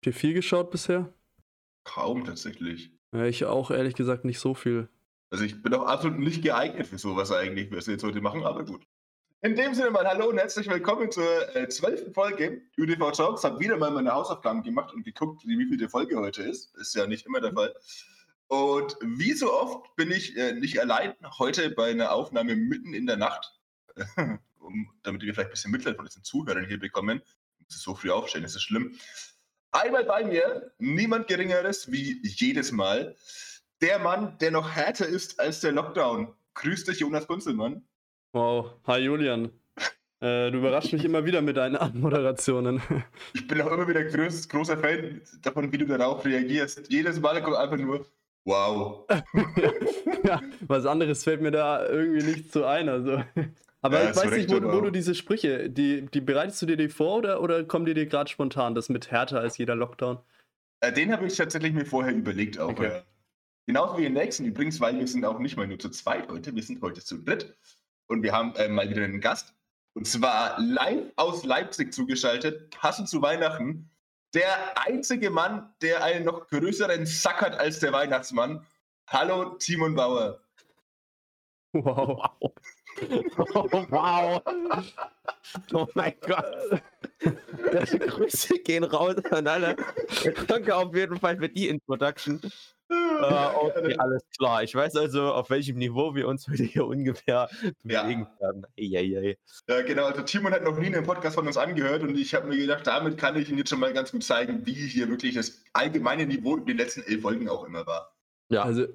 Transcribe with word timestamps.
Habt 0.00 0.06
ihr 0.06 0.14
viel 0.14 0.32
geschaut 0.32 0.70
bisher? 0.70 1.12
Kaum 1.84 2.24
tatsächlich. 2.24 2.90
Ja, 3.12 3.26
ich 3.26 3.44
auch 3.44 3.70
ehrlich 3.70 3.94
gesagt 3.94 4.24
nicht 4.24 4.38
so 4.38 4.54
viel. 4.54 4.88
Also 5.28 5.44
ich 5.44 5.62
bin 5.62 5.74
auch 5.74 5.84
absolut 5.84 6.18
nicht 6.18 6.42
geeignet 6.42 6.86
für 6.86 6.96
sowas 6.96 7.30
eigentlich, 7.30 7.70
was 7.70 7.86
wir 7.86 7.92
jetzt 7.92 8.02
heute 8.02 8.22
machen, 8.22 8.42
aber 8.44 8.64
gut. 8.64 8.82
In 9.42 9.56
dem 9.56 9.74
Sinne 9.74 9.90
mal 9.90 10.06
hallo 10.06 10.30
und 10.30 10.38
herzlich 10.38 10.70
willkommen 10.70 11.10
zur 11.12 11.54
äh, 11.54 11.68
zwölften 11.68 12.14
Folge 12.14 12.62
UDV 12.78 13.10
Talks. 13.10 13.44
Hab 13.44 13.60
wieder 13.60 13.76
mal 13.76 13.90
meine 13.90 14.10
Hausaufgaben 14.12 14.62
gemacht 14.62 14.94
und 14.94 15.04
geguckt, 15.04 15.46
wie 15.46 15.66
viel 15.66 15.76
die 15.76 15.86
Folge 15.86 16.16
heute 16.16 16.44
ist. 16.44 16.74
Ist 16.78 16.94
ja 16.94 17.06
nicht 17.06 17.26
immer 17.26 17.42
der 17.42 17.52
Fall. 17.52 17.74
Und 18.46 18.96
wie 19.02 19.34
so 19.34 19.52
oft 19.52 19.94
bin 19.96 20.10
ich 20.10 20.34
äh, 20.34 20.54
nicht 20.54 20.80
allein 20.80 21.12
heute 21.38 21.72
bei 21.72 21.90
einer 21.90 22.12
Aufnahme 22.12 22.56
mitten 22.56 22.94
in 22.94 23.04
der 23.04 23.18
Nacht, 23.18 23.60
um, 24.60 24.90
damit 25.02 25.20
wir 25.20 25.34
vielleicht 25.34 25.50
ein 25.50 25.52
bisschen 25.52 25.72
Mitleid 25.72 25.96
von 25.96 26.06
unseren 26.06 26.24
Zuhörern 26.24 26.64
hier 26.64 26.80
bekommen. 26.80 27.20
Ich 27.58 27.66
muss 27.66 27.82
so 27.82 27.94
früh 27.94 28.08
aufstehen, 28.08 28.44
das 28.44 28.54
ist 28.54 28.62
schlimm. 28.62 28.96
Einmal 29.72 30.04
bei 30.04 30.24
mir, 30.24 30.72
niemand 30.78 31.28
Geringeres 31.28 31.92
wie 31.92 32.20
jedes 32.24 32.72
Mal, 32.72 33.14
der 33.80 34.00
Mann, 34.00 34.36
der 34.40 34.50
noch 34.50 34.70
härter 34.70 35.06
ist 35.06 35.38
als 35.38 35.60
der 35.60 35.70
Lockdown. 35.70 36.34
Grüß 36.54 36.84
dich, 36.84 36.98
Jonas 36.98 37.28
Gunzelmann. 37.28 37.82
Wow, 38.32 38.72
hi 38.86 38.98
Julian. 38.98 39.52
Äh, 40.20 40.50
du 40.50 40.58
überraschst 40.58 40.92
mich 40.92 41.04
immer 41.04 41.24
wieder 41.24 41.40
mit 41.40 41.56
deinen 41.56 41.76
Anmoderationen. 41.76 42.82
Ich 43.32 43.46
bin 43.46 43.60
auch 43.62 43.70
immer 43.70 43.86
wieder 43.86 44.04
groß, 44.04 44.48
großer 44.48 44.76
Fan 44.76 45.22
davon, 45.42 45.72
wie 45.72 45.78
du 45.78 45.86
darauf 45.86 46.24
reagierst. 46.24 46.90
Jedes 46.90 47.20
Mal 47.20 47.40
kommt 47.40 47.56
einfach 47.56 47.78
nur, 47.78 48.04
wow. 48.44 49.06
ja, 50.24 50.42
was 50.66 50.84
anderes 50.84 51.22
fällt 51.22 51.40
mir 51.42 51.52
da 51.52 51.86
irgendwie 51.86 52.24
nicht 52.24 52.52
zu 52.52 52.64
ein. 52.66 52.88
Also. 52.88 53.22
Aber 53.82 54.02
ja, 54.02 54.10
ich 54.10 54.16
weiß 54.16 54.30
nicht, 54.32 54.50
wo, 54.50 54.60
wo, 54.60 54.80
du 54.80 54.90
diese 54.90 55.14
Sprüche, 55.14 55.70
die, 55.70 56.02
die 56.06 56.20
bereitest 56.20 56.60
du 56.60 56.66
dir 56.66 56.76
die 56.76 56.88
vor 56.88 57.16
oder, 57.16 57.40
oder 57.40 57.64
kommen 57.64 57.86
die 57.86 57.94
dir 57.94 58.06
gerade 58.06 58.30
spontan, 58.30 58.74
das 58.74 58.88
mit 58.88 59.10
härter 59.10 59.40
als 59.40 59.56
jeder 59.56 59.74
Lockdown? 59.74 60.18
Äh, 60.80 60.92
den 60.92 61.12
habe 61.12 61.26
ich 61.26 61.36
tatsächlich 61.36 61.72
mir 61.72 61.86
vorher 61.86 62.14
überlegt 62.14 62.58
auch. 62.58 62.70
Okay. 62.70 62.88
Ja. 62.88 63.02
Genauso 63.66 63.98
wie 63.98 64.02
den 64.02 64.14
nächsten 64.14 64.44
übrigens, 64.44 64.80
weil 64.80 64.98
wir 64.98 65.06
sind 65.06 65.24
auch 65.24 65.38
nicht 65.38 65.56
mal 65.56 65.66
nur 65.66 65.78
zu 65.78 65.90
zweit 65.90 66.28
heute, 66.28 66.54
wir 66.54 66.62
sind 66.62 66.82
heute 66.82 67.02
zu 67.02 67.18
dritt. 67.18 67.56
Und 68.06 68.22
wir 68.22 68.32
haben 68.32 68.54
äh, 68.56 68.68
mal 68.68 68.90
wieder 68.90 69.04
einen 69.04 69.20
Gast. 69.20 69.54
Und 69.94 70.06
zwar 70.06 70.60
live 70.60 71.12
aus 71.16 71.44
Leipzig 71.44 71.92
zugeschaltet, 71.92 72.70
passend 72.70 73.08
zu 73.08 73.22
Weihnachten. 73.22 73.90
Der 74.34 74.78
einzige 74.86 75.30
Mann, 75.30 75.72
der 75.82 76.04
einen 76.04 76.24
noch 76.24 76.48
größeren 76.48 77.06
Sack 77.06 77.40
hat 77.40 77.58
als 77.58 77.80
der 77.80 77.92
Weihnachtsmann. 77.92 78.66
Hallo, 79.06 79.56
Timon 79.58 79.94
Bauer. 79.94 80.40
Wow. 81.72 82.52
Oh, 83.54 83.86
wow. 83.90 84.42
Oh 85.72 85.86
mein 85.94 86.14
Gott. 86.20 86.80
Das 87.72 87.90
Grüße 87.90 88.58
gehen 88.60 88.84
raus 88.84 89.16
an 89.30 89.46
alle. 89.46 89.76
Danke 90.46 90.74
auf 90.74 90.94
jeden 90.94 91.18
Fall 91.18 91.36
für 91.36 91.48
die 91.48 91.68
Introduction. 91.68 92.40
Uh, 92.90 93.66
okay, 93.66 93.96
alles 93.98 94.22
klar. 94.36 94.64
Ich 94.64 94.74
weiß 94.74 94.96
also, 94.96 95.32
auf 95.32 95.48
welchem 95.50 95.78
Niveau 95.78 96.14
wir 96.14 96.26
uns 96.26 96.48
heute 96.48 96.64
hier 96.64 96.86
ungefähr 96.86 97.48
bewegen 97.84 98.26
ja. 98.40 98.40
werden. 98.40 98.66
Ei, 98.76 98.90
ei, 98.96 99.18
ei. 99.18 99.38
Ja, 99.68 99.82
genau. 99.82 100.06
Also 100.06 100.22
Timon 100.22 100.52
hat 100.52 100.64
noch 100.64 100.76
nie 100.76 100.86
einen 100.86 101.04
Podcast 101.04 101.36
von 101.36 101.46
uns 101.46 101.56
angehört 101.56 102.02
und 102.02 102.18
ich 102.18 102.34
habe 102.34 102.48
mir 102.48 102.56
gedacht, 102.56 102.86
damit 102.86 103.16
kann 103.16 103.36
ich 103.36 103.48
ihm 103.48 103.58
jetzt 103.58 103.70
schon 103.70 103.78
mal 103.78 103.92
ganz 103.92 104.10
gut 104.10 104.24
zeigen, 104.24 104.66
wie 104.66 104.72
hier 104.72 105.08
wirklich 105.08 105.34
das 105.34 105.62
allgemeine 105.72 106.26
Niveau 106.26 106.56
in 106.56 106.66
den 106.66 106.78
letzten 106.78 107.02
elf 107.02 107.22
Folgen 107.22 107.48
auch 107.48 107.64
immer 107.64 107.86
war. 107.86 108.12
Ja. 108.48 108.62
Also 108.62 108.86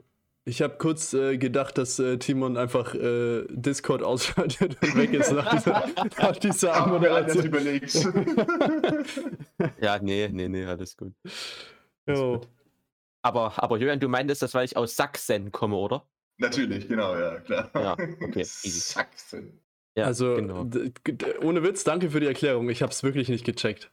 ich 0.47 0.61
habe 0.61 0.77
kurz 0.77 1.13
äh, 1.13 1.37
gedacht, 1.37 1.77
dass 1.79 1.97
äh, 1.97 2.17
Timon 2.17 2.55
einfach 2.55 2.93
äh, 2.93 3.45
Discord 3.49 4.03
ausschaltet 4.03 4.77
und 4.81 4.95
weg 4.95 5.13
ist 5.13 5.31
nach 5.31 5.49
dieser, 5.49 5.89
nach 6.19 6.37
dieser 6.37 6.75
Anmoderation. 6.75 7.45
überlegt. 7.45 7.93
ja, 9.81 9.97
nee, 9.99 10.29
nee, 10.31 10.47
nee, 10.47 10.65
alles 10.65 10.95
gut. 10.95 11.13
Alles 12.05 12.19
gut. 12.19 12.47
Aber, 13.23 13.51
aber 13.61 13.77
Julian, 13.77 13.99
du 13.99 14.07
meintest 14.07 14.43
das, 14.43 14.53
weil 14.53 14.65
ich 14.65 14.77
aus 14.77 14.95
Sachsen 14.95 15.51
komme, 15.51 15.75
oder? 15.77 16.07
Natürlich, 16.37 16.87
genau, 16.87 17.17
ja, 17.17 17.39
klar. 17.39 17.71
Ja, 17.73 17.93
okay. 17.93 18.43
Sachsen. 18.43 19.59
Ja, 19.97 20.05
also, 20.05 20.35
genau. 20.35 20.69
ohne 21.41 21.63
Witz, 21.63 21.83
danke 21.83 22.11
für 22.11 22.19
die 22.19 22.27
Erklärung. 22.27 22.69
Ich 22.69 22.83
habe 22.83 22.91
es 22.91 23.01
wirklich 23.01 23.29
nicht 23.29 23.45
gecheckt. 23.45 23.89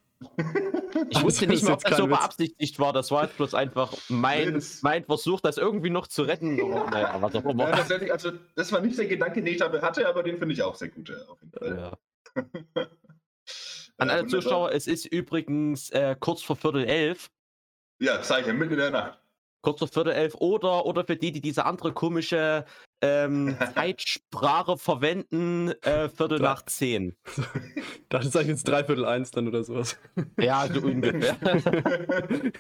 Ich 1.08 1.22
wusste 1.22 1.46
nicht 1.46 1.62
mehr, 1.62 1.74
ob 1.74 1.84
das 1.84 1.96
so 1.96 2.06
beabsichtigt 2.06 2.78
war. 2.78 2.92
Das 2.92 3.10
war 3.10 3.24
jetzt 3.24 3.36
bloß 3.36 3.54
einfach 3.54 3.92
mein, 4.08 4.54
nee, 4.54 4.64
mein 4.82 5.04
Versuch, 5.04 5.40
das 5.40 5.58
irgendwie 5.58 5.90
noch 5.90 6.06
zu 6.06 6.22
retten. 6.22 6.60
Oder, 6.60 6.90
naja, 6.90 7.16
was 7.20 7.34
auch 7.34 7.44
immer. 7.44 7.68
Ja, 7.68 7.76
tatsächlich, 7.76 8.12
also, 8.12 8.32
das 8.54 8.72
war 8.72 8.80
nicht 8.80 8.98
der 8.98 9.06
Gedanke, 9.06 9.42
den 9.42 9.52
ich 9.52 9.58
dabei 9.58 9.80
hatte, 9.80 10.08
aber 10.08 10.22
den 10.22 10.38
finde 10.38 10.54
ich 10.54 10.62
auch 10.62 10.74
sehr 10.74 10.88
gut, 10.88 11.08
ja, 11.08 11.16
auf 11.28 11.40
jeden 11.40 11.52
Fall. 11.52 11.78
Ja. 11.78 12.42
An 13.98 14.10
alle 14.10 14.26
Zuschauer, 14.26 14.72
es 14.72 14.86
ist 14.86 15.06
übrigens 15.06 15.90
äh, 15.90 16.16
kurz 16.18 16.42
vor 16.42 16.56
Viertel 16.56 16.84
elf. 16.84 17.30
Ja, 18.00 18.20
Zeichen, 18.22 18.58
mitten 18.58 18.72
in 18.72 18.78
der 18.78 18.90
Nacht 18.90 19.21
kurz 19.62 19.78
vor 19.78 19.88
Viertel 19.88 20.12
elf 20.12 20.34
oder, 20.34 20.84
oder 20.86 21.04
für 21.04 21.16
die, 21.16 21.32
die 21.32 21.40
diese 21.40 21.64
andere 21.64 21.92
komische 21.92 22.64
ähm, 23.00 23.56
Zeitsprache 23.74 24.76
verwenden, 24.76 25.70
äh, 25.82 26.08
Viertel 26.08 26.38
Klar. 26.38 26.54
nach 26.54 26.64
zehn. 26.66 27.16
Das 28.08 28.26
ist 28.26 28.36
eigentlich 28.36 28.48
jetzt 28.48 28.68
dreiviertel 28.68 29.06
eins 29.06 29.30
dann 29.30 29.48
oder 29.48 29.64
sowas. 29.64 29.96
Ja, 30.38 30.68
so 30.70 30.82
ungefähr. 30.82 31.34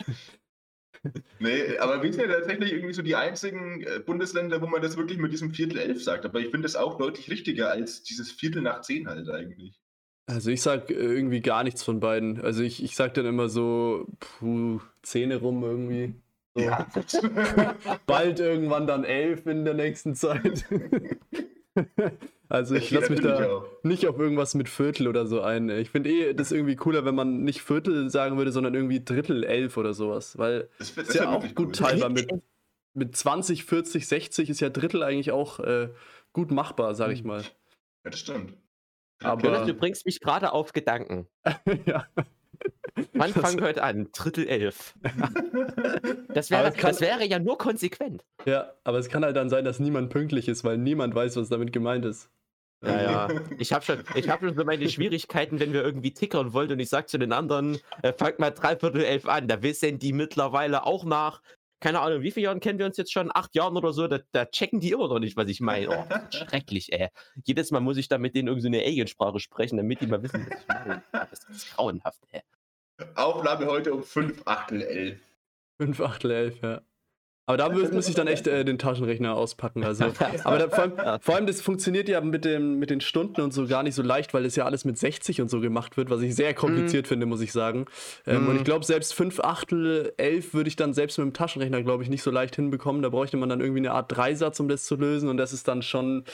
nee, 1.40 1.76
aber 1.76 2.02
wir 2.02 2.10
sind 2.10 2.22
ja 2.22 2.34
tatsächlich 2.34 2.72
irgendwie 2.72 2.94
so 2.94 3.02
die 3.02 3.16
einzigen 3.16 3.82
äh, 3.82 4.00
Bundesländer, 4.00 4.62
wo 4.62 4.66
man 4.66 4.80
das 4.80 4.96
wirklich 4.96 5.18
mit 5.18 5.30
diesem 5.30 5.52
Viertel 5.52 5.76
elf 5.76 6.02
sagt. 6.02 6.24
Aber 6.24 6.40
ich 6.40 6.46
finde 6.46 6.62
das 6.62 6.74
auch 6.74 6.96
deutlich 6.96 7.30
richtiger 7.30 7.70
als 7.70 8.02
dieses 8.02 8.32
Viertel 8.32 8.62
nach 8.62 8.80
zehn 8.80 9.08
halt 9.08 9.28
eigentlich. 9.28 9.78
Also 10.26 10.50
ich 10.50 10.62
sag 10.62 10.90
äh, 10.90 10.94
irgendwie 10.94 11.42
gar 11.42 11.64
nichts 11.64 11.82
von 11.82 12.00
beiden. 12.00 12.40
Also 12.40 12.62
ich, 12.62 12.82
ich 12.82 12.96
sag 12.96 13.12
dann 13.12 13.26
immer 13.26 13.50
so, 13.50 14.06
puh, 14.20 14.80
Zähne 15.02 15.36
rum 15.36 15.62
irgendwie. 15.62 16.14
So. 16.54 16.60
Ja. 16.60 16.86
Bald 18.06 18.40
irgendwann 18.40 18.86
dann 18.86 19.04
elf 19.04 19.46
in 19.46 19.64
der 19.64 19.74
nächsten 19.74 20.14
Zeit. 20.14 20.66
also 22.48 22.74
ich 22.74 22.90
lasse 22.90 23.10
mich 23.10 23.20
da 23.20 23.64
nicht 23.82 24.06
auf 24.06 24.18
irgendwas 24.18 24.54
mit 24.54 24.68
Viertel 24.68 25.08
oder 25.08 25.26
so 25.26 25.40
ein. 25.40 25.70
Ich 25.70 25.90
finde 25.90 26.10
eh 26.10 26.34
das 26.34 26.52
irgendwie 26.52 26.76
cooler, 26.76 27.04
wenn 27.04 27.14
man 27.14 27.42
nicht 27.42 27.62
Viertel 27.62 28.10
sagen 28.10 28.36
würde, 28.36 28.52
sondern 28.52 28.74
irgendwie 28.74 29.02
Drittel 29.02 29.44
elf 29.44 29.76
oder 29.76 29.94
sowas. 29.94 30.36
Weil 30.36 30.68
das 30.78 30.90
ist 30.90 31.14
ja 31.14 31.30
auch 31.30 31.54
gut 31.54 31.76
teilbar 31.76 32.10
mit, 32.10 32.30
mit 32.94 33.16
20, 33.16 33.64
40, 33.64 34.06
60 34.06 34.50
ist 34.50 34.60
ja 34.60 34.68
Drittel 34.68 35.02
eigentlich 35.02 35.30
auch 35.30 35.58
äh, 35.60 35.88
gut 36.32 36.50
machbar, 36.50 36.94
sag 36.94 37.12
ich 37.12 37.24
mal. 37.24 37.40
Ja, 37.40 37.48
das 38.04 38.20
stimmt. 38.20 38.54
Aber 39.22 39.42
Jonas, 39.42 39.66
du 39.66 39.74
bringst 39.74 40.04
mich 40.04 40.20
gerade 40.20 40.52
auf 40.52 40.72
Gedanken. 40.72 41.28
ja. 41.86 42.06
Wann 43.14 43.32
fangen 43.32 43.58
wir 43.58 43.66
heute 43.66 43.82
an? 43.82 44.08
Drittel 44.12 44.48
elf. 44.48 44.94
Das 46.34 46.50
wäre, 46.50 46.72
kann, 46.72 46.92
das 46.92 47.00
wäre 47.02 47.26
ja 47.26 47.38
nur 47.38 47.58
konsequent. 47.58 48.24
Ja, 48.46 48.72
aber 48.84 48.98
es 48.98 49.10
kann 49.10 49.22
halt 49.22 49.36
dann 49.36 49.50
sein, 49.50 49.66
dass 49.66 49.78
niemand 49.78 50.08
pünktlich 50.08 50.48
ist, 50.48 50.64
weil 50.64 50.78
niemand 50.78 51.14
weiß, 51.14 51.36
was 51.36 51.50
damit 51.50 51.74
gemeint 51.74 52.06
ist. 52.06 52.30
Ja, 52.82 53.02
ja. 53.02 53.28
Ich 53.58 53.72
habe 53.72 53.84
schon, 53.84 53.98
hab 54.00 54.40
schon 54.40 54.54
so 54.54 54.64
meine 54.64 54.88
Schwierigkeiten, 54.88 55.60
wenn 55.60 55.72
wir 55.72 55.82
irgendwie 55.82 56.12
tickern 56.14 56.52
wollen 56.52 56.72
und 56.72 56.80
ich 56.80 56.88
sage 56.88 57.06
zu 57.06 57.18
den 57.18 57.32
anderen, 57.32 57.78
äh, 58.02 58.12
fangt 58.12 58.38
mal 58.38 58.50
dreiviertel 58.50 59.04
elf 59.04 59.26
an. 59.26 59.46
Da 59.46 59.62
wissen 59.62 59.98
die 59.98 60.12
mittlerweile 60.12 60.84
auch 60.86 61.04
nach, 61.04 61.42
keine 61.80 62.00
Ahnung, 62.00 62.22
wie 62.22 62.30
viele 62.30 62.44
Jahren 62.44 62.60
kennen 62.60 62.78
wir 62.78 62.86
uns 62.86 62.96
jetzt 62.96 63.12
schon? 63.12 63.30
Acht 63.34 63.54
Jahren 63.54 63.76
oder 63.76 63.92
so? 63.92 64.06
Da, 64.06 64.20
da 64.32 64.46
checken 64.46 64.80
die 64.80 64.92
immer 64.92 65.08
noch 65.08 65.18
nicht, 65.18 65.36
was 65.36 65.48
ich 65.48 65.60
meine. 65.60 65.90
Oh, 65.90 66.04
schrecklich, 66.30 66.92
ey. 66.92 67.08
Jedes 67.44 67.70
Mal 67.72 67.80
muss 67.80 67.96
ich 67.96 68.08
da 68.08 68.18
mit 68.18 68.34
denen 68.34 68.48
irgendwie 68.48 68.62
so 68.62 68.68
eine 68.68 68.84
Aliensprache 68.84 69.40
sprechen, 69.40 69.76
damit 69.76 70.00
die 70.00 70.06
mal 70.06 70.22
wissen, 70.22 70.46
was 70.48 70.60
ich 70.60 70.68
meine. 70.68 71.02
Das 71.12 71.44
ist 71.50 71.74
grauenhaft, 71.74 72.22
ey. 72.30 72.42
Aufnahme 73.14 73.66
heute 73.66 73.92
um 73.92 74.02
5 74.02 74.42
Achtel 74.44 74.82
11. 74.82 75.18
5 75.78 76.00
Achtel 76.00 76.30
11, 76.30 76.62
ja. 76.62 76.82
Aber 77.44 77.56
da 77.56 77.68
muss 77.68 78.08
ich 78.08 78.14
dann 78.14 78.28
echt 78.28 78.46
äh, 78.46 78.64
den 78.64 78.78
Taschenrechner 78.78 79.34
auspacken. 79.34 79.82
Also. 79.82 80.04
Aber 80.44 80.58
da, 80.58 80.68
vor, 80.68 80.78
allem, 80.84 81.20
vor, 81.20 81.34
allem, 81.34 81.46
das 81.46 81.60
funktioniert 81.60 82.08
ja 82.08 82.20
mit, 82.20 82.44
dem, 82.44 82.78
mit 82.78 82.88
den 82.88 83.00
Stunden 83.00 83.40
und 83.40 83.52
so 83.52 83.66
gar 83.66 83.82
nicht 83.82 83.96
so 83.96 84.02
leicht, 84.02 84.32
weil 84.32 84.44
das 84.44 84.54
ja 84.54 84.64
alles 84.64 84.84
mit 84.84 84.96
60 84.96 85.40
und 85.40 85.50
so 85.50 85.60
gemacht 85.60 85.96
wird, 85.96 86.08
was 86.08 86.22
ich 86.22 86.36
sehr 86.36 86.54
kompliziert 86.54 87.06
mm. 87.06 87.08
finde, 87.08 87.26
muss 87.26 87.40
ich 87.40 87.50
sagen. 87.50 87.86
Ähm, 88.26 88.44
mm. 88.44 88.48
Und 88.48 88.56
ich 88.58 88.64
glaube, 88.64 88.84
selbst 88.84 89.12
5 89.14 89.40
Achtel 89.40 90.12
11 90.18 90.54
würde 90.54 90.68
ich 90.68 90.76
dann 90.76 90.94
selbst 90.94 91.18
mit 91.18 91.26
dem 91.26 91.32
Taschenrechner, 91.34 91.82
glaube 91.82 92.04
ich, 92.04 92.08
nicht 92.08 92.22
so 92.22 92.30
leicht 92.30 92.54
hinbekommen. 92.54 93.02
Da 93.02 93.08
bräuchte 93.08 93.36
man 93.36 93.48
dann 93.48 93.60
irgendwie 93.60 93.80
eine 93.80 93.92
Art 93.92 94.16
Dreisatz, 94.16 94.60
um 94.60 94.68
das 94.68 94.84
zu 94.84 94.94
lösen. 94.94 95.28
Und 95.28 95.36
das 95.36 95.52
ist 95.52 95.66
dann 95.66 95.82
schon 95.82 96.24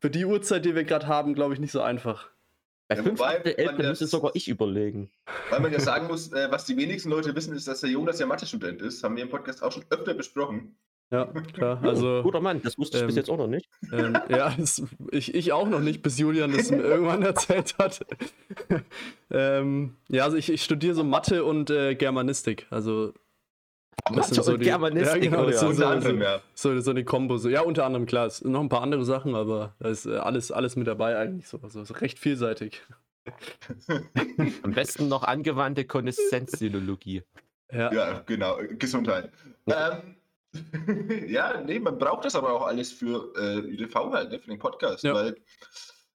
für 0.00 0.08
die 0.08 0.24
Uhrzeit, 0.24 0.64
die 0.64 0.74
wir 0.74 0.84
gerade 0.84 1.06
haben, 1.06 1.34
glaube 1.34 1.52
ich, 1.52 1.60
nicht 1.60 1.72
so 1.72 1.82
einfach. 1.82 2.30
Bei 2.88 2.96
ja, 2.96 3.02
5 3.02 3.20
11 3.20 3.78
müsste 3.78 4.06
sogar 4.06 4.30
ich 4.34 4.48
überlegen. 4.48 5.10
Weil 5.50 5.60
man 5.60 5.72
ja 5.72 5.80
sagen 5.80 6.06
muss, 6.06 6.32
äh, 6.32 6.48
was 6.50 6.66
die 6.66 6.76
wenigsten 6.76 7.10
Leute 7.10 7.34
wissen, 7.34 7.54
ist, 7.54 7.66
dass 7.66 7.80
der 7.80 7.90
Jonas 7.90 8.20
ja 8.20 8.26
Mathe-Student 8.26 8.80
ist. 8.80 9.02
Haben 9.02 9.16
wir 9.16 9.24
im 9.24 9.28
Podcast 9.28 9.62
auch 9.62 9.72
schon 9.72 9.84
öfter 9.90 10.14
besprochen. 10.14 10.76
Ja, 11.10 11.26
klar. 11.52 11.82
Also, 11.82 12.20
Guter 12.24 12.40
Mann, 12.40 12.62
das 12.62 12.78
wusste 12.78 12.98
ich 12.98 13.02
ähm, 13.02 13.06
bis 13.08 13.16
jetzt 13.16 13.30
auch 13.30 13.38
noch 13.38 13.48
nicht. 13.48 13.68
Ähm, 13.92 14.16
ja, 14.28 14.54
das, 14.58 14.82
ich, 15.10 15.34
ich 15.34 15.52
auch 15.52 15.68
noch 15.68 15.80
nicht, 15.80 16.02
bis 16.02 16.18
Julian 16.18 16.52
das 16.52 16.70
mir 16.70 16.82
irgendwann 16.82 17.22
erzählt 17.24 17.74
hat. 17.78 18.06
ähm, 19.30 19.96
ja, 20.08 20.24
also 20.24 20.36
ich, 20.36 20.50
ich 20.50 20.62
studiere 20.62 20.94
so 20.94 21.02
Mathe 21.02 21.44
und 21.44 21.70
äh, 21.70 21.96
Germanistik. 21.96 22.66
Also 22.70 23.14
das 24.14 24.28
sind 24.28 24.44
so 24.44 24.56
die, 24.56 24.64
Germanistik, 24.64 25.24
ja, 25.24 25.30
genau, 25.30 25.46
das 25.46 25.60
ja. 25.60 25.68
sind 25.68 25.76
so, 25.76 25.86
anderem, 25.86 26.22
ja. 26.22 26.40
so, 26.54 26.80
so, 26.80 26.90
eine 26.90 27.04
Kombo. 27.04 27.38
So. 27.38 27.48
Ja, 27.48 27.62
unter 27.62 27.84
anderem, 27.84 28.06
klar, 28.06 28.26
es 28.26 28.38
sind 28.38 28.52
noch 28.52 28.60
ein 28.60 28.68
paar 28.68 28.82
andere 28.82 29.04
Sachen, 29.04 29.34
aber 29.34 29.74
da 29.78 29.88
ist 29.88 30.06
äh, 30.06 30.16
alles, 30.16 30.52
alles 30.52 30.76
mit 30.76 30.86
dabei 30.86 31.16
eigentlich 31.18 31.48
so. 31.48 31.60
Also 31.62 31.82
recht 31.94 32.18
vielseitig. 32.18 32.82
Am 34.62 34.72
besten 34.72 35.08
noch 35.08 35.24
angewandte 35.24 35.84
Konnessenzsinologie. 35.84 37.22
Ja, 37.72 37.92
ja 37.92 38.22
genau. 38.26 38.58
Gesundheit. 38.78 39.32
Ähm, 39.66 40.16
ja, 41.28 41.60
nee, 41.60 41.78
man 41.78 41.98
braucht 41.98 42.24
das 42.24 42.36
aber 42.36 42.52
auch 42.52 42.66
alles 42.66 42.92
für 42.92 43.32
äh, 43.36 43.58
ÜDV 43.58 43.94
halt, 44.12 44.30
ne, 44.30 44.38
für 44.38 44.50
den 44.50 44.58
Podcast, 44.58 45.04
ja. 45.04 45.14
weil 45.14 45.36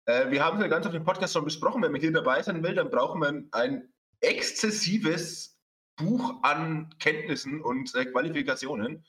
äh, 0.05 0.31
wir 0.31 0.43
haben 0.43 0.57
es 0.57 0.63
ja 0.63 0.69
ganz 0.69 0.85
auf 0.85 0.93
dem 0.93 1.03
Podcast 1.03 1.33
schon 1.33 1.45
besprochen, 1.45 1.81
wenn 1.81 1.91
man 1.91 2.01
hier 2.01 2.11
dabei 2.11 2.41
sein 2.41 2.63
will, 2.63 2.75
dann 2.75 2.89
braucht 2.89 3.17
man 3.17 3.47
ein 3.51 3.89
exzessives 4.21 5.59
Buch 6.01 6.41
an 6.43 6.93
Kenntnissen 6.99 7.61
und 7.61 7.93
äh, 7.95 8.05
Qualifikationen. 8.05 9.05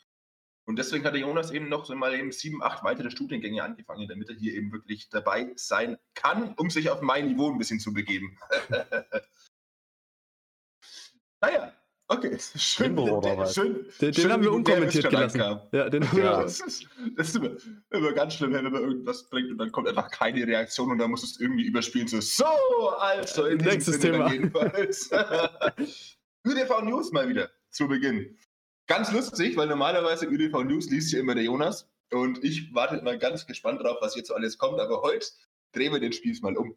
Und 0.64 0.76
deswegen 0.78 1.04
hat 1.04 1.14
der 1.14 1.22
Jonas 1.22 1.50
eben 1.50 1.68
noch 1.68 1.84
so 1.84 1.94
mal 1.96 2.14
eben 2.14 2.30
sieben, 2.30 2.62
acht 2.62 2.84
weitere 2.84 3.10
Studiengänge 3.10 3.62
angefangen, 3.64 4.06
damit 4.08 4.28
er 4.28 4.36
hier 4.36 4.54
eben 4.54 4.70
wirklich 4.70 5.08
dabei 5.08 5.52
sein 5.56 5.98
kann, 6.14 6.54
um 6.54 6.70
sich 6.70 6.88
auf 6.90 7.02
mein 7.02 7.26
Niveau 7.26 7.50
ein 7.50 7.58
bisschen 7.58 7.80
zu 7.80 7.92
begeben. 7.92 8.38
naja, 11.40 11.72
Okay, 12.08 12.36
schön. 12.56 12.98
oder 12.98 13.38
was? 13.38 13.54
Schön, 13.54 13.86
den, 14.00 14.12
den 14.12 14.30
haben 14.30 14.42
wir 14.42 14.52
unkommentiert 14.52 15.08
gelassen. 15.08 15.40
Ja, 15.72 15.88
den 15.88 16.06
haben 16.06 16.18
ja. 16.18 16.42
Das 16.42 16.60
ist, 16.60 16.86
das 17.16 17.28
ist 17.28 17.36
immer, 17.36 17.50
immer, 17.90 18.12
ganz 18.12 18.34
schlimm, 18.34 18.52
wenn 18.52 18.64
man 18.64 18.82
irgendwas 18.82 19.30
bringt 19.30 19.50
und 19.50 19.56
dann 19.56 19.72
kommt 19.72 19.88
einfach 19.88 20.10
keine 20.10 20.46
Reaktion 20.46 20.90
und 20.90 20.98
dann 20.98 21.10
muss 21.10 21.22
es 21.22 21.40
irgendwie 21.40 21.64
überspielen. 21.64 22.08
So, 22.08 22.20
so 22.20 22.88
also, 22.98 23.46
in 23.46 23.58
nächstes 23.58 23.98
Thema. 23.98 24.30
ÜDV 26.44 26.82
News 26.82 27.12
mal 27.12 27.28
wieder 27.28 27.50
zu 27.70 27.88
Beginn. 27.88 28.36
Ganz 28.88 29.12
lustig, 29.12 29.56
weil 29.56 29.68
normalerweise 29.68 30.26
ÜDV 30.26 30.64
News 30.64 30.90
liest 30.90 31.12
ja 31.12 31.20
immer 31.20 31.34
der 31.34 31.44
Jonas 31.44 31.88
und 32.10 32.42
ich 32.42 32.74
warte 32.74 32.96
immer 32.96 33.16
ganz 33.16 33.46
gespannt 33.46 33.80
drauf, 33.80 33.98
was 34.00 34.16
jetzt 34.16 34.28
so 34.28 34.34
alles 34.34 34.58
kommt, 34.58 34.80
aber 34.80 35.02
heute 35.02 35.26
drehen 35.72 35.92
wir 35.92 36.00
den 36.00 36.12
Spieß 36.12 36.42
mal 36.42 36.56
um. 36.56 36.76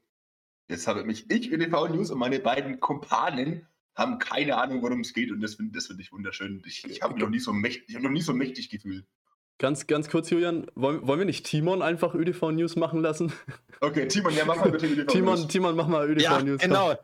Jetzt 0.69 0.87
habe 0.87 1.03
mich 1.03 1.29
ich 1.29 1.51
ÜDV 1.51 1.89
News 1.89 2.11
und 2.11 2.19
meine 2.19 2.39
beiden 2.39 2.79
Kumpanen 2.79 3.67
haben 3.95 4.19
keine 4.19 4.57
Ahnung, 4.57 4.81
worum 4.83 5.01
es 5.01 5.13
geht 5.13 5.31
und 5.31 5.41
das 5.41 5.55
finde 5.55 5.73
das 5.73 5.87
find 5.87 5.99
ich 5.99 6.11
wunderschön. 6.11 6.61
Ich, 6.65 6.85
ich 6.85 7.01
habe 7.01 7.13
mich 7.13 7.23
noch 7.23 7.29
nie 7.29 7.39
so 7.39 7.51
mächtig, 7.51 7.99
noch 7.99 8.11
nie 8.11 8.21
so 8.21 8.33
mächtig 8.33 8.69
gefühlt. 8.69 9.05
Ganz, 9.57 9.87
ganz 9.87 10.09
kurz, 10.09 10.29
Julian, 10.29 10.67
wollen, 10.75 11.07
wollen 11.07 11.19
wir 11.19 11.25
nicht 11.25 11.45
Timon 11.45 11.81
einfach 11.81 12.13
ÖDV 12.13 12.51
News 12.51 12.75
machen 12.75 13.01
lassen? 13.01 13.31
Okay, 13.81 14.07
Timon, 14.07 14.33
ja, 14.33 14.45
mach 14.45 14.57
mal 14.57 14.71
bitte 14.71 14.87
ÖDV 14.87 15.07
Timon, 15.07 15.35
News. 15.35 15.47
Timon, 15.47 15.75
mach 15.75 15.87
mal 15.87 16.09
ÖDV 16.09 16.23
ja, 16.23 16.41
News. 16.41 16.61
Genau. 16.61 16.95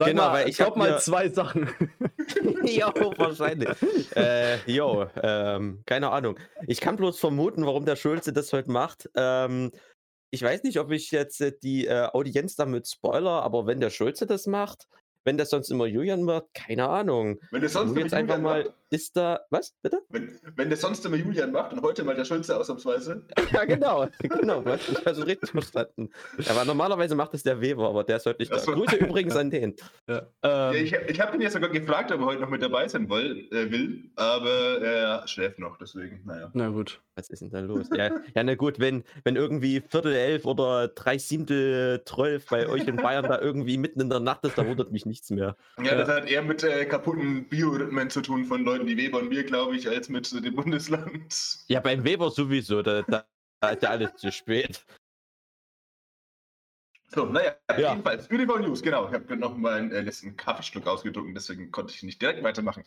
Sag 0.00 0.08
genau, 0.08 0.28
mal, 0.28 0.32
weil 0.32 0.48
ich 0.48 0.56
glaube 0.56 0.78
mal 0.78 0.98
zwei 0.98 1.28
Sachen. 1.28 1.68
jo, 2.64 2.86
wahrscheinlich. 3.18 3.68
äh, 4.16 4.56
jo, 4.64 5.06
ähm, 5.22 5.82
keine 5.84 6.10
Ahnung. 6.10 6.38
Ich 6.66 6.80
kann 6.80 6.96
bloß 6.96 7.20
vermuten, 7.20 7.66
warum 7.66 7.84
der 7.84 7.96
Schulze 7.96 8.32
das 8.32 8.50
heute 8.54 8.70
macht. 8.70 9.10
Ähm, 9.14 9.70
ich 10.30 10.40
weiß 10.40 10.62
nicht, 10.62 10.80
ob 10.80 10.90
ich 10.90 11.10
jetzt 11.10 11.42
äh, 11.42 11.52
die 11.62 11.86
äh, 11.86 12.08
Audienz 12.14 12.56
damit 12.56 12.88
spoiler, 12.88 13.42
aber 13.42 13.66
wenn 13.66 13.78
der 13.78 13.90
Schulze 13.90 14.24
das 14.24 14.46
macht, 14.46 14.88
wenn 15.24 15.36
das 15.36 15.50
sonst 15.50 15.70
immer 15.70 15.84
Julian 15.84 16.26
wird, 16.26 16.48
keine 16.54 16.88
Ahnung. 16.88 17.38
Wenn 17.50 17.60
das 17.60 17.74
sonst 17.74 17.90
immer 17.90 18.00
jetzt 18.00 18.14
einfach 18.14 18.38
mal, 18.38 18.64
macht. 18.64 18.74
Ist 18.90 19.16
da, 19.16 19.40
was, 19.50 19.74
bitte? 19.82 20.02
Wenn, 20.08 20.38
wenn 20.56 20.70
das 20.70 20.80
sonst 20.80 21.04
immer 21.06 21.16
Julian 21.16 21.52
macht 21.52 21.72
und 21.72 21.82
heute 21.82 22.04
mal 22.04 22.14
der 22.14 22.24
Schulze 22.24 22.56
ausnahmsweise. 22.56 23.24
ja, 23.52 23.64
genau, 23.64 24.06
genau, 24.20 24.64
hast 24.64 24.88
mich 24.88 25.06
also 25.06 25.22
richtig 25.22 25.50
verstanden. 25.50 26.10
Aber 26.48 26.64
normalerweise 26.64 27.14
macht 27.14 27.34
es 27.34 27.42
der 27.42 27.60
Weber, 27.60 27.88
aber 27.88 28.04
der 28.04 28.16
ist 28.16 28.26
heute 28.26 28.40
nicht 28.40 28.52
da. 28.52 28.58
So. 28.58 28.72
Grüße 28.72 28.96
übrigens 28.96 29.36
an 29.36 29.50
den. 29.50 29.74
Ja. 30.08 30.26
Ähm, 30.42 30.74
ich 30.84 30.92
ich 30.92 31.20
habe 31.20 31.36
ihn 31.36 31.42
ja 31.42 31.50
sogar 31.50 31.70
gefragt, 31.70 32.12
ob 32.12 32.20
er 32.20 32.26
heute 32.26 32.40
noch 32.40 32.50
mit 32.50 32.62
dabei 32.62 32.88
sein 32.88 33.08
will, 33.08 33.48
äh, 33.50 33.70
will 33.70 34.10
aber 34.16 34.80
er 34.80 35.26
schläft 35.28 35.58
noch, 35.58 35.76
deswegen, 35.78 36.22
naja. 36.24 36.50
Na 36.52 36.68
gut. 36.68 37.00
Was 37.16 37.28
ist 37.28 37.42
denn 37.42 37.50
da 37.50 37.60
los? 37.60 37.88
Ja, 37.94 38.10
ja 38.34 38.42
na 38.42 38.54
gut, 38.54 38.78
wenn, 38.78 39.04
wenn 39.24 39.36
irgendwie 39.36 39.80
Viertel 39.80 40.14
elf 40.14 40.46
oder 40.46 40.88
drei 40.88 41.18
Siebtel 41.18 42.02
zwölf 42.04 42.46
bei 42.46 42.66
euch 42.66 42.86
in 42.86 42.96
Bayern 42.96 43.24
da 43.24 43.40
irgendwie 43.40 43.76
mitten 43.78 44.00
in 44.00 44.08
der 44.08 44.20
Nacht 44.20 44.44
ist, 44.44 44.56
da 44.56 44.66
wundert 44.66 44.90
mich 44.90 45.06
nichts 45.06 45.30
mehr. 45.30 45.56
Ja, 45.82 45.94
das 45.94 46.08
hat 46.08 46.30
eher 46.30 46.42
mit 46.42 46.62
äh, 46.62 46.84
kaputten 46.86 47.48
Biorhythmen 47.48 48.10
zu 48.10 48.22
tun 48.22 48.44
von 48.44 48.64
Leuten 48.64 48.79
wie 48.86 48.96
Weber 48.96 49.18
und 49.18 49.28
mir, 49.28 49.44
glaube 49.44 49.76
ich, 49.76 49.88
als 49.88 50.08
mit 50.08 50.32
dem 50.32 50.54
Bundesland. 50.54 51.64
Ja, 51.68 51.80
beim 51.80 52.04
Weber 52.04 52.30
sowieso, 52.30 52.82
da, 52.82 53.02
da 53.02 53.24
ist 53.70 53.82
ja 53.82 53.90
alles 53.90 54.16
zu 54.16 54.30
spät. 54.32 54.84
So, 57.12 57.26
naja, 57.26 57.56
ja. 57.70 57.90
jedenfalls, 57.90 58.30
ÜDV 58.30 58.58
News, 58.60 58.82
genau. 58.82 59.08
Ich 59.08 59.14
habe 59.14 59.36
noch 59.36 59.56
mal 59.56 59.78
einen 59.78 59.90
äh, 59.90 60.00
letzten 60.00 60.36
Kaffeestück 60.36 60.86
ausgedruckt, 60.86 61.30
deswegen 61.34 61.72
konnte 61.72 61.92
ich 61.92 62.02
nicht 62.04 62.22
direkt 62.22 62.42
weitermachen. 62.42 62.84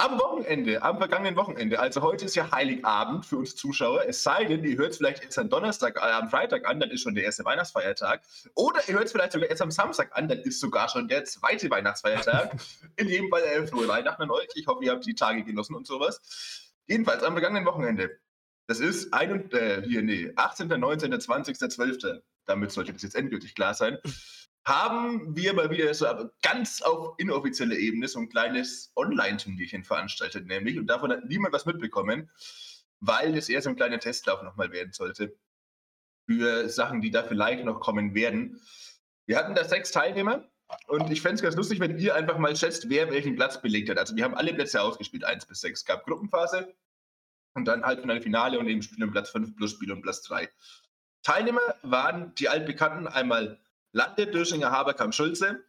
Am 0.00 0.18
Wochenende, 0.18 0.82
am 0.82 0.96
vergangenen 0.96 1.36
Wochenende, 1.36 1.78
also 1.78 2.00
heute 2.00 2.24
ist 2.24 2.34
ja 2.34 2.50
Heiligabend 2.50 3.26
für 3.26 3.36
uns 3.36 3.54
Zuschauer, 3.54 4.04
es 4.08 4.22
sei 4.22 4.44
denn, 4.46 4.64
ihr 4.64 4.78
hört 4.78 4.92
es 4.92 4.96
vielleicht 4.96 5.22
jetzt 5.22 5.38
am 5.38 5.50
Donnerstag, 5.50 5.96
äh, 5.96 6.00
am 6.00 6.30
Freitag 6.30 6.66
an, 6.66 6.80
dann 6.80 6.90
ist 6.90 7.02
schon 7.02 7.14
der 7.14 7.24
erste 7.24 7.44
Weihnachtsfeiertag. 7.44 8.22
Oder 8.54 8.80
ihr 8.88 8.94
hört 8.94 9.04
es 9.04 9.12
vielleicht 9.12 9.32
sogar 9.32 9.50
jetzt 9.50 9.60
am 9.60 9.70
Samstag 9.70 10.16
an, 10.16 10.26
dann 10.26 10.38
ist 10.38 10.58
sogar 10.58 10.88
schon 10.88 11.06
der 11.06 11.26
zweite 11.26 11.70
Weihnachtsfeiertag. 11.70 12.56
In 12.96 13.08
jedem 13.08 13.28
Fall 13.28 13.42
äh, 13.42 13.66
frohe 13.66 13.88
Weihnachten 13.88 14.22
an 14.22 14.30
euch. 14.30 14.48
Ich 14.54 14.66
hoffe, 14.68 14.82
ihr 14.82 14.92
habt 14.92 15.04
die 15.04 15.14
Tage 15.14 15.44
genossen 15.44 15.76
und 15.76 15.86
sowas. 15.86 16.72
Jedenfalls 16.86 17.22
am 17.22 17.34
vergangenen 17.34 17.66
Wochenende. 17.66 18.08
Das 18.68 18.80
ist 18.80 19.12
ein, 19.12 19.50
äh, 19.52 19.82
hier, 19.82 20.00
nee, 20.00 20.32
18., 20.34 20.68
19., 20.68 21.20
20., 21.20 21.58
12. 21.58 22.22
Damit 22.46 22.72
sollte 22.72 22.94
das 22.94 23.02
jetzt 23.02 23.16
endgültig 23.16 23.54
klar 23.54 23.74
sein 23.74 23.98
haben 24.64 25.34
wir 25.34 25.54
mal 25.54 25.70
wieder 25.70 25.92
so 25.94 26.06
ganz 26.42 26.82
auf 26.82 27.14
inoffizielle 27.18 27.76
Ebene 27.76 28.08
so 28.08 28.18
ein 28.18 28.28
kleines 28.28 28.92
Online-Turnierchen 28.96 29.84
veranstaltet, 29.84 30.46
nämlich, 30.46 30.78
und 30.78 30.86
davon 30.86 31.10
hat 31.12 31.24
niemand 31.24 31.54
was 31.54 31.66
mitbekommen, 31.66 32.30
weil 33.00 33.36
es 33.36 33.48
eher 33.48 33.62
so 33.62 33.70
ein 33.70 33.76
kleiner 33.76 33.98
Testlauf 33.98 34.42
nochmal 34.42 34.72
werden 34.72 34.92
sollte 34.92 35.34
für 36.26 36.68
Sachen, 36.68 37.00
die 37.00 37.10
da 37.10 37.22
vielleicht 37.22 37.64
noch 37.64 37.80
kommen 37.80 38.14
werden. 38.14 38.60
Wir 39.26 39.38
hatten 39.38 39.54
da 39.54 39.64
sechs 39.64 39.90
Teilnehmer 39.90 40.44
und 40.86 41.10
ich 41.10 41.22
fände 41.22 41.36
es 41.36 41.42
ganz 41.42 41.56
lustig, 41.56 41.80
wenn 41.80 41.98
ihr 41.98 42.14
einfach 42.14 42.38
mal 42.38 42.54
schätzt, 42.54 42.88
wer 42.88 43.10
welchen 43.10 43.36
Platz 43.36 43.60
belegt 43.60 43.88
hat. 43.88 43.98
Also 43.98 44.14
wir 44.14 44.24
haben 44.24 44.34
alle 44.34 44.54
Plätze 44.54 44.82
ausgespielt, 44.82 45.24
1 45.24 45.46
bis 45.46 45.60
6. 45.60 45.80
Es 45.80 45.84
gab 45.84 46.04
Gruppenphase 46.04 46.74
und 47.54 47.64
dann 47.64 47.82
Halbfinale, 47.82 48.20
Finale 48.20 48.58
und 48.58 48.68
eben 48.68 48.82
Spiel 48.82 49.02
um 49.02 49.10
Platz 49.10 49.30
5 49.30 49.56
plus 49.56 49.72
Spiel 49.72 49.90
um 49.90 50.02
Platz 50.02 50.22
3. 50.22 50.48
Teilnehmer 51.22 51.74
waren 51.82 52.34
die 52.36 52.48
altbekannten 52.48 53.08
einmal 53.08 53.58
Lande, 53.92 54.26
Döschinger, 54.26 54.70
Haberkamp, 54.70 55.14
Schulze. 55.14 55.64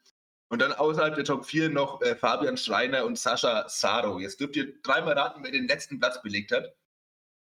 Und 0.50 0.62
dann 0.62 0.74
außerhalb 0.74 1.16
der 1.16 1.24
Top 1.24 1.46
4 1.46 1.70
noch 1.70 2.02
äh, 2.02 2.16
Fabian 2.16 2.58
Schreiner 2.58 3.06
und 3.06 3.18
Sascha 3.18 3.70
Saro. 3.70 4.20
Jetzt 4.20 4.42
dürft 4.42 4.58
ihr 4.58 4.82
dreimal 4.82 5.18
raten, 5.18 5.44
wer 5.44 5.52
den 5.52 5.68
letzten 5.68 5.98
Platz 6.00 6.22
belegt 6.22 6.52
hat. 6.52 6.76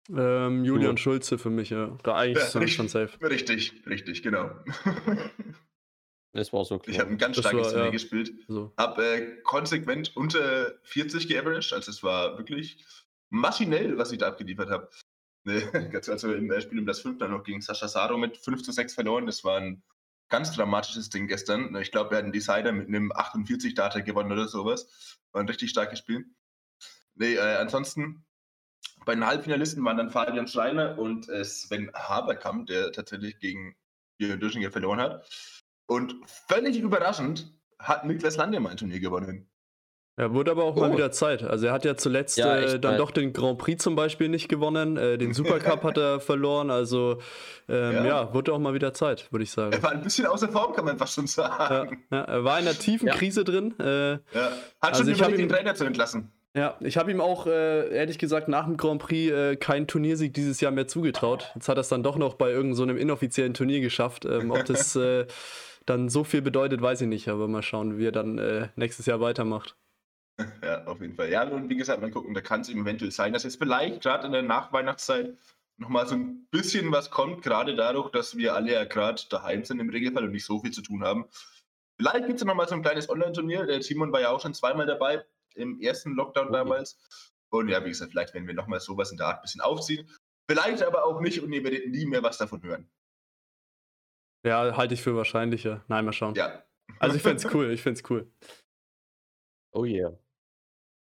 Ähm, 0.10 0.66
Julian 0.66 0.94
oh. 0.94 0.98
Schulze 0.98 1.38
für 1.38 1.50
mich, 1.50 1.69
ja. 1.69 1.96
Da 2.04 2.16
eigentlich 2.16 2.54
ja, 2.54 2.60
richtig, 2.60 2.75
schon 2.75 2.88
safe. 2.88 3.22
Richtig, 3.22 3.84
richtig, 3.86 4.24
genau. 4.24 4.50
Das 6.34 6.54
war 6.54 6.64
so 6.66 6.78
klar. 6.78 6.94
Ich 6.94 7.00
habe 7.00 7.10
ein 7.10 7.18
ganz 7.18 7.38
starkes 7.38 7.69
Turnier 7.69 7.86
ja. 7.86 7.92
gespielt. 7.92 8.31
So. 8.48 8.72
Habe 8.78 9.04
äh, 9.06 9.42
konsequent 9.42 10.16
unter 10.16 10.74
40 10.84 11.28
geaveraged. 11.28 11.74
Also 11.74 11.90
es 11.90 12.04
war 12.04 12.38
wirklich 12.38 12.86
maschinell, 13.30 13.97
was 13.97 14.12
ich 14.12 14.19
da 14.19 14.28
abgeliefert 14.28 14.69
habe. 14.69 14.90
Ne, 15.45 15.92
also 15.94 16.33
im 16.33 16.62
Spiel 16.62 16.80
um 16.80 16.86
das 16.86 17.02
5 17.02 17.18
dann 17.18 17.31
noch 17.31 17.44
gegen 17.44 17.62
Sascha 17.62 17.88
Saro 17.88 18.18
mit 18.18 18.38
5 18.38 18.62
zu 18.62 18.71
6 18.71 18.94
verloren. 18.94 19.26
Das 19.26 19.44
war 19.44 19.57
ein 19.57 19.81
ganz 20.30 20.52
dramatisches 20.52 21.10
Ding 21.10 21.28
gestern. 21.28 21.76
Ich 21.76 21.92
glaube, 21.92 22.12
wir 22.12 22.18
hatten 22.18 22.31
Decider 22.31 22.72
mit 22.72 22.88
einem 22.88 23.12
48-Data 23.12 24.02
gewonnen 24.02 24.31
oder 24.31 24.48
sowas. 24.48 25.18
War 25.31 25.42
ein 25.42 25.48
richtig 25.48 25.69
starkes 25.69 26.00
Spiel. 26.00 26.26
Nee, 27.16 27.36
äh, 27.36 27.56
ansonsten 27.57 28.26
bei 29.06 29.16
den 29.16 29.26
Halbfinalisten 29.26 29.84
waren 29.86 29.98
dann 29.98 30.12
Fabian 30.12 30.48
Schreiner 30.48 30.98
und 30.98 31.30
äh, 31.30 31.44
Sven 31.46 31.92
Haberkamp, 31.94 32.68
der 32.68 32.92
tatsächlich 32.92 33.40
gegen 33.40 33.76
Jürgen 34.18 34.40
Döschinger 34.40 34.72
verloren 34.72 35.00
hat. 35.00 35.28
Und 35.86 36.16
völlig 36.48 36.78
überraschend 36.78 37.54
hat 37.80 38.06
Niklas 38.06 38.38
Landemann 38.38 38.72
ein 38.72 38.78
Turnier 38.78 39.00
gewonnen. 39.00 39.50
Ja, 40.19 40.33
wurde 40.33 40.50
aber 40.50 40.64
auch 40.64 40.76
oh. 40.76 40.80
mal 40.80 40.92
wieder 40.92 41.12
Zeit. 41.12 41.44
Also 41.44 41.68
er 41.68 41.74
hat 41.74 41.86
ja 41.86 41.95
zuletzt 41.95 42.38
ja, 42.38 42.57
äh, 42.57 42.80
dann 42.80 42.97
doch 42.97 43.12
den 43.12 43.33
Grand 43.33 43.59
Prix 43.59 43.83
zum 43.83 43.95
Beispiel 43.95 44.30
nicht 44.30 44.50
gewonnen, 44.50 44.97
äh, 44.97 45.19
den 45.19 45.33
Supercup 45.36 45.83
hat 45.83 45.97
er 45.97 46.19
verloren, 46.19 46.71
also 46.71 47.19
ähm, 47.69 47.94
ja. 47.94 48.06
ja. 48.06 48.33
wurde 48.33 48.52
auch 48.52 48.59
mal 48.59 48.74
wieder 48.74 48.94
Zeit, 48.94 49.31
würde 49.31 49.44
ich 49.44 49.52
sagen. 49.52 49.74
Er 49.74 49.83
war 49.83 49.92
ein 49.92 50.02
bisschen 50.02 50.26
außer 50.26 50.50
Form, 50.50 50.74
kann 50.74 50.86
man 50.86 50.97
fast 50.97 51.14
schon 51.14 51.28
sagen. 51.28 52.04
Ja, 52.12 52.21
er 52.21 52.44
war 52.44 52.59
in 52.59 52.68
einer 52.68 52.78
tiefen 52.78 53.09
Krise 53.09 53.44
drin. 53.44 53.76
Äh, 53.80 54.14
ja. 54.14 54.19
Hat 54.81 54.95
also 54.95 55.04
schon 55.04 55.14
überlegt, 55.14 55.40
den 55.40 55.50
Trainer 55.50 55.76
zu 55.76 55.86
entlassen. 55.86 56.31
Ja, 56.56 56.76
ich 56.80 56.97
habe 56.97 57.12
ihm 57.12 57.21
auch 57.21 57.45
äh, 57.45 57.95
ehrlich 57.95 58.18
gesagt 58.18 58.47
nach 58.47 58.66
dem 58.66 58.78
Grand 58.78 59.00
Prix 59.00 59.31
äh, 59.31 59.56
keinen 59.57 59.86
Turniersieg 59.86 60.33
dieses 60.33 60.59
Jahr 60.59 60.71
mehr 60.71 60.88
zugetraut. 60.88 61.52
Jetzt 61.54 61.69
hat 61.69 61.78
er 61.78 61.81
es 61.81 61.90
dann 61.90 62.02
doch 62.02 62.18
noch 62.18 62.33
bei 62.33 62.50
irgendeinem 62.50 62.95
so 62.95 63.00
inoffiziellen 63.00 63.54
Turnier 63.54 63.81
geschafft. 63.81 64.26
Ähm, 64.26 64.50
ob 64.50 64.66
das 64.66 64.95
äh, 64.95 65.28
dann 65.86 66.09
so 66.09 66.24
viel 66.24 66.42
bedeutet, 66.42 66.81
weiß 66.81 67.02
ich 67.02 67.07
nicht, 67.07 67.28
aber 67.28 67.47
mal 67.47 67.62
schauen, 67.62 68.00
wie 68.00 68.07
er 68.07 68.12
dann 68.12 68.40
äh, 68.40 68.69
nächstes 68.76 69.06
Jahr 69.06 69.21
weitermacht. 69.21 69.76
Ja, 70.63 70.83
auf 70.85 71.01
jeden 71.01 71.15
Fall. 71.15 71.31
Ja, 71.31 71.44
und 71.44 71.69
wie 71.69 71.77
gesagt, 71.77 72.01
mal 72.01 72.11
gucken, 72.11 72.33
da 72.33 72.41
kann 72.41 72.61
es 72.61 72.69
eventuell 72.69 73.11
sein, 73.11 73.33
dass 73.33 73.44
jetzt 73.44 73.57
vielleicht 73.57 74.01
gerade 74.01 74.27
in 74.27 74.33
der 74.33 74.44
Nachweihnachtszeit 74.44 75.37
nochmal 75.77 76.07
so 76.07 76.15
ein 76.15 76.47
bisschen 76.51 76.91
was 76.91 77.11
kommt, 77.11 77.44
gerade 77.44 77.75
dadurch, 77.75 78.11
dass 78.11 78.35
wir 78.35 78.53
alle 78.56 78.73
ja 78.73 78.85
gerade 78.85 79.21
daheim 79.29 79.63
sind 79.63 79.79
im 79.79 79.89
Regelfall 79.89 80.25
und 80.25 80.31
nicht 80.31 80.45
so 80.45 80.59
viel 80.59 80.71
zu 80.71 80.81
tun 80.81 81.03
haben. 81.03 81.25
Vielleicht 81.99 82.25
gibt 82.25 82.35
es 82.35 82.41
ja 82.41 82.47
nochmal 82.47 82.67
so 82.67 82.75
ein 82.75 82.81
kleines 82.81 83.09
Online-Turnier. 83.09 83.65
Der 83.65 83.81
Simon 83.81 84.11
war 84.11 84.21
ja 84.21 84.29
auch 84.29 84.41
schon 84.41 84.53
zweimal 84.53 84.85
dabei, 84.85 85.25
im 85.56 85.79
ersten 85.81 86.13
Lockdown 86.13 86.49
okay. 86.49 86.57
damals. 86.57 86.99
Und 87.49 87.69
ja, 87.69 87.83
wie 87.83 87.89
gesagt, 87.89 88.11
vielleicht 88.11 88.33
werden 88.33 88.47
wir 88.47 88.53
nochmal 88.53 88.79
sowas 88.79 89.11
in 89.11 89.17
der 89.17 89.27
Art 89.27 89.39
ein 89.39 89.41
bisschen 89.44 89.61
aufziehen. 89.61 90.09
Vielleicht 90.49 90.83
aber 90.83 91.06
auch 91.06 91.21
nicht 91.21 91.41
und 91.41 91.51
ihr 91.51 91.63
werdet 91.63 91.87
nie 91.89 92.06
mehr 92.06 92.23
was 92.23 92.37
davon 92.37 92.61
hören. 92.63 92.89
Ja, 94.45 94.77
halte 94.77 94.94
ich 94.94 95.01
für 95.01 95.15
wahrscheinlicher. 95.15 95.83
Nein, 95.87 96.06
mal 96.06 96.13
schauen. 96.13 96.35
Ja. 96.35 96.63
Also 96.99 97.15
ich 97.15 97.21
fände 97.21 97.45
es 97.45 97.45
cool, 97.53 97.71
ich 97.71 97.81
fände 97.81 97.99
es 97.99 98.09
cool. 98.09 98.31
Oh 99.71 99.85
yeah. 99.85 100.17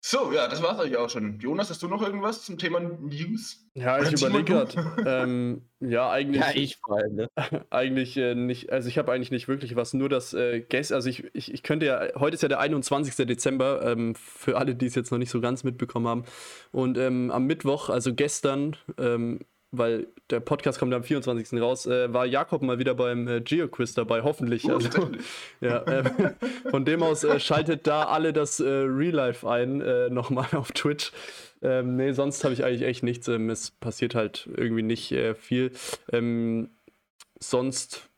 So, 0.03 0.31
ja, 0.33 0.47
das 0.47 0.63
war's 0.63 0.79
eigentlich 0.79 0.97
auch 0.97 1.11
schon. 1.11 1.39
Jonas, 1.39 1.69
hast 1.69 1.83
du 1.83 1.87
noch 1.87 2.01
irgendwas 2.01 2.43
zum 2.43 2.57
Thema 2.57 2.79
News? 2.79 3.67
Ja, 3.75 4.01
ich 4.01 4.11
überlege 4.11 4.45
gerade. 4.45 5.03
ähm, 5.05 5.61
ja, 5.79 6.09
eigentlich. 6.11 6.41
Ja, 6.41 6.51
ich 6.55 6.77
vor 6.77 6.97
allem, 6.97 7.15
ne? 7.15 7.29
eigentlich 7.69 8.17
äh, 8.17 8.33
nicht. 8.33 8.71
Also, 8.71 8.89
ich 8.89 8.97
habe 8.97 9.11
eigentlich 9.11 9.29
nicht 9.29 9.47
wirklich 9.47 9.75
was. 9.75 9.93
Nur 9.93 10.09
das 10.09 10.33
äh, 10.33 10.61
Guess. 10.61 10.91
Also, 10.91 11.07
ich, 11.07 11.25
ich, 11.35 11.53
ich 11.53 11.61
könnte 11.61 11.85
ja. 11.85 12.07
Heute 12.15 12.33
ist 12.33 12.41
ja 12.41 12.49
der 12.49 12.59
21. 12.59 13.15
Dezember. 13.27 13.83
Ähm, 13.85 14.15
für 14.15 14.57
alle, 14.57 14.73
die 14.73 14.87
es 14.87 14.95
jetzt 14.95 15.11
noch 15.11 15.19
nicht 15.19 15.29
so 15.29 15.39
ganz 15.39 15.63
mitbekommen 15.63 16.07
haben. 16.07 16.23
Und 16.71 16.97
ähm, 16.97 17.29
am 17.29 17.45
Mittwoch, 17.45 17.89
also 17.89 18.15
gestern, 18.15 18.77
ähm, 18.97 19.41
weil 19.71 20.07
der 20.29 20.41
Podcast 20.41 20.79
kommt 20.79 20.93
am 20.93 21.03
24. 21.03 21.59
raus, 21.61 21.85
äh, 21.85 22.13
war 22.13 22.25
Jakob 22.25 22.61
mal 22.61 22.77
wieder 22.77 22.93
beim 22.93 23.27
äh, 23.27 23.41
Geo-Quiz 23.41 23.93
dabei, 23.93 24.21
hoffentlich. 24.21 24.65
Uh, 24.65 24.73
Also, 24.73 25.11
ja, 25.61 25.77
äh, 25.83 26.03
von 26.69 26.83
dem 26.83 27.01
aus 27.03 27.23
äh, 27.23 27.39
schaltet 27.39 27.87
da 27.87 28.03
alle 28.03 28.33
das 28.33 28.59
äh, 28.59 28.67
Real 28.67 29.15
Life 29.15 29.49
ein, 29.49 29.81
äh, 29.81 30.09
nochmal 30.09 30.47
auf 30.55 30.71
Twitch. 30.73 31.11
Ähm, 31.61 31.95
nee, 31.95 32.11
sonst 32.11 32.43
habe 32.43 32.53
ich 32.53 32.65
eigentlich 32.65 32.83
echt 32.83 33.03
nichts. 33.03 33.27
Ähm, 33.27 33.49
es 33.49 33.71
passiert 33.71 34.13
halt 34.13 34.49
irgendwie 34.55 34.83
nicht 34.83 35.11
äh, 35.13 35.35
viel. 35.35 35.71
Ähm, 36.11 36.69
sonst, 37.39 38.09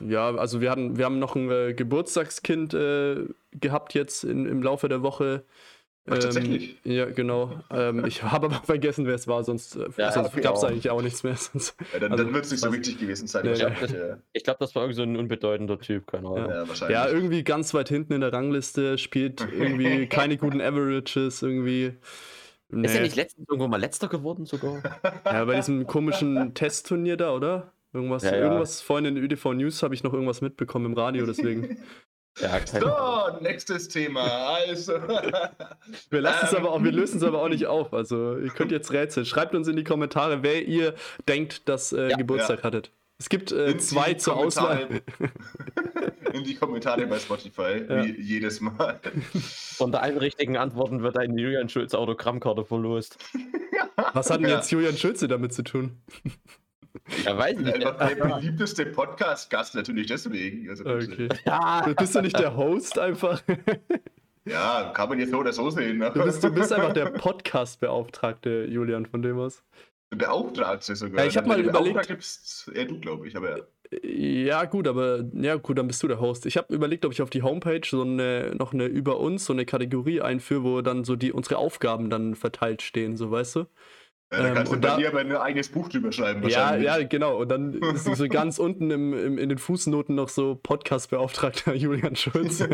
ja, 0.00 0.34
also 0.34 0.60
wir 0.60 0.70
hatten, 0.70 0.96
wir 0.96 1.04
haben 1.04 1.20
noch 1.20 1.36
ein 1.36 1.50
äh, 1.50 1.72
Geburtstagskind 1.72 2.76
gehabt 3.52 3.94
jetzt 3.94 4.24
in, 4.24 4.46
im 4.46 4.62
Laufe 4.62 4.88
der 4.88 5.02
Woche. 5.02 5.44
Ach, 6.08 6.18
tatsächlich? 6.18 6.76
Ähm, 6.84 6.92
ja, 6.92 7.04
genau. 7.06 7.60
ähm, 7.70 8.04
ich 8.06 8.22
habe 8.22 8.46
aber 8.46 8.54
vergessen, 8.64 9.06
wer 9.06 9.14
es 9.14 9.26
war, 9.26 9.42
sonst, 9.44 9.76
äh, 9.76 9.88
Ja, 9.96 10.12
sonst 10.12 10.28
okay, 10.28 10.40
gab 10.40 10.54
es 10.56 10.62
auch. 10.64 10.68
eigentlich 10.68 10.90
auch 10.90 11.02
nichts 11.02 11.22
mehr. 11.24 11.34
Sonst, 11.36 11.76
Ja, 11.92 11.98
dann 11.98 12.12
Also, 12.12 12.24
dann 12.24 12.32
wird 12.34 12.44
es 12.44 12.50
nicht 12.52 12.60
so 12.60 12.72
wichtig 12.72 12.98
gewesen 12.98 13.26
sein. 13.26 13.44
Nee, 13.46 13.54
ja. 13.54 13.70
Ich 14.32 14.44
glaube, 14.44 14.58
das 14.60 14.74
war 14.74 14.82
irgend 14.82 14.96
so 14.96 15.02
ein 15.02 15.16
unbedeutender 15.16 15.78
Typ, 15.80 16.06
keine 16.06 16.28
Ahnung. 16.28 16.50
ja, 16.50 16.68
wahrscheinlich. 16.68 16.94
ja, 16.94 17.08
irgendwie 17.08 17.42
ganz 17.44 17.74
weit 17.74 17.88
hinten 17.88 18.12
in 18.12 18.20
der 18.20 18.32
Rangliste, 18.32 18.98
spielt 18.98 19.40
irgendwie 19.52 20.06
keine 20.06 20.36
guten 20.36 20.60
Averages, 20.60 21.42
irgendwie. 21.42 21.84
Ist 21.86 21.96
er 22.70 22.78
Nee. 22.78 23.00
nicht 23.02 23.16
letztens 23.16 23.48
irgendwo 23.48 23.68
mal 23.68 23.80
letzter 23.80 24.08
geworden 24.08 24.44
sogar? 24.46 24.82
Ja, 25.24 25.44
bei 25.44 25.56
diesem 25.56 25.86
komischen 25.86 26.54
Testturnier 26.54 27.16
da, 27.16 27.32
oder? 27.32 27.72
Irgendwas, 27.92 28.24
Ja, 28.24 28.32
ja. 28.32 28.42
irgendwas 28.42 28.80
vorhin 28.82 29.06
in 29.06 29.16
ÖDV 29.16 29.54
News 29.54 29.82
habe 29.82 29.94
ich 29.94 30.02
noch 30.02 30.12
irgendwas 30.12 30.40
mitbekommen 30.40 30.86
im 30.86 30.92
Radio, 30.94 31.24
deswegen. 31.26 31.78
Ja. 32.40 32.60
So, 32.66 33.40
nächstes 33.40 33.88
Thema. 33.88 34.22
Also. 34.56 34.92
Wir 36.10 36.20
lassen 36.20 36.46
es 36.46 36.52
Ähm. 36.52 36.58
aber 36.58 36.72
auch, 36.72 36.82
wir 36.82 36.92
lösen 36.92 37.16
es 37.18 37.22
aber 37.22 37.40
auch 37.42 37.48
nicht 37.48 37.66
auf. 37.66 37.94
Also 37.94 38.36
ihr 38.36 38.50
könnt 38.50 38.72
jetzt 38.72 38.92
rätseln. 38.92 39.24
Schreibt 39.24 39.54
uns 39.54 39.68
in 39.68 39.76
die 39.76 39.84
Kommentare, 39.84 40.42
wer 40.42 40.66
ihr 40.66 40.94
denkt, 41.28 41.68
dass 41.68 41.92
äh, 41.92 42.10
Ja, 42.10 42.16
Geburtstag 42.16 42.58
ja. 42.58 42.64
hattet. 42.64 42.90
Es 43.18 43.28
gibt 43.30 43.52
äh, 43.52 43.78
zwei 43.78 44.14
zur 44.14 44.34
Kommentare- 44.34 44.84
Auswahl. 44.86 45.02
In 46.34 46.44
die 46.44 46.54
Kommentare 46.56 47.06
bei 47.06 47.18
Spotify, 47.18 47.82
Ja. 47.88 48.04
wie 48.04 48.20
jedes 48.20 48.60
Mal. 48.60 49.00
Unter 49.78 50.02
allen 50.02 50.18
richtigen 50.18 50.58
Antworten 50.58 51.02
wird 51.02 51.16
eine 51.16 51.40
Julian 51.40 51.70
Schulz 51.70 51.94
Autogrammkarte 51.94 52.64
verlost. 52.66 53.16
Was 54.12 54.28
hat 54.28 54.40
denn 54.42 54.50
Ja. 54.50 54.56
jetzt 54.56 54.70
Julian 54.70 54.98
Schulze 54.98 55.28
damit 55.28 55.54
zu 55.54 55.62
tun? 55.62 55.96
Ja, 57.24 57.36
weiß 57.38 57.52
ich 57.58 57.64
nicht. 57.64 57.84
Einfach 57.86 58.08
der 58.08 58.24
beliebteste 58.36 58.86
Podcast-Gast 58.86 59.74
natürlich 59.74 60.06
deswegen. 60.06 60.68
Also, 60.70 60.84
Okay. 60.84 61.28
Ja, 61.44 61.86
Bist 61.98 62.14
du 62.14 62.20
nicht 62.22 62.38
der 62.38 62.56
Host 62.56 62.98
einfach? 62.98 63.42
Ja, 64.44 64.92
kann 64.94 65.08
man 65.08 65.18
jetzt 65.18 65.30
so 65.32 65.38
oder 65.38 65.52
so 65.52 65.70
sehen. 65.70 65.98
Ne? 65.98 66.10
Du 66.14 66.22
bist, 66.22 66.42
du 66.44 66.50
bist 66.50 66.72
einfach 66.72 66.92
der 66.92 67.06
Podcast-Beauftragte, 67.06 68.64
Julian, 68.66 69.06
von 69.06 69.22
dem 69.22 69.38
aus. 69.38 69.62
Beauftragte 70.10 70.94
sogar. 70.94 71.20
Ja, 71.22 71.26
ich 71.26 71.36
hab 71.36 71.46
mal 71.46 71.56
Der 71.56 71.64
überlegt- 71.66 71.94
Beauftragte 71.94 72.14
bist 72.16 72.70
eher 72.72 72.84
du, 72.84 73.00
glaube 73.00 73.26
ich. 73.26 73.36
Aber 73.36 73.66
Ja, 74.02 74.64
gut, 74.64 74.86
aber 74.86 75.24
ja, 75.34 75.56
gut, 75.56 75.78
dann 75.78 75.88
bist 75.88 76.00
du 76.02 76.08
der 76.08 76.20
Host. 76.20 76.46
Ich 76.46 76.56
habe 76.56 76.72
überlegt, 76.72 77.04
ob 77.04 77.12
ich 77.12 77.22
auf 77.22 77.30
die 77.30 77.42
Homepage 77.42 77.80
so 77.84 78.02
eine, 78.02 78.54
noch 78.56 78.72
eine 78.72 78.86
über 78.86 79.18
uns, 79.18 79.44
so 79.46 79.52
eine 79.52 79.66
Kategorie 79.66 80.20
einführe, 80.20 80.62
wo 80.62 80.80
dann 80.80 81.02
so 81.04 81.16
die 81.16 81.32
unsere 81.32 81.58
Aufgaben 81.58 82.08
dann 82.08 82.36
verteilt 82.36 82.82
stehen, 82.82 83.16
so 83.16 83.30
weißt 83.32 83.56
du? 83.56 83.64
Ja, 84.32 84.38
da 84.42 84.48
Ähm, 84.48 84.54
kannst 84.54 84.72
du 84.72 84.76
und 84.76 84.80
bei 84.82 84.88
da- 84.88 84.96
dir 84.96 85.08
aber 85.08 85.20
ein 85.20 85.32
eigenes 85.36 85.68
Buch 85.68 85.88
drüber 85.88 86.10
schreiben. 86.12 86.40
Ja, 86.48 86.58
wahrscheinlich. 86.60 86.86
ja, 86.86 87.02
genau. 87.04 87.38
Und 87.40 87.48
dann 87.48 87.72
ist 87.94 88.04
so 88.04 88.28
ganz 88.28 88.58
unten 88.58 88.90
im, 88.90 89.12
im, 89.12 89.38
in 89.38 89.48
den 89.48 89.58
Fußnoten 89.58 90.14
noch 90.14 90.28
so 90.28 90.54
Podcast-Beauftragter 90.56 91.74
Julian 91.76 92.16
Schulz. 92.16 92.62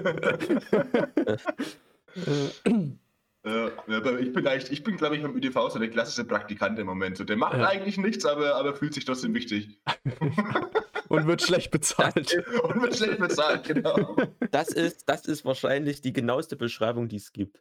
Ja, 3.44 3.70
ja, 3.88 3.96
aber 3.96 4.20
ich 4.20 4.32
bin 4.32 4.46
ich 4.70 4.84
bin, 4.84 4.96
glaube 4.96 5.16
ich, 5.16 5.22
beim 5.22 5.34
ÖDV 5.34 5.68
so 5.70 5.80
der 5.80 5.90
klassische 5.90 6.24
Praktikant 6.24 6.78
im 6.78 6.86
Moment. 6.86 7.16
So, 7.16 7.24
der 7.24 7.36
macht 7.36 7.58
Ja. 7.58 7.66
eigentlich 7.66 7.98
nichts, 7.98 8.24
aber, 8.24 8.54
aber 8.54 8.76
fühlt 8.76 8.94
sich 8.94 9.04
trotzdem 9.04 9.34
wichtig. 9.34 9.80
Und 11.08 11.26
wird 11.26 11.42
schlecht 11.42 11.72
bezahlt. 11.72 12.36
Und 12.62 12.82
wird 12.82 12.96
schlecht 12.96 13.18
bezahlt, 13.18 13.64
genau. 13.64 14.16
das 14.52 14.68
ist, 14.68 15.08
das 15.08 15.26
ist 15.26 15.44
wahrscheinlich 15.44 16.00
die 16.02 16.12
genaueste 16.12 16.54
Beschreibung, 16.54 17.08
die 17.08 17.16
es 17.16 17.32
gibt. 17.32 17.60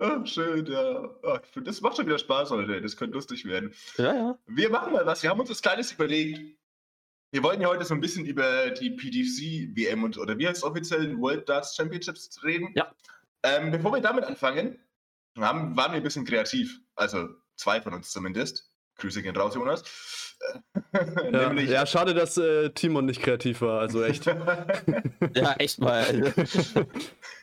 Ah, 0.00 0.24
schön, 0.24 0.64
ja. 0.66 1.10
Ah, 1.22 1.40
ich 1.44 1.50
find, 1.50 1.68
das 1.68 1.80
macht 1.82 1.96
schon 1.96 2.06
wieder 2.06 2.18
Spaß 2.18 2.50
heute. 2.50 2.80
Das 2.80 2.96
könnte 2.96 3.14
lustig 3.14 3.44
werden. 3.44 3.74
Ja, 3.98 4.14
ja. 4.14 4.38
Wir 4.46 4.70
machen 4.70 4.92
mal 4.92 5.04
was. 5.04 5.22
Wir 5.22 5.28
haben 5.28 5.40
uns 5.40 5.50
was 5.50 5.60
Kleines 5.60 5.92
überlegt. 5.92 6.40
Wir 7.32 7.42
wollten 7.42 7.60
ja 7.60 7.68
heute 7.68 7.84
so 7.84 7.94
ein 7.94 8.00
bisschen 8.00 8.24
über 8.24 8.70
die 8.70 8.90
PDC-WM 8.90 10.02
und 10.02 10.18
oder 10.18 10.38
wie 10.38 10.48
heißt 10.48 10.58
es 10.58 10.64
offiziell 10.64 11.16
World 11.18 11.48
Darts 11.48 11.76
Championships 11.76 12.42
reden. 12.42 12.72
Ja. 12.74 12.92
Ähm, 13.42 13.70
bevor 13.70 13.92
wir 13.92 14.00
damit 14.00 14.24
anfangen, 14.24 14.78
haben, 15.38 15.76
waren 15.76 15.92
wir 15.92 15.98
ein 15.98 16.02
bisschen 16.02 16.24
kreativ. 16.24 16.80
Also 16.96 17.28
zwei 17.56 17.80
von 17.80 17.92
uns 17.94 18.10
zumindest. 18.10 18.70
Grüße 18.96 19.22
gehen 19.22 19.36
raus, 19.36 19.54
Jonas. 19.54 19.84
Ja, 20.92 21.48
Nämlich, 21.48 21.68
ja, 21.68 21.84
schade, 21.84 22.14
dass 22.14 22.38
äh, 22.38 22.70
Timon 22.70 23.04
nicht 23.04 23.20
kreativ 23.22 23.60
war. 23.60 23.80
Also 23.80 24.02
echt. 24.02 24.26
Ja, 25.34 25.52
echt 25.58 25.78
mal. 25.78 26.32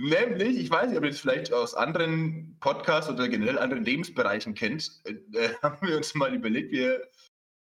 Nämlich, 0.00 0.56
ich 0.58 0.70
weiß 0.70 0.88
nicht, 0.88 0.96
ob 0.96 1.02
ihr 1.02 1.10
das 1.10 1.18
vielleicht 1.18 1.52
aus 1.52 1.74
anderen 1.74 2.56
Podcasts 2.60 3.10
oder 3.10 3.28
generell 3.28 3.58
anderen 3.58 3.84
Lebensbereichen 3.84 4.54
kennt, 4.54 4.92
äh, 5.04 5.14
äh, 5.36 5.54
haben 5.62 5.86
wir 5.86 5.96
uns 5.96 6.14
mal 6.14 6.32
überlegt, 6.32 6.70
wir 6.70 7.02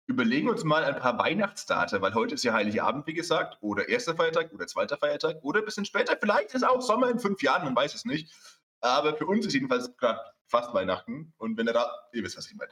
überlegen 0.06 0.50
uns 0.50 0.62
mal 0.62 0.84
ein 0.84 0.98
paar 0.98 1.18
Weihnachtsdate, 1.18 2.02
weil 2.02 2.12
heute 2.12 2.34
ist 2.34 2.44
ja 2.44 2.52
Heiligabend, 2.52 3.06
wie 3.06 3.14
gesagt, 3.14 3.56
oder 3.62 3.88
erster 3.88 4.14
Feiertag 4.14 4.52
oder 4.52 4.66
zweiter 4.66 4.98
Feiertag 4.98 5.38
oder 5.42 5.60
ein 5.60 5.64
bisschen 5.64 5.86
später. 5.86 6.18
Vielleicht 6.20 6.54
ist 6.54 6.64
auch 6.64 6.82
Sommer 6.82 7.08
in 7.08 7.18
fünf 7.18 7.42
Jahren, 7.42 7.64
man 7.64 7.74
weiß 7.74 7.94
es 7.94 8.04
nicht. 8.04 8.30
Aber 8.80 9.16
für 9.16 9.26
uns 9.26 9.46
ist 9.46 9.54
jedenfalls 9.54 9.96
gerade 9.96 10.20
fast 10.48 10.74
Weihnachten. 10.74 11.32
Und 11.38 11.56
wenn 11.56 11.66
er 11.66 11.72
da, 11.72 11.90
ihr 12.12 12.22
wisst, 12.22 12.36
was 12.36 12.50
ich 12.50 12.56
meine. 12.56 12.70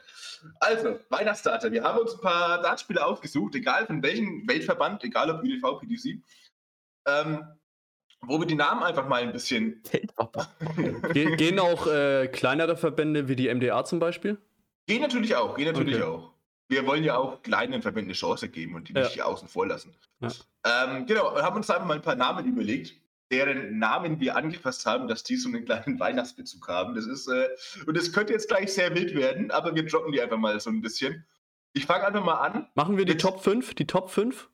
Also, 0.59 0.99
Weihnachtsdate. 1.09 1.71
Wir 1.71 1.83
haben 1.83 1.99
uns 1.99 2.13
ein 2.13 2.21
paar 2.21 2.61
Dartspieler 2.61 3.07
ausgesucht, 3.07 3.55
egal 3.55 3.87
von 3.87 4.03
welchem 4.03 4.47
Weltverband, 4.47 5.03
egal 5.03 5.31
ob 5.31 5.41
UDV, 5.41 5.79
PDC. 5.79 6.21
Ähm, 7.07 7.43
wo 8.21 8.39
wir 8.39 8.45
die 8.47 8.55
Namen 8.55 8.83
einfach 8.83 9.07
mal 9.07 9.21
ein 9.21 9.31
bisschen. 9.31 9.81
Ge 11.13 11.35
gehen 11.35 11.59
auch 11.59 11.87
äh, 11.87 12.27
kleinere 12.27 12.75
Verbände 12.77 13.27
wie 13.27 13.35
die 13.35 13.53
MDA 13.53 13.83
zum 13.85 13.99
Beispiel? 13.99 14.37
Gehen 14.87 15.01
natürlich 15.01 15.35
auch, 15.35 15.55
gehen 15.55 15.65
natürlich 15.67 15.95
Okay. 15.95 16.03
auch. 16.03 16.33
Wir 16.69 16.85
wollen 16.85 17.03
ja 17.03 17.15
auch 17.17 17.41
kleinen 17.43 17.81
Verbänden 17.81 18.09
eine 18.09 18.13
Chance 18.15 18.49
geben 18.49 18.75
und 18.75 18.89
die 18.89 18.93
nicht 18.93 19.03
Ja. 19.09 19.13
hier 19.13 19.27
außen 19.27 19.47
vor 19.47 19.67
lassen. 19.67 19.95
Ja. 20.19 20.29
Ähm, 20.65 21.05
genau, 21.05 21.33
und 21.33 21.41
haben 21.41 21.55
uns 21.55 21.69
einfach 21.69 21.85
mal 21.85 21.93
ein 21.95 22.01
paar 22.01 22.15
Namen 22.15 22.45
überlegt, 22.45 22.93
deren 23.31 23.79
Namen 23.79 24.19
wir 24.19 24.35
angefasst 24.35 24.85
haben, 24.85 25.07
dass 25.07 25.23
die 25.23 25.37
so 25.37 25.47
einen 25.47 25.63
kleinen 25.63 25.97
Weihnachtsbezug 25.99 26.67
haben. 26.67 26.93
Das 26.95 27.05
ist, 27.05 27.27
äh, 27.27 27.47
und 27.85 27.95
das 27.95 28.11
könnte 28.11 28.33
jetzt 28.33 28.49
gleich 28.49 28.73
sehr 28.73 28.93
wild 28.95 29.15
werden, 29.15 29.51
aber 29.51 29.73
wir 29.75 29.85
droppen 29.85 30.11
die 30.11 30.21
einfach 30.21 30.37
mal 30.37 30.59
so 30.59 30.69
ein 30.69 30.81
bisschen. 30.81 31.25
Ich 31.73 31.85
fange 31.85 32.05
einfach 32.07 32.23
mal 32.23 32.35
an. 32.35 32.67
Machen 32.75 32.97
wir 32.97 33.05
die 33.05 33.15
Top 33.17 33.41
5? 33.41 33.73
Die 33.75 33.85
Top 33.87 34.09
5? 34.09 34.49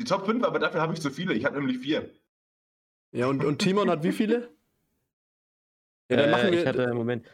Die 0.00 0.04
Top 0.04 0.26
5, 0.26 0.42
aber 0.44 0.58
dafür 0.58 0.80
habe 0.80 0.94
ich 0.94 1.00
zu 1.00 1.10
viele. 1.10 1.34
Ich 1.34 1.44
habe 1.44 1.58
nämlich 1.58 1.78
vier. 1.78 2.10
Ja, 3.16 3.28
und, 3.28 3.42
und 3.42 3.60
Timon 3.60 3.88
hat 3.88 4.04
wie 4.04 4.12
viele? 4.12 4.50
Ja, 6.10 6.18
dann 6.18 6.28
äh, 6.28 6.30
machen 6.30 6.52
wir. 6.52 6.60
ich 6.60 6.66
hatte 6.66 6.82
im 6.82 6.96
Moment 6.96 7.26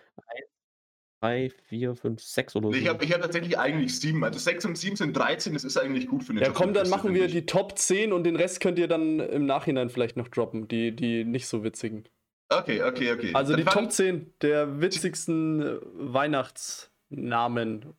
1, 1.20 1.50
3, 1.50 1.50
4, 1.68 1.96
5, 1.96 2.22
6 2.22 2.56
oder 2.56 2.68
so. 2.68 2.74
Ich 2.74 2.86
habe 2.86 3.04
ich 3.04 3.12
hab 3.12 3.20
tatsächlich 3.20 3.58
eigentlich 3.58 3.98
sieben. 3.98 4.22
Also 4.22 4.38
sechs 4.38 4.64
und 4.64 4.78
sieben 4.78 4.94
sind 4.94 5.16
13, 5.16 5.54
das 5.54 5.64
ist 5.64 5.76
eigentlich 5.76 6.06
gut 6.06 6.22
für 6.22 6.30
eine 6.30 6.40
ja, 6.40 6.46
Top 6.46 6.56
komm, 6.56 6.72
dann 6.72 6.86
5, 6.86 6.96
machen 6.96 7.14
wir 7.14 7.26
die 7.26 7.46
Top 7.46 7.76
10 7.76 8.12
und 8.12 8.22
den 8.22 8.36
Rest 8.36 8.60
könnt 8.60 8.78
ihr 8.78 8.86
dann 8.86 9.18
im 9.18 9.44
Nachhinein 9.44 9.90
vielleicht 9.90 10.16
noch 10.16 10.28
droppen, 10.28 10.68
die, 10.68 10.94
die 10.94 11.24
nicht 11.24 11.48
so 11.48 11.64
witzigen. 11.64 12.04
Okay, 12.48 12.80
okay, 12.84 13.12
okay. 13.12 13.30
Also 13.34 13.54
Dann 13.54 13.64
die 13.64 13.70
Top 13.70 13.90
10 13.90 14.34
der 14.40 14.80
witzigsten 14.80 15.80
Weihnachtsnamen. 15.94 17.92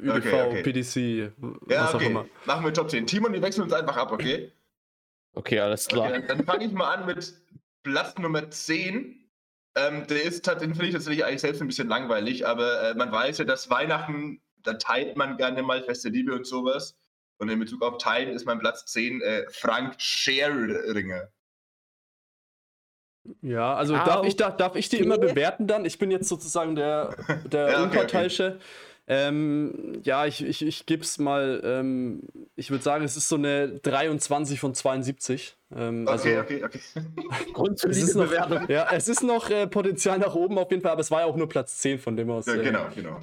ÖDV, 0.00 0.16
Okay, 0.16 0.42
okay. 0.46 0.62
PDC, 0.62 1.32
Ja, 1.68 1.84
was 1.84 1.90
auch 1.90 1.94
okay. 1.96 2.06
immer. 2.06 2.26
Machen 2.46 2.64
wir 2.64 2.72
Top 2.72 2.88
10. 2.88 3.06
Timon, 3.06 3.34
wir 3.34 3.42
wechseln 3.42 3.64
uns 3.64 3.72
einfach 3.74 3.98
ab, 3.98 4.12
okay? 4.12 4.50
Okay, 5.36 5.60
alles 5.60 5.86
klar. 5.86 6.08
okay 6.08 6.20
dann 6.26 6.38
dann 6.38 6.46
fange 6.46 6.64
ich 6.66 6.72
mal 6.72 6.94
an 6.94 7.06
mit 7.06 7.34
Platz 7.84 8.16
Nummer 8.18 8.50
10. 8.50 9.22
Ähm, 9.76 10.06
der 10.08 10.22
ist 10.24 10.44
tat- 10.44 10.62
den 10.62 10.70
finde 10.74 10.86
ich 10.86 10.94
tatsächlich 10.94 11.24
eigentlich 11.24 11.42
selbst 11.42 11.60
ein 11.60 11.68
bisschen 11.68 11.88
langweilig, 11.88 12.46
aber 12.46 12.82
äh, 12.90 12.94
man 12.94 13.12
weiß 13.12 13.38
ja, 13.38 13.44
dass 13.44 13.68
Weihnachten, 13.68 14.40
da 14.62 14.72
teilt 14.74 15.16
man 15.16 15.36
gerne 15.36 15.62
mal 15.62 15.82
feste 15.82 16.08
Liebe 16.08 16.34
und 16.34 16.46
sowas. 16.46 16.96
Und 17.38 17.50
in 17.50 17.58
Bezug 17.58 17.82
auf 17.82 17.98
Teilen 17.98 18.30
ist 18.34 18.46
mein 18.46 18.58
Platz 18.58 18.86
10 18.86 19.20
äh, 19.20 19.44
Frank 19.50 19.96
Scherringer. 19.98 21.28
Ja, 23.42 23.74
also 23.74 23.94
Ah, 23.94 24.04
darf, 24.04 24.26
ich, 24.26 24.36
darf, 24.36 24.56
darf 24.56 24.76
ich 24.76 24.88
die 24.88 24.98
immer 24.98 25.16
okay. 25.16 25.28
bewerten 25.28 25.66
dann? 25.66 25.84
Ich 25.84 25.98
bin 25.98 26.10
jetzt 26.10 26.28
sozusagen 26.28 26.74
der, 26.76 27.14
der 27.44 27.66
Ja, 27.70 27.74
okay, 27.78 27.82
Unparteiische. 27.84 28.58
Ähm, 29.08 30.00
ja, 30.02 30.26
ich, 30.26 30.44
ich, 30.44 30.62
ich 30.66 30.84
gebe 30.86 31.02
es 31.02 31.18
mal, 31.18 31.60
ähm, 31.64 32.22
ich 32.56 32.70
würde 32.70 32.82
sagen, 32.82 33.04
es 33.04 33.16
ist 33.16 33.28
so 33.28 33.36
eine 33.36 33.68
23 33.68 34.58
von 34.58 34.74
72. 34.74 35.56
Ähm, 35.76 36.08
also, 36.08 36.28
Okay, 36.28 36.38
okay, 36.40 36.64
okay. 36.64 36.80
es 37.46 37.52
Grundsolide 37.52 38.00
ist 38.00 38.14
noch, 38.16 38.26
Bewertung. 38.26 38.68
ja, 38.68 38.88
es 38.92 39.06
ist 39.08 39.22
noch 39.22 39.48
äh, 39.50 39.68
Potenzial 39.68 40.18
nach 40.18 40.34
oben 40.34 40.58
auf 40.58 40.70
jeden 40.70 40.82
Fall, 40.82 40.92
aber 40.92 41.02
es 41.02 41.10
war 41.10 41.20
ja 41.20 41.26
auch 41.26 41.36
nur 41.36 41.48
Platz 41.48 41.78
10 41.78 42.00
von 42.00 42.16
dem 42.16 42.30
aus. 42.30 42.46
Ja, 42.46 42.54
äh, 42.54 42.62
genau, 42.64 42.86
genau. 42.94 43.20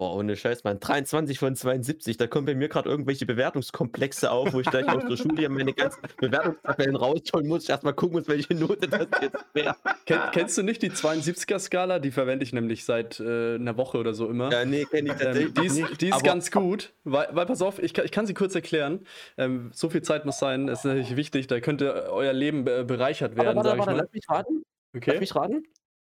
Boah, 0.00 0.14
ohne 0.16 0.34
Scheiß, 0.34 0.64
Mann. 0.64 0.80
23 0.80 1.38
von 1.38 1.54
72. 1.54 2.16
Da 2.16 2.26
kommen 2.26 2.46
bei 2.46 2.54
mir 2.54 2.70
gerade 2.70 2.88
irgendwelche 2.88 3.26
Bewertungskomplexe 3.26 4.30
auf, 4.30 4.50
wo 4.54 4.60
ich 4.60 4.70
gleich 4.70 4.88
aus 4.88 5.04
der 5.06 5.18
Schule 5.18 5.46
meine 5.50 5.74
ganzen 5.74 6.00
Bewertungstabellen 6.16 6.96
rausholen 6.96 7.46
muss. 7.46 7.68
Erstmal 7.68 7.92
gucken 7.92 8.16
muss, 8.16 8.26
welche 8.26 8.54
Note 8.54 8.88
das 8.88 9.06
jetzt 9.20 9.44
wäre. 9.52 9.76
Kenn, 10.06 10.20
kennst 10.32 10.56
du 10.56 10.62
nicht 10.62 10.80
die 10.80 10.90
72er-Skala? 10.90 11.98
Die 11.98 12.12
verwende 12.12 12.44
ich 12.44 12.54
nämlich 12.54 12.86
seit 12.86 13.20
äh, 13.20 13.56
einer 13.56 13.76
Woche 13.76 13.98
oder 13.98 14.14
so 14.14 14.26
immer. 14.30 14.50
Ja, 14.50 14.64
nee, 14.64 14.86
kenne 14.86 15.10
ich 15.10 15.12
Ähm, 15.16 15.18
tatsächlich 15.20 15.52
die 15.52 15.66
ist, 15.66 15.74
nicht. 15.76 16.00
die 16.00 16.08
ist 16.08 16.24
ganz 16.24 16.50
gut, 16.50 16.94
weil, 17.04 17.28
weil 17.32 17.44
pass 17.44 17.60
auf, 17.60 17.78
ich 17.78 17.92
kann, 17.92 18.06
ich 18.06 18.10
kann 18.10 18.24
sie 18.24 18.32
kurz 18.32 18.54
erklären. 18.54 19.00
Ähm, 19.36 19.70
so 19.74 19.90
viel 19.90 20.00
Zeit 20.00 20.24
muss 20.24 20.38
sein, 20.38 20.66
das 20.66 20.78
ist 20.78 20.84
natürlich 20.86 21.16
wichtig, 21.16 21.46
da 21.46 21.60
könnte 21.60 22.10
euer 22.10 22.32
Leben 22.32 22.64
be 22.64 22.84
bereichert 22.84 23.36
Warte, 23.36 23.48
werden, 23.48 23.56
warte, 23.58 23.68
sag 23.68 23.74
ich 23.74 23.78
warte, 23.80 23.92
mal. 23.92 23.98
lass 23.98 24.12
mich 24.14 24.24
raten. 24.30 24.62
Lass 24.94 25.02
Okay. 25.02 25.20
mich 25.20 25.34
raten. 25.36 25.62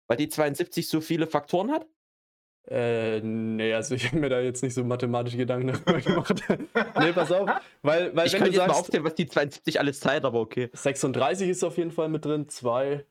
Weil 0.07 0.15
die 0.15 0.29
72 0.29 0.87
so 0.87 1.01
viele 1.01 1.27
Faktoren 1.27 1.69
hat? 1.69 1.85
Äh, 2.69 3.19
nee, 3.21 3.73
also 3.73 3.93
ich 3.95 4.05
habe 4.07 4.19
mir 4.19 4.29
da 4.29 4.39
jetzt 4.39 4.63
nicht 4.63 4.73
so 4.73 4.83
mathematische 4.85 5.35
Gedanken 5.37 5.67
darüber 5.67 5.99
gemacht. 6.01 6.41
nee, 6.99 7.11
pass 7.11 7.31
auf, 7.31 7.49
weil, 7.81 8.15
weil 8.15 8.27
Ich 8.27 8.33
wenn 8.33 8.39
kann 8.39 8.49
du 8.49 8.53
jetzt 8.55 8.59
mal 8.61 8.67
sagst, 8.67 8.79
aufzählen, 8.81 9.03
was 9.03 9.15
die 9.15 9.27
72 9.27 9.79
alles 9.79 9.99
teilt, 9.99 10.23
aber 10.23 10.39
okay. 10.39 10.69
36 10.73 11.49
ist 11.49 11.63
auf 11.63 11.77
jeden 11.77 11.91
Fall 11.91 12.07
mit 12.07 12.23
drin, 12.23 12.47
2, 12.47 13.05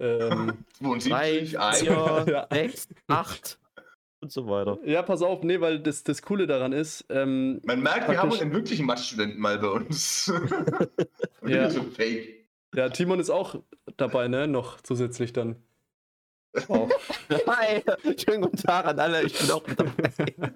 ähm, 0.00 0.64
72, 0.80 1.58
1. 1.58 1.80
4, 1.82 2.24
Ja. 2.28 2.46
6, 2.50 2.88
8 3.06 3.58
und 4.22 4.32
so 4.32 4.48
weiter. 4.48 4.78
ja, 4.84 5.02
pass 5.02 5.22
auf, 5.22 5.44
nee, 5.44 5.60
weil 5.60 5.78
das, 5.78 6.02
das 6.02 6.20
Coole 6.22 6.46
daran 6.48 6.72
ist, 6.72 7.04
ähm, 7.10 7.60
Man 7.64 7.80
merkt, 7.82 8.08
wir 8.08 8.18
haben 8.20 8.32
einen 8.32 8.52
wirklichen 8.52 8.86
Mathe-Studenten 8.86 9.40
mal 9.40 9.58
bei 9.58 9.68
uns. 9.68 10.28
Und 11.40 11.48
ja. 11.48 11.70
so 11.70 11.82
fake. 11.84 12.44
ja, 12.74 12.88
Timon 12.88 13.20
ist 13.20 13.30
auch 13.30 13.54
dabei, 13.96 14.26
ne, 14.28 14.48
noch 14.48 14.80
zusätzlich 14.80 15.32
dann. 15.32 15.56
Wow. 16.66 16.90
Hi, 17.46 17.82
schönen 18.16 18.42
guten 18.42 18.56
Tag 18.56 18.84
an 18.86 18.98
alle, 18.98 19.22
ich 19.22 19.38
bin 19.38 19.50
auch 19.50 19.66
mit 19.66 19.78
dabei. 19.78 19.92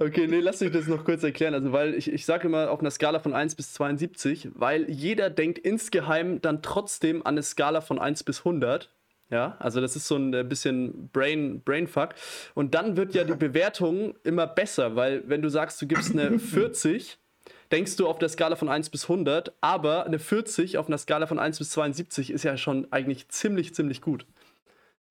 Okay, 0.00 0.28
nee, 0.28 0.38
lass 0.38 0.60
mich 0.60 0.70
das 0.70 0.86
noch 0.86 1.04
kurz 1.04 1.24
erklären. 1.24 1.54
Also, 1.54 1.72
weil 1.72 1.92
ich, 1.94 2.12
ich 2.12 2.24
sage 2.24 2.46
immer 2.46 2.70
auf 2.70 2.78
einer 2.78 2.92
Skala 2.92 3.18
von 3.18 3.34
1 3.34 3.56
bis 3.56 3.72
72, 3.72 4.50
weil 4.54 4.88
jeder 4.88 5.28
denkt 5.28 5.58
insgeheim 5.58 6.40
dann 6.40 6.62
trotzdem 6.62 7.22
an 7.22 7.34
eine 7.34 7.42
Skala 7.42 7.80
von 7.80 7.98
1 7.98 8.22
bis 8.22 8.38
100. 8.38 8.94
Ja, 9.28 9.56
also 9.58 9.80
das 9.80 9.96
ist 9.96 10.06
so 10.06 10.14
ein 10.14 10.32
äh, 10.32 10.44
bisschen 10.44 11.10
Brain, 11.12 11.62
Brainfuck. 11.64 12.10
Und 12.54 12.76
dann 12.76 12.96
wird 12.96 13.12
ja 13.12 13.24
die 13.24 13.34
Bewertung 13.34 14.14
immer 14.22 14.46
besser, 14.46 14.94
weil 14.94 15.24
wenn 15.26 15.42
du 15.42 15.48
sagst, 15.48 15.82
du 15.82 15.88
gibst 15.88 16.12
eine 16.12 16.38
40, 16.38 17.18
denkst 17.72 17.96
du 17.96 18.06
auf 18.06 18.20
der 18.20 18.28
Skala 18.28 18.54
von 18.54 18.68
1 18.68 18.90
bis 18.90 19.10
100, 19.10 19.52
aber 19.60 20.06
eine 20.06 20.20
40 20.20 20.78
auf 20.78 20.86
einer 20.86 20.98
Skala 20.98 21.26
von 21.26 21.40
1 21.40 21.58
bis 21.58 21.70
72 21.70 22.30
ist 22.30 22.44
ja 22.44 22.56
schon 22.56 22.86
eigentlich 22.92 23.28
ziemlich, 23.30 23.74
ziemlich 23.74 24.00
gut. 24.00 24.26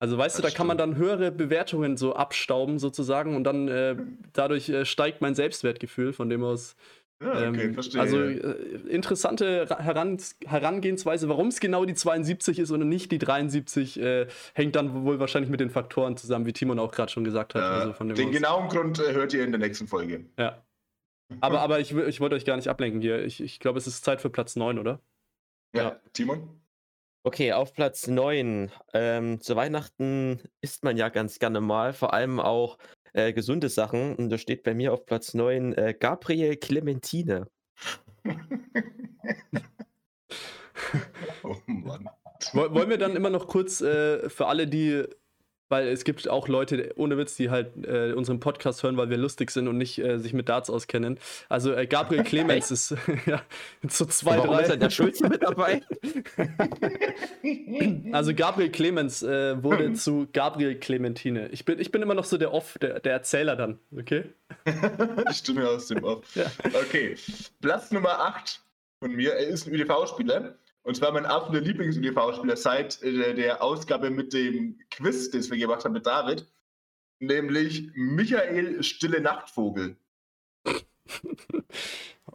Also 0.00 0.16
weißt 0.16 0.38
du, 0.38 0.42
Das 0.42 0.52
da 0.52 0.56
kann 0.56 0.66
man 0.68 0.78
stimmt. 0.78 0.96
dann 0.96 1.02
höhere 1.02 1.32
Bewertungen 1.32 1.96
so 1.96 2.14
abstauben 2.14 2.78
sozusagen 2.78 3.34
und 3.34 3.44
dann 3.44 3.66
äh, 3.68 3.96
dadurch 4.32 4.68
äh, 4.68 4.84
steigt 4.84 5.20
mein 5.20 5.34
Selbstwertgefühl 5.34 6.12
von 6.12 6.28
dem 6.30 6.44
aus. 6.44 6.76
Ja, 7.20 7.48
okay, 7.48 7.64
ähm, 7.64 7.74
verstehe. 7.74 8.00
Also 8.00 8.20
äh, 8.22 8.36
interessante 8.88 9.68
Ra- 9.68 9.80
Heran 9.80 10.18
Herangehensweise, 10.46 11.28
warum 11.28 11.48
es 11.48 11.58
genau 11.58 11.84
die 11.84 11.94
72 11.94 12.60
ist 12.60 12.70
und 12.70 12.88
nicht 12.88 13.10
die 13.10 13.18
73, 13.18 13.98
äh, 14.00 14.28
hängt 14.54 14.76
dann 14.76 15.02
wohl 15.04 15.18
wahrscheinlich 15.18 15.50
mit 15.50 15.58
den 15.58 15.70
Faktoren 15.70 16.16
zusammen, 16.16 16.46
wie 16.46 16.52
Timon 16.52 16.78
auch 16.78 16.92
gerade 16.92 17.10
schon 17.10 17.24
gesagt 17.24 17.56
hat. 17.56 17.62
Äh, 17.62 17.90
also 17.90 17.92
den 18.14 18.28
aus. 18.28 18.32
genauen 18.32 18.68
Grund 18.68 19.00
äh, 19.00 19.12
hört 19.14 19.34
ihr 19.34 19.42
in 19.42 19.50
der 19.50 19.58
nächsten 19.58 19.88
Folge. 19.88 20.26
Ja. 20.38 20.62
Aber, 21.40 21.60
aber 21.60 21.80
ich, 21.80 21.92
ich 21.92 22.20
wollte 22.20 22.36
euch 22.36 22.44
gar 22.44 22.54
nicht 22.56 22.68
ablenken 22.68 23.00
hier. 23.00 23.24
Ich, 23.24 23.40
ich 23.42 23.58
glaube, 23.58 23.78
es 23.78 23.88
ist 23.88 24.04
Zeit 24.04 24.20
für 24.20 24.30
Platz 24.30 24.54
9, 24.54 24.78
oder? 24.78 25.00
Ja, 25.74 25.82
Ja. 25.82 26.00
Timon? 26.12 26.48
Okay, 27.28 27.52
auf 27.52 27.74
Platz 27.74 28.06
9. 28.06 28.70
Ähm, 28.94 29.42
zu 29.42 29.54
Weihnachten 29.54 30.40
isst 30.62 30.82
man 30.82 30.96
ja 30.96 31.10
ganz 31.10 31.38
gerne 31.38 31.60
mal, 31.60 31.92
vor 31.92 32.14
allem 32.14 32.40
auch 32.40 32.78
äh, 33.12 33.34
gesunde 33.34 33.68
Sachen. 33.68 34.16
Und 34.16 34.30
da 34.30 34.38
steht 34.38 34.62
bei 34.62 34.72
mir 34.72 34.94
auf 34.94 35.04
Platz 35.04 35.34
9 35.34 35.74
äh, 35.74 35.92
Gabriel 35.92 36.56
Clementine. 36.56 37.46
oh 41.42 41.56
Mann. 41.66 42.08
Woll- 42.54 42.72
Wollen 42.74 42.88
wir 42.88 42.96
dann 42.96 43.14
immer 43.14 43.28
noch 43.28 43.46
kurz 43.46 43.82
äh, 43.82 44.30
für 44.30 44.46
alle, 44.46 44.66
die, 44.66 45.04
weil 45.68 45.88
es 45.88 46.04
gibt 46.04 46.28
auch 46.28 46.48
Leute, 46.48 46.92
ohne 46.96 47.18
Witz, 47.18 47.36
die 47.36 47.50
halt 47.50 47.86
äh, 47.86 48.12
unseren 48.12 48.40
Podcast 48.40 48.82
hören, 48.82 48.96
weil 48.96 49.10
wir 49.10 49.16
lustig 49.16 49.50
sind 49.50 49.68
und 49.68 49.76
nicht 49.76 49.98
äh, 49.98 50.18
sich 50.18 50.32
mit 50.32 50.48
Darts 50.48 50.70
auskennen. 50.70 51.18
Also 51.48 51.72
äh, 51.72 51.86
Gabriel 51.86 52.22
Clemens 52.24 52.70
ist 52.70 52.94
ja, 53.26 53.42
so 53.88 54.04
zwei, 54.06 54.38
Warum 54.38 54.58
ist 54.58 54.62
drei. 54.62 54.68
denn 54.68 54.80
der 54.80 54.90
Schulze 54.90 55.28
mit 55.28 55.42
dabei? 55.42 55.82
Also 58.12 58.34
Gabriel 58.34 58.70
Clemens 58.70 59.22
äh, 59.22 59.62
wurde 59.62 59.92
zu 59.94 60.28
Gabriel 60.32 60.74
Clementine. 60.76 61.48
Ich 61.48 61.64
bin, 61.64 61.78
ich 61.78 61.90
bin 61.90 62.02
immer 62.02 62.14
noch 62.14 62.24
so 62.24 62.36
der 62.36 62.52
Off, 62.52 62.78
der, 62.78 63.00
der 63.00 63.12
Erzähler 63.12 63.56
dann, 63.56 63.78
okay? 63.96 64.24
Die 64.66 65.34
Stimme 65.34 65.68
aus 65.68 65.88
dem 65.88 66.04
Off. 66.04 66.24
Ja. 66.34 66.46
Okay, 66.74 67.16
Platz 67.60 67.90
Nummer 67.90 68.18
8 68.20 68.60
von 69.00 69.12
mir. 69.12 69.32
Er 69.34 69.46
ist 69.48 69.66
ein 69.66 69.74
ÖDV-Spieler. 69.74 70.54
Und 70.88 70.94
zwar 70.94 71.12
mein 71.12 71.26
absoluter 71.26 71.66
Lieblings-ÖDV-Spieler 71.66 72.56
seit 72.56 73.02
äh, 73.02 73.34
der 73.34 73.62
Ausgabe 73.62 74.08
mit 74.08 74.32
dem 74.32 74.78
Quiz, 74.90 75.30
das 75.30 75.50
wir 75.50 75.58
gemacht 75.58 75.84
haben 75.84 75.92
mit 75.92 76.06
David. 76.06 76.46
Nämlich 77.18 77.90
Michael 77.92 78.82
Stille 78.82 79.20
Nachtvogel. 79.20 79.96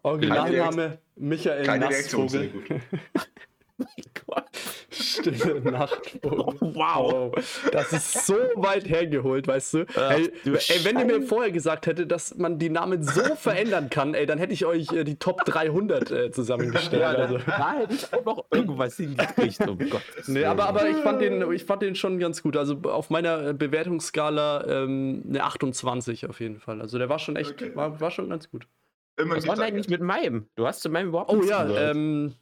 Originalname 0.04 1.00
Michael 1.16 1.66
Keine 1.66 1.90
Gut. 3.78 3.88
Mein 3.88 4.06
Gott. 4.28 4.50
Stille 4.92 5.62
Nachtvogel. 5.72 6.76
Wow. 6.76 7.32
Das 7.72 7.92
ist 7.92 8.26
so 8.26 8.36
weit 8.56 8.88
hergeholt, 8.88 9.48
weißt 9.48 9.74
du? 9.74 9.86
Ach, 9.96 10.12
ey, 10.12 10.32
du 10.44 10.54
ey, 10.54 10.84
wenn 10.84 11.00
ihr 11.00 11.06
mir 11.06 11.22
vorher 11.24 11.52
gesagt 11.52 11.88
hättet, 11.88 12.12
dass 12.12 12.36
man 12.36 12.60
die 12.60 12.70
Namen 12.70 13.04
so 13.04 13.22
verändern 13.36 13.90
kann, 13.90 14.14
ey, 14.14 14.26
dann 14.26 14.38
hätte 14.38 14.54
ich 14.54 14.66
euch 14.66 14.92
äh, 14.92 15.04
die 15.04 15.18
Top 15.18 15.44
300 15.46 16.12
äh, 16.12 16.32
zusammengestellt. 16.32 17.02
Ja, 17.02 17.14
da, 17.14 17.24
also. 17.24 17.38
da 17.46 17.74
hätte 17.74 17.94
ich 17.94 18.14
auch 18.14 18.26
noch 18.26 18.46
irgendwas 18.52 18.98
hingekriegt, 18.98 19.68
um 19.68 19.78
Gottes 19.78 20.28
Nee, 20.28 20.46
aber, 20.46 20.68
aber 20.68 20.88
ich, 20.90 20.98
fand 20.98 21.22
den, 21.22 21.52
ich 21.52 21.66
fand 21.66 21.82
den 21.82 21.96
schon 21.96 22.20
ganz 22.20 22.44
gut. 22.44 22.58
Also 22.58 22.78
auf 22.84 23.10
meiner 23.10 23.50
äh, 23.50 23.54
Bewertungsskala 23.54 24.66
ähm, 24.68 25.24
eine 25.28 25.44
28 25.44 26.30
auf 26.30 26.40
jeden 26.40 26.60
Fall. 26.60 26.82
Also 26.82 26.98
der 26.98 27.10
war 27.10 27.20
schon 27.20 27.36
echt, 27.36 27.54
Okay. 27.54 27.76
war, 27.76 28.00
war 28.00 28.12
schon 28.12 28.30
ganz 28.30 28.50
gut. 28.50 28.68
Immer 29.16 29.36
Was 29.36 29.48
war 29.48 29.56
denn 29.56 29.66
eigentlich 29.66 29.90
mit 29.90 30.02
meinem? 30.02 30.48
Du 30.56 30.66
hast 30.66 30.82
zu 30.82 30.90
meinem 30.90 31.10
überhaupt 31.10 31.32
Oh 31.32 31.44
ja, 31.44 31.68
ähm, 31.92 32.34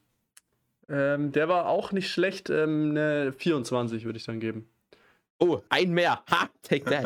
ähm, 0.92 1.32
der 1.32 1.48
war 1.48 1.68
auch 1.68 1.92
nicht 1.92 2.10
schlecht. 2.12 2.50
Ähm, 2.50 2.92
eine 2.92 3.34
24 3.34 4.06
würde 4.06 4.18
ich 4.18 4.26
dann 4.26 4.40
geben. 4.40 4.70
Oh, 5.40 5.62
ein 5.70 5.92
mehr. 5.92 6.22
Ha, 6.30 6.50
take 6.62 6.86
that. 6.86 7.06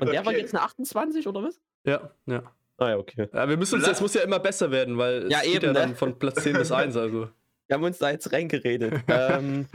Und 0.00 0.12
der 0.12 0.24
war 0.24 0.32
Okay. 0.32 0.38
jetzt 0.40 0.54
eine 0.54 0.62
28 0.62 1.26
oder 1.26 1.42
was? 1.42 1.60
Ja, 1.84 2.10
ja. 2.26 2.42
Ah 2.76 2.90
ja, 2.90 2.96
okay. 2.98 3.28
ja 3.32 3.48
wir 3.48 3.56
müssen 3.56 3.76
uns, 3.76 3.86
das 3.86 4.00
muss 4.00 4.14
ja 4.14 4.20
immer 4.20 4.38
besser 4.38 4.70
werden, 4.70 4.98
weil 4.98 5.24
es 5.24 5.30
Ja, 5.32 5.40
geht 5.40 5.56
eben, 5.56 5.66
ja 5.66 5.72
dann 5.72 5.90
ne? 5.90 5.96
von 5.96 6.16
Platz 6.18 6.42
10 6.44 6.56
bis 6.58 6.70
1. 6.70 6.96
Also. 6.96 7.28
Wir 7.66 7.74
haben 7.74 7.82
uns 7.84 7.98
da 7.98 8.10
jetzt 8.10 8.32
reingeredet. 8.32 9.02
ähm, 9.08 9.66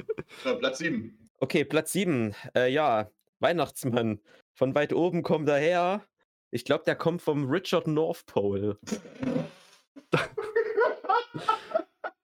So, 0.44 0.56
Platz 0.58 0.78
7. 0.78 1.30
okay, 1.40 1.66
Platz 1.66 1.92
7. 1.92 2.34
Äh, 2.56 2.72
ja, 2.72 3.10
Weihnachtsmann. 3.40 4.20
Von 4.54 4.74
weit 4.76 4.94
oben 4.94 5.22
kommt 5.24 5.50
er 5.50 5.58
her. 5.58 6.02
Ich 6.52 6.64
glaube, 6.64 6.84
der 6.86 6.96
kommt 6.96 7.22
vom 7.22 7.50
Richard 7.50 7.88
North 7.88 8.26
Pole. 8.28 8.78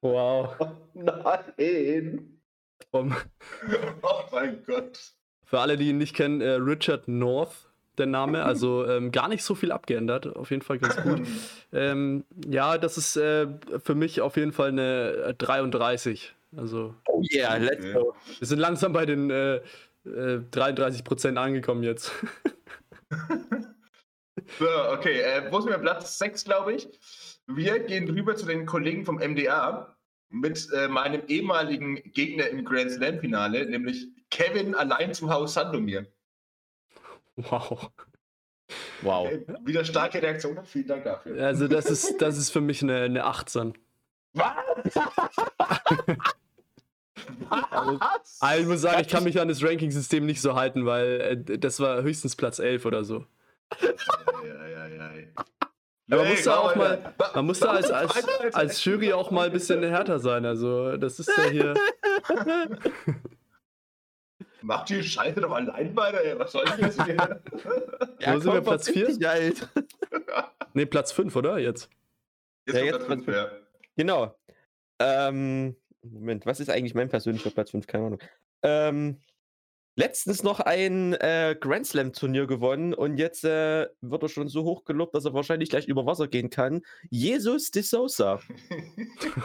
Wow. 0.02 0.56
Nein. 0.94 2.40
Um, 2.92 3.16
Oh 4.02 4.22
mein 4.32 4.64
Gott. 4.66 5.00
für 5.46 5.60
alle, 5.60 5.78
die 5.78 5.90
ihn 5.90 5.98
nicht 5.98 6.16
kennen, 6.16 6.42
äh, 6.42 6.52
Richard 6.52 7.08
North, 7.08 7.70
der 7.98 8.06
Name. 8.06 8.44
Also 8.44 8.86
ähm, 8.90 9.12
gar 9.12 9.28
nicht 9.28 9.44
so 9.44 9.56
viel 9.56 9.72
abgeändert. 9.72 10.36
Auf 10.36 10.52
jeden 10.52 10.62
Fall 10.62 10.80
ganz 10.80 10.96
gut. 10.98 11.22
ähm, 11.74 12.24
ja, 12.48 12.78
das 12.78 12.98
ist 12.98 13.18
äh, 13.18 13.48
für 13.84 13.96
mich 13.96 14.22
auf 14.22 14.38
jeden 14.38 14.54
Fall 14.54 14.70
eine 14.70 15.12
äh, 15.30 15.34
33. 15.36 16.34
Also 16.58 16.96
Oh 17.08 17.22
yeah, 17.32 17.58
let's 17.58 17.86
go. 17.94 18.16
wir 18.40 18.48
sind 18.48 18.58
langsam 18.60 18.92
bei 18.94 19.06
den 19.06 19.30
äh, 19.30 19.58
äh, 20.06 20.42
33 20.50 21.04
Prozent 21.04 21.38
angekommen 21.38 21.84
jetzt. 21.84 22.12
So, 24.58 24.66
okay, 24.92 25.20
äh, 25.22 25.52
wo 25.52 25.60
sind 25.62 25.70
wir? 25.72 25.78
Platz 25.78 26.18
6, 26.18 26.46
glaube 26.46 26.74
ich. 26.74 26.88
Wir 27.52 27.80
gehen 27.80 28.08
rüber 28.08 28.36
zu 28.36 28.46
den 28.46 28.68
Kollegen 28.68 29.06
vom 29.06 29.16
MDA 29.16 29.96
mit 30.30 30.70
äh, 30.72 30.88
meinem 30.88 31.24
ehemaligen 31.28 31.96
Gegner 31.96 32.48
im 32.48 32.64
Grand 32.64 32.92
Slam-Finale, 32.92 33.66
nämlich 33.66 34.08
Kevin 34.30 34.76
allein 34.76 35.16
zu 35.16 35.32
Haus 35.32 35.56
Sandomir. 35.56 36.06
Wow. 37.36 37.90
Wow. 39.02 39.32
Äh, 39.32 39.42
wieder 39.66 39.84
starke 39.84 40.22
Reaktionen, 40.22 40.64
vielen 40.64 40.88
Dank 40.88 41.06
dafür. 41.06 41.44
Also 41.44 41.68
das 41.68 41.90
ist, 41.90 42.22
das 42.22 42.38
ist 42.38 42.52
für 42.52 42.62
mich 42.62 42.84
eine, 42.84 43.02
eine 43.02 43.24
18. 43.26 43.74
Was? 44.34 44.54
Aber 48.40 48.60
ich 48.60 48.68
muss 48.68 48.82
sagen, 48.82 49.02
ich 49.02 49.08
kann 49.08 49.24
mich 49.24 49.42
an 49.42 49.48
das 49.48 49.64
Ranking-System 49.64 50.24
nicht 50.24 50.42
so 50.42 50.54
halten, 50.54 50.86
weil 50.86 51.46
äh, 51.50 51.58
das 51.58 51.80
war 51.80 52.04
höchstens 52.04 52.36
Platz 52.36 52.60
11 52.60 52.86
oder 52.86 53.04
so. 53.04 53.26
Ja, 56.10 56.18
ja, 56.18 56.24
ja. 56.24 56.24
Aber 56.24 56.24
man 56.24 56.28
Nee, 56.28 56.34
muss 56.34 56.44
da 56.44 56.58
auch 56.58 56.76
mal, 56.76 57.14
man 57.36 57.46
muss 57.46 57.60
da 57.60 57.72
als, 57.72 57.92
als, 57.92 58.54
als 58.54 58.84
Jury 58.84 59.14
auch 59.14 59.32
mal 59.32 59.48
ein 59.48 59.52
bisschen 59.52 59.84
härter 59.84 60.20
sein. 60.20 60.46
Also, 60.46 60.98
das 60.98 61.20
ist 61.20 61.32
ja 61.38 61.44
hier. 61.50 61.74
Macht 64.62 64.90
die 64.90 65.02
Scheiße 65.02 65.40
doch 65.40 65.52
allein 65.52 65.96
weiter, 65.96 66.24
ey. 66.24 66.38
Was 66.38 66.52
soll 66.52 66.66
ich 66.66 66.78
jetzt 66.78 67.04
hier? 67.04 67.16
Wo 68.26 68.40
sind 68.40 68.54
wir, 68.54 68.62
Platz 68.62 68.86
verpiss 68.86 69.18
vier? 69.18 69.18
dich 69.18 69.28
Halt. 69.28 69.70
Ne, 70.76 70.86
Platz 70.86 71.12
5, 71.12 71.36
oder? 71.36 71.58
Jetzt. 71.58 71.90
Jetzt 72.68 72.76
Ja, 72.76 72.84
jetzt 72.84 72.98
Platz 72.98 73.08
fünf, 73.08 73.26
Platz 73.26 73.52
ja. 73.52 73.58
Genau. 73.98 74.36
Ähm, 75.00 75.76
Moment, 76.04 76.46
was 76.46 76.60
ist 76.60 76.70
eigentlich 76.70 76.94
mein 76.94 77.10
persönlicher 77.10 77.50
Platz 77.50 77.72
5? 77.72 77.88
Keine 77.88 78.06
Ahnung. 78.06 78.20
Ähm, 78.62 79.20
letztens 79.96 80.44
noch 80.44 80.60
ein 80.60 81.14
äh, 81.14 81.56
Grand 81.60 81.86
Slam 81.86 82.14
Turnier 82.14 82.48
gewonnen 82.48 82.94
und 82.94 83.18
jetzt 83.18 83.44
äh, 83.44 83.88
wird 84.02 84.24
er 84.24 84.30
schon 84.30 84.48
so 84.48 84.64
hoch 84.64 84.86
gelobt, 84.86 85.14
dass 85.16 85.26
er 85.26 85.34
wahrscheinlich 85.34 85.70
gleich 85.70 85.88
über 85.88 86.06
Wasser 86.06 86.28
gehen 86.28 86.50
kann. 86.50 86.82
Jesus 87.10 87.72
de 87.72 87.84
Sousa. 87.84 88.40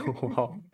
Wow. 0.04 0.56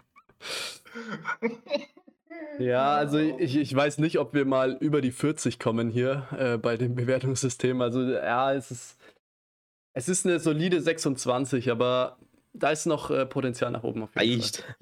Ja, 2.59 2.95
also 2.97 3.19
ich, 3.19 3.57
ich 3.57 3.75
weiß 3.75 3.99
nicht, 3.99 4.19
ob 4.19 4.35
wir 4.35 4.45
mal 4.45 4.77
über 4.81 5.01
die 5.01 5.13
40 5.13 5.59
kommen 5.59 5.89
hier 5.89 6.27
äh, 6.37 6.59
bei 6.59 6.77
dem 6.77 6.95
Bewertungssystem. 6.95 7.81
Also 7.81 8.03
ja, 8.03 8.53
es 8.53 8.71
ist, 8.71 8.99
es 9.95 10.09
ist 10.09 10.27
eine 10.27 10.41
solide 10.41 10.81
26, 10.81 11.71
aber 11.71 12.19
da 12.53 12.71
ist 12.71 12.87
noch 12.87 13.11
äh, 13.11 13.25
Potenzial 13.25 13.71
nach 13.71 13.83
oben 13.83 14.03
auf 14.03 14.15
jeden 14.15 14.43
Reicht. 14.43 14.59
Fall. 14.59 14.77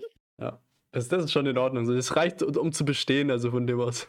Das, 0.90 1.09
das 1.09 1.24
ist 1.24 1.33
schon 1.33 1.46
in 1.46 1.59
Ordnung. 1.59 1.87
So, 1.87 1.94
Das 1.94 2.16
reicht, 2.16 2.42
um 2.42 2.57
um 2.57 2.72
zu 2.72 2.85
bestehen, 2.85 3.31
also 3.31 3.51
von 3.51 3.66
dem 3.66 3.81
aus. 3.81 4.09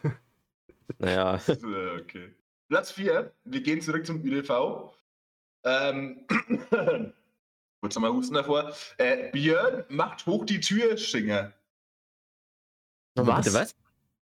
Naja. 0.98 1.40
Äh, 1.48 2.00
okay. 2.00 2.34
Platz 2.68 2.92
4. 2.92 3.32
Wir 3.44 3.60
gehen 3.62 3.80
zurück 3.80 4.06
zum 4.06 4.24
ÜDV. 4.24 4.92
Ähm, 5.64 6.26
kurz 7.80 7.94
nochmal 7.94 8.12
Husten 8.12 8.34
davor. 8.34 8.72
Äh, 8.98 9.30
Björn 9.32 9.84
macht 9.88 10.24
hoch 10.26 10.44
die 10.44 10.60
Tür, 10.60 10.96
Schinger. 10.96 11.52
Nochmal 13.16 13.42
bitte, 13.42 13.54
was? 13.54 13.74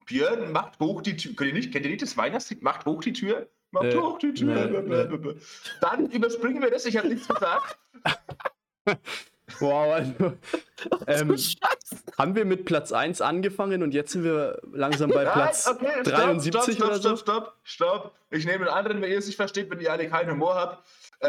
Björn 0.06 0.50
macht 0.52 0.80
hoch 0.80 1.02
die 1.02 1.16
Tür. 1.16 1.36
Kennt 1.36 1.48
ihr 1.48 1.54
nicht, 1.54 1.72
kennt 1.72 1.84
ihr 1.84 1.90
nicht 1.90 2.02
das 2.02 2.16
Weihnachtslied? 2.16 2.62
Macht 2.62 2.86
hoch 2.86 3.02
die 3.02 3.12
Tür. 3.12 3.48
Macht 3.72 3.84
Nee, 3.84 3.96
hoch 3.96 4.18
die 4.18 4.34
Tür. 4.34 4.54
nee, 4.54 4.66
blablabla. 4.66 5.34
Dann 5.80 6.10
überspringen 6.10 6.62
wir 6.62 6.70
das. 6.70 6.86
Ich 6.86 6.96
habe 6.96 7.08
nichts 7.08 7.28
gesagt. 7.28 7.78
Wow, 9.58 9.92
also, 9.92 10.12
ähm, 11.06 11.36
haben 12.18 12.34
wir 12.34 12.44
mit 12.44 12.64
Platz 12.64 12.92
1 12.92 13.20
angefangen 13.20 13.82
und 13.82 13.92
jetzt 13.92 14.12
sind 14.12 14.24
wir 14.24 14.60
langsam 14.72 15.10
bei 15.10 15.24
Nein, 15.24 15.32
Platz 15.32 15.66
okay, 15.66 15.90
stopp, 16.02 16.14
73 16.14 16.74
stopp, 16.76 16.86
oder 16.86 16.98
stopp, 16.98 17.02
so? 17.02 17.16
Stopp, 17.16 17.16
stopp, 17.16 17.56
stopp. 17.62 18.14
Ich 18.30 18.46
nehme 18.46 18.66
den 18.66 18.72
anderen, 18.72 19.02
wenn 19.02 19.10
ihr 19.10 19.18
es 19.18 19.26
nicht 19.26 19.36
versteht, 19.36 19.70
wenn 19.70 19.80
ihr 19.80 19.92
alle 19.92 20.08
keinen 20.08 20.30
Humor 20.30 20.54
habt. 20.54 20.86
Äh, 21.20 21.28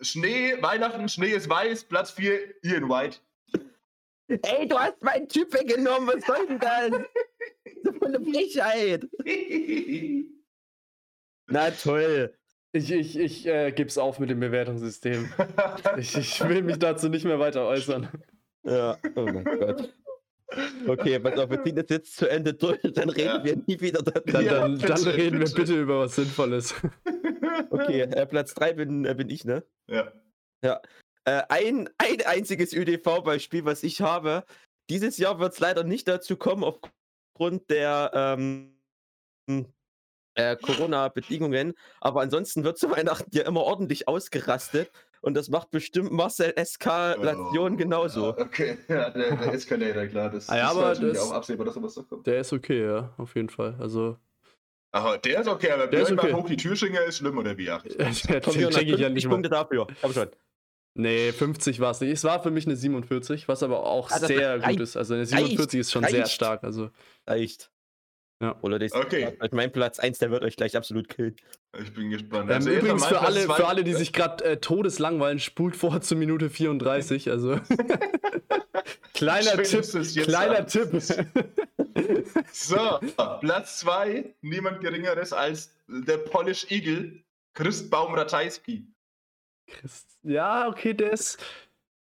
Schnee, 0.00 0.56
Weihnachten, 0.60 1.08
Schnee 1.08 1.30
ist 1.30 1.48
weiß, 1.48 1.84
Platz 1.84 2.10
4, 2.12 2.62
Ian 2.62 2.88
White. 2.88 3.18
Ey, 4.28 4.66
du 4.66 4.78
hast 4.78 5.02
meinen 5.02 5.28
Typ 5.28 5.52
weggenommen. 5.52 6.08
Was 6.08 6.26
soll 6.26 6.46
denn 6.46 6.58
das? 6.58 6.90
So 7.84 8.04
eine 8.04 8.20
Frechheit. 8.20 9.06
Na 11.46 11.70
toll. 11.70 12.34
Ich, 12.76 12.90
ich, 12.92 13.18
ich 13.18 13.46
äh, 13.46 13.72
geb's 13.72 13.96
auf 13.96 14.18
mit 14.18 14.28
dem 14.30 14.40
Bewertungssystem. 14.40 15.28
Ich, 15.98 16.14
ich 16.16 16.46
will 16.46 16.62
mich 16.62 16.78
dazu 16.78 17.08
nicht 17.08 17.24
mehr 17.24 17.38
weiter 17.38 17.66
äußern. 17.66 18.08
Ja, 18.64 18.98
oh 19.14 19.22
mein 19.22 19.44
Gott. 19.44 19.94
Okay, 20.86 21.18
pass 21.18 21.38
auf, 21.38 21.48
wir 21.50 21.62
ziehen 21.64 21.76
das 21.76 21.86
jetzt 21.88 22.16
zu 22.16 22.28
Ende 22.28 22.52
durch, 22.54 22.80
dann 22.82 23.08
reden 23.08 23.26
Ja. 23.28 23.44
wir 23.44 23.56
nie 23.56 23.80
wieder 23.80 24.02
Dann, 24.02 24.22
darüber. 24.26 24.40
Ja, 24.42 24.60
dann, 24.60 24.78
dann 24.78 24.94
bitte, 25.04 25.16
reden 25.16 25.38
wir 25.40 25.50
bitte. 25.50 25.80
über 25.80 26.00
was 26.00 26.16
Sinnvolles. 26.16 26.74
Okay, 27.70 28.02
äh, 28.02 28.26
Platz 28.26 28.52
3 28.54 28.74
bin, 28.74 29.04
äh, 29.06 29.14
bin 29.14 29.30
ich, 29.30 29.44
ne? 29.46 29.64
ja. 29.88 30.12
Äh, 31.24 31.42
ein, 31.48 31.88
ein 31.96 32.26
einziges 32.26 32.74
ÖDV-Beispiel, 32.74 33.64
was 33.64 33.82
ich 33.82 34.02
habe. 34.02 34.44
Dieses 34.90 35.16
Jahr 35.16 35.38
wird 35.38 35.54
es 35.54 35.60
leider 35.60 35.82
nicht 35.82 36.06
dazu 36.06 36.36
kommen, 36.36 36.62
aufgrund 36.64 37.70
der 37.70 38.10
ähm, 38.14 38.76
äh, 40.36 40.56
Corona-Bedingungen. 40.56 41.74
Aber 42.00 42.20
ansonsten 42.22 42.64
wird 42.64 42.78
zu 42.78 42.90
Weihnachten 42.90 43.30
ja 43.36 43.42
immer 43.42 43.62
ordentlich 43.62 44.06
ausgerastet. 44.08 44.90
Und 45.22 45.34
das 45.34 45.48
macht 45.48 45.70
bestimmt 45.72 46.12
Marcel 46.12 46.52
Eskalation 46.54 47.72
Oh, 47.74 47.76
genauso. 47.76 48.26
Ja, 48.36 48.38
okay, 48.38 48.78
ja, 48.88 49.10
der, 49.10 49.36
der 49.36 49.52
Escalator, 49.54 50.06
klar. 50.06 50.30
Das, 50.30 50.48
Ah 50.48 50.56
ja, 50.56 50.62
das 50.68 50.76
aber 50.76 50.88
natürlich 50.88 51.14
das- 51.14 51.22
auch 51.30 51.32
absehbar, 51.32 51.66
dass 51.66 51.74
sowas 51.74 51.94
da 51.94 52.02
kommt. 52.02 52.26
Der 52.26 52.40
ist 52.40 52.52
okay, 52.52 52.84
ja, 52.84 53.12
auf 53.16 53.34
jeden 53.34 53.48
Fall. 53.48 53.76
Also, 53.80 54.16
Aha, 54.92 55.16
der 55.18 55.40
ist 55.40 55.48
okay, 55.48 55.72
aber 55.72 55.88
Der 55.88 56.02
ist 56.02 56.12
okay. 56.12 56.32
hoch 56.32 56.46
die 56.48 56.56
Türschinger 56.56 57.02
ist 57.02 57.18
schlimm, 57.18 57.36
oder 57.36 57.58
wie? 57.58 57.68
Ach, 57.70 57.84
ich- 57.84 57.94
Jonas, 57.98 58.20
check 58.22 58.84
ich 58.84 58.90
ja 58.92 59.08
50 59.08 59.12
nicht 59.14 59.24
mal. 59.26 59.30
Punkte 59.34 59.50
dafür. 59.50 59.86
Komm 60.00 60.12
schon. 60.12 60.28
Nee, 60.94 61.32
50 61.32 61.80
war 61.80 61.90
es 61.90 62.00
nicht. 62.00 62.12
Es 62.12 62.24
war 62.24 62.42
für 62.42 62.50
mich 62.50 62.64
eine 62.66 62.76
47, 62.76 63.48
was 63.48 63.62
aber 63.62 63.84
auch 63.84 64.08
das 64.08 64.20
sehr 64.22 64.62
reicht. 64.62 64.78
gut 64.78 64.80
ist. 64.80 64.96
Also 64.96 65.12
eine 65.14 65.26
47 65.26 65.80
ist 65.80 65.92
schon 65.92 66.04
sehr 66.04 66.20
Reicht. 66.20 66.32
stark. 66.32 66.64
Also, 66.64 66.88
Reicht. 67.26 67.70
Ja. 68.42 68.58
Oder 68.60 68.78
das 68.78 68.92
Okay. 68.92 69.36
mein 69.52 69.72
Platz 69.72 69.98
1, 69.98 70.18
der 70.18 70.30
wird 70.30 70.44
euch 70.44 70.56
gleich 70.56 70.76
absolut 70.76 71.08
killen. 71.08 71.36
Ich 71.80 71.92
bin 71.94 72.10
gespannt. 72.10 72.50
ähm, 72.50 72.56
Also 72.56 72.70
übrigens 72.70 73.04
für 73.06 73.14
Platz 73.14 73.24
alle, 73.24 73.44
zwei- 73.46 73.54
für 73.54 73.66
alle, 73.66 73.82
die 73.84 73.94
sich 73.94 74.12
gerade 74.12 74.44
äh, 74.44 74.56
todeslangweilen, 74.58 75.38
spult 75.38 75.74
vor 75.74 76.00
zur 76.02 76.18
Minute 76.18 76.50
34. 76.50 77.30
Also, 77.30 77.58
kleiner 79.14 79.64
Schön, 79.64 79.82
Tipp. 79.82 80.24
Kleiner 80.24 80.68
sagst. 80.68 81.16
Tipp. 81.16 81.26
So, 82.52 83.00
Platz 83.40 83.78
2, 83.80 84.34
niemand 84.42 84.80
geringeres 84.80 85.32
als 85.32 85.74
der 85.88 86.18
Polish 86.18 86.70
Eagle, 86.70 87.22
Christbaum 87.54 88.14
Ratajski. 88.14 88.86
Christ 89.66 90.06
ja, 90.22 90.68
okay, 90.68 90.92
der 90.94 91.12
ist, 91.12 91.38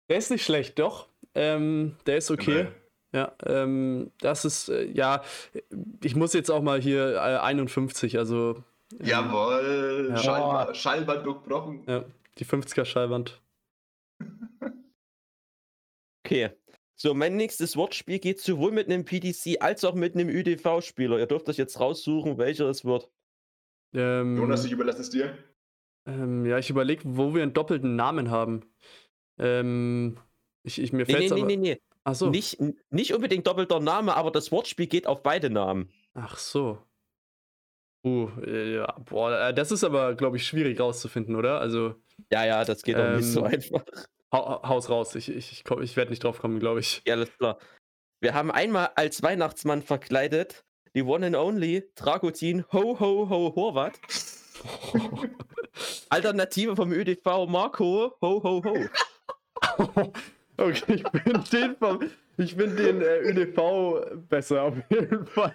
der 0.08 0.18
ist 0.18 0.30
nicht 0.30 0.44
schlecht, 0.44 0.78
doch. 0.78 1.08
Ähm, 1.34 1.96
der 2.06 2.16
ist 2.18 2.30
okay. 2.30 2.60
Immerhin. 2.60 2.74
Ja, 3.14 3.32
ähm, 3.46 4.10
das 4.18 4.44
ist, 4.44 4.68
äh, 4.68 4.84
ja, 4.90 5.22
ich 6.02 6.16
muss 6.16 6.32
jetzt 6.32 6.50
auch 6.50 6.62
mal 6.62 6.80
hier 6.80 7.14
äh, 7.14 7.38
51, 7.38 8.18
also 8.18 8.62
ähm, 8.98 9.06
Jawohl, 9.06 10.08
Ja. 10.10 10.16
Schallba- 10.16 10.74
Schallband 10.74 11.24
durchbrochen. 11.24 11.84
ja, 11.86 12.04
die 12.38 12.44
50er 12.44 12.84
Schallwand. 12.84 13.40
Okay. 16.26 16.50
So, 16.96 17.12
mein 17.12 17.36
nächstes 17.36 17.76
Wortspiel 17.76 18.18
geht 18.18 18.40
sowohl 18.40 18.72
mit 18.72 18.86
einem 18.88 19.04
PDC 19.04 19.60
als 19.60 19.84
auch 19.84 19.94
mit 19.94 20.14
einem 20.14 20.28
ÜDV-Spieler. 20.28 21.18
Ihr 21.18 21.26
dürft 21.26 21.48
euch 21.48 21.56
jetzt 21.58 21.78
raussuchen, 21.80 22.38
welcher 22.38 22.66
es 22.70 22.84
wird. 22.84 23.10
Ähm, 23.92 24.36
Jonas, 24.38 24.64
ich 24.64 24.72
überlasse 24.72 25.02
es 25.02 25.10
dir. 25.10 25.36
ähm, 26.06 26.46
ja, 26.46 26.56
ich 26.58 26.70
überlege, 26.70 27.02
wo 27.04 27.34
wir 27.34 27.42
einen 27.42 27.52
doppelten 27.52 27.96
Namen 27.96 28.30
haben. 28.30 28.62
Ähm, 29.38 30.16
ich, 30.62 30.80
ich, 30.80 30.92
mir 30.92 31.04
Nee, 31.04 31.12
fällt 31.12 31.18
nee, 31.20 31.28
nee, 31.34 31.40
aber. 31.40 31.46
nee, 31.48 31.56
nee. 31.56 31.80
Ach 32.04 32.14
so. 32.14 32.30
Nicht, 32.30 32.58
nicht 32.90 33.14
unbedingt 33.14 33.46
doppelter 33.46 33.80
Name, 33.80 34.14
aber 34.14 34.30
das 34.30 34.52
Wortspiel 34.52 34.86
geht 34.86 35.06
auf 35.06 35.22
beide 35.22 35.50
Namen. 35.50 35.90
Ach 36.14 36.36
so. 36.38 36.78
Uh, 38.06 38.28
ja, 38.46 38.94
boah, 39.06 39.48
äh, 39.48 39.54
das 39.54 39.72
ist 39.72 39.82
aber, 39.82 40.14
glaube 40.14 40.36
ich, 40.36 40.46
schwierig 40.46 40.78
rauszufinden, 40.78 41.36
oder? 41.36 41.60
Also, 41.60 41.94
Ja, 42.30 42.44
ja, 42.44 42.62
das 42.64 42.82
geht 42.82 42.96
auch 42.96 43.16
nicht 43.16 43.24
so 43.24 43.40
Ähm, 43.40 43.46
einfach. 43.46 43.82
hau, 44.30 44.62
haus 44.62 44.90
raus. 44.90 45.14
Ich, 45.14 45.30
ich, 45.30 45.52
ich, 45.52 45.64
ich 45.80 45.96
werde 45.96 46.10
nicht 46.10 46.22
drauf 46.22 46.38
kommen, 46.38 46.60
glaube 46.60 46.80
ich. 46.80 47.00
Ja, 47.06 47.14
alles 47.14 47.34
klar. 47.38 47.58
Wir 48.20 48.34
haben 48.34 48.50
einmal 48.50 48.90
als 48.96 49.22
Weihnachtsmann 49.22 49.80
verkleidet 49.82 50.64
die 50.94 51.02
One 51.02 51.26
and 51.26 51.36
Only 51.36 51.90
Dragozin 51.94 52.64
Ho 52.72 53.00
Ho 53.00 53.28
Ho 53.30 53.54
Horvat. 53.56 53.98
Alternative 56.10 56.76
vom 56.76 56.92
ÖDV 56.92 57.46
Marco 57.48 58.14
Ho 58.20 58.42
Ho 58.42 58.62
Ho. 58.64 60.12
okay, 60.56 60.94
ich 60.96 61.02
bin 61.04 61.40
den 61.52 61.76
vom, 61.76 62.00
ich 62.36 62.56
bin 62.56 62.76
den 62.76 63.00
äh, 63.00 63.18
ÖDV 63.20 64.06
besser 64.28 64.62
auf 64.62 64.74
jeden 64.90 65.26
Fall. 65.26 65.54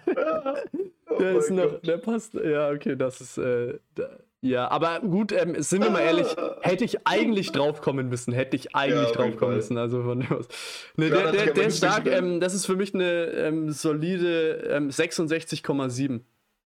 Oh 1.08 1.18
Der 1.18 1.36
ist 1.36 1.50
noch, 1.50 1.70
Gott. 1.70 1.86
der 1.86 1.98
passt. 1.98 2.34
Ja, 2.34 2.70
okay, 2.70 2.96
das 2.96 3.20
ist. 3.20 3.38
Äh, 3.38 3.78
da, 3.94 4.08
ja, 4.42 4.70
aber 4.70 5.00
gut, 5.00 5.32
ähm, 5.32 5.60
sind 5.60 5.82
wir 5.82 5.90
mal 5.90 6.00
ehrlich, 6.00 6.28
hätte 6.62 6.82
ich 6.84 7.06
eigentlich 7.06 7.52
drauf 7.52 7.82
kommen 7.82 8.08
müssen, 8.08 8.32
hätte 8.32 8.56
ich 8.56 8.74
eigentlich 8.74 9.08
auf 9.08 9.12
drauf 9.12 9.24
jeden 9.26 9.38
kommen 9.38 9.50
Fall. 9.50 9.56
müssen. 9.56 9.76
Also 9.76 10.02
von 10.02 10.20
dem 10.20 10.32
aus. 10.32 10.48
Ne, 10.96 11.08
Ja, 11.08 11.30
der, 11.30 11.32
der, 11.32 11.52
der 11.52 11.66
ist 11.66 11.76
stark, 11.76 12.06
ähm, 12.06 12.40
das 12.40 12.54
ist 12.54 12.64
für 12.64 12.76
mich 12.76 12.94
eine 12.94 13.24
ähm, 13.32 13.70
solide 13.70 14.52
ähm, 14.70 14.88
66,7. 14.88 16.20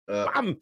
Ja, 0.09 0.31
Bam! 0.33 0.59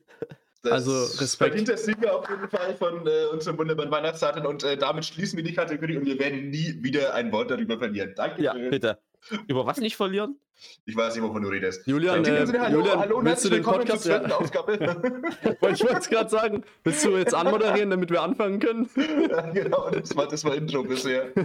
Das 0.63 0.73
also, 0.73 1.21
Respekt. 1.23 1.51
Verdient 1.51 1.69
der 1.69 1.79
Sieger 1.79 2.19
auf 2.19 2.29
jeden 2.29 2.49
Fall 2.49 2.75
von 2.77 3.07
äh, 3.07 3.27
unserem 3.33 3.59
wunderbaren 3.59 3.91
Weihnachtszaten 3.91 4.45
und 4.47 4.63
äh, 4.63 4.77
damit 4.77 5.05
schließen 5.07 5.37
wir 5.37 5.45
die 5.45 5.55
Kategorie 5.55 5.97
und 5.97 6.05
wir 6.05 6.19
werden 6.19 6.51
nie 6.51 6.77
wieder 6.83 7.15
ein 7.15 7.33
Wort 7.33 7.51
darüber 7.51 7.79
verlieren. 7.79 8.13
Danke. 8.17 8.43
Ja, 8.43 8.53
schön. 8.53 8.71
bitte. 8.71 8.99
Über 9.47 9.67
was 9.67 9.79
nicht 9.79 9.97
verlieren? 9.97 10.39
Ich 10.85 10.95
weiß 10.95 11.15
nicht, 11.15 11.25
wovon 11.25 11.43
du 11.43 11.49
redest. 11.49 11.87
Julian, 11.87 12.25
äh, 12.25 12.47
Sinne, 12.47 12.61
hallo, 12.61 12.79
Julian, 12.81 12.99
hallo 12.99 13.25
willst 13.25 13.45
du 13.45 13.49
den 13.49 13.63
Podcast- 13.63 14.03
zur 14.03 14.13
ja. 14.13 14.37
Ausgabe. 14.37 14.79
Ich 15.43 15.83
wollte 15.83 15.97
es 15.99 16.09
gerade 16.09 16.29
sagen, 16.29 16.65
willst 16.85 17.05
du 17.05 17.17
jetzt 17.17 17.35
anmoderieren, 17.35 17.91
damit 17.91 18.11
wir 18.11 18.21
anfangen 18.23 18.59
können? 18.61 18.89
ja, 19.31 19.41
genau, 19.51 19.91
das 19.91 20.15
war 20.17 20.29
das 20.29 20.45
war 20.45 20.55
Intro 20.55 20.83
bisher. 20.83 21.33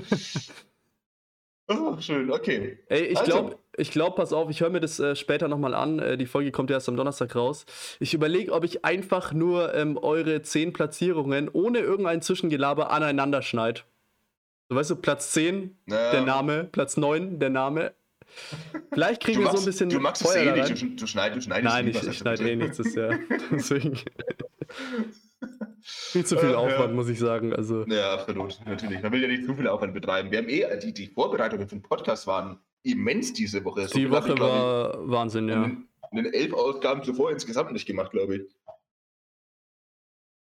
Oh, 1.68 1.98
schön, 2.00 2.32
okay. 2.32 2.78
Ey, 2.90 3.06
ich 3.06 3.18
Also. 3.18 3.32
glaube, 3.32 3.58
ich 3.78 3.92
glaube, 3.92 4.16
pass 4.16 4.34
auf, 4.34 4.50
ich 4.50 4.62
höre 4.62 4.70
mir 4.70 4.80
das 4.82 5.00
äh, 5.00 5.16
später 5.16 5.48
nochmal 5.48 5.74
an. 5.74 6.00
Äh, 6.00 6.18
die 6.18 6.26
Folge 6.26 6.52
kommt 6.52 6.70
ja 6.70 6.78
erst 6.78 6.90
am 6.90 6.98
Donnerstag 6.98 7.36
raus. 7.36 7.66
Ich 8.00 8.14
überlege, 8.14 8.52
ob 8.52 8.64
ich 8.64 8.86
einfach 8.86 9.34
nur 9.34 9.74
ähm, 9.74 9.98
eure 9.98 10.42
zehn 10.42 10.74
Platzierungen 10.74 11.50
ohne 11.50 11.80
irgendein 11.80 12.22
Zwischengelaber 12.22 12.92
aneinander 12.92 13.42
schneide. 13.42 13.82
So, 14.70 14.76
weißt 14.76 14.90
du, 14.92 14.96
Platz 14.96 15.32
10, 15.32 15.78
Ja. 15.88 16.12
der 16.12 16.22
Name, 16.22 16.64
Platz 16.72 16.98
9, 16.98 17.40
der 17.40 17.50
Name. 17.52 17.94
Vielleicht 18.92 19.22
kriegen 19.24 19.42
wir 19.42 19.52
so 19.52 19.60
ein 19.60 19.66
bisschen 19.66 19.90
du 19.90 20.00
magst 20.00 20.22
es 20.24 20.32
Feuer 20.32 20.42
eh 20.42 20.60
da 20.60 20.68
nicht, 20.68 20.82
du, 20.82 20.90
du, 20.90 21.08
schneid, 21.08 21.36
du 21.36 21.42
schneidest 21.42 21.74
Nein, 21.74 21.88
ich, 21.88 21.96
ich 21.96 22.02
also 22.02 22.12
schneide 22.14 22.50
eh 22.50 22.56
nichts, 22.56 22.78
das 22.78 22.96
ja. 22.96 23.10
Deswegen. 23.52 24.00
Viel 25.82 26.26
zu 26.26 26.38
viel 26.38 26.50
Äh, 26.50 26.52
ja. 26.54 26.58
Aufwand, 26.58 26.96
muss 26.96 27.08
ich 27.10 27.20
sagen. 27.20 27.54
Also, 27.54 27.86
Ja, 27.86 28.14
absolut, 28.16 28.60
natürlich. 28.66 29.02
Man 29.04 29.12
will 29.12 29.22
ja 29.22 29.28
nicht 29.28 29.46
zu 29.46 29.54
viel 29.56 29.68
Aufwand 29.68 29.94
betreiben. 29.94 30.32
Wir 30.32 30.40
haben 30.40 30.50
eh, 30.50 30.80
die, 30.80 30.94
die 30.94 31.08
Vorbereitungen 31.08 31.68
für 31.70 31.76
den 31.76 31.84
Podcast 31.84 32.26
waren 32.26 32.60
immens 32.86 33.34
diese 33.34 33.64
Woche. 33.66 33.88
So 33.88 33.98
die 33.98 34.08
hab 34.08 34.24
Woche 34.24 34.34
ich, 34.34 34.40
war 34.40 35.10
Wahnsinn, 35.10 35.50
ich, 35.50 35.56
ja. 35.56 35.64
in, 35.66 35.88
in 36.12 36.24
den 36.24 36.34
elf 36.34 36.54
Ausgaben 36.54 37.04
zuvor 37.04 37.32
insgesamt 37.32 37.72
nicht 37.72 37.86
gemacht, 37.86 38.12
glaube 38.12 38.38
ich. 38.38 38.42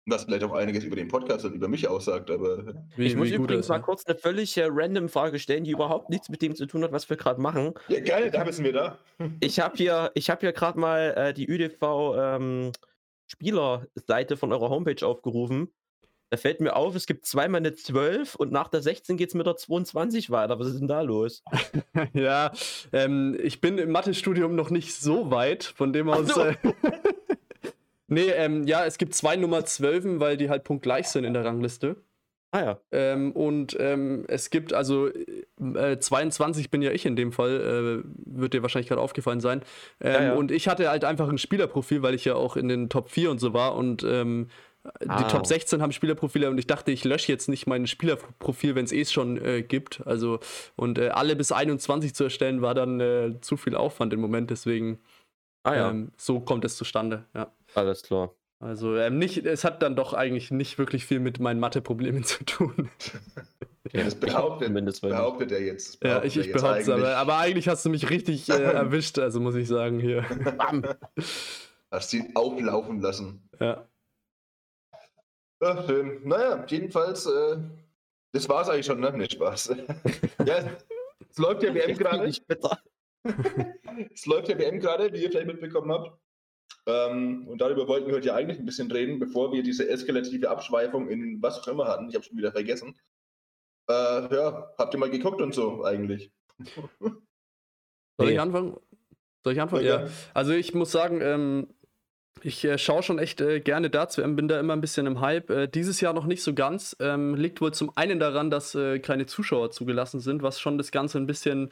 Was 0.05 0.25
vielleicht 0.25 0.43
auch 0.43 0.51
einiges 0.51 0.83
über 0.83 0.97
den 0.97 1.07
Podcast 1.07 1.45
und 1.45 1.53
über 1.53 1.69
mich 1.69 1.87
aussagt, 1.87 2.29
aber 2.29 2.75
Wie, 2.97 3.05
ich 3.05 3.15
muss 3.15 3.31
übrigens 3.31 3.69
mal 3.69 3.77
ist. 3.77 3.83
kurz 3.83 4.05
eine 4.05 4.17
völlig 4.17 4.57
äh, 4.57 4.67
random 4.69 5.07
Frage 5.07 5.39
stellen, 5.39 5.63
die 5.63 5.71
überhaupt 5.71 6.09
nichts 6.09 6.27
mit 6.27 6.41
dem 6.41 6.55
zu 6.55 6.65
tun 6.65 6.83
hat, 6.83 6.91
was 6.91 7.09
wir 7.09 7.15
gerade 7.15 7.39
machen. 7.39 7.73
ja, 7.87 8.01
geil, 8.01 8.29
da 8.29 8.51
sind 8.51 8.65
wir 8.65 8.73
da. 8.73 8.99
Ich 9.39 9.61
habe 9.61 9.77
hier, 9.77 10.11
ich 10.13 10.29
habe 10.29 10.41
hier 10.41 10.51
gerade 10.51 10.77
mal 10.77 11.13
äh, 11.15 11.33
die 11.33 11.49
ÜDV 11.49 12.15
ähm, 12.17 12.71
Spielerseite 13.27 14.35
von 14.35 14.51
eurer 14.51 14.69
Homepage 14.69 15.07
aufgerufen. 15.07 15.69
Da 16.33 16.37
fällt 16.37 16.61
mir 16.61 16.75
auf, 16.75 16.95
es 16.95 17.05
gibt 17.05 17.27
zweimal 17.27 17.59
eine 17.59 17.75
12 17.75 18.33
und 18.33 18.51
nach 18.51 18.67
der 18.67 18.81
16 18.81 19.17
geht 19.17 19.29
es 19.29 19.35
mit 19.35 19.45
der 19.45 19.55
22 19.55 20.31
weiter. 20.31 20.57
Was 20.57 20.65
ist 20.65 20.79
denn 20.79 20.87
da 20.87 21.01
los? 21.01 21.43
Ja, 22.13 22.51
ähm, 22.91 23.37
ich 23.39 23.61
bin 23.61 23.77
im 23.77 23.91
Mathestudium 23.91 24.55
noch 24.55 24.71
nicht 24.71 24.95
so 24.95 25.29
weit, 25.29 25.63
von 25.63 25.93
dem 25.93 26.09
aus. 26.09 26.29
so. 26.29 26.41
Äh, 26.41 26.55
nee, 28.07 28.31
ähm, 28.31 28.65
ja, 28.65 28.83
es 28.83 28.97
gibt 28.97 29.13
zwei 29.13 29.35
Nummer 29.35 29.63
12, 29.63 30.19
weil 30.19 30.35
die 30.35 30.49
halt 30.49 30.63
punktgleich 30.63 31.07
sind 31.07 31.23
in 31.23 31.35
der 31.35 31.45
Rangliste. 31.45 31.97
Ah 32.49 32.61
ja. 32.61 32.79
Ähm, 32.91 33.31
und 33.33 33.77
ähm, 33.79 34.25
es 34.27 34.49
gibt 34.49 34.73
also 34.73 35.09
äh, 35.09 35.99
22 35.99 36.71
bin 36.71 36.81
ja 36.81 36.89
ich 36.89 37.05
in 37.05 37.15
dem 37.15 37.31
Fall, 37.31 38.03
äh, 38.03 38.09
wird 38.25 38.55
dir 38.55 38.63
wahrscheinlich 38.63 38.89
gerade 38.89 39.01
aufgefallen 39.01 39.39
sein. 39.39 39.61
Ähm, 40.01 40.13
Ja, 40.13 40.23
ja. 40.23 40.33
Und 40.33 40.49
ich 40.51 40.67
hatte 40.67 40.89
halt 40.89 41.03
einfach 41.03 41.29
ein 41.29 41.37
Spielerprofil, 41.37 42.01
weil 42.01 42.15
ich 42.15 42.25
ja 42.25 42.33
auch 42.33 42.55
in 42.55 42.69
den 42.69 42.89
Top 42.89 43.11
4 43.11 43.29
und 43.29 43.39
so 43.39 43.53
war 43.53 43.75
und 43.75 44.03
ähm, 44.03 44.47
die 45.01 45.07
Ah. 45.09 45.23
Top 45.29 45.45
16 45.47 45.81
haben 45.81 45.91
Spielerprofile 45.93 46.49
und 46.49 46.57
ich 46.57 46.67
dachte, 46.67 46.91
ich 46.91 47.03
lösche 47.05 47.31
jetzt 47.31 47.47
nicht 47.47 47.67
mein 47.67 47.87
Spielerprofil, 47.87 48.75
wenn 48.75 48.83
es 48.85 48.91
eh 48.91 49.05
schon 49.05 49.37
äh, 49.43 49.61
gibt. 49.61 50.05
Also 50.05 50.39
und 50.75 50.97
äh, 50.97 51.09
alle 51.09 51.35
bis 51.35 51.51
21 51.53 52.13
zu 52.13 52.25
erstellen 52.25 52.61
war 52.61 52.73
dann 52.73 52.99
äh, 52.99 53.35
zu 53.41 53.55
viel 53.57 53.75
Aufwand 53.75 54.11
im 54.13 54.19
Moment, 54.19 54.49
deswegen 54.49 54.99
Ah 55.63 55.75
ja. 55.75 55.89
ähm, 55.89 56.11
so 56.17 56.41
kommt 56.41 56.65
es 56.65 56.75
zustande. 56.75 57.25
Ja. 57.33 57.51
Alles 57.75 58.03
klar. 58.03 58.33
Also 58.59 58.97
ähm, 58.97 59.17
nicht, 59.17 59.45
es 59.45 59.63
hat 59.63 59.81
dann 59.81 59.95
doch 59.95 60.13
eigentlich 60.13 60.51
nicht 60.51 60.77
wirklich 60.77 61.05
viel 61.05 61.19
mit 61.19 61.39
meinen 61.39 61.59
Mathe-Problemen 61.61 62.23
zu 62.25 62.43
tun. 62.45 62.89
Ja, 63.93 64.03
Das 64.03 64.15
behauptet, 64.15 64.73
weil- 64.73 65.09
behauptet 65.11 65.51
er 65.51 65.61
jetzt. 65.61 66.01
Das 66.03 66.09
Ja, 66.09 66.19
behauptet 66.19 66.31
ich, 66.35 66.47
ich 66.47 66.53
behaupte 66.53 66.79
es, 66.81 66.89
aber, 66.89 66.95
eigentlich. 66.97 67.15
aber 67.15 67.37
eigentlich 67.37 67.67
hast 67.69 67.85
du 67.85 67.89
mich 67.89 68.09
richtig 68.09 68.49
äh, 68.49 68.53
erwischt, 68.61 69.19
also 69.19 69.39
muss 69.39 69.55
ich 69.55 69.67
sagen 69.67 69.99
hier. 69.99 70.23
Bam. 70.57 70.83
Hast 71.91 72.13
ihn 72.13 72.31
auflaufen 72.35 73.01
lassen. 73.01 73.47
Ja. 73.59 73.87
Ja, 75.63 75.81
schön. 75.87 76.19
Naja, 76.27 76.65
jedenfalls, 76.67 77.25
äh, 77.25 77.57
das 78.33 78.49
war's 78.49 78.67
eigentlich 78.67 78.85
schon, 78.85 78.99
ne? 78.99 79.17
Nicht 79.17 79.31
Spaß. 79.31 79.67
ja, 80.45 80.57
es 81.29 81.37
läuft 81.37 81.63
ja 81.63 81.73
WM 81.73 81.97
gerade. 81.97 82.27
ich 82.27 82.45
bitter. 82.45 82.77
Es 84.11 84.25
läuft 84.25 84.49
ja 84.49 84.57
WM 84.57 84.79
gerade, 84.79 85.13
wie 85.13 85.21
ihr 85.21 85.29
vielleicht 85.29 85.45
mitbekommen 85.45 85.91
habt. 85.91 86.19
Ähm, 86.87 87.47
und 87.47 87.61
darüber 87.61 87.87
wollten 87.87 88.07
wir 88.07 88.15
heute 88.15 88.29
ja 88.29 88.35
eigentlich 88.35 88.57
ein 88.57 88.65
bisschen 88.65 88.91
reden, 88.91 89.19
bevor 89.19 89.53
wir 89.53 89.61
diese 89.61 89.87
eskalative 89.87 90.49
Abschweifung 90.49 91.07
in 91.09 91.39
was 91.41 91.59
auch 91.59 91.67
immer 91.67 91.87
hatten. 91.87 92.09
Ich 92.09 92.15
habe 92.15 92.25
schon 92.25 92.37
wieder 92.37 92.51
vergessen. 92.51 92.97
Äh, 93.87 93.93
ja, 94.35 94.73
habt 94.79 94.95
ihr 94.95 94.99
mal 94.99 95.11
geguckt 95.11 95.41
und 95.41 95.53
so 95.53 95.85
eigentlich? 95.85 96.31
Soll 98.17 98.29
ich 98.29 98.39
anfangen? 98.39 98.75
Soll 99.43 99.53
ich 99.53 99.61
anfangen? 99.61 99.85
Ja. 99.85 100.05
Ja. 100.05 100.11
Also 100.33 100.53
ich 100.53 100.73
muss 100.73 100.91
sagen, 100.91 101.21
ähm, 101.21 101.67
ich 102.43 102.63
äh, 102.65 102.77
schaue 102.77 103.03
schon 103.03 103.19
echt 103.19 103.39
äh, 103.41 103.59
gerne 103.61 103.89
Darts 103.89 104.17
WM, 104.17 104.35
bin 104.35 104.47
da 104.47 104.59
immer 104.59 104.73
ein 104.73 104.81
bisschen 104.81 105.05
im 105.07 105.21
Hype. 105.21 105.49
Äh, 105.49 105.67
dieses 105.67 106.01
Jahr 106.01 106.13
noch 106.13 106.25
nicht 106.25 106.43
so 106.43 106.53
ganz. 106.53 106.95
Ähm, 106.99 107.35
liegt 107.35 107.61
wohl 107.61 107.73
zum 107.73 107.95
einen 107.95 108.19
daran, 108.19 108.51
dass 108.51 108.75
äh, 108.75 108.99
keine 108.99 109.25
Zuschauer 109.25 109.71
zugelassen 109.71 110.19
sind, 110.19 110.43
was 110.43 110.59
schon 110.59 110.77
das 110.77 110.91
Ganze 110.91 111.17
ein 111.17 111.25
bisschen 111.25 111.69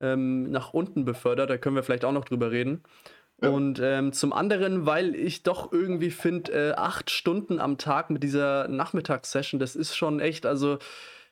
ähm, 0.00 0.50
nach 0.50 0.74
unten 0.74 1.04
befördert. 1.04 1.50
Da 1.50 1.56
können 1.56 1.76
wir 1.76 1.84
vielleicht 1.84 2.04
auch 2.04 2.12
noch 2.12 2.24
drüber 2.24 2.50
reden. 2.50 2.82
Ja. 3.40 3.50
Und 3.50 3.78
ähm, 3.80 4.12
zum 4.12 4.32
anderen, 4.32 4.84
weil 4.86 5.14
ich 5.14 5.44
doch 5.44 5.72
irgendwie 5.72 6.10
finde, 6.10 6.52
äh, 6.52 6.72
acht 6.72 7.10
Stunden 7.10 7.60
am 7.60 7.78
Tag 7.78 8.10
mit 8.10 8.24
dieser 8.24 8.66
Nachmittagssession, 8.66 9.60
das 9.60 9.76
ist 9.76 9.96
schon 9.96 10.18
echt, 10.18 10.44
also 10.44 10.78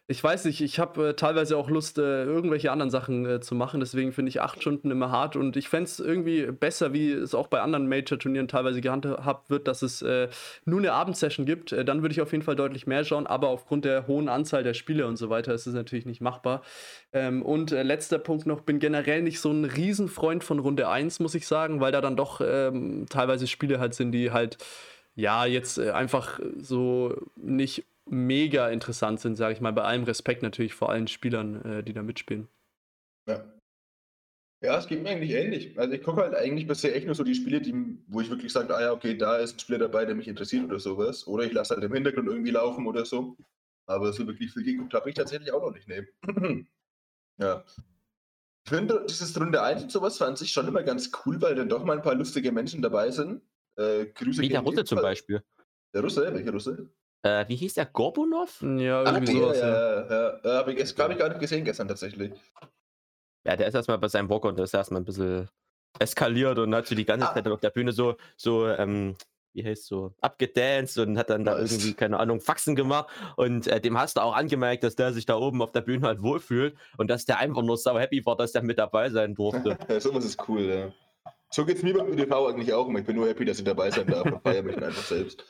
ich 0.09 0.23
weiß 0.23 0.45
nicht, 0.45 0.61
ich 0.61 0.79
habe 0.79 1.09
äh, 1.09 1.15
teilweise 1.15 1.57
auch 1.57 1.69
Lust, 1.69 1.99
äh, 1.99 2.23
irgendwelche 2.23 2.71
anderen 2.71 2.91
Sachen 2.91 3.27
äh, 3.27 3.41
zu 3.41 3.57
machen. 3.57 3.81
Deswegen 3.81 4.13
finde 4.13 4.29
ich 4.29 4.41
acht 4.41 4.61
Stunden 4.61 4.93
immer 4.93 5.11
hart. 5.11 5.35
Und 5.35 5.57
ich 5.57 5.69
fände 5.69 5.87
es 5.91 5.99
irgendwie 5.99 6.47
besser, 6.47 6.93
wie 6.93 7.11
es 7.11 7.35
auch 7.35 7.49
bei 7.49 7.61
anderen 7.61 7.89
Major-Turnieren 7.89 8.47
teilweise 8.47 8.81
gehandhabt 8.81 9.51
wird, 9.51 9.67
dass 9.67 9.83
es 9.83 10.03
äh, 10.03 10.29
nur 10.65 10.79
eine 10.79 10.93
Abendsession 10.93 11.45
gibt. 11.45 11.73
Äh, 11.73 11.85
dann 11.85 12.03
würde 12.03 12.13
ich 12.13 12.21
auf 12.21 12.31
jeden 12.31 12.45
Fall 12.45 12.55
deutlich 12.55 12.87
mehr 12.87 13.05
schauen. 13.05 13.27
Aber 13.27 13.49
aufgrund 13.49 13.85
der 13.85 14.07
hohen 14.07 14.29
Anzahl 14.29 14.63
der 14.63 14.75
Spiele 14.75 15.09
und 15.09 15.17
so 15.17 15.29
weiter 15.29 15.53
ist 15.53 15.67
es 15.67 15.75
natürlich 15.75 16.07
nicht 16.07 16.21
machbar. 16.21 16.63
Ähm, 17.13 17.43
und 17.43 17.73
äh, 17.73 17.83
letzter 17.83 18.21
Punkt 18.21 18.47
noch, 18.47 18.61
bin 18.61 18.79
generell 18.79 19.23
nicht 19.23 19.41
so 19.41 19.51
ein 19.51 19.65
Riesenfreund 19.65 20.45
von 20.45 20.61
Runde 20.61 20.89
1, 20.89 21.19
muss 21.19 21.35
ich 21.35 21.49
sagen, 21.49 21.81
weil 21.81 21.91
da 21.91 22.01
dann 22.01 22.17
doch 22.17 22.41
ähm, 22.41 23.07
teilweise 23.11 23.49
Spiele 23.49 23.81
halt 23.81 23.95
sind, 23.95 24.13
die 24.13 24.31
halt 24.31 24.59
ja, 25.17 25.47
jetzt 25.47 25.81
einfach 25.81 26.39
so 26.61 27.15
nicht 27.37 27.85
mega 28.09 28.69
interessant 28.71 29.21
sind, 29.21 29.37
sage 29.37 29.55
ich 29.55 29.61
mal. 29.61 29.73
Bei 29.73 29.83
allem 29.83 30.05
Respekt 30.05 30.43
natürlich 30.43 30.75
vor 30.75 30.91
allen 30.91 31.09
Spielern, 31.09 31.63
äh, 31.65 31.83
die 31.83 31.93
da 31.93 32.03
mitspielen. 32.03 32.49
Ja. 33.29 33.45
Ja, 34.63 34.79
es 34.79 34.87
geht 34.87 35.03
mir 35.03 35.11
eigentlich 35.11 35.33
ähnlich. 35.33 35.79
Also 35.79 35.93
ich 35.93 36.03
gucke 36.03 36.23
halt 36.23 36.35
eigentlich 36.35 36.67
bisher 36.67 36.97
echt 36.97 37.07
nur 37.07 37.15
so 37.15 37.25
die 37.25 37.35
Spiele, 37.35 37.61
die, 37.61 37.99
wo 38.07 38.21
ich 38.21 38.31
wirklich 38.31 38.53
sage, 38.53 38.75
ah 38.75 38.81
ja, 38.81 38.93
okay, 38.93 39.17
da 39.17 39.37
ist 39.37 39.57
ein 39.57 39.59
Spieler 39.59 39.79
dabei, 39.79 40.07
der 40.07 40.15
mich 40.15 40.29
interessiert 40.29 40.65
oder 40.65 40.81
sowas. 40.81 41.27
Oder 41.27 41.45
ich 41.45 41.53
lasse 41.53 41.75
halt 41.75 41.85
im 41.85 41.93
Hintergrund 41.93 42.29
irgendwie 42.29 42.53
laufen 42.53 42.87
oder 42.87 43.05
so. 43.05 43.37
Aber 43.87 44.13
so 44.13 44.27
wirklich 44.27 44.53
viel 44.53 44.65
geguckt 44.65 44.95
habe 44.95 45.09
ich 45.11 45.15
tatsächlich 45.15 45.53
auch 45.53 45.61
noch 45.61 45.73
nicht. 45.73 45.87
Nee. 45.87 46.07
ja. 47.39 47.65
Ich 48.65 48.71
finde, 48.71 49.05
dieses 49.09 49.39
Runde 49.39 49.63
1 49.63 49.85
und 49.85 49.93
sowas 49.93 50.19
fand 50.19 50.41
ich 50.41 50.51
schon 50.51 50.67
immer 50.67 50.83
ganz 50.83 51.13
cool, 51.25 51.41
weil 51.41 51.55
dann 51.55 51.69
doch 51.69 51.85
mal 51.85 51.97
ein 51.97 52.03
paar 52.03 52.15
lustige 52.15 52.51
Menschen 52.51 52.83
dabei 52.83 53.11
sind. 53.11 53.43
Äh, 53.77 54.07
Grüße 54.07 54.41
Wie 54.43 54.49
der 54.49 54.61
Russe 54.61 54.85
zum 54.85 55.01
Beispiel. 55.03 55.45
Der 55.95 56.03
Russe? 56.03 56.35
Welcher 56.35 56.51
Russe? 56.51 56.91
Äh, 57.27 57.49
wie 57.49 57.57
hieß 57.57 57.75
der? 57.75 57.87
Gorbunov? 57.87 58.63
Ja, 58.63 59.03
Ah, 59.03 59.13
irgendwie 59.15 59.33
der, 59.35 59.43
sowas, 59.43 59.59
ja. 59.59 59.69
ja, 59.69 60.11
ja, 60.11 60.41
ja. 60.45 60.59
Habe 60.59 60.73
ich, 60.73 60.79
gest- 60.79 60.99
hab 61.03 61.11
ich 61.11 61.19
gar 61.19 61.29
nicht 61.29 61.41
gesehen 61.41 61.65
gestern 61.65 61.89
tatsächlich. 61.89 62.33
Ja, 63.45 63.57
der 63.57 63.69
ist 63.69 63.75
erstmal 63.75 63.99
bei 63.99 64.09
seinem 64.09 64.29
Walker 64.29 64.49
und 64.49 64.57
der 64.57 64.65
ist 64.65 64.75
erstmal 64.75 65.01
ein 65.01 65.05
bisschen 65.05 65.49
eskaliert 65.99 66.59
und 66.59 66.75
hat 66.75 66.87
so 66.87 66.95
die 66.95 67.05
ganze 67.05 67.29
Ah. 67.29 67.35
Zeit 67.35 67.47
dann 67.47 67.53
auf 67.53 67.61
der 67.61 67.71
Bühne 67.71 67.93
so, 67.93 68.17
so, 68.37 68.67
ähm, 68.69 69.17
wie 69.55 69.65
heißt 69.65 69.87
so, 69.87 70.13
abgedanced 70.21 70.99
und 70.99 71.17
hat 71.17 71.31
dann 71.31 71.45
da 71.45 71.57
Was? 71.59 71.73
irgendwie, 71.73 71.95
keine 71.95 72.19
Ahnung, 72.19 72.41
Faxen 72.41 72.75
gemacht. 72.77 73.09
Und 73.37 73.67
äh, 73.69 73.81
dem 73.81 73.99
hast 73.99 74.17
du 74.17 74.21
auch 74.21 74.35
angemerkt, 74.35 74.85
dass 74.85 74.97
der 74.97 75.13
sich 75.13 75.25
da 75.27 75.37
oben 75.37 75.63
auf 75.63 75.73
der 75.73 75.81
Bühne 75.81 76.07
halt 76.07 76.23
wohlfühlt 76.23 76.77
und 76.99 77.09
dass 77.09 77.25
der 77.25 77.39
einfach 77.39 77.63
nur 77.63 77.79
sau 77.79 77.99
happy 77.99 78.25
war, 78.27 78.37
dass 78.37 78.53
der 78.53 78.63
mit 78.63 78.79
dabei 78.79 79.09
sein 79.11 79.35
durfte. 79.35 79.79
Ja, 79.89 80.01
sowas 80.01 80.25
ist 80.25 80.47
cool, 80.49 80.63
ja. 80.63 80.93
So 81.51 81.65
geht's 81.65 81.83
mir 81.83 81.95
beim 81.95 82.09
ÖDV 82.09 82.49
eigentlich 82.49 82.73
auch 82.75 82.89
immer. 82.89 82.99
Ich 82.99 83.07
bin 83.07 83.17
nur 83.17 83.29
happy, 83.29 83.45
dass 83.45 83.59
ich 83.59 83.65
dabei 83.65 83.91
sein 83.91 84.07
darf 84.09 84.27
und 84.27 84.43
feiere 84.43 84.63
mich 84.65 84.75
dann 84.75 84.85
einfach 84.85 85.05
selbst. 85.05 85.45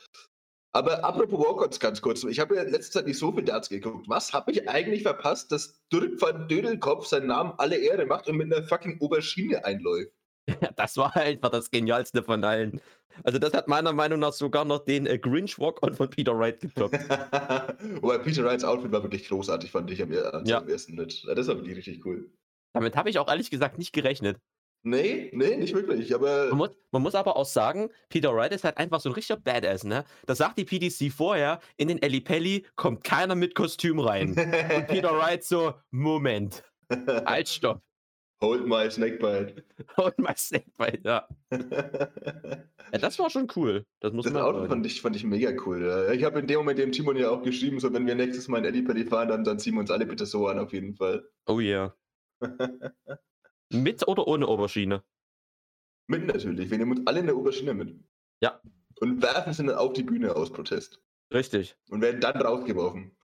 Aber 0.73 1.03
apropos 1.03 1.39
Walkouts 1.39 1.79
ganz 1.79 2.01
kurz. 2.01 2.23
Ich 2.23 2.39
habe 2.39 2.55
ja 2.55 2.63
in 2.63 2.71
letzter 2.71 2.99
Zeit 2.99 3.07
nicht 3.07 3.17
so 3.17 3.31
viel 3.31 3.43
Darts 3.43 3.69
geguckt. 3.69 4.07
Was 4.09 4.33
habe 4.33 4.51
ich 4.51 4.69
eigentlich 4.69 5.03
verpasst, 5.03 5.51
dass 5.51 5.81
Dirk 5.91 6.21
van 6.21 6.47
Dödelkopf 6.47 7.07
seinen 7.07 7.27
Namen 7.27 7.53
alle 7.57 7.77
Ehre 7.77 8.05
macht 8.05 8.27
und 8.27 8.37
mit 8.37 8.53
einer 8.53 8.65
fucking 8.67 8.99
Aubergine 9.01 9.63
einläuft? 9.65 10.11
das 10.75 10.97
war 10.97 11.15
einfach 11.15 11.49
das 11.49 11.71
Genialste 11.71 12.23
von 12.23 12.43
allen. 12.43 12.81
Also 13.23 13.39
das 13.39 13.53
hat 13.53 13.67
meiner 13.67 13.93
Meinung 13.93 14.19
nach 14.19 14.33
sogar 14.33 14.63
noch 14.65 14.85
den 14.85 15.07
äh, 15.07 15.17
Grinch 15.17 15.57
Walk-On 15.57 15.95
von 15.95 16.09
Peter 16.09 16.37
Wright 16.37 16.59
getoppt. 16.59 16.93
Wobei 18.01 18.19
Peter 18.19 18.43
Wrights 18.43 18.63
Outfit 18.63 18.91
war 18.91 19.01
wirklich 19.01 19.27
großartig, 19.27 19.71
fand 19.71 19.89
ich 19.89 20.01
am, 20.01 20.11
am 20.11 20.45
Ja. 20.45 20.59
ersten. 20.61 20.97
Ja, 20.97 21.33
das 21.33 21.47
war 21.47 21.55
wirklich 21.55 21.77
richtig 21.77 22.05
cool. 22.05 22.29
Damit 22.73 22.95
habe 22.95 23.09
ich 23.09 23.17
auch 23.17 23.27
ehrlich 23.27 23.49
gesagt 23.49 23.79
nicht 23.79 23.91
gerechnet. 23.91 24.37
Nee, 24.83 25.31
nee, 25.33 25.57
nicht 25.57 25.73
wirklich. 25.73 26.13
Aber 26.13 26.47
Man 26.49 26.57
muss, 26.57 26.69
man 26.91 27.01
muss 27.01 27.15
aber 27.15 27.35
auch 27.35 27.45
sagen, 27.45 27.89
Peter 28.09 28.33
Wright 28.33 28.53
ist 28.53 28.63
halt 28.63 28.77
einfach 28.77 29.01
so 29.01 29.09
ein 29.09 29.13
richtiger 29.13 29.39
Badass, 29.39 29.83
ne? 29.83 30.05
Das 30.25 30.37
sagt 30.37 30.57
die 30.57 30.65
PDC 30.65 31.11
vorher, 31.11 31.59
in 31.75 31.87
den 31.89 31.99
Pelli 32.23 32.65
kommt 32.75 33.03
keiner 33.03 33.35
mit 33.35 33.55
Kostüm 33.55 33.99
rein. 33.99 34.29
Und 34.29 34.87
Peter 34.87 35.11
Wright 35.17 35.43
so, 35.43 35.73
Moment, 35.91 36.63
halt, 36.89 37.49
stopp. 37.49 37.81
Hold 38.39 38.67
my 38.67 38.89
snakebite. 38.89 39.63
Und 39.97 40.17
mein 40.19 40.35
Snakebite, 40.35 41.01
ja. 41.03 41.27
ja. 41.51 42.97
Das 42.99 43.17
war 43.17 43.31
schon 43.31 43.47
cool. 43.55 43.83
Das 43.99 44.13
muss 44.13 44.25
Das 44.25 44.33
man 44.33 44.43
Auto 44.43 44.67
fand 44.67 44.85
ich, 44.85 45.01
fand 45.01 45.15
ich 45.15 45.23
mega 45.23 45.51
cool. 45.65 45.83
Ja. 45.83 46.11
Ich 46.11 46.23
habe 46.23 46.39
in 46.39 46.47
dem 46.47 46.57
Moment 46.57 46.77
dem 46.77 46.91
Timon 46.91 47.17
ja 47.17 47.31
auch 47.31 47.41
geschrieben, 47.41 47.79
so 47.79 47.91
wenn 47.93 48.05
wir 48.05 48.13
nächstes 48.13 48.47
Mal 48.47 48.59
in 48.59 48.65
Ellipelli 48.65 49.05
fahren, 49.05 49.29
dann, 49.29 49.43
dann 49.43 49.57
ziehen 49.57 49.73
wir 49.73 49.79
uns 49.79 49.89
alle 49.89 50.05
bitte 50.05 50.27
so 50.27 50.47
an, 50.47 50.59
auf 50.59 50.71
jeden 50.71 50.93
Fall. 50.93 51.27
Oh 51.47 51.59
yeah. 51.59 51.95
Mit 53.71 54.07
oder 54.07 54.27
ohne 54.27 54.47
Oberschiene? 54.47 55.03
Mit 56.07 56.25
natürlich. 56.25 56.69
Wir 56.69 56.77
nehmen 56.77 56.97
uns 56.97 57.07
alle 57.07 57.19
in 57.19 57.25
der 57.25 57.37
Oberschiene 57.37 57.73
mit. 57.73 57.95
Ja. 58.41 58.61
Und 58.99 59.21
werfen 59.21 59.53
sie 59.53 59.65
dann 59.65 59.75
auf 59.75 59.93
die 59.93 60.03
Bühne 60.03 60.35
aus 60.35 60.51
Protest. 60.51 61.01
Richtig. 61.33 61.75
Und 61.89 62.01
werden 62.01 62.21
dann 62.21 62.41
rausgeworfen. 62.41 63.15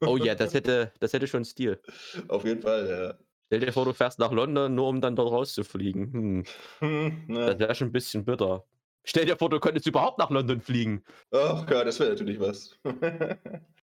Oh 0.00 0.16
ja, 0.16 0.34
das 0.36 0.54
hätte, 0.54 0.92
das 1.00 1.12
hätte 1.12 1.26
schon 1.26 1.44
Stil. 1.44 1.80
Auf 2.28 2.44
jeden 2.44 2.62
Fall, 2.62 2.88
ja. 2.88 3.24
Stell 3.46 3.60
dir 3.60 3.72
vor, 3.72 3.84
du 3.84 3.92
fährst 3.92 4.18
nach 4.18 4.30
London, 4.30 4.74
nur 4.74 4.88
um 4.88 5.00
dann 5.00 5.16
dort 5.16 5.32
rauszufliegen. 5.32 6.12
Hm. 6.12 6.44
Hm, 6.78 7.24
na. 7.28 7.46
Das 7.46 7.58
wäre 7.58 7.74
schon 7.74 7.88
ein 7.88 7.92
bisschen 7.92 8.24
bitter. 8.24 8.64
Stell 9.04 9.26
dir 9.26 9.36
vor, 9.36 9.50
du 9.50 9.58
könntest 9.58 9.86
überhaupt 9.86 10.18
nach 10.18 10.30
London 10.30 10.60
fliegen. 10.60 11.04
Ach 11.32 11.66
Gott, 11.66 11.86
das 11.86 11.98
wäre 11.98 12.10
natürlich 12.10 12.38
was. 12.38 12.78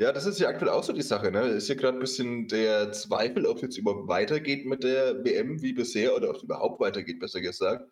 ja, 0.00 0.12
das 0.12 0.24
ist 0.26 0.40
ja 0.40 0.48
aktuell 0.48 0.70
auch 0.70 0.82
so 0.82 0.92
die 0.94 1.02
Sache, 1.02 1.30
ne? 1.30 1.42
Ist 1.48 1.68
ja 1.68 1.74
gerade 1.74 1.98
ein 1.98 2.00
bisschen 2.00 2.48
der 2.48 2.90
Zweifel, 2.92 3.44
ob 3.46 3.56
es 3.56 3.62
jetzt 3.62 3.76
überhaupt 3.78 4.08
weitergeht 4.08 4.64
mit 4.66 4.82
der 4.82 5.22
WM 5.24 5.60
wie 5.62 5.72
bisher 5.74 6.16
oder 6.16 6.30
ob 6.30 6.36
es 6.36 6.42
überhaupt 6.42 6.80
weitergeht, 6.80 7.20
besser 7.20 7.40
gesagt. 7.40 7.86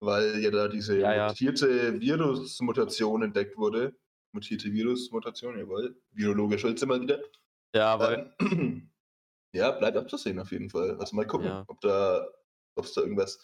Weil 0.00 0.40
ja 0.42 0.50
da 0.50 0.68
diese 0.68 0.98
Ja, 0.98 1.14
ja. 1.14 1.28
mutierte 1.28 2.00
Virusmutation 2.00 3.22
entdeckt 3.22 3.56
wurde. 3.56 3.94
Mutierte 4.32 4.72
Virusmutation, 4.72 5.56
jawohl. 5.56 5.96
Virologe 6.10 6.58
Schulze 6.58 6.86
mal 6.86 7.00
wieder. 7.00 7.20
Ja, 7.74 7.98
weil. 8.00 8.34
Ähm, 8.40 8.90
ja, 9.54 9.70
bleibt 9.70 9.96
abzusehen 9.96 10.40
auf 10.40 10.50
jeden 10.50 10.68
Fall. 10.70 10.96
Also 10.98 11.14
mal 11.14 11.26
gucken, 11.26 11.46
Ja. 11.46 11.64
ob 11.68 11.80
da, 11.80 12.26
ob 12.74 12.84
es 12.84 12.92
da 12.94 13.02
irgendwas 13.02 13.38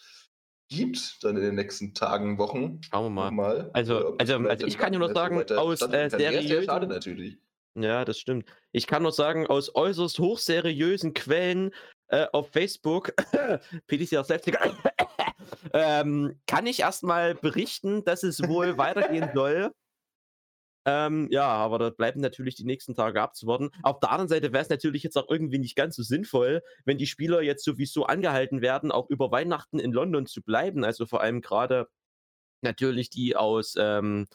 gibt 0.69 1.23
dann 1.23 1.37
in 1.37 1.43
den 1.43 1.55
nächsten 1.55 1.95
Tagen, 1.95 2.39
Wochen. 2.39 2.81
Schauen 2.83 3.05
wir 3.05 3.11
mal. 3.11 3.31
Mal. 3.31 3.71
Also- 3.73 4.17
also- 4.19 4.37
also 4.39 4.67
ich 4.67 4.79
kann 4.79 4.93
dir 4.93 4.99
nur 4.99 5.13
sagen, 5.15 5.37
aus, 5.53 5.81
äh, 5.83 6.65
schade 6.65 6.87
natürlich. 6.89 7.39
Ja, 7.75 8.05
das 8.05 8.19
stimmt. 8.19 8.51
Ich 8.73 8.87
kann 8.87 9.03
nur 9.03 9.13
sagen, 9.13 9.47
aus 9.47 9.75
äußerst 9.75 10.19
hochseriösen 10.19 11.15
Quellen 11.15 11.73
äh, 12.09 12.27
auf 12.33 12.51
Facebook, 12.51 13.13
PDC 13.87 14.25
selbst, 14.25 14.51
ähm, 15.73 16.41
kann 16.47 16.67
ich 16.67 16.81
erstmal 16.81 17.35
berichten, 17.37 18.05
dass 18.05 18.25
es 18.25 18.43
wohl 18.47 18.77
weitergehen 18.77 19.31
soll. 19.35 19.71
Ähm, 20.87 21.29
ja, 21.31 21.47
aber 21.47 21.79
da 21.79 21.91
bleiben 21.91 22.21
natürlich 22.21 22.55
die 22.55 22.65
nächsten 22.65 22.95
Tage 22.95 23.21
abzuwarten. 23.21 23.71
Auf 23.83 24.01
der 24.01 24.11
anderen 24.11 24.29
Seite 24.29 24.53
wäre 24.53 24.63
es 24.63 24.71
natürlich 24.71 25.03
jetzt 25.03 25.17
auch 25.17 25.29
irgendwie 25.29 25.59
nicht 25.59 25.77
ganz 25.77 25.95
so 25.95 26.03
sinnvoll, 26.03 26.63
wenn 26.85 26.99
die 26.99 27.07
Spieler 27.07 27.43
jetzt 27.43 27.65
sowieso 27.65 28.07
angehalten 28.07 28.63
werden, 28.63 28.91
auch 28.91 29.09
über 29.11 29.31
Weihnachten 29.31 29.79
in 29.79 29.93
London 29.93 30.27
zu 30.27 30.43
bleiben. 30.43 30.85
Also 30.85 31.07
vor 31.07 31.21
allem 31.21 31.43
gerade 31.43 31.87
natürlich 32.63 33.11
die 33.11 33.37
aus, 33.37 33.75
ähm, 33.79 34.27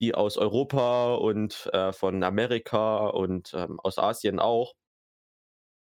die 0.00 0.14
aus 0.14 0.36
Europa 0.36 1.14
und 1.14 1.68
äh, 1.72 1.92
von 1.92 2.22
Amerika 2.22 3.06
und 3.08 3.54
ähm, 3.54 3.80
aus 3.80 3.98
Asien 3.98 4.38
auch. 4.40 4.74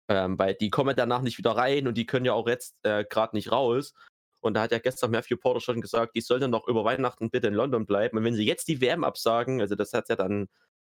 Ähm, 0.07 0.37
weil 0.37 0.53
die 0.55 0.69
kommen 0.69 0.95
danach 0.95 1.21
nicht 1.21 1.37
wieder 1.37 1.51
rein 1.51 1.87
und 1.87 1.97
die 1.97 2.05
können 2.05 2.25
ja 2.25 2.33
auch 2.33 2.47
jetzt 2.47 2.75
äh, 2.83 3.03
gerade 3.05 3.35
nicht 3.35 3.51
raus. 3.51 3.93
Und 4.41 4.53
da 4.53 4.61
hat 4.61 4.71
ja 4.71 4.77
gestern 4.77 5.11
Matthew 5.11 5.37
Porter 5.37 5.59
schon 5.59 5.81
gesagt, 5.81 6.15
die 6.15 6.21
sollen 6.21 6.41
dann 6.41 6.51
noch 6.51 6.67
über 6.67 6.83
Weihnachten 6.85 7.31
bitte 7.31 7.47
in 7.47 7.55
London 7.55 7.87
bleiben. 7.87 8.17
Und 8.17 8.23
wenn 8.23 8.35
sie 8.35 8.45
jetzt 8.45 8.67
die 8.67 8.79
WM 8.81 9.03
absagen, 9.03 9.59
also 9.61 9.73
das 9.75 9.93
hat 9.93 10.09
ja 10.09 10.15
dann, 10.15 10.47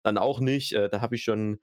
dann 0.05 0.19
auch 0.19 0.39
nicht, 0.39 0.73
äh, 0.73 0.89
da 0.89 1.01
habe 1.01 1.17
ich 1.17 1.25
schon 1.25 1.61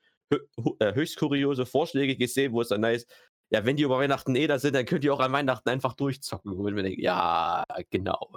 äh, 0.80 0.93
höchst 0.93 1.17
kuriose 1.17 1.65
Vorschläge 1.65 2.17
gesehen, 2.17 2.52
wo 2.52 2.62
es 2.62 2.67
dann 2.70 2.86
heißt, 2.86 3.10
ja, 3.50 3.65
wenn 3.65 3.78
die 3.78 3.84
über 3.84 3.98
Weihnachten 3.98 4.36
eh 4.36 4.48
da 4.48 4.60
sind, 4.60 4.76
dann 4.76 4.86
könnt 4.86 5.06
ihr 5.06 5.13
auch 5.13 5.22
an 5.22 5.32
Weihnachten 5.32 5.70
einfach 5.70 5.93
durchzocken. 5.93 6.52
Und 6.52 6.65
wenn 6.65 6.76
wir 6.76 7.00
ja, 7.00 7.63
genau. 7.89 8.34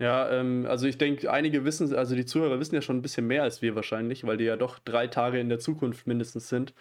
Ja, 0.00 0.28
ähm, 0.30 0.66
also 0.68 0.86
ich 0.86 0.98
denke, 0.98 1.30
einige 1.30 1.64
wissen, 1.64 1.94
also 1.94 2.16
die 2.16 2.24
Zuhörer 2.24 2.58
wissen 2.58 2.74
ja 2.74 2.82
schon 2.82 2.96
ein 2.98 3.02
bisschen 3.02 3.26
mehr 3.26 3.44
als 3.44 3.62
wir 3.62 3.76
wahrscheinlich, 3.76 4.24
weil 4.26 4.36
die 4.36 4.44
ja 4.44 4.56
doch 4.56 4.78
drei 4.80 5.06
Tage 5.06 5.38
in 5.38 5.48
der 5.48 5.60
Zukunft 5.60 6.06
mindestens 6.06 6.48
sind. 6.48 6.74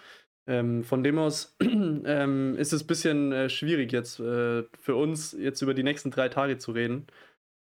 Ähm, 0.48 0.84
von 0.84 1.04
dem 1.04 1.20
aus 1.20 1.56
ähm, 1.62 2.56
ist 2.58 2.74
es 2.74 2.84
ein 2.84 2.88
bisschen 2.88 3.32
äh, 3.32 3.50
schwierig 3.50 3.92
jetzt 3.94 4.20
äh, 4.20 4.64
für 4.80 4.96
uns, 4.96 5.34
jetzt 5.34 5.62
über 5.62 5.74
die 5.74 5.84
nächsten 5.84 6.12
drei 6.12 6.30
Tage 6.30 6.58
zu 6.58 6.72
reden. 6.72 7.08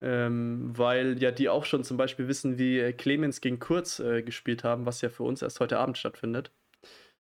Ähm, 0.02 0.78
weil 0.78 1.22
ja 1.22 1.32
die 1.32 1.50
auch 1.50 1.66
schon 1.66 1.84
zum 1.84 1.98
Beispiel 1.98 2.28
wissen, 2.28 2.58
wie 2.60 2.80
äh, 2.80 2.94
Clemens 2.94 3.42
gegen 3.42 3.60
Kurz 3.60 4.00
äh, 4.00 4.24
gespielt 4.24 4.64
haben, 4.64 4.86
was 4.86 5.02
ja 5.02 5.10
für 5.10 5.24
uns 5.24 5.42
erst 5.42 5.60
heute 5.60 5.80
Abend 5.80 5.98
stattfindet. 5.98 6.52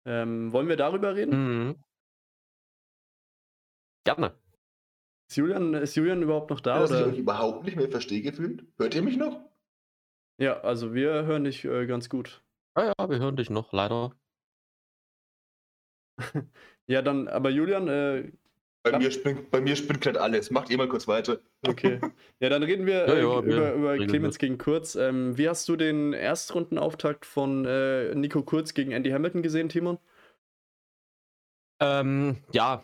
Ähm, 0.06 0.52
wollen 0.54 0.70
wir 0.70 0.78
darüber 0.78 1.16
reden? 1.16 1.68
Mhm. 1.70 1.76
Gerne. 4.06 4.34
Ist, 5.30 5.38
Julian, 5.38 5.74
ist 5.74 5.96
Julian 5.96 6.22
überhaupt 6.22 6.50
noch 6.50 6.60
da? 6.60 6.80
dass 6.80 6.92
ich 6.92 6.98
oder? 6.98 7.08
euch 7.08 7.18
überhaupt 7.20 7.66
nicht 7.66 7.76
mehr 7.78 7.90
verstehe 7.90 8.22
gefühlt. 8.22 8.66
Hört 8.78 8.96
ihr 8.96 9.02
mich 9.02 9.18
noch? 9.18 9.40
Ja, 10.40 10.60
also 10.62 10.94
wir 10.94 11.26
hören 11.26 11.44
dich 11.44 11.64
äh, 11.66 11.86
ganz 11.86 12.10
gut. 12.10 12.44
Ja, 12.78 12.94
ja, 12.98 13.10
wir 13.10 13.20
hören 13.20 13.36
dich 13.36 13.50
noch, 13.50 13.72
leider. 13.74 14.16
Ja, 16.88 17.02
dann, 17.02 17.28
aber 17.30 17.50
Julian, 17.50 17.88
äh, 17.88 18.32
Bei 18.84 18.92
Ja. 18.92 19.00
mir 19.00 19.12
spinnt, 19.12 19.50
bei 19.50 19.62
mir 19.62 19.78
spinnt 19.78 20.02
gerade 20.02 20.20
alles. 20.20 20.52
Macht 20.52 20.70
ihr 20.70 20.78
mal 20.78 20.90
kurz 20.90 21.08
weiter. 21.08 21.40
Okay. 21.66 22.02
Ja, 22.42 22.50
dann 22.50 22.64
reden 22.64 22.86
wir 22.86 23.08
Ja, 23.08 23.14
äh, 23.14 23.22
ja, 23.22 23.46
wir 23.46 23.54
über, 23.56 23.74
über 23.74 23.92
regeln 23.94 24.10
Clemens 24.10 24.36
mit. 24.36 24.40
gegen 24.42 24.58
Kurz. 24.58 24.96
Ähm, 24.96 25.38
wie 25.38 25.48
hast 25.48 25.70
du 25.70 25.78
den 25.78 26.12
Erstrundenauftakt 26.12 27.26
von 27.26 27.64
äh, 27.66 28.14
Nico 28.16 28.44
Kurz 28.44 28.74
gegen 28.74 28.92
Andy 28.92 29.12
Hamilton 29.12 29.42
gesehen, 29.42 29.70
Timon? 29.70 29.98
Ähm, 31.80 32.38
ja, 32.52 32.84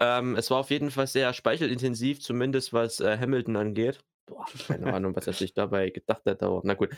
ähm, 0.00 0.34
es 0.36 0.50
war 0.50 0.58
auf 0.58 0.70
jeden 0.70 0.90
Fall 0.90 1.06
sehr 1.06 1.32
speichelintensiv, 1.34 2.20
zumindest 2.20 2.72
was 2.72 3.00
äh, 3.00 3.18
Hamilton 3.18 3.56
angeht. 3.56 4.00
Boah, 4.26 4.46
keine 4.66 4.92
Ahnung, 4.94 5.14
was 5.14 5.26
er 5.26 5.34
sich 5.34 5.52
dabei 5.52 5.90
gedacht 5.90 6.22
hat. 6.24 6.42
Aber 6.42 6.62
na 6.64 6.74
gut. 6.74 6.90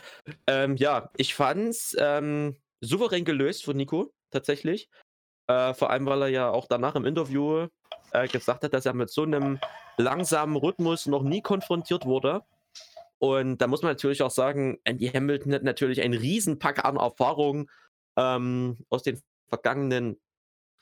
Ähm, 0.47 0.77
ja, 0.77 1.11
ich 1.17 1.35
fand's 1.35 1.95
ähm, 1.99 2.55
souverän 2.79 3.25
gelöst 3.25 3.65
von 3.65 3.75
Nico, 3.75 4.13
tatsächlich. 4.31 4.89
Äh, 5.47 5.73
vor 5.73 5.89
allem, 5.89 6.05
weil 6.05 6.21
er 6.21 6.27
ja 6.29 6.49
auch 6.49 6.67
danach 6.67 6.95
im 6.95 7.05
Interview 7.05 7.67
äh, 8.11 8.27
gesagt 8.29 8.63
hat, 8.63 8.73
dass 8.73 8.85
er 8.85 8.93
mit 8.93 9.09
so 9.09 9.23
einem 9.23 9.59
langsamen 9.97 10.55
Rhythmus 10.55 11.05
noch 11.05 11.23
nie 11.23 11.41
konfrontiert 11.41 12.05
wurde. 12.05 12.43
Und 13.19 13.57
da 13.57 13.67
muss 13.67 13.81
man 13.81 13.91
natürlich 13.91 14.21
auch 14.21 14.31
sagen, 14.31 14.79
Andy 14.85 15.09
Hamilton 15.09 15.53
hat 15.53 15.63
natürlich 15.63 16.01
einen 16.01 16.13
Riesenpack 16.13 16.85
an 16.85 16.95
Erfahrung 16.97 17.69
ähm, 18.17 18.77
aus 18.89 19.03
den 19.03 19.21
vergangenen 19.49 20.19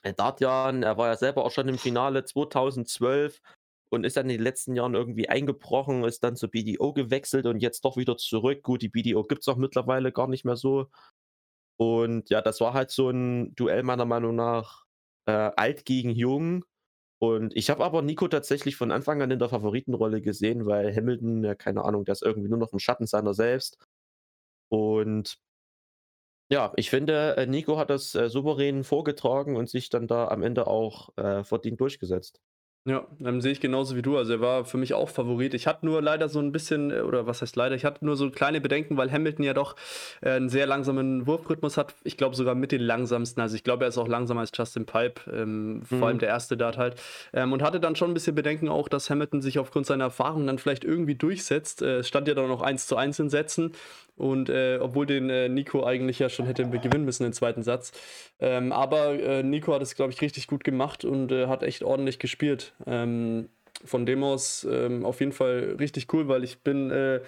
Dartjahren. 0.02 0.82
Er 0.82 0.96
war 0.98 1.08
ja 1.08 1.16
selber 1.16 1.44
auch 1.44 1.52
schon 1.52 1.68
im 1.68 1.78
Finale 1.78 2.24
2012 2.24 3.40
und 3.90 4.04
ist 4.04 4.16
dann 4.16 4.28
in 4.30 4.38
den 4.38 4.42
letzten 4.42 4.74
Jahren 4.74 4.94
irgendwie 4.94 5.28
eingebrochen, 5.28 6.04
ist 6.04 6.24
dann 6.24 6.36
zur 6.36 6.50
BDO 6.50 6.92
gewechselt 6.92 7.46
und 7.46 7.60
jetzt 7.60 7.84
doch 7.84 7.96
wieder 7.96 8.16
zurück. 8.16 8.62
Gut, 8.62 8.82
die 8.82 8.88
BDO 8.88 9.22
gibt 9.24 9.42
es 9.42 9.48
auch 9.48 9.56
mittlerweile 9.56 10.12
gar 10.12 10.28
nicht 10.28 10.44
mehr 10.44 10.56
so. 10.56 10.88
Und 11.78 12.30
ja, 12.30 12.40
das 12.42 12.60
war 12.60 12.74
halt 12.74 12.90
so 12.90 13.10
ein 13.10 13.54
Duell 13.54 13.82
meiner 13.82 14.04
Meinung 14.04 14.36
nach 14.36 14.84
äh, 15.26 15.32
alt 15.32 15.84
gegen 15.84 16.10
jung. 16.10 16.64
Und 17.18 17.56
ich 17.56 17.70
habe 17.70 17.84
aber 17.84 18.02
Nico 18.02 18.28
tatsächlich 18.28 18.76
von 18.76 18.90
Anfang 18.92 19.22
an 19.22 19.30
in 19.30 19.38
der 19.38 19.48
Favoritenrolle 19.48 20.22
gesehen, 20.22 20.66
weil 20.66 20.94
Hamilton, 20.94 21.44
ja, 21.44 21.54
keine 21.54 21.84
Ahnung, 21.84 22.04
der 22.04 22.12
ist 22.12 22.22
irgendwie 22.22 22.48
nur 22.48 22.58
noch 22.58 22.72
im 22.72 22.80
Schatten 22.80 23.06
seiner 23.06 23.34
selbst. 23.34 23.78
Und 24.68 25.38
ja, 26.52 26.72
ich 26.76 26.90
finde, 26.90 27.36
äh, 27.36 27.46
Nico 27.46 27.78
hat 27.78 27.90
das 27.90 28.14
äh, 28.14 28.28
souverän 28.28 28.84
vorgetragen 28.84 29.56
und 29.56 29.68
sich 29.70 29.88
dann 29.88 30.06
da 30.06 30.28
am 30.28 30.42
Ende 30.42 30.66
auch 30.66 31.16
äh, 31.16 31.44
verdient 31.44 31.80
durchgesetzt. 31.80 32.40
Ja, 32.84 33.06
ähm, 33.24 33.40
sehe 33.40 33.52
ich 33.52 33.60
genauso 33.60 33.94
wie 33.94 34.02
du. 34.02 34.16
Also 34.18 34.32
er 34.32 34.40
war 34.40 34.64
für 34.64 34.76
mich 34.76 34.92
auch 34.92 35.08
Favorit. 35.08 35.54
Ich 35.54 35.68
hatte 35.68 35.86
nur 35.86 36.02
leider 36.02 36.28
so 36.28 36.40
ein 36.40 36.50
bisschen, 36.50 36.90
äh, 36.90 37.02
oder 37.02 37.28
was 37.28 37.40
heißt 37.40 37.54
leider, 37.54 37.76
ich 37.76 37.84
hatte 37.84 38.04
nur 38.04 38.16
so 38.16 38.28
kleine 38.32 38.60
Bedenken, 38.60 38.96
weil 38.96 39.08
Hamilton 39.12 39.44
ja 39.44 39.54
doch 39.54 39.76
äh, 40.20 40.30
einen 40.30 40.48
sehr 40.48 40.66
langsamen 40.66 41.24
Wurfrhythmus 41.28 41.76
hat. 41.76 41.94
Ich 42.02 42.16
glaube 42.16 42.34
sogar 42.34 42.56
mit 42.56 42.72
den 42.72 42.80
langsamsten. 42.80 43.40
Also 43.40 43.54
ich 43.54 43.62
glaube, 43.62 43.84
er 43.84 43.88
ist 43.88 43.98
auch 43.98 44.08
langsamer 44.08 44.40
als 44.40 44.50
Justin 44.52 44.84
Pipe, 44.84 45.20
ähm, 45.32 45.82
vor 45.84 45.98
Mhm. 45.98 46.04
allem 46.04 46.18
der 46.18 46.28
erste 46.30 46.56
Dart 46.56 46.76
halt. 46.76 47.00
Ähm, 47.32 47.52
und 47.52 47.62
hatte 47.62 47.78
dann 47.78 47.94
schon 47.94 48.10
ein 48.10 48.14
bisschen 48.14 48.34
Bedenken 48.34 48.68
auch, 48.68 48.88
dass 48.88 49.08
Hamilton 49.10 49.42
sich 49.42 49.60
aufgrund 49.60 49.86
seiner 49.86 50.04
Erfahrung 50.04 50.44
dann 50.48 50.58
vielleicht 50.58 50.82
irgendwie 50.82 51.14
durchsetzt. 51.14 51.82
Äh, 51.82 51.98
es 51.98 52.08
stand 52.08 52.26
ja 52.26 52.34
dann 52.34 52.48
noch 52.48 52.62
1 52.62 52.88
zu 52.88 52.96
1 52.96 53.20
in 53.20 53.30
Sätzen. 53.30 53.74
Und 54.16 54.50
äh, 54.50 54.78
obwohl 54.80 55.06
den 55.06 55.30
äh, 55.30 55.48
Nico 55.48 55.84
eigentlich 55.84 56.18
ja 56.18 56.28
schon 56.28 56.46
hätte 56.46 56.68
gewinnen 56.68 57.04
müssen, 57.04 57.24
den 57.24 57.32
zweiten 57.32 57.62
Satz. 57.62 57.92
Ähm, 58.40 58.72
aber 58.72 59.14
äh, 59.14 59.42
Nico 59.42 59.74
hat 59.74 59.82
es, 59.82 59.94
glaube 59.94 60.12
ich, 60.12 60.20
richtig 60.20 60.46
gut 60.46 60.64
gemacht 60.64 61.04
und 61.04 61.32
äh, 61.32 61.46
hat 61.46 61.62
echt 61.62 61.82
ordentlich 61.82 62.18
gespielt. 62.18 62.74
Ähm, 62.86 63.48
von 63.84 64.06
dem 64.06 64.22
aus 64.22 64.66
ähm, 64.70 65.04
auf 65.04 65.20
jeden 65.20 65.32
Fall 65.32 65.76
richtig 65.78 66.12
cool, 66.12 66.28
weil 66.28 66.44
ich 66.44 66.60
bin 66.60 66.90
äh, 66.90 67.20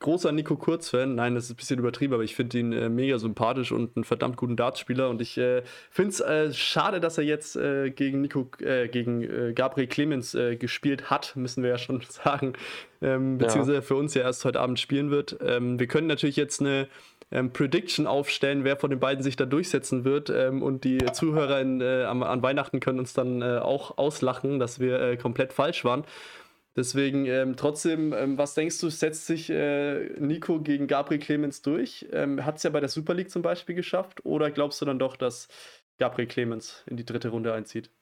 großer 0.00 0.32
Nico 0.32 0.56
Kurz-Fan. 0.56 1.14
Nein, 1.14 1.34
das 1.34 1.44
ist 1.44 1.50
ein 1.50 1.56
bisschen 1.56 1.78
übertrieben, 1.78 2.14
aber 2.14 2.24
ich 2.24 2.34
finde 2.34 2.58
ihn 2.58 2.72
äh, 2.72 2.88
mega 2.88 3.18
sympathisch 3.18 3.70
und 3.70 3.96
einen 3.96 4.04
verdammt 4.04 4.36
guten 4.36 4.56
Dartspieler. 4.56 5.08
Und 5.08 5.20
ich 5.20 5.38
äh, 5.38 5.62
finde 5.90 6.10
es 6.10 6.20
äh, 6.20 6.52
schade, 6.52 7.00
dass 7.00 7.18
er 7.18 7.24
jetzt 7.24 7.54
äh, 7.56 7.90
gegen 7.90 8.22
Nico, 8.22 8.50
äh, 8.60 8.88
gegen 8.88 9.22
äh, 9.22 9.52
Gabriel 9.52 9.86
Clemens 9.86 10.36
gespielt 10.58 11.10
hat, 11.10 11.36
müssen 11.36 11.62
wir 11.62 11.70
ja 11.70 11.78
schon 11.78 12.00
sagen. 12.08 12.54
Ähm, 13.02 13.38
Ja. 13.38 13.46
beziehungsweise 13.46 13.82
für 13.82 13.94
uns 13.96 14.14
ja 14.14 14.22
erst 14.22 14.44
heute 14.44 14.60
Abend 14.60 14.80
spielen 14.80 15.10
wird. 15.10 15.38
Ähm, 15.44 15.78
wir 15.78 15.86
können 15.86 16.06
natürlich 16.06 16.36
jetzt 16.36 16.60
eine 16.60 16.88
ähm, 17.30 17.52
Prediction 17.52 18.06
aufstellen, 18.06 18.64
wer 18.64 18.76
von 18.76 18.90
den 18.90 19.00
beiden 19.00 19.22
sich 19.22 19.36
da 19.36 19.44
durchsetzen 19.44 20.04
wird. 20.04 20.30
Ähm, 20.30 20.62
und 20.62 20.84
die 20.84 20.98
Zuhörer 21.12 21.60
in, 21.60 21.82
am, 21.82 22.22
an 22.22 22.42
Weihnachten 22.42 22.80
können 22.80 22.98
uns 22.98 23.12
dann 23.12 23.42
auch 23.42 23.98
auslachen, 23.98 24.58
dass 24.58 24.80
wir 24.80 25.16
komplett 25.18 25.52
falsch 25.52 25.84
waren. 25.84 26.04
Deswegen 26.76 27.26
ähm, 27.26 27.56
trotzdem, 27.56 28.12
ähm, 28.12 28.38
was 28.38 28.54
denkst 28.54 28.80
du, 28.80 28.90
setzt 28.90 29.26
sich 29.26 29.50
äh, 29.50 30.04
Nico 30.20 30.60
gegen 30.60 30.86
Gabriel 30.86 31.20
Clemens 31.20 31.62
durch? 31.62 32.06
Ähm, 32.12 32.44
Hat 32.44 32.58
es 32.58 32.62
ja 32.62 32.70
bei 32.70 32.80
der 32.80 32.88
Super 32.88 33.14
League 33.14 33.30
zum 33.30 33.42
Beispiel 33.42 33.74
geschafft? 33.74 34.24
Oder 34.24 34.50
glaubst 34.50 34.80
du 34.80 34.84
dann 34.84 35.00
doch, 35.00 35.16
dass 35.16 35.48
Gabriel 36.00 36.26
Clemens 36.26 36.82
in 36.86 36.96
die 36.96 37.04
dritte 37.04 37.28
Runde 37.28 37.52
einzieht. 37.52 37.92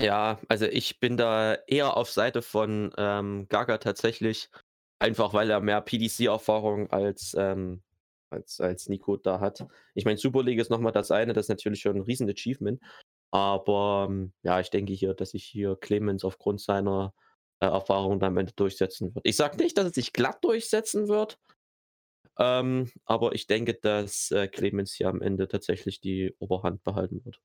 Ja, 0.00 0.38
also 0.48 0.66
ich 0.66 1.00
bin 1.00 1.16
da 1.16 1.54
eher 1.66 1.96
auf 1.96 2.10
Seite 2.10 2.42
von 2.42 2.92
ähm, 2.96 3.46
Gaga 3.48 3.78
tatsächlich, 3.78 4.50
einfach 4.98 5.34
weil 5.34 5.50
er 5.50 5.60
mehr 5.60 5.80
PDC-Erfahrung 5.80 6.90
als, 6.90 7.34
ähm, 7.36 7.82
als, 8.30 8.60
als 8.60 8.88
Nico 8.88 9.16
da 9.16 9.40
hat. 9.40 9.66
Ich 9.94 10.04
meine, 10.04 10.18
Super 10.18 10.42
League 10.42 10.60
ist 10.60 10.70
nochmal 10.70 10.92
das 10.92 11.10
eine, 11.10 11.32
das 11.32 11.46
ist 11.46 11.50
natürlich 11.50 11.80
schon 11.80 11.96
ein 11.96 12.02
riesen 12.02 12.30
Achievement. 12.30 12.80
Aber 13.30 14.06
ähm, 14.10 14.32
ja, 14.42 14.60
ich 14.60 14.70
denke 14.70 14.92
hier, 14.92 15.14
dass 15.14 15.30
sich 15.30 15.44
hier 15.44 15.76
Clemens 15.80 16.24
aufgrund 16.24 16.60
seiner 16.60 17.14
Erfahrung 17.68 18.20
dann 18.20 18.32
am 18.32 18.38
Ende 18.38 18.52
durchsetzen 18.54 19.14
wird. 19.14 19.26
Ich 19.26 19.36
sage 19.36 19.56
nicht, 19.56 19.76
dass 19.76 19.86
es 19.86 19.94
sich 19.94 20.12
glatt 20.12 20.42
durchsetzen 20.42 21.08
wird, 21.08 21.38
ähm, 22.38 22.90
aber 23.04 23.34
ich 23.34 23.46
denke, 23.46 23.74
dass 23.74 24.30
äh, 24.30 24.48
Clemens 24.48 24.94
hier 24.94 25.08
am 25.08 25.20
Ende 25.20 25.46
tatsächlich 25.46 26.00
die 26.00 26.34
Oberhand 26.38 26.82
behalten 26.84 27.24
wird. 27.24 27.40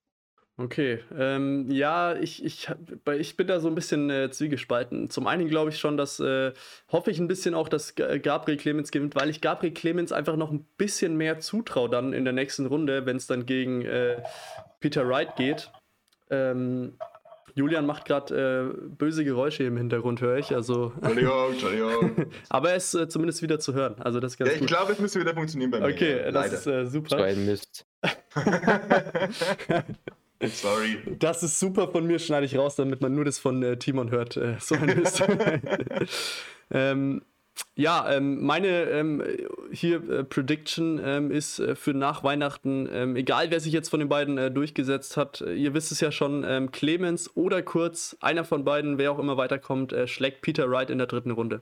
Okay, 0.58 1.00
ähm, 1.18 1.70
ja, 1.70 2.16
ich, 2.16 2.42
ich, 2.46 2.70
ich 3.20 3.36
bin 3.36 3.48
da 3.48 3.60
so 3.60 3.68
ein 3.68 3.76
bisschen 3.76 4.10
äh, 4.10 4.32
zwiegespalten. 4.32 5.10
Zum 5.10 5.28
einen 5.28 5.50
glaube 5.50 5.72
ich 5.72 5.78
schon, 5.78 5.98
dass, 5.98 6.22
äh, 6.22 6.54
hoffe 6.90 7.12
ich 7.12 7.20
ein 7.20 7.28
bisschen 7.28 7.54
auch, 7.54 7.68
dass 7.68 7.94
Gabriel 7.96 8.58
Clemens 8.58 8.92
gewinnt, 8.92 9.16
weil 9.16 9.30
ich 9.30 9.42
Gabriel 9.42 9.74
Clemens 9.74 10.14
einfach 10.14 10.38
noch 10.38 10.52
ein 10.52 10.66
bisschen 10.78 11.18
mehr 11.18 11.42
zutraue 11.42 11.90
dann 11.90 12.14
in 12.14 12.24
der 12.24 12.32
nächsten 12.32 12.68
Runde, 12.68 13.06
wenn 13.06 13.18
es 13.18 13.28
dann 13.28 13.46
gegen 13.46 13.82
äh, 13.82 14.24
Peter 14.80 15.06
Wright 15.10 15.36
geht. 15.36 15.74
Ähm, 16.30 16.98
Julian 17.56 17.86
macht 17.86 18.06
gerade 18.06 18.76
äh, 18.76 18.88
böse 18.98 19.24
Geräusche 19.24 19.64
im 19.64 19.78
Hintergrund, 19.78 20.20
höre 20.20 20.38
ich. 20.38 20.54
Also 20.54 20.92
Entschuldigung, 20.98 21.52
Entschuldigung. 21.52 22.26
Aber 22.50 22.72
er 22.72 22.76
ist 22.76 22.94
äh, 22.94 23.08
zumindest 23.08 23.42
wieder 23.42 23.60
zu 23.60 23.74
hören. 23.74 23.96
Also 24.00 24.20
das 24.20 24.34
ist 24.34 24.38
ganz 24.38 24.52
ja, 24.52 24.58
ich 24.60 24.68
glaube, 24.68 24.92
es 24.92 25.00
müsste 25.00 25.22
wieder 25.22 25.34
funktionieren 25.34 25.72
bei 25.72 25.80
mir. 25.80 25.88
Okay, 25.88 26.22
das 26.26 26.34
Leider. 26.34 26.54
ist 26.54 26.68
äh, 26.68 26.86
super. 26.86 27.18
So 27.18 27.24
ein 27.24 27.46
Mist. 27.46 27.86
Sorry. 30.44 30.98
Das 31.18 31.44
ist 31.44 31.58
super 31.58 31.88
von 31.88 32.06
mir, 32.06 32.20
schneide 32.20 32.46
ich 32.46 32.58
raus, 32.58 32.76
damit 32.76 33.00
man 33.00 33.16
nur 33.16 33.24
das 33.24 33.40
von 33.40 33.64
äh, 33.64 33.78
Timon 33.78 34.12
hört. 34.12 34.36
Äh, 34.36 34.58
so 34.60 34.76
ein 34.76 34.88
Mist. 34.88 35.24
ähm, 36.72 37.22
ja, 37.76 38.10
ähm, 38.10 38.44
meine 38.44 38.84
ähm, 38.90 39.24
hier 39.72 39.98
äh, 40.10 40.24
Prediction 40.24 41.00
ähm, 41.04 41.32
ist 41.32 41.60
äh, 41.60 41.76
für 41.76 41.94
nach 41.94 42.24
Weihnachten, 42.24 42.88
ähm, 42.92 43.16
egal 43.16 43.52
wer 43.52 43.60
sich 43.60 43.74
jetzt 43.74 43.90
von 43.90 44.00
den 44.00 44.10
beiden 44.10 44.38
äh, 44.38 44.50
durchgesetzt 44.50 45.18
hat, 45.18 45.42
äh, 45.42 45.54
ihr 45.54 45.74
wisst 45.74 45.92
es 45.92 46.00
ja 46.00 46.12
schon, 46.12 46.46
ähm, 46.48 46.72
Clemens 46.72 47.36
oder 47.36 47.62
Kurz, 47.62 48.16
einer 48.22 48.46
von 48.46 48.64
beiden, 48.64 48.98
wer 48.98 49.12
auch 49.12 49.20
immer 49.20 49.36
weiterkommt, 49.36 49.92
äh, 49.92 50.08
schlägt 50.08 50.42
Peter 50.42 50.70
Wright 50.70 50.90
in 50.90 50.98
der 50.98 51.08
dritten 51.08 51.32
Runde. 51.32 51.62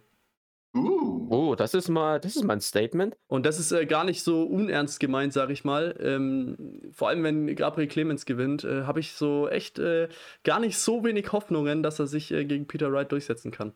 Uh. 0.75 1.27
Oh, 1.29 1.55
das 1.55 1.73
ist 1.73 1.89
mal, 1.89 2.19
das 2.19 2.35
ist 2.35 2.43
mal 2.43 2.53
ein 2.53 2.61
Statement. 2.61 3.15
Und 3.27 3.45
das 3.45 3.59
ist 3.59 3.71
äh, 3.71 3.87
gar 3.87 4.03
nicht 4.03 4.23
so 4.23 4.43
unernst 4.43 4.99
gemeint, 4.99 5.33
sag 5.33 5.49
ich 5.49 5.63
mal. 5.63 5.95
Ähm, 5.99 6.81
vor 6.91 7.09
allem, 7.09 7.23
wenn 7.23 7.55
Gabriel 7.55 7.87
Clemens 7.87 8.25
gewinnt, 8.25 8.63
habe 8.63 8.99
ich 8.99 9.13
so 9.13 9.47
echt 9.49 9.81
gar 10.43 10.59
nicht 10.59 10.77
so 10.77 11.03
wenig 11.03 11.31
Hoffnungen, 11.31 11.81
dass 11.81 11.99
er 11.99 12.07
sich 12.07 12.29
gegen 12.29 12.67
Peter 12.67 12.91
Wright 12.91 13.11
durchsetzen 13.11 13.51
kann. 13.51 13.73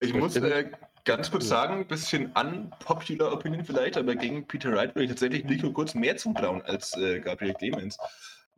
Ich 0.00 0.14
muss 0.14 0.34
äh, 0.36 0.70
ganz 1.16 1.30
kurz 1.30 1.48
sagen, 1.48 1.74
ein 1.80 1.86
bisschen 1.86 2.32
unpopular 2.32 3.32
Opinion 3.32 3.64
vielleicht, 3.64 3.96
aber 3.96 4.14
gegen 4.14 4.46
Peter 4.46 4.72
Wright 4.72 4.94
würde 4.94 5.04
ich 5.04 5.10
tatsächlich 5.10 5.44
Nico 5.44 5.72
kurz 5.72 5.94
mehr 5.94 6.16
zutrauen 6.16 6.62
als 6.62 6.96
äh, 6.96 7.18
Gabriel 7.20 7.54
Clemens. 7.54 7.98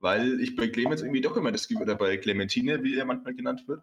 Weil 0.01 0.41
ich 0.41 0.55
bei 0.57 0.69
Clemens 0.69 1.01
irgendwie 1.01 1.21
doch 1.21 1.37
immer 1.37 1.51
das 1.51 1.67
Gefühl, 1.67 1.85
oder 1.85 1.95
bei 1.95 2.17
Clementine, 2.19 2.83
wie 2.83 2.99
er 2.99 3.05
manchmal 3.05 3.35
genannt 3.35 3.63
wird, 3.67 3.83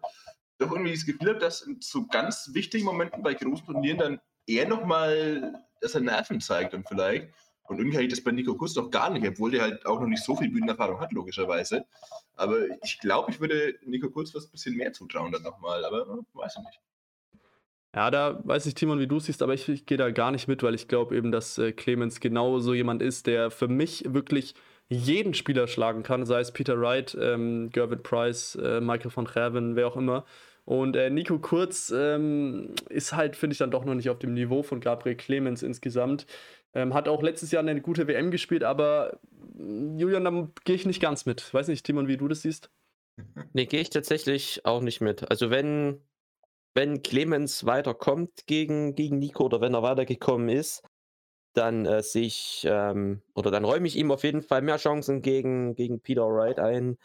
doch 0.58 0.70
irgendwie 0.70 0.92
das 0.92 1.04
Gefühl 1.04 1.30
habe, 1.30 1.38
dass 1.38 1.62
in 1.62 1.80
so 1.80 2.06
ganz 2.06 2.50
wichtigen 2.52 2.84
Momenten 2.84 3.22
bei 3.22 3.34
großen 3.34 3.66
Turnieren 3.66 3.98
dann 3.98 4.20
eher 4.46 4.68
nochmal, 4.68 5.64
dass 5.80 5.94
er 5.94 6.02
Nerven 6.02 6.40
zeigt 6.40 6.72
und 6.74 6.86
vielleicht. 6.86 7.28
Und 7.64 7.78
irgendwie 7.78 7.96
habe 7.96 8.04
ich 8.04 8.10
das 8.10 8.22
bei 8.22 8.30
Nico 8.30 8.54
Kurz 8.54 8.74
doch 8.74 8.90
gar 8.90 9.10
nicht, 9.10 9.26
obwohl 9.26 9.50
der 9.50 9.62
halt 9.62 9.86
auch 9.86 10.00
noch 10.00 10.08
nicht 10.08 10.22
so 10.22 10.36
viel 10.36 10.50
Bühnenerfahrung 10.50 11.00
hat, 11.00 11.12
logischerweise. 11.12 11.86
Aber 12.34 12.58
ich 12.84 13.00
glaube, 13.00 13.30
ich 13.32 13.40
würde 13.40 13.78
Nico 13.84 14.10
Kurz 14.10 14.34
was 14.34 14.46
ein 14.46 14.50
bisschen 14.52 14.76
mehr 14.76 14.92
zutrauen 14.92 15.32
dann 15.32 15.42
nochmal, 15.42 15.84
aber 15.84 16.02
äh, 16.02 16.36
weiß 16.38 16.54
ich 16.56 16.64
nicht. 16.64 16.80
Ja, 17.94 18.10
da 18.10 18.40
weiß 18.44 18.66
ich, 18.66 18.74
Timon, 18.74 19.00
wie 19.00 19.08
du 19.08 19.18
siehst, 19.18 19.42
aber 19.42 19.52
ich, 19.54 19.68
ich 19.68 19.84
gehe 19.84 19.98
da 19.98 20.10
gar 20.10 20.30
nicht 20.30 20.46
mit, 20.46 20.62
weil 20.62 20.74
ich 20.74 20.86
glaube 20.86 21.16
eben, 21.16 21.32
dass 21.32 21.58
äh, 21.58 21.72
Clemens 21.72 22.20
genau 22.20 22.60
so 22.60 22.72
jemand 22.72 23.02
ist, 23.02 23.26
der 23.26 23.50
für 23.50 23.66
mich 23.66 24.04
wirklich 24.06 24.54
jeden 24.88 25.34
Spieler 25.34 25.66
schlagen 25.66 26.02
kann, 26.02 26.24
sei 26.24 26.40
es 26.40 26.52
Peter 26.52 26.80
Wright, 26.80 27.16
ähm, 27.20 27.70
Gervin 27.70 28.02
Price, 28.02 28.56
äh, 28.56 28.80
Michael 28.80 29.10
von 29.10 29.24
Gerven, 29.24 29.74
wer 29.74 29.88
auch 29.88 29.96
immer. 29.96 30.24
Und 30.64 30.94
äh, 30.94 31.10
Nico 31.10 31.38
Kurz 31.40 31.92
ähm, 31.94 32.74
ist 32.88 33.12
halt, 33.12 33.34
finde 33.34 33.54
ich, 33.54 33.58
dann 33.58 33.72
doch 33.72 33.84
noch 33.84 33.94
nicht 33.94 34.08
auf 34.10 34.20
dem 34.20 34.34
Niveau 34.34 34.62
von 34.62 34.80
Gabriel 34.80 35.16
Clemens 35.16 35.64
insgesamt. 35.64 36.26
Ähm, 36.74 36.94
hat 36.94 37.08
auch 37.08 37.22
letztes 37.22 37.50
Jahr 37.50 37.62
eine 37.62 37.80
gute 37.80 38.06
WM 38.06 38.30
gespielt, 38.30 38.62
aber 38.62 39.18
mm, 39.54 39.98
Julian, 39.98 40.24
da 40.24 40.48
gehe 40.64 40.76
ich 40.76 40.86
nicht 40.86 41.00
ganz 41.00 41.26
mit. 41.26 41.52
Weiß 41.52 41.66
nicht, 41.66 41.84
Timon, 41.84 42.06
wie 42.06 42.16
du 42.16 42.28
das 42.28 42.42
siehst. 42.42 42.70
Nee, 43.52 43.66
gehe 43.66 43.80
ich 43.80 43.90
tatsächlich 43.90 44.64
auch 44.64 44.80
nicht 44.80 45.00
mit. 45.00 45.28
Also 45.30 45.50
wenn 45.50 46.00
wenn 46.74 47.02
Clemens 47.02 47.66
weiterkommt 47.66 48.46
gegen, 48.46 48.94
gegen 48.94 49.18
Nico 49.18 49.44
oder 49.44 49.60
wenn 49.60 49.74
er 49.74 49.82
weitergekommen 49.82 50.48
ist, 50.48 50.82
dann 51.54 51.84
äh, 51.84 52.02
sehe 52.02 52.30
ähm, 52.64 53.22
oder 53.34 53.50
dann 53.50 53.64
räume 53.64 53.86
ich 53.88 53.96
ihm 53.96 54.10
auf 54.12 54.22
jeden 54.22 54.42
Fall 54.42 54.62
mehr 54.62 54.76
Chancen 54.76 55.20
gegen, 55.22 55.74
gegen 55.74 56.00
Peter 56.00 56.28
Wright 56.28 56.58
ein 56.58 56.96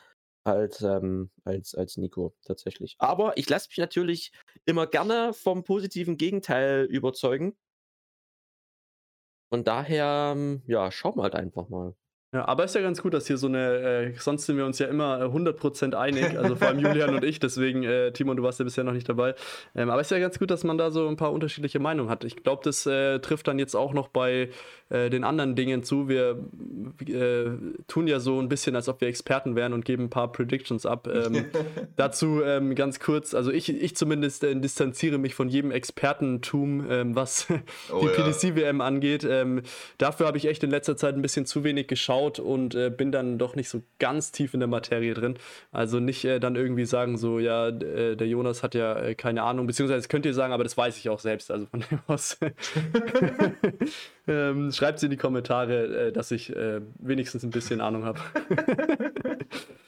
als, 0.43 0.82
ähm, 0.82 1.32
als, 1.43 1.74
als 1.74 1.97
Nico 1.97 2.36
tatsächlich. 2.43 2.95
Aber 2.99 3.38
ich 3.38 3.49
lasse 3.49 3.70
mich 3.70 3.78
natürlich 3.80 4.32
immer 4.66 4.86
gerne 4.86 5.34
vom 5.34 5.63
positiven 5.63 6.18
Gegenteil 6.18 6.86
überzeugen. 6.86 7.57
Und 9.49 9.68
daher, 9.68 10.34
ähm, 10.36 10.61
ja, 10.68 10.91
schauen 10.91 11.18
wir 11.18 11.24
halt 11.24 11.36
einfach 11.36 11.70
mal. 11.70 11.95
Ja, 12.36 12.50
aber 12.50 12.66
ist 12.66 12.76
ja 12.76 12.82
ganz 12.82 13.02
gut, 13.02 13.14
dass 13.14 13.28
hier 13.28 13.38
so 13.38 13.48
eine, 13.48 14.10
äh, 14.10 14.14
sonst 14.20 14.46
sind 14.46 14.58
wir 14.58 14.66
uns 14.66 14.78
ja 14.78 14.88
immer 14.88 15.22
100% 15.22 15.94
äh, 15.94 15.96
einig, 15.96 16.38
also 16.38 16.58
vor 16.58 16.68
allem 16.68 16.80
Julian 16.80 17.16
und 17.16 17.24
ich, 17.24 17.40
deswegen, 17.40 17.84
äh, 17.84 18.12
Timon, 18.12 18.36
du 18.36 18.44
warst 18.44 18.60
ja 18.60 18.66
bisher 18.66 18.84
noch 18.84 18.92
nicht 18.92 19.08
dabei. 19.08 19.36
Ähm, 19.74 19.90
aber 19.90 20.02
ist 20.02 20.12
ja 20.12 20.20
ganz 20.20 20.38
gut, 20.38 20.52
dass 20.52 20.66
man 20.66 20.78
da 20.78 20.92
so 20.92 21.08
ein 21.08 21.16
paar 21.16 21.32
unterschiedliche 21.32 21.80
Meinungen 21.80 22.10
hat. 22.10 22.26
Ich 22.26 22.36
glaube, 22.44 22.62
das 22.66 22.86
äh, 22.88 23.20
trifft 23.20 23.48
dann 23.48 23.58
jetzt 23.58 23.74
auch 23.74 23.94
noch 23.94 24.10
bei 24.10 24.50
äh, 24.90 25.10
den 25.10 25.24
anderen 25.24 25.56
Dingen 25.56 25.84
zu. 25.84 26.10
Wir 26.10 26.38
äh, 27.08 27.52
tun 27.88 28.06
ja 28.06 28.20
so 28.20 28.38
ein 28.42 28.50
bisschen, 28.50 28.76
als 28.76 28.90
ob 28.90 29.00
wir 29.00 29.08
Experten 29.08 29.56
wären 29.56 29.72
und 29.72 29.86
geben 29.86 30.04
ein 30.04 30.10
paar 30.10 30.30
Predictions 30.30 30.86
ab. 30.86 31.08
Ähm, 31.08 31.46
dazu 31.96 32.42
ähm, 32.44 32.76
ganz 32.76 33.00
kurz, 33.00 33.34
also 33.34 33.50
ich, 33.50 33.70
ich 33.70 33.96
zumindest 33.96 34.44
distanziere 34.44 35.20
mich 35.20 35.36
von 35.36 35.48
jedem 35.48 35.72
Expertentum, 35.72 36.86
ähm, 36.90 37.16
was 37.16 37.48
oh, 37.94 38.00
die 38.02 38.08
ja. 38.08 38.12
PDC-WM 38.12 38.82
angeht. 38.82 39.24
Ähm, 39.24 39.62
dafür 39.98 40.28
habe 40.28 40.38
ich 40.38 40.48
echt 40.48 40.66
in 40.66 40.70
letzter 40.70 40.98
Zeit 40.98 41.16
ein 41.16 41.22
bisschen 41.22 41.46
zu 41.46 41.64
wenig 41.64 41.88
geschaut 41.88 42.25
geschaut 42.26 42.40
und 42.40 42.76
äh, 42.76 42.90
bin 42.90 43.12
dann 43.12 43.38
doch 43.38 43.56
nicht 43.56 43.70
so 43.70 43.82
ganz 44.00 44.32
tief 44.32 44.54
in 44.54 44.60
der 44.60 44.68
Materie 44.68 45.14
drin. 45.14 45.38
Also 45.72 46.00
nicht 46.00 46.26
äh, 46.26 46.40
dann 46.40 46.56
irgendwie 46.56 46.86
sagen, 46.86 47.18
so, 47.18 47.40
ja, 47.40 47.70
äh, 47.70 48.16
der 48.16 48.28
Jonas 48.28 48.64
hat 48.64 48.76
ja 48.76 48.98
äh, 48.98 49.16
keine 49.16 49.44
Ahnung, 49.44 49.68
beziehungsweise 49.68 50.00
das 50.00 50.10
könnt 50.10 50.26
ihr 50.26 50.34
sagen, 50.34 50.54
aber 50.54 50.64
das 50.64 50.78
weiß 50.78 50.98
ich 50.98 51.10
auch 51.10 51.20
selbst. 51.20 51.52
Also 51.52 51.66
von 51.66 51.82
dem 51.82 52.00
aus 52.08 52.38
ähm, 54.28 54.72
schreibt 54.72 54.98
es 54.98 55.04
in 55.04 55.12
die 55.12 55.18
Kommentare, 55.18 56.08
äh, 56.08 56.12
dass 56.12 56.32
ich 56.32 56.56
äh, 56.56 56.82
wenigstens 57.00 57.44
ein 57.44 57.52
bisschen 57.52 57.82
Ahnung 57.82 58.06
habe. 58.06 58.20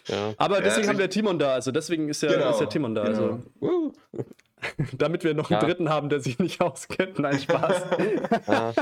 ja. 0.08 0.34
Aber 0.38 0.62
deswegen 0.62 0.86
ja, 0.86 0.94
haben 0.94 1.00
wir 1.00 1.10
Timon 1.10 1.40
da, 1.40 1.54
also 1.54 1.72
deswegen 1.72 2.10
ist 2.10 2.22
ja, 2.22 2.32
genau, 2.32 2.52
ist 2.52 2.62
ja 2.62 2.68
Timon 2.68 2.96
da. 2.96 3.04
Also. 3.04 3.42
Genau. 3.60 3.94
Also. 4.12 4.26
Damit 4.98 5.24
wir 5.24 5.34
noch 5.34 5.52
einen 5.52 5.62
ja. 5.62 5.66
dritten 5.66 5.90
haben, 5.90 6.10
der 6.10 6.20
sich 6.20 6.40
nicht 6.40 6.62
auskennt. 6.62 7.20
Nein, 7.20 7.40
Spaß. 7.40 7.84
ja, 8.48 8.74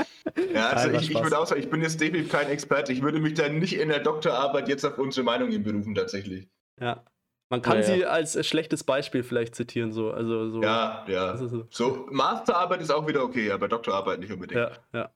ja 0.52 0.68
also 0.70 0.90
ich, 0.90 1.10
ich 1.10 1.22
würde 1.22 1.38
auch 1.38 1.46
sagen, 1.46 1.60
ich 1.60 1.70
bin 1.70 1.82
jetzt 1.82 2.00
definitiv 2.00 2.32
kein 2.32 2.48
Experte. 2.48 2.92
Ich 2.92 3.02
würde 3.02 3.20
mich 3.20 3.34
dann 3.34 3.58
nicht 3.58 3.78
in 3.78 3.88
der 3.88 4.00
Doktorarbeit 4.00 4.68
jetzt 4.68 4.84
auf 4.84 4.98
unsere 4.98 5.24
Meinung 5.24 5.50
berufen, 5.62 5.94
tatsächlich. 5.94 6.48
Ja. 6.80 7.04
Man 7.48 7.62
kann 7.62 7.76
ja, 7.76 7.82
sie 7.84 8.04
als 8.06 8.44
schlechtes 8.44 8.82
Beispiel 8.82 9.22
vielleicht 9.22 9.54
zitieren, 9.54 9.92
so. 9.92 10.10
Also, 10.10 10.50
so 10.50 10.62
ja, 10.62 11.04
ja. 11.06 11.30
Also 11.30 11.46
so. 11.46 11.66
so, 11.70 12.06
Masterarbeit 12.10 12.80
ist 12.80 12.90
auch 12.90 13.06
wieder 13.06 13.22
okay, 13.22 13.52
aber 13.52 13.68
Doktorarbeit 13.68 14.18
nicht 14.18 14.32
unbedingt. 14.32 14.60
Ja, 14.60 14.72
ja. 14.92 15.10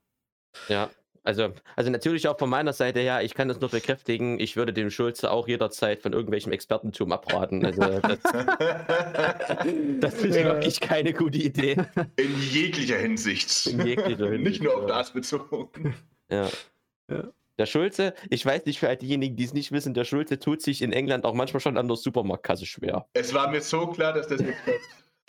Ja, 0.69 0.91
also, 1.23 1.53
also 1.77 1.91
natürlich 1.91 2.29
auch 2.29 2.39
von 2.39 2.49
meiner 2.49 2.73
Seite 2.73 3.01
her, 3.01 3.23
ich 3.23 3.35
kann 3.35 3.49
das 3.49 3.61
nur 3.61 3.69
bekräftigen, 3.69 4.41
ich 4.41 4.57
würde 4.57 4.73
dem 4.73 4.91
Schulze 4.91 5.31
auch 5.31 5.47
jederzeit 5.47 6.01
von 6.01 6.13
irgendwelchem 6.13 6.53
Expertentum 6.53 7.13
abraten. 7.13 7.65
Also 7.65 7.81
das, 8.01 8.19
das 10.01 10.15
ist 10.15 10.37
ja. 10.37 10.45
wirklich 10.45 10.81
keine 10.81 11.13
gute 11.13 11.39
Idee. 11.39 11.77
In 12.17 12.41
jeglicher 12.41 12.97
Hinsicht. 12.97 13.67
In 13.67 13.87
jeglicher 13.87 14.31
Hinsicht. 14.31 14.45
Nicht 14.45 14.63
nur 14.63 14.77
auf 14.77 14.87
das 14.87 15.13
bezogen. 15.13 15.95
Ja. 16.31 16.49
ja. 17.11 17.25
Der 17.59 17.67
Schulze, 17.67 18.15
ich 18.31 18.47
weiß 18.47 18.65
nicht 18.65 18.79
für 18.79 18.89
all 18.89 18.97
diejenigen, 18.97 19.37
die 19.37 19.45
es 19.45 19.53
nicht 19.53 19.71
wissen, 19.71 19.93
der 19.93 20.05
Schulze 20.05 20.39
tut 20.39 20.63
sich 20.63 20.81
in 20.81 20.95
England 20.95 21.27
auch 21.27 21.35
manchmal 21.35 21.61
schon 21.61 21.77
an 21.77 21.89
der 21.89 21.99
Supermarktkasse 21.99 22.65
schwer. 22.65 23.07
Es 23.13 23.35
war 23.35 23.51
mir 23.51 23.61
so 23.61 23.87
klar, 23.89 24.15
dass 24.15 24.29
das 24.29 24.41
nicht 24.41 24.57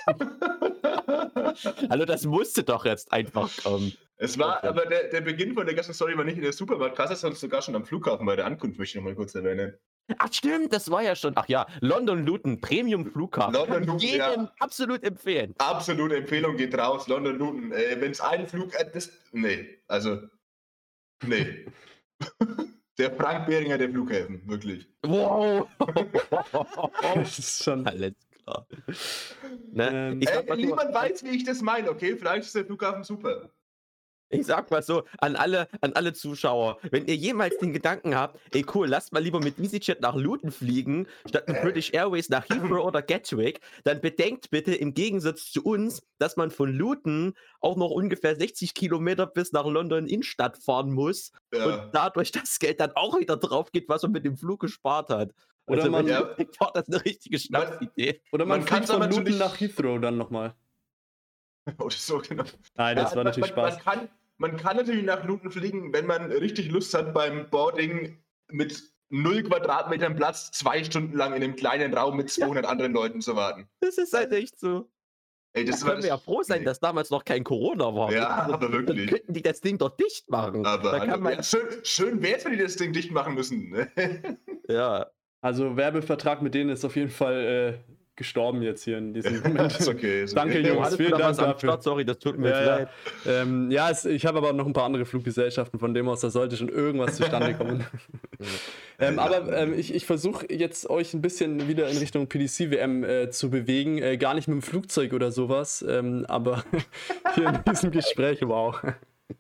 Hallo, 1.90 2.06
das 2.06 2.26
musste 2.26 2.64
doch 2.64 2.86
jetzt 2.86 3.12
einfach 3.12 3.52
kommen. 3.62 3.92
Es 4.24 4.38
war, 4.38 4.58
okay. 4.58 4.68
aber 4.68 4.86
der, 4.86 5.08
der 5.08 5.22
Beginn 5.22 5.56
von 5.56 5.66
der 5.66 5.74
ganzen 5.74 5.96
Story 5.96 6.16
war 6.16 6.24
nicht 6.24 6.38
in 6.38 6.44
der 6.44 6.54
Supermarktkasse, 6.54 7.16
sondern 7.16 7.40
sogar 7.40 7.64
schon 7.64 7.76
am 7.76 7.86
Flughafen 7.86 8.24
bei 8.28 8.36
der 8.36 8.46
Ankunft, 8.46 8.78
möchte 8.78 8.96
ich 8.96 9.04
noch 9.04 9.10
mal 9.10 9.16
kurz 9.16 9.34
erwähnen. 9.34 9.74
Ach 10.20 10.32
stimmt, 10.32 10.72
das 10.72 10.92
war 10.92 11.02
ja 11.02 11.16
schon. 11.16 11.34
Ach 11.36 11.48
ja, 11.48 11.66
London 11.80 12.24
Luton, 12.24 12.62
Premium 12.62 13.04
Flughafen. 13.04 13.56
London 13.56 13.84
Luton, 13.84 13.98
Jedem 13.98 14.44
ja. 14.44 14.54
absolut 14.60 15.04
empfehlen. 15.04 15.56
Absolute 15.58 16.18
Empfehlung 16.18 16.56
geht 16.56 16.78
raus, 16.78 17.08
London 17.08 17.40
Luton. 17.40 17.72
Äh, 17.72 18.00
Wenn 18.00 18.12
es 18.12 18.22
einen 18.22 18.46
Flug, 18.46 18.76
äh, 18.76 18.86
das, 18.94 19.12
nee, 19.32 19.80
also, 19.88 20.20
nee. 21.26 21.66
Der 23.00 23.16
Frank 23.16 23.48
Behringer 23.48 23.80
der 23.80 23.90
Flughäfen, 23.90 24.48
wirklich. 24.48 24.88
Wow! 25.02 25.68
Das 27.02 27.40
ist 27.40 27.64
schon. 27.64 27.88
Alles 27.88 28.14
klar. 28.44 28.68
Ne? 29.72 29.90
Ähm, 29.92 30.22
Ich, 30.22 30.30
Ey, 30.30 30.36
sag 30.36 30.48
mal 30.48 30.56
so, 30.56 30.62
niemand 30.62 30.94
weiß, 30.94 31.24
wie 31.24 31.30
ich 31.30 31.44
das 31.44 31.62
meine, 31.62 31.90
okay? 31.90 32.16
Vielleicht 32.16 32.46
ist 32.46 32.54
der 32.54 32.66
Flughafen 32.66 33.04
super. 33.04 33.50
Ich 34.32 34.46
sag 34.46 34.72
mal 34.72 34.82
so, 34.82 35.04
an 35.20 35.36
alle, 35.36 35.68
an 35.82 35.94
alle 35.94 36.14
Zuschauer, 36.14 36.78
wenn 36.90 37.06
ihr 37.06 37.16
jemals 37.16 37.58
den 37.58 37.74
Gedanken 37.74 38.16
habt, 38.16 38.40
ey 38.56 38.66
cool, 38.74 38.88
lasst 38.88 39.14
mal 39.14 39.22
lieber 39.22 39.40
mit 39.40 39.60
EasyJet 39.60 40.02
nach 40.02 40.16
Luton 40.16 40.52
fliegen, 40.52 41.08
statt 41.28 41.48
mit 41.48 41.62
British 41.62 41.92
Airways 41.94 42.30
nach 42.30 42.48
Heathrow 42.50 42.84
oder 42.86 43.02
Gatwick, 43.02 43.60
dann 43.84 44.02
bedenkt 44.02 44.50
bitte 44.50 44.74
im 44.74 44.94
Gegensatz 44.94 45.52
zu 45.52 45.64
uns, 45.64 46.02
dass 46.18 46.38
man 46.38 46.52
von 46.52 46.72
Luton 46.72 47.34
auch 47.60 47.78
noch 47.78 47.92
ungefähr 47.92 48.36
60 48.36 48.74
Kilometer 48.74 49.26
bis 49.28 49.52
nach 49.52 49.66
London 49.66 50.08
Innenstadt 50.08 50.58
fahren 50.58 50.92
muss 50.92 51.32
Ja. 51.54 51.66
und 51.66 51.92
dadurch 51.94 52.32
das 52.32 52.58
Geld 52.60 52.80
dann 52.80 52.92
auch 52.96 53.20
wieder 53.20 53.38
drauf 53.38 53.72
geht, 53.72 53.88
was 53.90 54.04
man 54.04 54.12
mit 54.14 54.26
dem 54.26 54.38
Flug 54.38 54.62
gespart 54.62 55.10
hat. 55.10 55.32
Oder 55.68 55.80
also, 55.82 55.92
man- 55.92 56.08
Ja. 56.08 56.36
war 56.60 56.72
das 56.74 56.88
eine 56.88 57.04
richtige 57.06 57.38
Schnapsidee. 57.40 58.22
Oder 58.32 58.46
man, 58.46 58.60
Man 58.60 58.68
kann's 58.68 58.90
von 58.92 59.02
Luton 59.10 59.38
nach 59.38 59.60
Heathrow 59.60 60.00
dann 60.02 60.18
nochmal. 60.18 60.56
Oh, 61.78 61.86
das 61.86 61.96
ist 61.98 62.08
so 62.08 62.18
genau. 62.18 62.44
Nein, 62.76 62.96
das 62.96 63.12
Ja, 63.12 63.18
war 63.18 63.24
natürlich 63.24 63.56
man, 63.56 63.72
Spaß. 63.72 63.86
Man 63.86 64.00
kann, 64.00 64.10
man 64.42 64.58
kann 64.58 64.76
natürlich 64.76 65.06
nach 65.06 65.24
Luton 65.24 65.52
fliegen, 65.52 65.94
wenn 65.94 66.08
man 66.08 66.32
richtig 66.32 66.72
Lust 66.72 66.94
hat, 66.96 67.14
beim 67.14 67.48
Boarding 67.52 68.18
mit 68.50 68.82
0 69.10 69.44
Quadratmetern 69.44 70.16
Platz 70.16 70.52
zwei 70.52 70.84
Stunden 70.84 71.16
lang 71.16 71.34
in 71.34 71.44
einem 71.44 71.56
kleinen 71.56 71.94
Raum 71.94 72.18
mit 72.18 72.30
200 72.32 72.66
anderen 72.66 72.92
Leuten 72.92 73.22
zu 73.22 73.36
warten. 73.36 73.70
Das 73.82 73.98
ist 74.00 74.14
halt 74.14 74.34
echt 74.34 74.60
so. 74.60 74.90
Ey, 75.54 75.64
Da 75.66 75.72
das 75.72 75.84
war 75.84 75.92
können 75.92 76.04
wir 76.04 76.10
ja 76.10 76.18
froh 76.18 76.42
sein, 76.44 76.60
nee. 76.60 76.66
dass 76.66 76.80
damals 76.80 77.12
noch 77.12 77.24
kein 77.24 77.44
Corona 77.44 77.94
war. 77.94 78.12
Ja, 78.12 78.30
aber 78.30 78.58
Dann 78.58 78.72
wirklich. 78.72 79.10
könnten 79.10 79.34
die 79.34 79.42
das 79.44 79.62
Ding 79.62 79.78
doch 79.78 79.96
dicht 79.96 80.30
machen. 80.30 80.66
Aber 80.66 80.92
da 80.92 81.06
kann 81.06 81.22
man, 81.22 81.34
ja, 81.34 81.44
schön, 81.44 81.68
schön 81.84 82.22
wäre 82.24 82.38
es, 82.38 82.46
wenn 82.46 82.54
die 82.54 82.58
das 82.58 82.78
Ding 82.78 82.94
dicht 82.94 83.12
machen 83.12 83.36
müssen. 83.36 83.70
Ne? 83.70 83.92
ja. 84.70 85.08
Also 85.42 85.76
Werbevertrag 85.76 86.42
mit 86.42 86.56
denen 86.56 86.70
ist 86.72 86.86
auf 86.86 86.96
jeden 86.96 87.10
Fall 87.12 87.84
äh, 87.88 87.94
gestorben 88.16 88.62
jetzt 88.62 88.84
hier 88.84 88.98
in 88.98 89.14
diesem 89.14 89.42
Moment. 89.44 89.78
ist 89.78 89.88
okay. 89.88 90.24
Ist 90.24 90.36
Danke, 90.36 90.60
okay. 90.60 90.68
Jungs. 90.68 90.96
Vielen 90.96 91.12
da 91.12 91.18
Dank 91.18 91.38
dafür. 91.38 91.60
Start? 91.60 91.84
Sorry, 91.84 92.06
das 92.06 92.20
tut 92.20 92.38
mir 92.38 92.50
Ja, 92.50 92.58
jetzt 92.58 92.68
ja. 92.68 92.76
leid. 92.78 92.90
Ähm, 93.28 93.72
ja, 93.72 93.90
es, 93.90 94.06
ich 94.06 94.26
habe 94.26 94.38
aber 94.38 94.54
noch 94.54 94.66
ein 94.66 94.74
paar 94.74 94.86
andere 94.86 95.06
Fluggesellschaften, 95.06 95.80
von 95.80 95.94
dem 95.94 96.08
aus, 96.08 96.22
da 96.22 96.30
sollte 96.30 96.58
schon 96.58 96.70
irgendwas 96.70 97.16
zustande 97.16 97.54
kommen. 97.54 97.86
ähm, 99.00 99.20
aber 99.20 99.56
ähm, 99.58 99.74
ich, 99.78 99.94
ich 99.94 100.06
versuche 100.06 100.46
jetzt 100.54 100.90
euch 100.90 101.14
ein 101.14 101.22
bisschen 101.22 101.68
wieder 101.68 101.90
in 101.90 101.98
Richtung 101.98 102.28
PDC-WM 102.28 103.04
äh, 103.04 103.30
zu 103.30 103.50
bewegen. 103.50 103.98
Äh, 103.98 104.18
gar 104.18 104.34
nicht 104.34 104.48
mit 104.48 104.56
dem 104.56 104.62
Flugzeug 104.62 105.14
oder 105.14 105.32
sowas, 105.32 105.84
ähm, 105.88 106.26
aber 106.28 106.64
hier 107.36 107.48
in 107.48 107.60
diesem 107.68 107.92
Gespräch, 107.92 108.40
wow. 108.42 108.80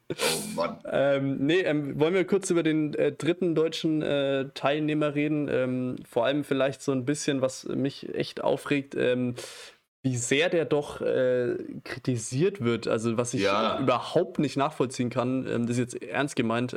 Oh 0.10 0.56
Mann. 0.56 0.78
Ähm, 0.92 1.38
nee, 1.46 1.62
ähm, 1.62 2.00
wollen 2.00 2.14
wir 2.14 2.26
kurz 2.26 2.50
über 2.50 2.64
den 2.64 2.94
äh, 2.94 3.12
dritten 3.12 3.56
deutschen 3.56 4.02
äh, 4.02 4.50
Teilnehmer 4.54 5.16
reden? 5.16 5.48
Ähm, 5.50 5.96
vor 6.10 6.26
allem 6.26 6.44
vielleicht 6.44 6.82
so 6.82 6.92
ein 6.92 7.06
bisschen, 7.06 7.42
was 7.42 7.66
mich 7.66 8.14
echt 8.16 8.44
aufregt, 8.44 8.96
ähm, 8.96 9.36
wie 10.04 10.18
sehr 10.18 10.50
der 10.50 10.66
doch 10.66 11.02
äh, 11.02 11.56
kritisiert 11.84 12.62
wird. 12.64 12.88
Also 12.88 13.18
was 13.18 13.34
ich 13.34 13.44
Ja. 13.44 13.80
überhaupt 13.80 14.39
nicht 14.39 14.58
nachvollziehen 14.58 15.10
kann. 15.10 15.46
Ähm, 15.48 15.68
das 15.68 15.78
ist 15.78 15.94
jetzt 15.94 16.04
ernst 16.04 16.36
gemeint. 16.36 16.76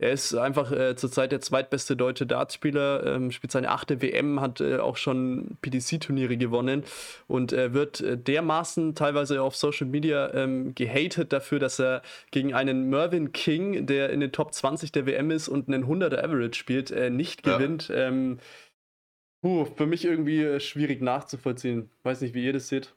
Er 0.00 0.12
ist 0.12 0.32
einfach 0.34 0.70
äh, 0.70 0.94
zurzeit 0.94 1.32
der 1.32 1.40
zweitbeste 1.40 1.96
deutsche 1.96 2.24
Dartspieler, 2.24 3.04
ähm, 3.04 3.32
spielt 3.32 3.50
seine 3.50 3.70
achte 3.70 4.00
WM, 4.00 4.40
hat 4.40 4.60
äh, 4.60 4.78
auch 4.78 4.96
schon 4.96 5.56
PDC-Turniere 5.60 6.36
gewonnen 6.36 6.84
und 7.26 7.52
äh, 7.52 7.72
wird 7.74 8.00
äh, 8.00 8.16
dermaßen 8.16 8.94
teilweise 8.94 9.42
auf 9.42 9.56
Social 9.56 9.88
Media 9.88 10.32
ähm, 10.34 10.72
gehatet 10.76 11.32
dafür, 11.32 11.58
dass 11.58 11.80
er 11.80 12.02
gegen 12.30 12.54
einen 12.54 12.88
Mervyn 12.88 13.32
King, 13.32 13.86
der 13.86 14.10
in 14.10 14.20
den 14.20 14.30
Top 14.30 14.54
20 14.54 14.92
der 14.92 15.04
WM 15.06 15.32
ist 15.32 15.48
und 15.48 15.66
einen 15.66 15.84
100er 15.84 16.22
Average 16.22 16.54
spielt, 16.58 16.92
äh, 16.92 17.10
nicht 17.10 17.44
Ja. 17.44 17.56
gewinnt. 17.56 17.90
Ähm, 17.92 18.38
puh, 19.42 19.64
für 19.64 19.86
mich 19.86 20.04
irgendwie 20.04 20.42
äh, 20.44 20.60
schwierig 20.60 21.02
nachzuvollziehen. 21.02 21.90
Weiß 22.04 22.20
nicht, 22.20 22.34
wie 22.34 22.44
ihr 22.44 22.52
das 22.52 22.68
seht. 22.68 22.94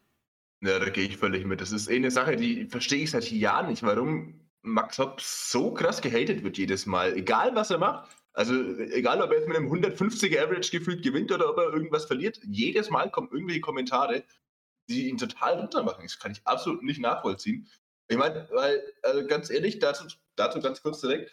Ja, 0.64 0.78
da 0.78 0.89
gehe 0.89 1.06
ich 1.06 1.18
völlig 1.18 1.45
mit. 1.45 1.62
Das 1.62 1.72
ist 1.72 1.89
eh 1.89 1.95
eine 1.95 2.12
Sache, 2.12 2.36
die 2.36 2.66
verstehe 2.66 3.02
ich 3.02 3.10
seit 3.10 3.32
Jahren 3.32 3.70
nicht, 3.70 3.82
warum 3.82 4.36
Max 4.64 4.99
Hopp 4.99 5.22
so 5.22 5.74
krass 5.74 6.01
gehatet 6.01 6.43
wird 6.43 6.57
jedes 6.57 6.86
Mal. 6.86 7.16
Egal, 7.16 7.55
was 7.55 7.72
er 7.72 7.80
macht. 7.80 8.09
Also, 8.34 8.53
egal, 8.53 9.22
ob 9.22 9.32
er 9.32 9.39
jetzt 9.39 9.47
mit 9.47 9.57
einem 9.57 9.72
150er 9.72 10.41
Average 10.41 10.72
gefühlt 10.72 11.03
gewinnt 11.03 11.32
oder 11.32 11.49
ob 11.49 11.57
er 11.57 11.74
irgendwas 11.74 12.05
verliert. 12.05 12.39
Jedes 12.43 12.89
Mal 12.89 13.12
kommen 13.12 13.30
irgendwelche 13.32 13.62
Kommentare, 13.62 14.24
die 14.88 15.09
ihn 15.09 15.18
total 15.18 15.59
runtermachen. 15.59 16.03
Das 16.03 16.20
kann 16.20 16.32
ich 16.32 16.41
absolut 16.45 16.84
nicht 16.84 17.01
nachvollziehen. 17.01 17.68
Ich 18.07 18.18
meine, 18.18 18.47
weil, 18.51 18.82
also 19.03 19.26
ganz 19.28 19.49
ehrlich, 19.49 19.80
dazu, 19.80 20.05
dazu 20.36 20.62
ganz 20.62 20.82
kurz 20.82 21.01
direkt. 21.01 21.32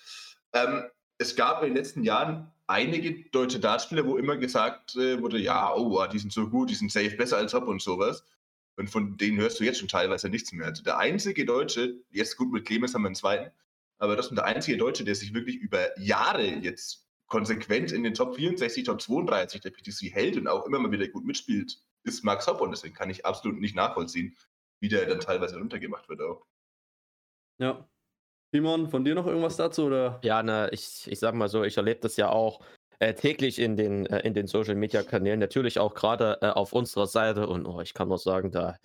Ähm, 0.53 0.85
es 1.19 1.37
gab 1.37 1.63
in 1.63 1.71
den 1.71 1.77
letzten 1.77 2.05
Jahren 2.05 2.51
einige 2.67 3.29
deutsche 3.31 3.61
Dartspieler, 3.61 4.07
wo 4.07 4.17
immer 4.17 4.37
gesagt 4.37 4.97
äh, 4.97 5.21
wurde, 5.21 5.39
ja, 5.39 5.75
oh, 5.75 6.07
die 6.07 6.19
sind 6.19 6.33
so 6.33 6.49
gut, 6.49 6.71
die 6.71 6.75
sind 6.75 6.93
safe 6.93 7.17
besser 7.17 7.37
als 7.37 7.55
Hopp 7.55 7.67
und 7.67 7.83
sowas. 7.83 8.25
Und 8.79 8.89
von 8.89 9.17
denen 9.17 9.39
hörst 9.39 9.59
du 9.59 9.65
jetzt 9.65 9.81
schon 9.81 9.89
teilweise 9.89 10.29
nichts 10.29 10.53
mehr. 10.53 10.67
Also 10.67 10.85
der 10.85 10.99
einzige 10.99 11.45
Deutsche, 11.45 11.97
jetzt 12.11 12.37
gut 12.37 12.53
mit 12.53 12.65
Clemens 12.65 12.95
haben 12.95 13.03
wir 13.03 13.09
einen 13.09 13.17
zweiten, 13.17 13.51
aber 13.99 14.15
das 14.15 14.29
ist 14.29 14.37
der 14.37 14.45
einzige 14.45 14.79
Deutsche, 14.79 15.05
der 15.05 15.17
sich 15.17 15.35
wirklich 15.35 15.57
über 15.57 15.99
Jahre 15.99 16.47
jetzt 16.47 17.05
konsequent 17.27 17.91
in 17.91 18.05
den 18.05 18.15
Top 18.15 18.37
64, 18.37 18.85
Top 18.85 19.03
32 19.03 19.61
der 19.61 19.71
PTC 19.71 20.15
hält 20.15 20.37
und 20.37 20.47
auch 20.47 20.65
immer 20.65 20.79
mal 20.79 20.93
wieder 20.93 21.09
gut 21.09 21.25
mitspielt, 21.25 21.83
ist 22.05 22.23
Max 22.23 22.47
Hopp 22.47 22.61
und 22.61 22.71
deswegen 22.71 22.95
kann 22.95 23.11
ich 23.11 23.27
absolut 23.27 23.59
nicht 23.59 23.75
nachvollziehen, 23.75 24.37
wie 24.79 24.89
der 24.89 25.07
dann 25.07 25.19
teilweise 25.19 25.59
runtergemacht 25.59 26.09
wird 26.09 26.21
auch. 26.21 26.47
Ja. 27.59 27.89
Simon, 28.53 28.89
von 28.89 29.05
dir 29.05 29.17
noch 29.17 29.27
irgendwas 29.27 29.57
dazu? 29.57 29.87
Oder? 29.87 30.21
Ja, 30.23 30.45
ne, 30.45 30.71
ich, 30.71 31.07
ich 31.09 31.19
sag 31.19 31.35
mal 31.35 31.49
so, 31.49 31.65
ich 31.65 31.77
erlebe 31.77 31.99
das 32.01 32.17
ja 32.17 32.31
auch 32.31 32.65
äh, 33.01 33.15
täglich 33.15 33.59
in 33.59 33.77
den, 33.77 34.07
äh, 34.07 34.21
in 34.21 34.35
den 34.35 34.47
Social 34.47 34.75
Media 34.75 35.03
Kanälen, 35.03 35.41
natürlich 35.41 35.79
auch 35.79 35.95
gerade 35.95 36.39
äh, 36.43 36.49
auf 36.49 36.73
unserer 36.73 37.07
Seite 37.07 37.49
und 37.49 37.67
oh, 37.67 37.81
ich 37.81 37.95
kann 37.95 38.09
nur 38.09 38.19
sagen, 38.19 38.51
da 38.51 38.77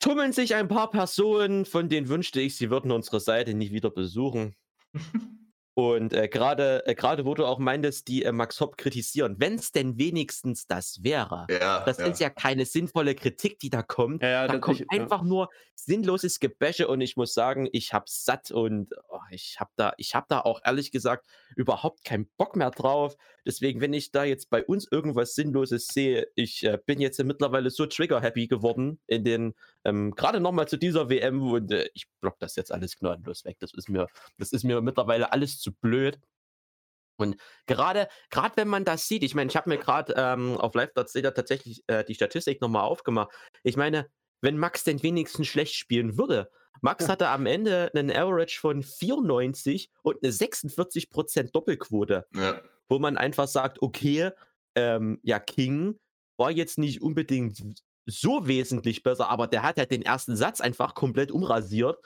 tummeln 0.00 0.32
sich 0.32 0.54
ein 0.54 0.68
paar 0.68 0.90
Personen, 0.90 1.64
von 1.64 1.88
denen 1.88 2.08
wünschte 2.08 2.40
ich, 2.40 2.56
sie 2.56 2.70
würden 2.70 2.90
unsere 2.90 3.20
Seite 3.20 3.54
nie 3.54 3.70
wieder 3.70 3.90
besuchen. 3.90 4.54
Und 5.74 6.12
äh, 6.12 6.28
gerade 6.28 6.86
äh, 6.86 6.94
gerade 6.94 7.24
wo 7.24 7.34
du 7.34 7.46
auch 7.46 7.58
meintest, 7.58 8.06
die 8.08 8.24
äh, 8.24 8.32
Max 8.32 8.60
Hopp 8.60 8.76
kritisieren, 8.76 9.36
wenn 9.38 9.54
es 9.54 9.72
denn 9.72 9.96
wenigstens 9.98 10.66
das 10.66 11.02
wäre. 11.02 11.46
Ja, 11.50 11.82
Das 11.84 11.96
ja. 11.98 12.06
ist 12.06 12.20
ja 12.20 12.28
keine 12.28 12.66
sinnvolle 12.66 13.14
Kritik, 13.14 13.58
die 13.58 13.70
da 13.70 13.82
kommt. 13.82 14.22
Ja, 14.22 14.46
Da 14.46 14.58
kommt 14.58 14.80
ich- 14.82 14.90
einfach 14.90 15.22
nur 15.22 15.48
sinnloses 15.74 16.40
Gebäsche 16.40 16.88
und 16.88 17.00
ich 17.00 17.16
muss 17.16 17.32
sagen, 17.32 17.68
ich 17.72 17.94
hab's 17.94 18.24
satt 18.24 18.50
und 18.50 18.92
oh, 19.08 19.18
ich 19.30 19.56
hab 19.60 19.70
da, 19.76 19.94
ich 19.96 20.14
hab 20.14 20.28
da 20.28 20.40
auch 20.40 20.60
ehrlich 20.64 20.92
gesagt 20.92 21.26
überhaupt 21.56 22.04
keinen 22.04 22.28
Bock 22.36 22.54
mehr 22.54 22.70
drauf. 22.70 23.16
Deswegen, 23.46 23.80
wenn 23.80 23.92
ich 23.94 24.12
da 24.12 24.24
jetzt 24.24 24.50
bei 24.50 24.62
uns 24.62 24.86
irgendwas 24.90 25.34
Sinnloses 25.34 25.86
sehe, 25.86 26.28
ich 26.34 26.64
äh, 26.64 26.78
bin 26.84 27.00
jetzt 27.00 27.22
mittlerweile 27.24 27.70
so 27.70 27.86
trigger-happy 27.86 28.46
geworden 28.46 29.00
in 29.06 29.24
den, 29.24 29.54
ähm, 29.84 30.12
gerade 30.14 30.40
nochmal 30.40 30.68
zu 30.68 30.76
dieser 30.76 31.08
WM 31.08 31.42
und 31.42 31.72
äh, 31.72 31.88
ich 31.94 32.06
block 32.20 32.38
das 32.38 32.56
jetzt 32.56 32.72
alles 32.72 32.98
gnadenlos 32.98 33.44
weg. 33.44 33.56
Das 33.60 33.72
ist 33.74 33.88
mir, 33.88 34.06
das 34.38 34.52
ist 34.52 34.64
mir 34.64 34.80
mittlerweile 34.80 35.32
alles 35.32 35.58
zu 35.58 35.72
blöd. 35.72 36.18
Und 37.16 37.36
gerade, 37.66 38.08
gerade 38.30 38.56
wenn 38.56 38.68
man 38.68 38.84
das 38.84 39.06
sieht, 39.06 39.22
ich 39.22 39.34
meine, 39.34 39.50
ich 39.50 39.56
habe 39.56 39.68
mir 39.68 39.78
gerade 39.78 40.14
ähm, 40.16 40.56
auf 40.56 40.74
live.de 40.74 41.22
tatsächlich 41.22 41.82
äh, 41.86 42.04
die 42.04 42.14
Statistik 42.14 42.60
nochmal 42.60 42.84
aufgemacht. 42.84 43.30
Ich 43.62 43.76
meine, 43.76 44.08
wenn 44.40 44.58
Max 44.58 44.84
denn 44.84 45.02
wenigstens 45.02 45.46
schlecht 45.46 45.74
spielen 45.74 46.18
würde. 46.18 46.50
Max 46.80 47.08
hatte 47.08 47.28
am 47.28 47.46
Ende 47.46 47.92
einen 47.94 48.10
Average 48.10 48.58
von 48.58 48.82
94 48.82 49.90
und 50.02 50.16
eine 50.22 50.32
46% 50.32 51.52
Doppelquote, 51.52 52.26
ja. 52.34 52.60
wo 52.88 52.98
man 52.98 53.16
einfach 53.16 53.46
sagt, 53.46 53.80
okay, 53.82 54.30
ähm, 54.74 55.20
ja, 55.22 55.38
King 55.38 56.00
war 56.36 56.50
jetzt 56.50 56.78
nicht 56.78 57.00
unbedingt 57.00 57.62
so 58.06 58.46
wesentlich 58.46 59.02
besser, 59.02 59.28
aber 59.28 59.46
der 59.46 59.62
hat 59.62 59.76
ja 59.78 59.86
den 59.86 60.02
ersten 60.02 60.36
Satz 60.36 60.60
einfach 60.60 60.94
komplett 60.94 61.30
umrasiert. 61.30 61.98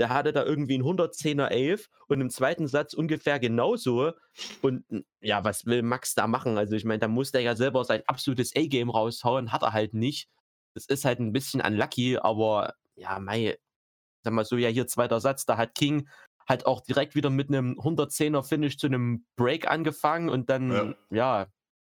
Der 0.00 0.08
hatte 0.08 0.32
da 0.32 0.44
irgendwie 0.44 0.74
einen 0.74 0.82
110er 0.82 1.48
11 1.50 1.88
und 2.08 2.20
im 2.20 2.28
zweiten 2.28 2.66
Satz 2.66 2.94
ungefähr 2.94 3.38
genauso. 3.38 4.12
Und 4.60 4.84
n- 4.90 5.04
ja, 5.20 5.44
was 5.44 5.66
will 5.66 5.82
Max 5.82 6.14
da 6.14 6.26
machen? 6.26 6.58
Also 6.58 6.74
ich 6.74 6.84
meine, 6.84 6.98
da 6.98 7.06
muss 7.08 7.30
der 7.30 7.42
ja 7.42 7.54
selber 7.54 7.84
sein 7.84 8.02
absolutes 8.06 8.56
A-Game 8.56 8.90
raushauen, 8.90 9.52
hat 9.52 9.62
er 9.62 9.72
halt 9.72 9.94
nicht. 9.94 10.28
Das 10.74 10.86
ist 10.86 11.04
halt 11.04 11.20
ein 11.20 11.32
bisschen 11.32 11.60
unlucky, 11.60 12.18
aber 12.18 12.74
ja, 12.96 13.20
mei, 13.20 13.56
sag 14.24 14.32
mal 14.32 14.44
so, 14.44 14.56
ja, 14.56 14.68
hier 14.68 14.88
zweiter 14.88 15.20
Satz, 15.20 15.46
da 15.46 15.56
hat 15.56 15.76
King 15.76 16.08
halt 16.48 16.66
auch 16.66 16.80
direkt 16.80 17.14
wieder 17.14 17.30
mit 17.30 17.48
einem 17.48 17.78
110er 17.78 18.42
Finish 18.42 18.76
zu 18.78 18.88
einem 18.88 19.24
Break 19.36 19.70
angefangen 19.70 20.28
und 20.28 20.50
dann, 20.50 20.72
Ja. 20.72 20.94
ja, 21.10 21.46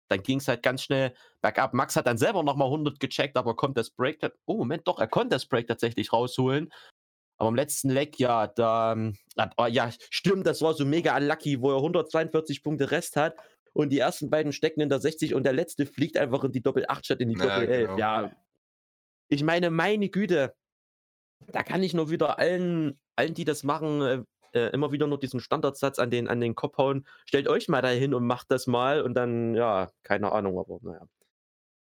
dann 0.09 0.23
ging 0.23 0.39
es 0.39 0.49
halt 0.49 0.63
ganz 0.63 0.83
schnell 0.83 1.15
bergab. 1.43 1.75
Max 1.75 1.97
hat 1.97 2.07
dann 2.07 2.19
selber 2.19 2.43
nochmal 2.43 2.69
100 2.69 3.01
gecheckt, 3.01 3.37
aber 3.37 3.57
kommt 3.57 3.77
das 3.77 3.91
Break, 3.91 4.19
oh 4.47 4.57
Moment, 4.57 4.87
doch, 4.87 4.99
er 4.99 5.09
konnte 5.09 5.31
das 5.37 5.47
Break 5.47 5.67
tatsächlich 5.67 6.13
rausholen. 6.13 6.73
Aber 7.39 7.51
im 7.51 7.55
letzten 7.55 7.91
Leck, 7.91 8.19
ja, 8.19 8.47
da, 8.47 8.93
ähm, 8.93 9.17
oh, 9.59 9.67
ja, 9.67 9.91
stimmt, 10.11 10.47
das 10.47 10.63
war 10.63 10.75
so 10.75 10.87
mega 10.87 11.15
unlucky, 11.17 11.61
wo 11.61 11.71
er 11.71 11.77
142 11.77 12.63
Punkte 12.63 12.91
Rest 12.91 13.17
hat 13.17 13.37
und 13.75 13.91
die 13.91 13.99
ersten 13.99 14.31
beiden 14.31 14.53
stecken 14.53 14.81
in 14.81 14.89
der 14.89 15.01
60 15.01 15.35
und 15.35 15.45
der 15.45 15.53
letzte 15.53 15.85
fliegt 15.85 16.17
einfach 16.17 16.45
in 16.45 16.53
die 16.53 16.63
Doppel 16.63 16.87
8 16.89 17.05
statt 17.05 17.21
in 17.21 17.29
die 17.29 17.39
Ja, 17.39 17.45
Doppel 17.45 17.69
11. 17.69 17.87
genau. 17.89 17.99
Ja, 17.99 18.33
ich 19.29 19.43
meine, 19.43 19.71
meine 19.71 20.09
Güte, 20.09 20.55
da 21.49 21.63
kann 21.63 21.83
ich 21.83 21.93
nur 21.93 22.11
wieder 22.11 22.39
allen, 22.39 22.99
allen, 23.17 23.35
die 23.35 23.45
das 23.45 23.65
machen, 23.65 24.25
äh, 24.53 24.70
immer 24.70 24.92
wieder 24.92 25.07
nur 25.07 25.18
diesen 25.18 25.40
Standardsatz 25.40 25.99
an 25.99 26.11
den, 26.11 26.28
an 26.28 26.40
den 26.40 26.55
Kopf 26.55 26.78
hauen. 26.78 27.07
Stellt 27.26 27.49
euch 27.49 27.68
mal 27.68 27.82
dahin 27.82 28.14
und 28.14 28.26
macht 28.26 28.51
das 28.51 28.66
mal 28.66 29.03
und 29.03 29.14
dann, 29.14 29.55
ja, 29.55 29.90
keine 30.03 30.32
Ahnung, 30.32 30.59
aber 30.59 30.78
naja. 30.82 31.07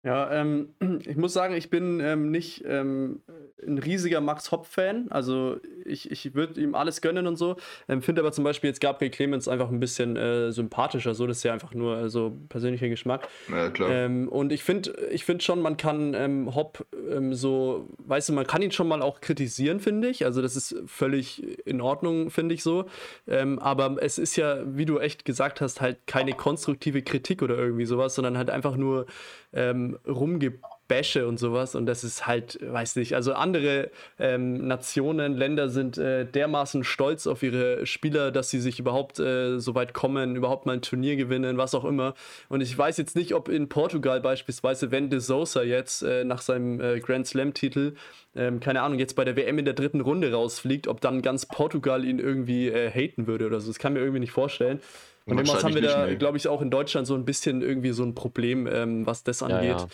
Ja, 0.03 0.31
ähm, 0.31 0.69
ich 1.05 1.17
muss 1.17 1.33
sagen, 1.33 1.55
ich 1.55 1.69
bin 1.69 1.99
ähm, 1.99 2.31
nicht 2.31 2.63
ähm, 2.65 3.21
ein 3.65 3.77
riesiger 3.77 4.21
Max 4.21 4.51
Hopp-Fan. 4.51 5.07
Also 5.09 5.57
ich, 5.85 6.11
ich 6.11 6.35
würde 6.35 6.61
ihm 6.61 6.75
alles 6.75 7.01
gönnen 7.01 7.27
und 7.27 7.35
so. 7.35 7.57
Ähm, 7.89 8.01
Finde 8.01 8.21
aber 8.21 8.31
zum 8.31 8.43
Beispiel 8.43 8.69
jetzt 8.69 8.79
Gabriel 8.79 9.11
Clemens 9.11 9.47
einfach 9.47 9.69
ein 9.69 9.79
bisschen 9.79 10.15
äh, 10.15 10.51
sympathischer. 10.51 11.13
So, 11.15 11.25
das 11.25 11.37
ist 11.37 11.43
ja 11.43 11.53
einfach 11.53 11.73
nur 11.73 11.97
äh, 12.03 12.09
so 12.09 12.37
persönlicher 12.49 12.89
Geschmack. 12.89 13.27
Ja, 13.49 13.69
klar. 13.69 13.89
Ähm, 13.89 14.29
und 14.29 14.51
ich 14.51 14.63
finde 14.63 14.93
ich 15.11 15.25
find 15.25 15.43
schon, 15.43 15.61
man 15.61 15.77
kann 15.77 16.13
ähm, 16.13 16.55
Hopp 16.55 16.85
so, 17.31 17.89
weißt 17.99 18.29
du, 18.29 18.33
man 18.33 18.45
kann 18.45 18.61
ihn 18.61 18.71
schon 18.71 18.87
mal 18.87 19.01
auch 19.01 19.21
kritisieren, 19.21 19.79
finde 19.79 20.09
ich. 20.09 20.25
Also 20.25 20.41
das 20.41 20.55
ist 20.55 20.75
völlig 20.85 21.65
in 21.65 21.81
Ordnung, 21.81 22.29
finde 22.29 22.53
ich 22.53 22.63
so. 22.63 22.85
aber 23.25 23.97
es 24.01 24.17
ist 24.17 24.35
ja, 24.35 24.59
wie 24.65 24.85
du 24.85 24.99
echt 24.99 25.25
gesagt 25.25 25.61
hast, 25.61 25.81
halt 25.81 26.05
keine 26.05 26.33
konstruktive 26.33 27.01
Kritik 27.01 27.41
oder 27.41 27.57
irgendwie 27.57 27.85
sowas, 27.85 28.15
sondern 28.15 28.37
halt 28.37 28.49
einfach 28.49 28.75
nur 28.75 29.05
ähm, 29.53 29.86
rumgebäsche 30.07 31.27
und 31.27 31.37
sowas. 31.37 31.75
Und 31.75 31.85
das 31.85 32.03
ist 32.03 32.27
halt, 32.27 32.59
weiß 32.61 32.95
nicht, 32.97 33.15
also 33.15 33.33
andere 33.33 33.91
ähm, 34.19 34.67
Nationen, 34.67 35.35
Länder 35.35 35.69
sind 35.69 35.97
äh, 35.97 36.25
dermaßen 36.25 36.83
stolz 36.83 37.27
auf 37.27 37.43
ihre 37.43 37.85
Spieler, 37.85 38.31
dass 38.31 38.49
sie 38.49 38.59
sich 38.59 38.79
überhaupt 38.79 39.19
äh, 39.19 39.59
so 39.59 39.75
weit 39.75 39.93
kommen, 39.93 40.35
überhaupt 40.35 40.65
mal 40.65 40.73
ein 40.73 40.81
Turnier 40.81 41.15
gewinnen, 41.15 41.57
was 41.57 41.75
auch 41.75 41.85
immer. 41.85 42.13
Und 42.49 42.61
ich 42.61 42.77
weiß 42.77 42.97
jetzt 42.97 43.15
nicht, 43.15 43.33
ob 43.33 43.49
in 43.49 43.69
Portugal 43.69 44.21
beispielsweise, 44.21 44.91
wenn 44.91 45.09
De 45.09 45.19
Sousa 45.19 45.63
jetzt 45.63 46.01
äh, 46.03 46.23
nach 46.23 46.41
seinem 46.41 46.79
äh, 46.79 46.99
Grand 46.99 47.27
Slam-Titel 47.27 47.93
ähm, 48.37 48.59
keine 48.59 48.83
Ahnung, 48.83 48.99
jetzt 48.99 49.15
bei 49.15 49.25
der 49.25 49.35
WM 49.35 49.57
in 49.57 49.65
der 49.65 49.73
dritten 49.73 49.99
Runde 49.99 50.31
rausfliegt, 50.31 50.87
ob 50.87 51.01
dann 51.01 51.21
ganz 51.23 51.47
Portugal 51.47 52.05
ihn 52.05 52.19
irgendwie 52.19 52.67
äh, 52.67 52.89
haten 52.91 53.25
würde 53.25 53.47
oder 53.47 53.59
so. 53.59 53.67
Das 53.67 53.79
kann 53.79 53.93
mir 53.93 53.99
irgendwie 53.99 54.19
nicht 54.19 54.31
vorstellen. 54.31 54.79
Und 55.27 55.37
demnach 55.37 55.63
haben 55.63 55.75
wir 55.75 55.81
da, 55.81 56.13
glaube 56.15 56.37
ich, 56.37 56.47
auch 56.47 56.61
in 56.61 56.69
Deutschland 56.69 57.05
so 57.05 57.15
ein 57.15 57.25
bisschen 57.25 57.61
irgendwie 57.61 57.91
so 57.91 58.03
ein 58.03 58.15
Problem, 58.15 58.67
ähm, 58.67 59.05
was 59.05 59.23
das 59.23 59.43
angeht. 59.43 59.77
Ja. 59.77 59.87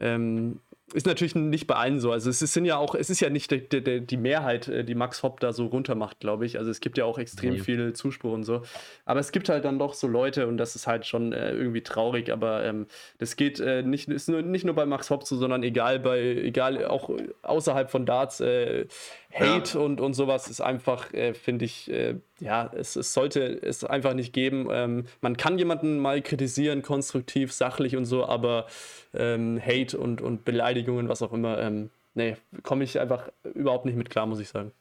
Ähm, 0.00 0.60
ist 0.92 1.06
natürlich 1.06 1.34
nicht 1.34 1.66
bei 1.66 1.76
allen 1.76 1.98
so. 1.98 2.12
Also 2.12 2.28
es 2.28 2.38
sind 2.38 2.66
ja 2.66 2.76
auch, 2.76 2.94
es 2.94 3.08
ist 3.08 3.20
ja 3.20 3.30
nicht 3.30 3.50
die, 3.50 3.68
die, 3.68 4.06
die 4.06 4.16
Mehrheit, 4.16 4.68
äh, 4.68 4.84
die 4.84 4.94
Max 4.94 5.22
Hopp 5.22 5.40
da 5.40 5.52
so 5.52 5.66
runtermacht, 5.66 6.20
glaube 6.20 6.44
ich. 6.44 6.58
Also 6.58 6.70
es 6.70 6.80
gibt 6.80 6.98
ja 6.98 7.04
auch 7.04 7.18
extrem 7.18 7.54
nee. 7.54 7.58
viel 7.58 7.94
Zuspruch 7.94 8.32
und 8.32 8.44
so. 8.44 8.62
Aber 9.06 9.18
es 9.18 9.32
gibt 9.32 9.48
halt 9.48 9.64
dann 9.64 9.78
doch 9.78 9.94
so 9.94 10.06
Leute 10.06 10.46
und 10.46 10.58
das 10.58 10.76
ist 10.76 10.86
halt 10.86 11.06
schon 11.06 11.32
äh, 11.32 11.52
irgendwie 11.52 11.82
traurig. 11.82 12.30
Aber 12.30 12.64
ähm, 12.64 12.86
das 13.18 13.36
geht 13.36 13.60
äh, 13.60 13.82
nicht, 13.82 14.08
ist 14.08 14.28
nur, 14.28 14.42
nicht 14.42 14.64
nur 14.64 14.74
bei 14.74 14.84
Max 14.84 15.10
Hopp 15.10 15.24
so, 15.24 15.36
sondern 15.36 15.62
egal 15.62 16.00
bei, 16.00 16.20
egal 16.20 16.84
auch 16.84 17.10
außerhalb 17.42 17.90
von 17.90 18.04
Darts, 18.04 18.40
äh, 18.40 18.86
Hate 19.34 19.78
ja. 19.78 19.84
und, 19.84 20.00
und 20.00 20.14
sowas 20.14 20.48
ist 20.48 20.60
einfach, 20.60 21.12
äh, 21.12 21.34
finde 21.34 21.64
ich, 21.64 21.90
äh, 21.90 22.16
ja, 22.40 22.70
es, 22.74 22.94
es 22.96 23.12
sollte 23.12 23.42
es 23.62 23.82
einfach 23.84 24.14
nicht 24.14 24.32
geben. 24.32 24.68
Ähm, 24.70 25.06
man 25.20 25.36
kann 25.36 25.58
jemanden 25.58 25.98
mal 25.98 26.22
kritisieren, 26.22 26.82
konstruktiv, 26.82 27.52
sachlich 27.52 27.96
und 27.96 28.04
so, 28.04 28.24
aber 28.26 28.66
ähm, 29.12 29.60
Hate 29.60 29.98
und, 29.98 30.20
und 30.20 30.44
Beleidigungen, 30.44 31.08
was 31.08 31.22
auch 31.22 31.32
immer, 31.32 31.60
ähm, 31.60 31.90
nee, 32.14 32.36
komme 32.62 32.84
ich 32.84 33.00
einfach 33.00 33.30
überhaupt 33.54 33.86
nicht 33.86 33.96
mit 33.96 34.08
klar, 34.08 34.26
muss 34.26 34.40
ich 34.40 34.48
sagen. 34.48 34.72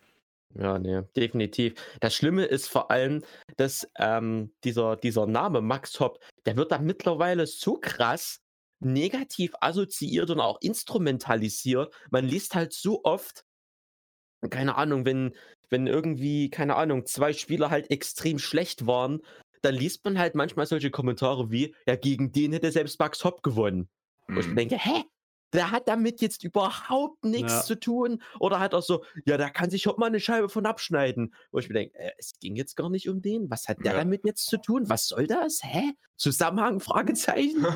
Ja, 0.55 0.77
nee, 0.77 1.01
definitiv. 1.15 1.73
Das 1.99 2.13
Schlimme 2.13 2.45
ist 2.45 2.67
vor 2.67 2.91
allem, 2.91 3.23
dass 3.57 3.89
ähm, 3.97 4.51
dieser, 4.63 4.97
dieser 4.97 5.25
Name 5.25 5.61
Max 5.61 5.99
Hopp, 5.99 6.19
der 6.45 6.57
wird 6.57 6.71
da 6.71 6.77
mittlerweile 6.77 7.47
so 7.47 7.79
krass 7.81 8.39
negativ 8.79 9.53
assoziiert 9.61 10.29
und 10.29 10.39
auch 10.39 10.59
instrumentalisiert. 10.61 11.93
Man 12.11 12.25
liest 12.25 12.53
halt 12.53 12.73
so 12.73 13.03
oft, 13.03 13.45
keine 14.49 14.75
Ahnung, 14.75 15.05
wenn, 15.05 15.33
wenn 15.69 15.87
irgendwie, 15.87 16.49
keine 16.49 16.75
Ahnung, 16.75 17.05
zwei 17.05 17.33
Spieler 17.33 17.69
halt 17.69 17.91
extrem 17.91 18.39
schlecht 18.39 18.87
waren, 18.87 19.21
dann 19.63 19.75
liest 19.75 20.03
man 20.03 20.19
halt 20.19 20.35
manchmal 20.35 20.65
solche 20.65 20.91
Kommentare 20.91 21.49
wie, 21.49 21.73
ja, 21.87 21.95
gegen 21.95 22.31
den 22.31 22.51
hätte 22.51 22.71
selbst 22.71 22.99
Max 22.99 23.23
Hopp 23.23 23.43
gewonnen. 23.43 23.89
Mhm. 24.27 24.35
Wo 24.35 24.39
ich 24.39 24.45
mir 24.47 24.51
mhm. 24.51 24.57
denke, 24.57 24.77
hä? 24.77 25.03
Der 25.53 25.69
hat 25.69 25.87
damit 25.87 26.19
jetzt 26.19 26.43
überhaupt 26.43 27.23
nichts 27.23 27.53
ja. 27.53 27.61
zu 27.61 27.79
tun. 27.79 28.23
Oder 28.39 28.59
hat 28.59 28.73
auch 28.73 28.81
so, 28.81 29.05
ja, 29.25 29.37
da 29.37 29.51
kann 29.51 29.69
sich 29.69 29.85
Hopp 29.85 29.99
mal 29.99 30.07
eine 30.07 30.19
Scheibe 30.19 30.49
von 30.49 30.65
abschneiden. 30.65 31.33
Wo 31.51 31.59
ich 31.59 31.69
mir 31.69 31.75
denke, 31.75 31.95
äh, 31.97 32.11
es 32.17 32.33
ging 32.39 32.55
jetzt 32.55 32.75
gar 32.75 32.89
nicht 32.89 33.07
um 33.07 33.21
den. 33.21 33.51
Was 33.51 33.67
hat 33.67 33.77
der 33.85 33.91
ja. 33.93 33.99
damit 33.99 34.25
jetzt 34.25 34.47
zu 34.47 34.57
tun? 34.57 34.89
Was 34.89 35.07
soll 35.07 35.27
das? 35.27 35.59
Hä? 35.63 35.93
Zusammenhang? 36.17 36.79
Fragezeichen? 36.81 37.67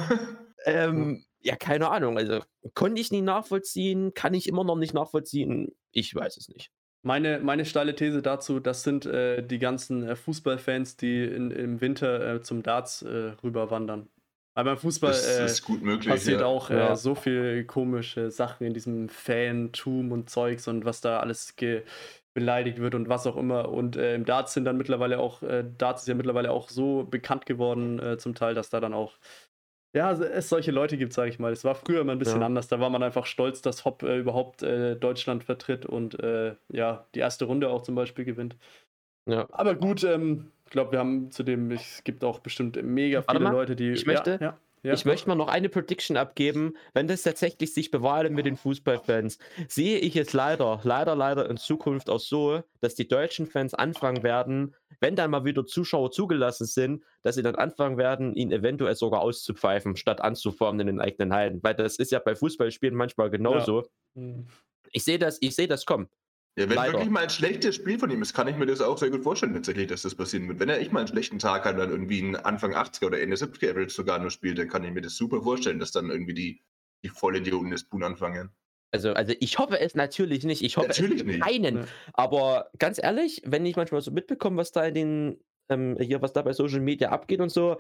ähm, 0.65 1.26
ja, 1.41 1.55
keine 1.55 1.89
Ahnung. 1.89 2.17
Also 2.17 2.41
konnte 2.73 2.99
ich 3.01 3.11
nie 3.11 3.21
nachvollziehen, 3.21 4.13
kann 4.13 4.33
ich 4.33 4.47
immer 4.47 4.63
noch 4.63 4.75
nicht 4.75 4.93
nachvollziehen. 4.93 5.75
Ich 5.91 6.13
weiß 6.13 6.37
es 6.37 6.49
nicht. 6.49 6.71
Meine, 7.03 7.39
meine 7.39 7.63
steile 7.65 7.95
These 7.95 8.21
dazu, 8.21 8.59
das 8.59 8.83
sind 8.83 9.05
äh, 9.05 9.41
die 9.41 9.59
ganzen 9.59 10.03
äh, 10.03 10.15
Fußballfans, 10.15 10.97
die 10.97 11.23
in, 11.23 11.51
im 11.51 11.79
Winter 11.79 12.35
äh, 12.35 12.41
zum 12.41 12.63
Darts 12.63 13.01
äh, 13.01 13.31
rüberwandern. 13.43 14.09
Weil 14.55 14.65
beim 14.65 14.77
Fußball 14.77 15.15
möglich, 15.81 16.09
passiert 16.09 16.41
ja. 16.41 16.47
auch 16.47 16.71
äh, 16.71 16.77
ja. 16.77 16.95
so 16.95 17.13
viel 17.13 17.63
komische 17.65 18.31
Sachen 18.31 18.65
in 18.65 18.73
diesem 18.73 19.07
Fantum 19.07 20.11
und 20.11 20.29
Zeugs 20.29 20.67
und 20.67 20.83
was 20.83 20.99
da 20.99 21.19
alles 21.19 21.55
beleidigt 22.33 22.79
wird 22.79 22.95
und 22.95 23.07
was 23.07 23.27
auch 23.27 23.37
immer. 23.37 23.69
Und 23.69 23.95
äh, 23.95 24.15
im 24.15 24.25
Darts 24.25 24.53
sind 24.53 24.65
dann 24.65 24.77
mittlerweile 24.77 25.19
auch, 25.19 25.43
Darts 25.77 26.01
ist 26.01 26.07
ja 26.07 26.15
mittlerweile 26.15 26.51
auch 26.51 26.69
so 26.69 27.03
bekannt 27.03 27.45
geworden 27.45 28.17
zum 28.17 28.33
Teil, 28.35 28.55
dass 28.55 28.69
da 28.69 28.79
dann 28.79 28.93
auch 28.93 29.17
ja, 29.97 30.11
es 30.11 30.47
solche 30.47 30.71
Leute 30.71 30.95
gibt, 30.95 31.11
sage 31.11 31.29
ich 31.29 31.39
mal. 31.39 31.51
Es 31.51 31.63
war 31.63 31.73
früher 31.73 32.01
immer 32.01 32.11
ein 32.11 32.19
bisschen 32.19 32.41
ja. 32.41 32.45
anders. 32.45 32.67
Da 32.67 32.79
war 32.79 32.91
man 32.91 33.01
einfach 33.01 33.25
stolz, 33.25 33.63
dass 33.63 33.83
Hopp 33.83 34.03
äh, 34.03 34.19
überhaupt 34.19 34.61
äh, 34.61 34.95
Deutschland 34.95 35.43
vertritt 35.43 35.87
und 35.87 36.19
äh, 36.19 36.55
ja, 36.71 37.07
die 37.15 37.19
erste 37.19 37.45
Runde 37.45 37.69
auch 37.69 37.81
zum 37.81 37.95
Beispiel 37.95 38.23
gewinnt. 38.23 38.55
Ja. 39.27 39.47
Aber 39.51 39.73
gut, 39.73 40.03
ähm, 40.03 40.51
ich 40.65 40.71
glaube, 40.71 40.91
wir 40.91 40.99
haben 40.99 41.31
zudem, 41.31 41.71
es 41.71 42.03
gibt 42.03 42.23
auch 42.23 42.39
bestimmt 42.39 42.79
mega 42.83 43.23
viele 43.23 43.49
Leute, 43.49 43.75
die. 43.75 43.89
Ich 43.89 44.05
möchte, 44.05 44.37
ja, 44.39 44.39
ja, 44.39 44.57
ich 44.83 45.05
möchte 45.05 45.27
mal 45.27 45.35
noch 45.35 45.47
eine 45.47 45.69
Prediction 45.69 46.17
abgeben, 46.17 46.75
wenn 46.93 47.07
das 47.07 47.23
tatsächlich 47.23 47.73
sich 47.73 47.91
bewahrheitet 47.91 48.33
mit 48.33 48.45
den 48.45 48.55
Fußballfans, 48.55 49.37
sehe 49.67 49.99
ich 49.99 50.15
es 50.15 50.33
leider, 50.33 50.79
leider, 50.83 51.15
leider 51.15 51.49
in 51.49 51.57
Zukunft 51.57 52.09
auch 52.09 52.19
so, 52.19 52.63
dass 52.79 52.95
die 52.95 53.07
deutschen 53.07 53.47
Fans 53.47 53.73
anfangen 53.73 54.23
werden, 54.23 54.75
wenn 54.99 55.15
dann 55.15 55.31
mal 55.31 55.45
wieder 55.45 55.65
Zuschauer 55.65 56.11
zugelassen 56.11 56.65
sind, 56.65 57.03
dass 57.23 57.35
sie 57.35 57.43
dann 57.43 57.55
anfangen 57.55 57.97
werden, 57.97 58.33
ihn 58.33 58.51
eventuell 58.51 58.95
sogar 58.95 59.21
auszupfeifen, 59.21 59.95
statt 59.95 60.21
anzuformen 60.21 60.81
in 60.81 60.87
den 60.87 61.01
eigenen 61.01 61.33
Hallen. 61.33 61.61
Weil 61.63 61.75
das 61.75 61.97
ist 61.97 62.11
ja 62.11 62.19
bei 62.19 62.35
Fußballspielen 62.35 62.95
manchmal 62.95 63.29
genauso. 63.29 63.81
Ja. 63.81 64.21
Hm. 64.21 64.47
Ich 64.91 65.03
sehe 65.03 65.19
das, 65.19 65.37
ich 65.41 65.55
sehe 65.55 65.67
das 65.67 65.85
kommen. 65.85 66.07
Ja, 66.57 66.67
wenn 66.67 66.75
Leider. 66.75 66.93
wirklich 66.93 67.11
mal 67.11 67.21
ein 67.21 67.29
schlechtes 67.29 67.75
Spiel 67.75 67.99
von 67.99 68.09
ihm 68.09 68.23
ist, 68.23 68.33
kann 68.33 68.47
ich 68.47 68.55
mir 68.55 68.65
das 68.65 68.81
auch 68.81 68.97
sehr 68.97 69.11
gut 69.11 69.21
vorstellen, 69.21 69.53
tatsächlich, 69.53 69.87
dass 69.87 70.01
das 70.01 70.15
passieren 70.15 70.47
wird. 70.47 70.59
Wenn 70.59 70.69
er 70.69 70.79
echt 70.79 70.91
mal 70.91 71.01
einen 71.01 71.07
schlechten 71.07 71.37
Tag 71.37 71.65
hat, 71.65 71.77
dann 71.77 71.91
irgendwie 71.91 72.19
einen 72.19 72.35
Anfang 72.35 72.73
80er 72.73 73.05
oder 73.05 73.21
Ende 73.21 73.35
70er 73.35 73.69
Average 73.69 73.91
sogar 73.91 74.17
nur 74.17 74.31
spielt, 74.31 74.57
dann 74.57 74.67
kann 74.67 74.83
ich 74.83 74.91
mir 74.91 75.01
das 75.01 75.15
super 75.15 75.43
vorstellen, 75.43 75.77
dass 75.77 75.91
dann 75.91 76.09
irgendwie 76.09 76.33
die, 76.33 76.63
die 77.03 77.09
Vollidioten 77.09 77.69
des 77.69 77.83
Boon 77.83 78.01
anfangen. 78.01 78.49
Also, 78.91 79.13
also 79.13 79.35
ich 79.39 79.59
hoffe 79.59 79.79
es 79.79 79.93
natürlich 79.93 80.45
nicht. 80.45 80.63
Ich 80.63 80.77
hoffe 80.77 80.87
natürlich 80.87 81.21
es 81.21 81.27
nicht. 81.27 81.41
keinen. 81.41 81.77
Ja. 81.77 81.85
Aber 82.13 82.71
ganz 82.79 82.97
ehrlich, 83.01 83.43
wenn 83.45 83.63
ich 83.67 83.75
manchmal 83.75 84.01
so 84.01 84.09
mitbekomme, 84.09 84.57
was 84.57 84.71
da 84.71 84.83
in 84.85 84.95
den, 84.95 85.43
ähm, 85.69 85.95
hier, 85.99 86.23
was 86.23 86.33
da 86.33 86.41
bei 86.41 86.53
Social 86.53 86.79
Media 86.79 87.09
abgeht 87.09 87.39
und 87.39 87.49
so, 87.49 87.77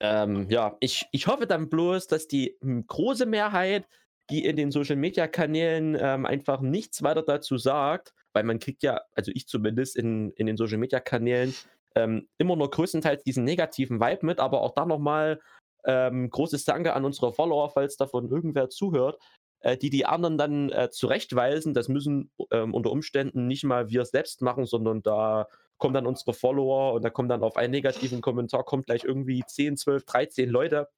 ähm, 0.00 0.48
ja, 0.48 0.76
ich, 0.80 1.06
ich 1.12 1.26
hoffe 1.26 1.46
dann 1.46 1.68
bloß, 1.68 2.06
dass 2.06 2.28
die 2.28 2.56
hm, 2.62 2.86
große 2.86 3.26
Mehrheit, 3.26 3.86
die 4.30 4.44
in 4.44 4.56
den 4.56 4.70
Social 4.70 4.96
Media 4.96 5.26
Kanälen 5.28 5.96
ähm, 6.00 6.26
einfach 6.26 6.60
nichts 6.60 7.02
weiter 7.02 7.22
dazu 7.22 7.58
sagt, 7.58 8.12
weil 8.32 8.44
man 8.44 8.58
kriegt 8.58 8.82
ja, 8.82 9.00
also 9.14 9.32
ich 9.34 9.46
zumindest 9.46 9.96
in, 9.96 10.30
in 10.32 10.46
den 10.46 10.56
Social 10.56 10.78
Media 10.78 11.00
Kanälen 11.00 11.54
ähm, 11.94 12.28
immer 12.38 12.56
nur 12.56 12.70
größtenteils 12.70 13.22
diesen 13.24 13.44
negativen 13.44 14.00
Vibe 14.00 14.26
mit, 14.26 14.40
aber 14.40 14.60
auch 14.62 14.74
da 14.74 14.84
nochmal 14.84 15.40
ähm, 15.84 16.28
großes 16.28 16.64
Danke 16.64 16.94
an 16.94 17.04
unsere 17.04 17.32
Follower, 17.32 17.70
falls 17.70 17.96
davon 17.96 18.28
irgendwer 18.28 18.68
zuhört, 18.68 19.18
äh, 19.60 19.76
die 19.76 19.90
die 19.90 20.04
anderen 20.04 20.36
dann 20.36 20.70
äh, 20.70 20.90
zurechtweisen. 20.90 21.74
Das 21.74 21.88
müssen 21.88 22.30
ähm, 22.50 22.74
unter 22.74 22.90
Umständen 22.90 23.46
nicht 23.46 23.64
mal 23.64 23.88
wir 23.88 24.04
selbst 24.04 24.42
machen, 24.42 24.66
sondern 24.66 25.02
da 25.02 25.46
kommen 25.78 25.94
dann 25.94 26.06
unsere 26.06 26.34
Follower 26.34 26.94
und 26.94 27.04
da 27.04 27.10
kommen 27.10 27.28
dann 27.28 27.42
auf 27.42 27.56
einen 27.56 27.70
negativen 27.70 28.20
Kommentar 28.20 28.64
kommt 28.64 28.86
gleich 28.86 29.04
irgendwie 29.04 29.44
10, 29.46 29.76
12, 29.76 30.04
13 30.04 30.50
Leute 30.50 30.88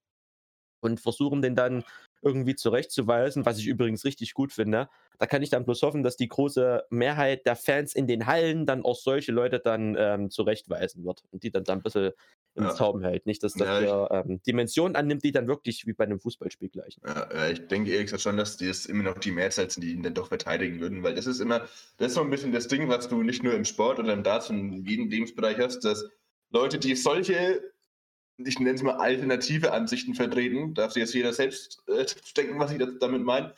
und 0.81 1.01
versuchen 1.01 1.43
den 1.43 1.57
dann 1.57 1.85
irgendwie 2.22 2.54
zurechtzuweisen, 2.54 3.46
was 3.46 3.58
ich 3.58 3.66
übrigens 3.66 4.04
richtig 4.04 4.34
gut 4.34 4.52
finde. 4.52 4.88
Da 5.18 5.26
kann 5.26 5.42
ich 5.42 5.50
dann 5.50 5.64
bloß 5.64 5.82
hoffen, 5.82 6.02
dass 6.02 6.16
die 6.16 6.28
große 6.28 6.84
Mehrheit 6.90 7.46
der 7.46 7.56
Fans 7.56 7.94
in 7.94 8.06
den 8.06 8.26
Hallen 8.26 8.66
dann 8.66 8.84
auch 8.84 8.96
solche 8.96 9.32
Leute 9.32 9.60
dann 9.60 9.96
ähm, 9.98 10.30
zurechtweisen 10.30 11.04
wird 11.04 11.24
und 11.30 11.42
die 11.42 11.50
dann, 11.50 11.64
dann 11.64 11.78
ein 11.78 11.82
bisschen 11.82 12.12
ins 12.54 12.66
ja. 12.66 12.74
Tauben 12.74 13.02
hält. 13.02 13.26
Nicht, 13.26 13.42
dass 13.42 13.54
das 13.54 13.84
ja, 13.84 14.10
ähm, 14.10 14.40
Dimensionen 14.46 14.96
annimmt, 14.96 15.24
die 15.24 15.32
dann 15.32 15.46
wirklich 15.46 15.86
wie 15.86 15.92
bei 15.92 16.04
einem 16.04 16.20
Fußballspiel 16.20 16.68
gleichen. 16.68 17.02
Ja, 17.06 17.48
ich 17.48 17.66
denke 17.68 17.90
ehrlich 17.90 18.06
gesagt 18.06 18.22
schon, 18.22 18.36
dass 18.36 18.56
die 18.56 18.68
es 18.68 18.86
immer 18.86 19.04
noch 19.04 19.18
die 19.18 19.30
Mehrzahl 19.30 19.70
sind, 19.70 19.82
die 19.82 19.92
ihn 19.92 20.02
dann 20.02 20.14
doch 20.14 20.28
verteidigen 20.28 20.80
würden, 20.80 21.02
weil 21.02 21.14
das 21.14 21.26
ist 21.26 21.40
immer, 21.40 21.60
das 21.98 22.08
ist 22.08 22.14
so 22.14 22.20
ein 22.20 22.30
bisschen 22.30 22.52
das 22.52 22.68
Ding, 22.68 22.88
was 22.88 23.08
du 23.08 23.22
nicht 23.22 23.42
nur 23.42 23.54
im 23.54 23.64
Sport 23.64 23.98
oder 23.98 24.12
im 24.12 24.22
Darts 24.22 24.50
und 24.50 24.58
in 24.58 24.84
jedem 24.84 25.08
Lebensbereich 25.08 25.58
hast, 25.58 25.80
dass 25.84 26.04
Leute, 26.50 26.78
die 26.78 26.94
solche 26.96 27.60
ich 28.39 28.59
nenne 28.61 28.74
es 28.74 28.82
mal 28.82 28.97
alternative 28.97 29.72
Ansichten 29.72 30.14
vertreten, 30.14 30.74
darf 30.74 30.93
sich 30.93 31.01
jetzt 31.01 31.14
jeder 31.14 31.32
selbst 31.32 31.82
äh, 31.89 32.07
denken, 32.36 32.59
was 32.59 32.72
ich 32.72 32.82
damit 33.01 33.22
meine, 33.22 33.53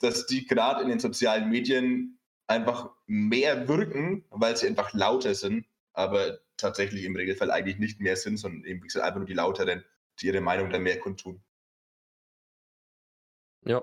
dass 0.00 0.26
die 0.26 0.46
gerade 0.46 0.82
in 0.82 0.88
den 0.88 1.00
sozialen 1.00 1.48
Medien 1.48 2.18
einfach 2.46 2.90
mehr 3.06 3.66
wirken, 3.66 4.24
weil 4.30 4.56
sie 4.56 4.66
einfach 4.66 4.92
lauter 4.92 5.34
sind, 5.34 5.66
aber 5.94 6.38
tatsächlich 6.56 7.04
im 7.04 7.16
Regelfall 7.16 7.50
eigentlich 7.50 7.78
nicht 7.78 8.00
mehr 8.00 8.16
sind, 8.16 8.36
sondern 8.36 8.64
eben, 8.64 8.82
wie 8.82 8.86
gesagt, 8.86 9.04
einfach 9.04 9.18
nur 9.18 9.26
die 9.26 9.34
Lauteren, 9.34 9.84
die 10.20 10.26
ihre 10.26 10.40
Meinung 10.40 10.70
dann 10.70 10.82
mehr 10.82 11.00
kundtun. 11.00 11.42
Ja. 13.64 13.82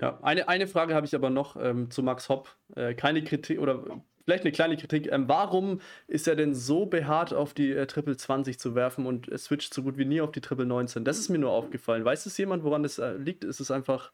Ja, 0.00 0.20
eine, 0.22 0.48
eine 0.48 0.66
Frage 0.66 0.94
habe 0.94 1.06
ich 1.06 1.14
aber 1.14 1.30
noch 1.30 1.56
ähm, 1.56 1.90
zu 1.90 2.02
Max 2.02 2.28
Hopp. 2.28 2.56
Äh, 2.74 2.94
keine 2.94 3.22
Kritik 3.22 3.60
oder 3.60 4.02
vielleicht 4.24 4.44
eine 4.44 4.52
kleine 4.52 4.76
Kritik. 4.76 5.10
Ähm, 5.10 5.28
warum 5.28 5.80
ist 6.06 6.26
er 6.26 6.36
denn 6.36 6.54
so 6.54 6.86
beharrt 6.86 7.32
auf 7.32 7.54
die 7.54 7.72
äh, 7.72 7.86
Triple 7.86 8.16
20 8.16 8.58
zu 8.58 8.74
werfen 8.74 9.06
und 9.06 9.30
äh, 9.30 9.38
switcht 9.38 9.72
so 9.72 9.82
gut 9.82 9.96
wie 9.98 10.04
nie 10.04 10.20
auf 10.20 10.32
die 10.32 10.40
Triple 10.40 10.66
19? 10.66 11.04
Das 11.04 11.18
ist 11.18 11.28
mir 11.28 11.38
nur 11.38 11.50
aufgefallen. 11.50 12.04
Weiß 12.04 12.26
es 12.26 12.36
jemand, 12.38 12.64
woran 12.64 12.82
das 12.82 12.98
äh, 12.98 13.14
liegt? 13.14 13.44
Ist 13.44 13.60
es 13.60 13.70
einfach. 13.70 14.12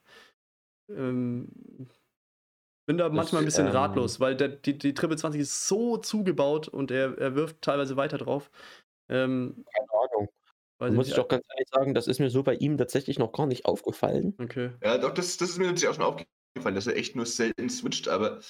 Ähm, 0.89 1.49
bin 2.87 2.99
da 2.99 3.09
manchmal 3.09 3.43
ein 3.43 3.45
bisschen 3.45 3.69
ähm, 3.69 3.73
ratlos, 3.73 4.19
weil 4.19 4.35
der, 4.35 4.49
die, 4.49 4.77
die 4.77 4.95
Triple 4.95 5.17
20 5.17 5.41
ist 5.41 5.69
so 5.69 5.97
zugebaut 5.97 6.67
und 6.67 6.91
er, 6.91 7.17
er 7.19 7.37
wirft 7.37 7.63
teilweise 7.63 7.97
weiter 7.97 8.19
drauf. 8.19 8.51
Ähm, 9.09 9.65
Keine 9.73 9.87
Ahnung. 9.93 10.97
Muss 10.97 11.09
ich 11.09 11.15
doch 11.15 11.29
ganz 11.29 11.45
ehrlich 11.51 11.69
sagen, 11.69 11.95
das 11.95 12.09
ist 12.09 12.21
mir 12.21 12.31
so 12.31 12.43
bei 12.43 12.55
ihm 12.55 12.79
tatsächlich 12.79 13.19
noch 13.19 13.33
gar 13.33 13.47
nicht 13.47 13.67
aufgefallen. 13.67 14.35
Okay. 14.41 14.71
Ja, 14.83 14.97
doch, 14.97 15.13
das, 15.13 15.37
das 15.37 15.51
ist 15.51 15.59
mir 15.59 15.67
natürlich 15.67 15.89
auch 15.89 15.95
schon 15.95 16.05
aufgefallen, 16.05 16.40
dass 16.55 16.87
er 16.87 16.97
echt 16.97 17.17
nur 17.17 17.27
selten 17.27 17.71
switcht, 17.71 18.09
aber 18.09 18.41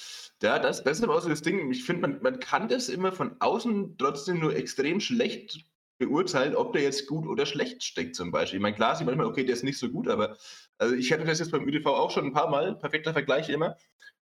ja, 0.43 0.59
das, 0.59 0.83
das 0.83 0.99
ist 0.99 1.05
aber 1.05 1.17
auch 1.17 1.21
so 1.21 1.29
das 1.29 1.43
Ding. 1.43 1.71
Ich 1.71 1.85
finde, 1.85 2.09
man, 2.09 2.23
man 2.23 2.41
kann 2.41 2.69
das 2.69 2.89
immer 2.89 3.13
von 3.13 3.37
außen 3.41 3.97
trotzdem 3.99 4.41
nur 4.41 4.57
extrem 4.57 5.01
schlecht 5.01 5.65
beurteilen, 5.99 6.57
ob 6.57 6.73
der 6.73 6.83
jetzt 6.83 7.07
gut 7.07 7.27
oder 7.27 7.45
schlecht 7.45 7.83
steckt, 7.83 8.17
zum 8.17 8.31
Beispiel. 8.33 8.57
Ich 8.57 8.63
meine, 8.63 8.75
klar 8.75 8.97
sieht 8.97 9.07
manchmal, 9.07 9.27
okay, 9.27 9.45
der 9.45 9.55
ist 9.55 9.65
nicht 9.65 9.79
so 9.79 9.91
gut, 9.91 10.09
aber 10.09 10.37
also 10.79 10.95
ich 10.95 11.13
hatte 11.13 11.25
das 11.25 11.41
jetzt 11.41 11.53
beim 11.53 11.69
ÖDV 11.69 11.87
auch 11.87 12.11
schon 12.11 12.25
ein 12.25 12.33
paar 12.33 12.49
Mal, 12.49 12.75
perfekter 12.75 13.13
Vergleich 13.13 13.51
immer 13.51 13.77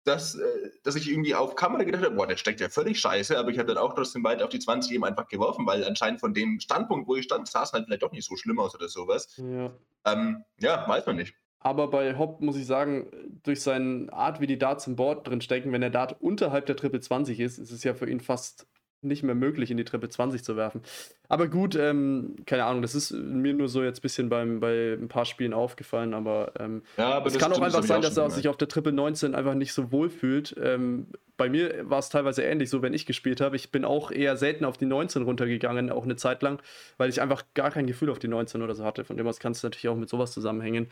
dass, 0.08 0.34
äh, 0.34 0.70
dass 0.82 0.96
ich 0.96 1.08
irgendwie 1.08 1.34
auf 1.34 1.54
Kamera 1.54 1.84
gedacht 1.84 2.04
habe, 2.04 2.14
boah, 2.14 2.26
der 2.26 2.36
steckt 2.36 2.60
ja 2.60 2.68
völlig 2.68 2.98
scheiße, 3.00 3.38
aber 3.38 3.50
ich 3.50 3.58
habe 3.58 3.68
dann 3.68 3.78
auch 3.78 3.94
trotzdem 3.94 4.24
weiter 4.24 4.44
auf 4.44 4.50
die 4.50 4.58
20 4.58 4.92
eben 4.92 5.04
einfach 5.04 5.28
geworfen, 5.28 5.66
weil 5.66 5.84
anscheinend 5.84 6.20
von 6.20 6.34
dem 6.34 6.60
Standpunkt, 6.60 7.08
wo 7.08 7.16
ich 7.16 7.24
stand, 7.24 7.48
sah 7.48 7.62
es 7.62 7.72
halt 7.72 7.84
vielleicht 7.84 8.02
doch 8.02 8.12
nicht 8.12 8.26
so 8.26 8.36
schlimm 8.36 8.58
aus 8.58 8.74
oder 8.74 8.88
sowas. 8.88 9.36
Ja, 9.36 9.72
ähm, 10.06 10.44
ja 10.58 10.88
weiß 10.88 11.06
man 11.06 11.16
nicht. 11.16 11.34
Aber 11.60 11.90
bei 11.90 12.16
Hopp 12.16 12.40
muss 12.40 12.56
ich 12.56 12.66
sagen, 12.66 13.08
durch 13.42 13.62
seine 13.62 14.12
Art, 14.12 14.40
wie 14.40 14.46
die 14.46 14.58
Darts 14.58 14.86
im 14.86 14.96
Board 14.96 15.26
drin 15.26 15.40
stecken, 15.40 15.72
wenn 15.72 15.80
der 15.80 15.90
Dart 15.90 16.20
unterhalb 16.20 16.66
der 16.66 16.76
Triple 16.76 17.00
20 17.00 17.40
ist, 17.40 17.58
ist 17.58 17.72
es 17.72 17.82
ja 17.84 17.94
für 17.94 18.08
ihn 18.08 18.20
fast 18.20 18.68
nicht 19.00 19.22
mehr 19.22 19.34
möglich, 19.34 19.70
in 19.70 19.76
die 19.76 19.84
Treppe 19.84 20.08
20 20.08 20.42
zu 20.42 20.56
werfen. 20.56 20.82
Aber 21.28 21.48
gut, 21.48 21.76
ähm, 21.76 22.36
keine 22.46 22.64
Ahnung, 22.64 22.82
das 22.82 22.94
ist 22.94 23.12
mir 23.12 23.54
nur 23.54 23.68
so 23.68 23.82
jetzt 23.82 23.98
ein 23.98 24.02
bisschen 24.02 24.28
beim, 24.28 24.60
bei 24.60 24.94
ein 24.94 25.08
paar 25.08 25.24
Spielen 25.24 25.52
aufgefallen, 25.52 26.14
aber, 26.14 26.52
ähm, 26.58 26.82
ja, 26.96 27.14
aber 27.14 27.26
es 27.26 27.38
kann 27.38 27.52
auch 27.52 27.60
einfach 27.60 27.84
sein, 27.84 28.02
dass 28.02 28.16
er 28.16 28.30
sich 28.30 28.48
auf 28.48 28.56
der 28.56 28.68
Triple 28.68 28.92
19 28.92 29.34
einfach 29.34 29.54
nicht 29.54 29.72
so 29.72 29.92
wohl 29.92 30.10
fühlt. 30.10 30.56
Ähm, 30.60 31.06
bei 31.36 31.48
mir 31.48 31.88
war 31.88 32.00
es 32.00 32.08
teilweise 32.08 32.42
ähnlich 32.42 32.70
so, 32.70 32.82
wenn 32.82 32.92
ich 32.92 33.06
gespielt 33.06 33.40
habe. 33.40 33.56
Ich 33.56 33.70
bin 33.70 33.84
auch 33.84 34.10
eher 34.10 34.36
selten 34.36 34.64
auf 34.64 34.76
die 34.76 34.86
19 34.86 35.22
runtergegangen, 35.22 35.90
auch 35.90 36.04
eine 36.04 36.16
Zeit 36.16 36.42
lang, 36.42 36.60
weil 36.96 37.08
ich 37.08 37.20
einfach 37.20 37.44
gar 37.54 37.70
kein 37.70 37.86
Gefühl 37.86 38.10
auf 38.10 38.18
die 38.18 38.28
19 38.28 38.62
oder 38.62 38.74
so 38.74 38.84
hatte. 38.84 39.04
Von 39.04 39.16
dem 39.16 39.26
aus 39.26 39.38
kann 39.38 39.52
es 39.52 39.62
natürlich 39.62 39.88
auch 39.88 39.96
mit 39.96 40.08
sowas 40.08 40.32
zusammenhängen. 40.32 40.90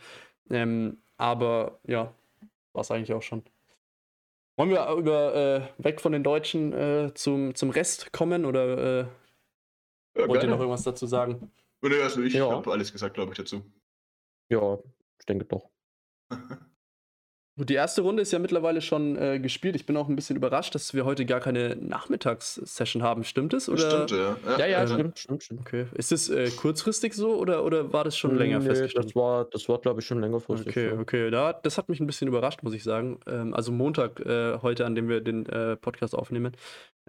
Ähm, 0.49 0.97
aber 1.17 1.79
ja, 1.85 2.13
war 2.71 2.81
es 2.81 2.91
eigentlich 2.91 3.13
auch 3.13 3.23
schon. 3.23 3.43
Wollen 4.57 4.71
wir 4.71 4.89
über 4.95 5.35
äh, 5.35 5.83
weg 5.83 6.01
von 6.01 6.11
den 6.11 6.23
Deutschen 6.23 6.73
äh, 6.73 7.13
zum, 7.13 7.53
zum 7.53 7.69
Rest 7.69 8.11
kommen 8.11 8.43
oder 8.43 9.01
äh, 9.01 9.07
ja, 10.19 10.27
wollt 10.27 10.41
ihr 10.41 10.49
noch 10.49 10.59
irgendwas 10.59 10.83
dazu 10.83 11.05
sagen? 11.05 11.51
Also 11.81 12.23
ich 12.23 12.33
ja. 12.33 12.49
habe 12.49 12.71
alles 12.71 12.91
gesagt, 12.91 13.13
glaube 13.13 13.33
ich, 13.33 13.37
dazu. 13.37 13.63
Ja, 14.49 14.79
ich 15.19 15.25
denke 15.27 15.45
doch. 15.45 15.69
Die 17.59 17.73
erste 17.73 18.03
Runde 18.03 18.21
ist 18.21 18.31
ja 18.31 18.37
mittlerweile 18.37 18.81
schon 18.81 19.17
äh, 19.17 19.39
gespielt. 19.39 19.75
Ich 19.75 19.87
bin 19.87 19.97
auch 19.97 20.07
ein 20.07 20.15
bisschen 20.15 20.35
überrascht, 20.35 20.75
dass 20.75 20.93
wir 20.93 21.05
heute 21.05 21.25
gar 21.25 21.39
keine 21.39 21.75
Nachmittagssession 21.75 23.01
haben. 23.01 23.23
Stimmt 23.23 23.51
es? 23.55 23.63
Stimmt, 23.63 24.11
ja. 24.11 24.37
Ja, 24.45 24.59
ja, 24.59 24.67
ja 24.67 24.83
äh, 24.83 24.87
stimmt, 24.87 25.17
stimmt, 25.17 25.43
stimmt. 25.43 25.61
Okay. 25.61 25.87
Ist 25.95 26.11
es 26.11 26.29
äh, 26.29 26.51
kurzfristig 26.51 27.15
so 27.15 27.35
oder, 27.35 27.65
oder 27.65 27.91
war 27.91 28.03
das 28.03 28.15
schon 28.15 28.33
nee, 28.33 28.43
länger 28.43 28.61
festgestellt? 28.61 29.07
Das 29.07 29.15
war, 29.15 29.45
das 29.45 29.67
war 29.67 29.79
glaube 29.79 30.01
ich, 30.01 30.05
schon 30.05 30.21
längerfristig. 30.21 30.67
Okay, 30.67 30.91
so. 30.91 31.01
okay. 31.01 31.31
Da, 31.31 31.51
das 31.51 31.79
hat 31.79 31.89
mich 31.89 31.99
ein 31.99 32.05
bisschen 32.05 32.27
überrascht, 32.27 32.61
muss 32.61 32.75
ich 32.75 32.83
sagen. 32.83 33.19
Ähm, 33.25 33.55
also 33.55 33.71
Montag 33.71 34.19
äh, 34.19 34.59
heute, 34.61 34.85
an 34.85 34.93
dem 34.93 35.09
wir 35.09 35.21
den 35.21 35.47
äh, 35.47 35.77
Podcast 35.77 36.13
aufnehmen. 36.13 36.55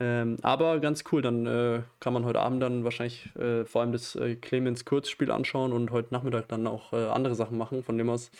Ähm, 0.01 0.39
aber 0.41 0.81
ganz 0.81 1.05
cool, 1.13 1.21
dann 1.21 1.47
äh, 1.47 1.83
kann 2.01 2.15
man 2.15 2.25
heute 2.25 2.41
Abend 2.41 2.63
dann 2.63 2.85
wahrscheinlich 2.85 3.29
vor 3.65 3.83
allem 3.83 3.93
das 3.93 4.19
Clemens 4.41 4.85
Kurzspiel 4.85 5.31
anschauen 5.31 5.73
und 5.73 5.91
heute 5.91 6.15
Nachmittag 6.15 6.49
dann 6.49 6.67
auch 6.67 6.93
andere 6.93 7.35
Sachen 7.35 7.59
machen. 7.59 7.83
Von 7.83 7.99
dem 7.99 8.09
aus 8.09 8.31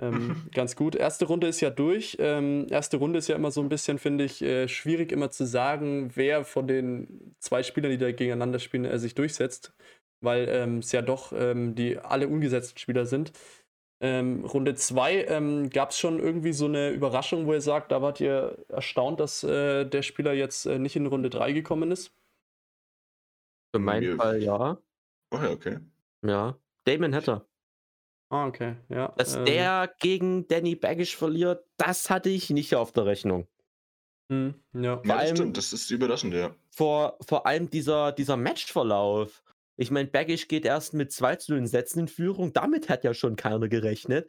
ähm, 0.00 0.36
ganz 0.54 0.76
gut. 0.76 0.94
Erste 0.94 1.26
Runde 1.26 1.46
ist 1.48 1.60
ja 1.60 1.70
durch. 1.70 2.16
Ähm, 2.20 2.66
erste 2.70 2.96
Runde 2.98 3.18
ist 3.18 3.28
ja 3.28 3.36
immer 3.36 3.50
so 3.50 3.60
ein 3.60 3.68
bisschen, 3.68 3.98
finde 3.98 4.24
ich, 4.24 4.42
äh, 4.42 4.68
schwierig 4.68 5.12
immer 5.12 5.30
zu 5.30 5.46
sagen, 5.46 6.10
wer 6.14 6.44
von 6.44 6.66
den 6.66 7.34
zwei 7.38 7.62
Spielern, 7.62 7.90
die 7.90 7.98
da 7.98 8.10
gegeneinander 8.12 8.58
spielen, 8.58 8.84
äh, 8.84 8.98
sich 8.98 9.14
durchsetzt, 9.14 9.74
weil 10.20 10.48
ähm, 10.48 10.78
es 10.78 10.92
ja 10.92 11.02
doch 11.02 11.32
ähm, 11.32 11.74
die 11.74 11.98
alle 11.98 12.28
ungesetzten 12.28 12.78
Spieler 12.78 13.06
sind. 13.06 13.32
Ähm, 14.00 14.44
Runde 14.44 14.76
2 14.76 15.24
ähm, 15.24 15.70
gab 15.70 15.90
es 15.90 15.98
schon 15.98 16.20
irgendwie 16.20 16.52
so 16.52 16.66
eine 16.66 16.90
Überraschung, 16.90 17.46
wo 17.46 17.52
ihr 17.52 17.60
sagt, 17.60 17.90
da 17.90 18.00
wart 18.00 18.20
ihr 18.20 18.64
erstaunt, 18.68 19.18
dass 19.18 19.42
äh, 19.42 19.84
der 19.84 20.02
Spieler 20.02 20.32
jetzt 20.34 20.66
äh, 20.66 20.78
nicht 20.78 20.94
in 20.94 21.06
Runde 21.06 21.30
3 21.30 21.52
gekommen 21.52 21.90
ist? 21.90 22.14
Für 23.74 23.80
meinen 23.80 24.16
Fall 24.16 24.40
ja. 24.40 24.78
Oh 25.32 25.36
ja, 25.36 25.50
okay. 25.50 25.78
Ja. 26.24 26.56
Damon 26.84 27.14
Hatter. 27.14 27.44
Ah, 28.30 28.46
okay, 28.46 28.76
ja. 28.88 29.12
Dass 29.16 29.36
ähm. 29.36 29.46
der 29.46 29.94
gegen 30.00 30.46
Danny 30.48 30.74
Baggish 30.74 31.16
verliert, 31.16 31.64
das 31.78 32.10
hatte 32.10 32.28
ich 32.28 32.50
nicht 32.50 32.74
auf 32.74 32.92
der 32.92 33.06
Rechnung. 33.06 33.48
Hm, 34.30 34.54
ja, 34.74 34.98
vor 34.98 35.06
ja, 35.06 35.16
allem, 35.16 35.36
stimmt, 35.36 35.56
das 35.56 35.72
ist 35.72 35.90
überraschend, 35.90 36.34
ja. 36.34 36.54
Vor, 36.70 37.16
vor 37.26 37.46
allem 37.46 37.70
dieser, 37.70 38.12
dieser 38.12 38.36
Matchverlauf. 38.36 39.42
Ich 39.76 39.90
meine, 39.90 40.08
Baggish 40.08 40.48
geht 40.48 40.66
erst 40.66 40.92
mit 40.92 41.12
2 41.12 41.36
zu 41.36 41.54
0 41.54 41.66
Sätzen 41.66 42.00
in 42.00 42.08
Führung, 42.08 42.52
damit 42.52 42.90
hat 42.90 43.04
ja 43.04 43.14
schon 43.14 43.36
keiner 43.36 43.68
gerechnet. 43.68 44.28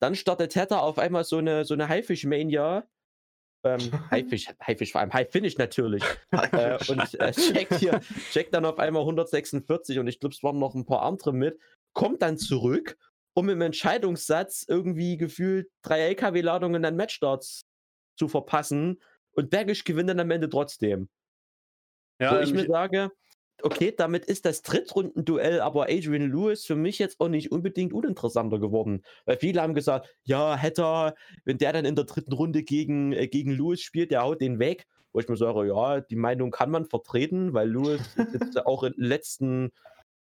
Dann 0.00 0.14
startet 0.14 0.54
Hatter 0.54 0.82
auf 0.82 0.98
einmal 0.98 1.24
so 1.24 1.38
eine, 1.38 1.64
so 1.64 1.74
eine 1.74 1.88
Haifisch-Mania. 1.88 2.86
Ähm, 3.64 3.80
Haifisch, 4.10 4.48
Haifisch 4.60 4.92
vor 4.92 5.00
allem, 5.00 5.12
Haifinish 5.12 5.56
natürlich. 5.56 6.04
äh, 6.30 6.78
und 6.88 7.14
äh, 7.14 7.32
checkt 7.32 7.74
hier, 7.76 8.00
checkt 8.32 8.52
dann 8.52 8.66
auf 8.66 8.78
einmal 8.78 9.02
146 9.02 9.98
und 9.98 10.06
ich 10.06 10.20
glaube, 10.20 10.34
es 10.34 10.42
waren 10.42 10.58
noch 10.58 10.74
ein 10.74 10.84
paar 10.84 11.02
andere 11.02 11.32
mit. 11.32 11.58
Kommt 11.94 12.20
dann 12.20 12.36
zurück 12.36 12.98
um 13.38 13.48
im 13.50 13.60
Entscheidungssatz 13.60 14.64
irgendwie 14.66 15.16
gefühlt 15.16 15.68
drei 15.82 16.00
LKW-Ladungen 16.00 16.84
an 16.84 16.96
Matchstarts 16.96 17.66
zu 18.16 18.26
verpassen 18.26 19.00
und 19.30 19.50
Bergisch 19.50 19.84
gewinnt 19.84 20.10
dann 20.10 20.18
am 20.18 20.32
Ende 20.32 20.48
trotzdem. 20.48 21.08
Ja, 22.20 22.36
Wo 22.36 22.42
ich 22.42 22.52
mir 22.52 22.66
sage, 22.66 23.12
okay, 23.62 23.94
damit 23.96 24.24
ist 24.24 24.44
das 24.44 24.62
Drittrundenduell 24.62 25.60
aber 25.60 25.84
Adrian 25.84 26.32
Lewis 26.32 26.64
für 26.64 26.74
mich 26.74 26.98
jetzt 26.98 27.20
auch 27.20 27.28
nicht 27.28 27.52
unbedingt 27.52 27.92
uninteressanter 27.92 28.58
geworden. 28.58 29.04
Weil 29.24 29.36
viele 29.36 29.62
haben 29.62 29.74
gesagt, 29.74 30.12
ja, 30.24 30.56
hätte 30.56 31.14
wenn 31.44 31.58
der 31.58 31.72
dann 31.72 31.84
in 31.84 31.94
der 31.94 32.06
dritten 32.06 32.32
Runde 32.32 32.64
gegen, 32.64 33.12
äh, 33.12 33.28
gegen 33.28 33.52
Lewis 33.52 33.82
spielt, 33.82 34.10
der 34.10 34.22
haut 34.22 34.40
den 34.40 34.58
weg. 34.58 34.88
Wo 35.12 35.20
ich 35.20 35.28
mir 35.28 35.36
sage, 35.36 35.68
ja, 35.68 36.00
die 36.00 36.16
Meinung 36.16 36.50
kann 36.50 36.72
man 36.72 36.86
vertreten, 36.86 37.54
weil 37.54 37.70
Lewis 37.70 38.00
jetzt 38.16 38.58
auch 38.66 38.82
in 38.82 38.94
den 38.94 39.04
letzten 39.04 39.70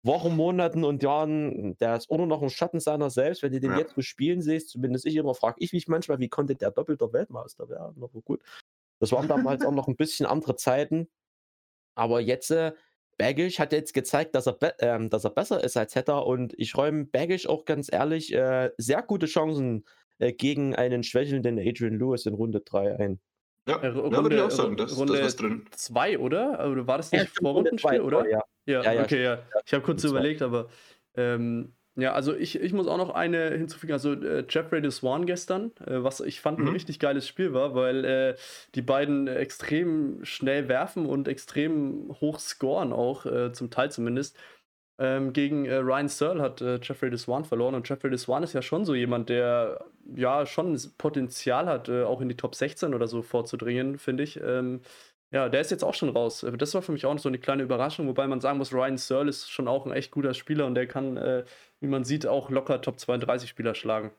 Wochen, 0.04 0.36
Monaten 0.36 0.84
und 0.84 1.02
Jahren, 1.02 1.76
der 1.78 1.96
ist 1.96 2.10
auch 2.10 2.18
nur 2.18 2.26
noch 2.26 2.42
ein 2.42 2.50
Schatten 2.50 2.78
seiner 2.78 3.10
selbst. 3.10 3.42
Wenn 3.42 3.52
du 3.52 3.60
den 3.60 3.72
ja. 3.72 3.78
jetzt 3.78 3.94
so 3.94 4.02
spielen 4.02 4.42
siehst, 4.42 4.70
zumindest 4.70 5.06
ich 5.06 5.16
immer, 5.16 5.34
frage 5.34 5.56
ich 5.60 5.72
mich 5.72 5.88
manchmal, 5.88 6.18
wie 6.18 6.28
konnte 6.28 6.54
der 6.54 6.70
doppelter 6.70 7.12
Weltmeister 7.12 7.68
werden? 7.68 8.02
Aber 8.02 8.20
gut, 8.20 8.42
das 9.00 9.12
waren 9.12 9.28
damals 9.28 9.64
auch 9.64 9.72
noch 9.72 9.88
ein 9.88 9.96
bisschen 9.96 10.26
andere 10.26 10.56
Zeiten. 10.56 11.08
Aber 11.94 12.20
jetzt, 12.20 12.50
äh, 12.50 12.72
Baggish 13.18 13.58
hat 13.58 13.72
jetzt 13.72 13.94
gezeigt, 13.94 14.34
dass 14.34 14.46
er, 14.46 14.58
äh, 14.80 15.08
dass 15.08 15.24
er 15.24 15.30
besser 15.30 15.62
ist 15.62 15.76
als 15.76 15.94
Hetter 15.94 16.26
und 16.26 16.52
ich 16.58 16.76
räume 16.76 17.04
Baggish 17.04 17.46
auch 17.46 17.64
ganz 17.64 17.92
ehrlich 17.92 18.32
äh, 18.34 18.70
sehr 18.78 19.02
gute 19.02 19.26
Chancen 19.26 19.84
äh, 20.18 20.32
gegen 20.32 20.74
einen 20.74 21.02
schwächelnden 21.02 21.58
Adrian 21.58 21.98
Lewis 21.98 22.26
in 22.26 22.34
Runde 22.34 22.60
3 22.60 22.96
ein. 22.96 23.20
Ja, 23.66 23.76
äh, 23.78 23.88
Runde, 23.88 24.22
würde 24.22 24.36
ich 24.36 24.42
auch 24.42 24.50
sagen, 24.50 24.76
das, 24.76 24.96
Runde 24.96 25.16
das 25.16 25.28
ist 25.28 25.40
drin. 25.40 25.66
2, 25.70 26.18
oder? 26.18 26.70
Oder 26.70 26.86
war 26.86 26.98
das 26.98 27.12
nicht 27.12 27.24
ja, 27.24 27.30
Vorrundenspiel, 27.40 28.00
oder? 28.00 28.28
Ja. 28.28 28.42
Ja, 28.66 28.92
ja, 28.92 29.02
okay, 29.02 29.22
ja. 29.22 29.38
Ich 29.66 29.74
habe 29.74 29.84
kurz 29.84 30.04
überlegt, 30.04 30.40
aber 30.40 30.68
ähm, 31.16 31.74
ja, 31.96 32.12
also 32.12 32.34
ich, 32.34 32.60
ich 32.60 32.72
muss 32.72 32.88
auch 32.88 32.96
noch 32.96 33.10
eine 33.10 33.50
hinzufügen. 33.50 33.92
Also 33.92 34.14
äh, 34.14 34.44
Jeffrey 34.48 34.82
the 34.82 34.90
Swan 34.90 35.26
gestern, 35.26 35.70
äh, 35.86 36.02
was 36.02 36.20
ich 36.20 36.40
fand 36.40 36.58
mhm. 36.58 36.68
ein 36.68 36.72
richtig 36.72 36.98
geiles 36.98 37.28
Spiel 37.28 37.52
war, 37.52 37.74
weil 37.74 38.04
äh, 38.04 38.34
die 38.74 38.82
beiden 38.82 39.28
extrem 39.28 40.24
schnell 40.24 40.68
werfen 40.68 41.06
und 41.06 41.28
extrem 41.28 42.14
hoch 42.20 42.40
scoren 42.40 42.92
auch, 42.92 43.26
äh, 43.26 43.52
zum 43.52 43.70
Teil 43.70 43.92
zumindest. 43.92 44.36
Ähm, 44.98 45.32
gegen 45.32 45.66
äh, 45.66 45.76
Ryan 45.76 46.08
Searle 46.08 46.42
hat 46.42 46.60
äh, 46.60 46.78
Jeffrey 46.80 47.10
the 47.10 47.16
Swan 47.16 47.44
verloren 47.44 47.74
und 47.74 47.88
Jeffrey 47.88 48.10
the 48.10 48.22
Swan 48.22 48.44
ist 48.44 48.52
ja 48.52 48.62
schon 48.62 48.84
so 48.84 48.94
jemand, 48.94 49.28
der 49.28 49.84
ja 50.14 50.46
schon 50.46 50.78
Potenzial 50.98 51.66
hat, 51.66 51.90
auch 51.90 52.20
in 52.20 52.28
die 52.28 52.36
Top 52.36 52.54
16 52.54 52.94
oder 52.94 53.08
so 53.08 53.22
vorzudringen, 53.22 53.98
finde 53.98 54.22
ich. 54.22 54.40
Ähm, 54.40 54.82
ja, 55.34 55.48
der 55.48 55.60
ist 55.60 55.72
jetzt 55.72 55.82
auch 55.82 55.94
schon 55.94 56.10
raus. 56.10 56.44
Äh, 56.44 56.56
das 56.56 56.74
war 56.74 56.82
für 56.82 56.92
mich 56.92 57.04
auch 57.06 57.18
so 57.18 57.28
eine 57.28 57.38
kleine 57.38 57.64
Überraschung, 57.64 58.06
wobei 58.06 58.28
man 58.28 58.40
sagen 58.40 58.58
muss, 58.58 58.72
Ryan 58.72 58.96
Searle 58.96 59.28
ist 59.28 59.50
schon 59.50 59.66
auch 59.66 59.84
ein 59.84 59.92
echt 59.92 60.12
guter 60.12 60.32
Spieler 60.32 60.64
und 60.64 60.76
der 60.76 60.86
kann, 60.86 61.16
äh, 61.16 61.44
wie 61.80 61.88
man 61.88 62.04
sieht, 62.04 62.24
auch 62.26 62.50
locker 62.50 62.80
Top 62.80 63.00
32 63.00 63.50
Spieler 63.50 63.74
schlagen. 63.74 64.12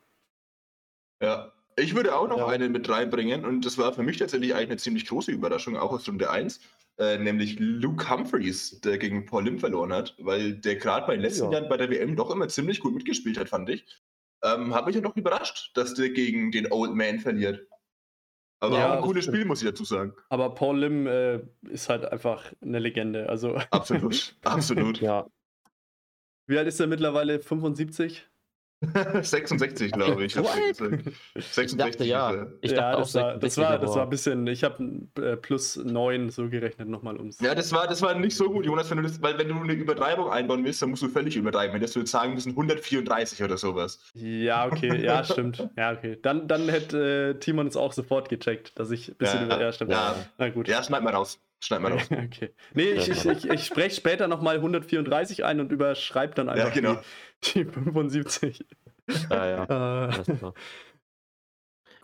Ja, 1.22 1.54
ich 1.78 1.96
würde 1.96 2.16
auch 2.16 2.28
noch 2.28 2.40
ja. 2.40 2.48
einen 2.48 2.74
mit 2.74 2.90
reinbringen 2.90 3.46
und 3.46 3.66
das 3.66 3.78
war 3.78 3.94
für 3.94 4.04
mich 4.04 4.18
tatsächlich 4.18 4.54
eigentlich 4.54 4.72
eine 4.72 4.78
ziemlich 4.78 5.08
große 5.08 5.32
Überraschung, 5.32 5.78
auch 5.78 5.94
aus 5.94 6.06
Runde 6.08 6.30
1. 6.30 6.60
äh, 6.98 7.18
nämlich 7.18 7.58
Luke 7.60 8.10
Humphreys, 8.10 8.80
der 8.82 8.98
gegen 8.98 9.26
Paul 9.26 9.44
Lim 9.46 9.60
verloren 9.60 9.92
hat, 9.94 10.16
weil 10.20 10.54
der 10.56 10.76
gerade 10.78 11.06
bei 11.08 11.14
den 11.14 11.22
letzten 11.22 11.46
Ja. 11.46 11.60
Jahren 11.60 11.70
bei 11.70 11.78
der 11.78 11.90
WM 11.90 12.16
doch 12.16 12.32
immer 12.32 12.48
ziemlich 12.48 12.80
gut 12.80 12.94
mitgespielt 12.94 13.38
hat, 13.38 13.50
fand 13.50 13.70
ich. 13.70 13.86
Ähm, 14.44 14.74
hat 14.74 14.86
mich 14.86 14.96
ja 14.96 15.02
doch 15.02 15.16
überrascht, 15.16 15.72
dass 15.76 15.94
der 15.96 16.10
gegen 16.10 16.52
den 16.52 16.72
Old 16.72 16.94
Man 16.94 17.20
verliert. 17.20 17.68
Aber 18.62 18.78
Ja, 18.78 18.94
auch 18.94 18.98
ein 18.98 19.04
cooles. 19.04 19.26
Spiel, 19.26 19.44
muss 19.46 19.62
ich 19.62 19.68
dazu 19.70 19.84
sagen. 19.84 20.14
Aber 20.30 20.54
Paul 20.54 20.80
Lim 20.80 21.08
äh, 21.08 21.42
ist 21.70 21.90
halt 21.90 22.06
einfach 22.06 22.54
eine 22.62 22.80
Legende. 22.80 23.28
Also, 23.30 23.56
Absolut, 23.72 24.36
absolut. 24.44 25.02
Ja. 25.02 25.28
wie 26.48 26.58
alt 26.58 26.68
ist 26.68 26.80
er 26.80 26.88
mittlerweile? 26.88 27.40
75? 27.40 28.26
66, 29.22 29.92
glaube 29.92 30.26
ich. 30.26 30.34
So 30.34 30.44
hast 30.44 30.80
du 30.80 30.86
alt? 30.86 31.02
gesagt. 31.02 31.18
66 31.36 31.72
Ich 31.72 31.78
dachte 31.78 32.04
ja. 32.06 32.48
Ich 32.62 32.72
ja, 32.72 32.78
dachte 32.78 32.98
auch 32.98 33.02
das, 33.02 33.14
war, 33.16 33.34
das, 33.38 33.56
66, 33.56 33.58
war, 33.58 33.80
das 33.80 33.96
war 33.96 34.04
ein 34.04 34.10
bisschen. 34.10 34.48
Ich 34.48 34.64
habe 34.64 34.84
äh, 35.22 35.36
plus 35.38 35.78
9 35.78 36.30
so 36.30 36.50
gerechnet, 36.50 36.90
nochmal 36.90 37.18
ums. 37.18 37.40
Ja, 37.40 37.56
das 37.56 37.72
war, 37.72 37.88
das 37.88 38.02
war 38.02 38.16
nicht 38.16 38.36
so 38.36 38.50
gut, 38.50 38.66
Jonas, 38.66 38.90
wenn 38.90 38.98
du 38.98 39.04
das, 39.04 39.22
weil 39.22 39.38
wenn 39.38 39.48
du 39.48 39.56
eine 39.56 39.74
Übertreibung 39.74 40.30
einbauen 40.30 40.64
willst, 40.64 40.82
dann 40.82 40.90
musst 40.90 41.04
du 41.04 41.10
völlig 41.10 41.36
übertreiben. 41.36 41.74
Wenn 41.74 41.82
das 41.82 41.94
du 41.94 42.00
jetzt 42.00 42.12
sagen 42.12 42.34
müssen 42.34 42.52
134 42.52 43.44
oder 43.44 43.58
sowas. 43.58 44.00
Ja, 44.14 44.66
okay, 44.66 45.04
ja, 45.04 45.24
stimmt. 45.26 45.68
Ja, 45.78 45.94
okay. 45.94 46.18
Dann, 46.22 46.48
dann 46.48 46.70
hätte 46.70 47.36
äh, 47.36 47.40
Timon 47.40 47.68
es 47.68 47.78
auch 47.78 47.94
sofort 47.94 48.30
gecheckt, 48.30 48.78
dass 48.80 48.92
ich 48.92 49.10
ein 49.10 49.16
bisschen 49.16 49.42
Ja, 49.42 49.46
über. 49.46 49.62
Ja, 49.62 49.72
stimmt. 49.72 49.92
ja. 49.92 50.16
Na 50.38 50.50
gut. 50.50 50.68
Ja, 50.68 50.84
schneid 50.84 51.04
mal 51.04 51.14
raus. 51.14 51.40
Schneid 51.60 51.82
mal 51.82 51.92
raus. 51.92 52.04
Okay. 52.12 52.52
Nee, 52.74 52.92
ich, 52.92 53.10
ich, 53.10 53.26
ich, 53.26 53.50
ich 53.50 53.66
spreche 53.66 53.96
später 53.96 54.28
nochmal 54.28 54.56
134 54.56 55.46
ein 55.46 55.60
und 55.60 55.72
überschreibe 55.72 56.34
dann 56.36 56.50
einfach 56.50 56.74
genau. 56.74 56.96
die, 56.96 57.00
die 57.44 57.66
75. 57.66 58.66
Ja, 59.30 59.48
ja. 59.48 60.10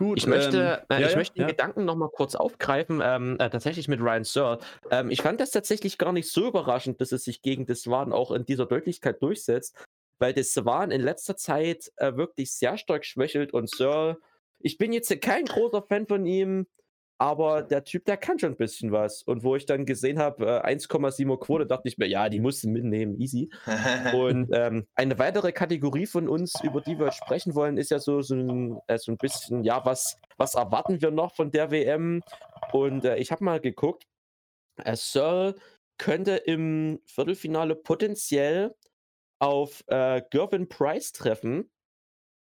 Äh, 0.02 0.06
gut. 0.06 0.18
Ich 0.18 0.26
möchte, 0.26 0.84
ähm, 0.90 0.98
äh, 0.98 1.04
ich 1.04 1.12
ja, 1.12 1.18
möchte 1.18 1.36
den 1.36 1.42
ja. 1.42 1.48
Gedanken 1.48 1.86
nochmal 1.86 2.10
kurz 2.10 2.34
aufgreifen, 2.34 3.02
ähm, 3.04 3.36
äh, 3.40 3.50
tatsächlich 3.52 3.88
mit 3.88 4.00
Ryan 4.00 4.24
Searle. 4.24 4.60
Ähm, 4.90 5.12
ich 5.12 5.22
fand 5.22 5.40
das 5.40 5.52
tatsächlich 5.52 6.00
gar 6.00 6.12
nicht 6.12 6.32
so 6.32 6.48
überraschend, 6.48 7.02
dass 7.02 7.12
es 7.12 7.24
sich 7.24 7.44
gegen 7.44 7.68
das 7.68 7.82
Swan 7.82 8.12
auch 8.12 8.32
in 8.32 8.46
dieser 8.46 8.66
Deutlichkeit 8.66 9.22
durchsetzt, 9.22 9.78
weil 10.18 10.34
das 10.34 10.54
Swan 10.54 10.90
in 10.90 11.02
letzter 11.02 11.38
Zeit 11.38 11.92
äh, 11.98 12.16
wirklich 12.16 12.52
sehr 12.52 12.78
stark 12.78 13.06
schwächelt 13.06 13.54
und 13.54 13.70
Searle, 13.70 14.18
ich 14.60 14.78
bin 14.78 14.94
jetzt 14.94 15.22
kein 15.22 15.46
großer 15.46 15.84
Fan 15.84 16.08
von 16.08 16.26
ihm, 16.26 16.68
aber 17.22 17.62
der 17.62 17.84
Typ, 17.84 18.06
der 18.06 18.18
kann 18.18 18.40
schon 18.40 18.54
ein 18.54 18.58
bisschen 18.58 18.92
was. 18.92 19.22
Und 19.22 19.44
wo 19.44 19.56
ich 19.56 19.68
dann 19.68 19.86
gesehen 19.86 20.18
habe, 20.18 20.44
äh, 20.44 20.66
1,7 20.66 21.38
Quote, 21.38 21.68
dachte 21.68 21.88
ich 21.88 22.00
mir, 22.00 22.08
ja, 22.08 22.30
die 22.30 22.40
musst 22.40 22.64
du 22.64 22.70
mitnehmen, 22.70 23.16
easy. 23.22 23.52
Und 24.16 24.50
ähm, 24.54 24.88
eine 24.96 25.20
weitere 25.20 25.52
Kategorie 25.52 26.08
von 26.08 26.28
uns, 26.28 26.56
über 26.64 26.82
die 26.82 26.98
wir 26.98 27.12
sprechen 27.12 27.54
wollen, 27.54 27.78
ist 27.78 27.92
ja 27.92 28.00
so, 28.00 28.24
so, 28.24 28.34
ein, 28.34 28.80
äh, 28.88 28.98
so 28.98 29.12
ein 29.12 29.20
bisschen, 29.20 29.64
ja, 29.64 29.86
was, 29.86 30.18
was 30.38 30.56
erwarten 30.56 31.00
wir 31.00 31.12
noch 31.12 31.36
von 31.36 31.52
der 31.52 31.70
WM? 31.70 32.24
Und 32.72 33.06
äh, 33.06 33.18
ich 33.18 33.32
habe 33.32 33.44
mal 33.44 33.60
geguckt, 33.60 34.08
äh, 34.84 34.96
Searle 34.96 35.54
könnte 36.00 36.38
im 36.38 37.02
Viertelfinale 37.06 37.76
potenziell 37.76 38.74
auf 39.38 39.84
äh, 39.86 40.24
Gervin 40.32 40.70
Price 40.70 41.12
treffen. 41.12 41.70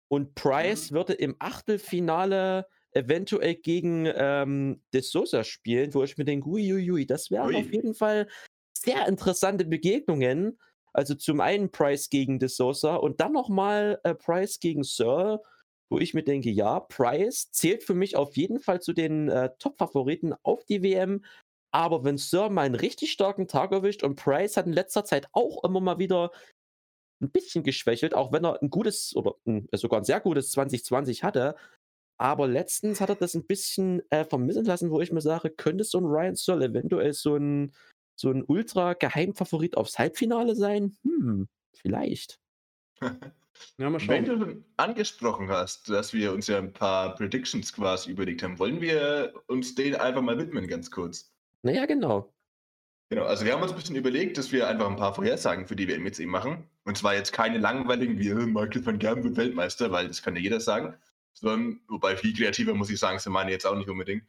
Und 0.06 0.36
Price 0.36 0.92
würde 0.92 1.14
im 1.14 1.34
Achtelfinale 1.40 2.68
eventuell 2.92 3.54
gegen 3.54 4.06
ähm, 4.14 4.82
De 4.92 5.00
Sosa 5.00 5.44
spielen, 5.44 5.94
wo 5.94 6.02
ich 6.02 6.16
mir 6.18 6.24
denke, 6.24 6.48
uiuiui, 6.48 7.06
das 7.06 7.30
wären 7.30 7.54
auf 7.54 7.72
jeden 7.72 7.94
Fall 7.94 8.28
sehr 8.76 9.06
interessante 9.08 9.64
Begegnungen. 9.64 10.58
Also 10.92 11.14
zum 11.14 11.40
einen 11.40 11.70
Price 11.70 12.10
gegen 12.10 12.38
De 12.38 12.48
Sosa 12.48 12.96
und 12.96 13.20
dann 13.20 13.32
nochmal 13.32 14.00
äh, 14.04 14.14
Price 14.14 14.60
gegen 14.60 14.82
Searle, 14.82 15.40
wo 15.90 15.98
ich 15.98 16.14
mir 16.14 16.22
denke, 16.22 16.50
ja, 16.50 16.80
Price 16.80 17.50
zählt 17.50 17.82
für 17.82 17.94
mich 17.94 18.16
auf 18.16 18.36
jeden 18.36 18.60
Fall 18.60 18.80
zu 18.80 18.92
den 18.92 19.28
äh, 19.28 19.50
Top-Favoriten 19.58 20.34
auf 20.42 20.64
die 20.64 20.82
WM. 20.82 21.24
Aber 21.70 22.04
wenn 22.04 22.18
Searle 22.18 22.50
mal 22.50 22.62
einen 22.62 22.74
richtig 22.74 23.12
starken 23.12 23.48
Tag 23.48 23.72
erwischt 23.72 24.02
und 24.02 24.16
Price 24.16 24.56
hat 24.58 24.66
in 24.66 24.74
letzter 24.74 25.04
Zeit 25.04 25.28
auch 25.32 25.64
immer 25.64 25.80
mal 25.80 25.98
wieder 25.98 26.30
ein 27.22 27.30
bisschen 27.30 27.62
geschwächelt, 27.62 28.14
auch 28.14 28.32
wenn 28.32 28.44
er 28.44 28.60
ein 28.60 28.68
gutes 28.68 29.14
oder 29.16 29.34
ein, 29.46 29.68
sogar 29.72 30.00
ein 30.00 30.04
sehr 30.04 30.20
gutes 30.20 30.50
2020 30.50 31.24
hatte. 31.24 31.56
Aber 32.22 32.46
letztens 32.46 33.00
hat 33.00 33.08
er 33.08 33.16
das 33.16 33.34
ein 33.34 33.46
bisschen 33.46 34.00
äh, 34.10 34.24
vermissen 34.24 34.64
lassen, 34.64 34.92
wo 34.92 35.00
ich 35.00 35.10
mir 35.10 35.20
sage, 35.20 35.50
könnte 35.50 35.82
so 35.82 35.98
ein 35.98 36.04
Ryan 36.04 36.36
Searle 36.36 36.66
eventuell 36.66 37.14
so 37.14 37.34
ein, 37.34 37.72
so 38.14 38.30
ein 38.30 38.44
ultra-Geheimfavorit 38.46 39.76
aufs 39.76 39.98
Halbfinale 39.98 40.54
sein? 40.54 40.96
Hm, 41.02 41.48
vielleicht. 41.72 42.38
Ja, 43.78 43.90
mal 43.90 44.00
Wenn 44.08 44.24
du 44.24 44.38
schon 44.38 44.64
angesprochen 44.76 45.48
hast, 45.48 45.88
dass 45.88 46.12
wir 46.12 46.32
uns 46.32 46.48
ja 46.48 46.58
ein 46.58 46.72
paar 46.72 47.14
Predictions 47.14 47.72
quasi 47.72 48.10
überlegt 48.10 48.42
haben, 48.42 48.58
wollen 48.58 48.80
wir 48.80 49.34
uns 49.46 49.74
denen 49.76 49.96
einfach 49.96 50.22
mal 50.22 50.36
widmen, 50.36 50.66
ganz 50.66 50.90
kurz. 50.90 51.32
Naja, 51.62 51.86
genau. 51.86 52.32
Genau, 53.10 53.24
also 53.24 53.44
wir 53.44 53.52
haben 53.52 53.62
uns 53.62 53.70
ein 53.70 53.78
bisschen 53.78 53.94
überlegt, 53.94 54.36
dass 54.36 54.50
wir 54.50 54.66
einfach 54.66 54.88
ein 54.88 54.96
paar 54.96 55.14
Vorhersagen 55.14 55.66
für 55.66 55.76
die 55.76 55.86
WM 55.86 56.04
jetzt 56.06 56.18
eben 56.18 56.30
machen. 56.30 56.64
Und 56.84 56.96
zwar 56.96 57.14
jetzt 57.14 57.32
keine 57.32 57.58
langweiligen 57.58 58.18
wie 58.18 58.30
äh, 58.30 58.46
Michael 58.46 58.84
van 58.84 58.98
Gerben 58.98 59.22
wird 59.22 59.36
Weltmeister, 59.36 59.92
weil 59.92 60.08
das 60.08 60.22
kann 60.22 60.34
ja 60.34 60.42
jeder 60.42 60.58
sagen. 60.58 60.96
Sondern, 61.34 61.80
wobei 61.88 62.16
viel 62.16 62.34
kreativer 62.34 62.74
muss 62.74 62.90
ich 62.90 62.98
sagen, 62.98 63.18
sind 63.18 63.32
meine 63.32 63.50
jetzt 63.50 63.66
auch 63.66 63.76
nicht 63.76 63.88
unbedingt. 63.88 64.24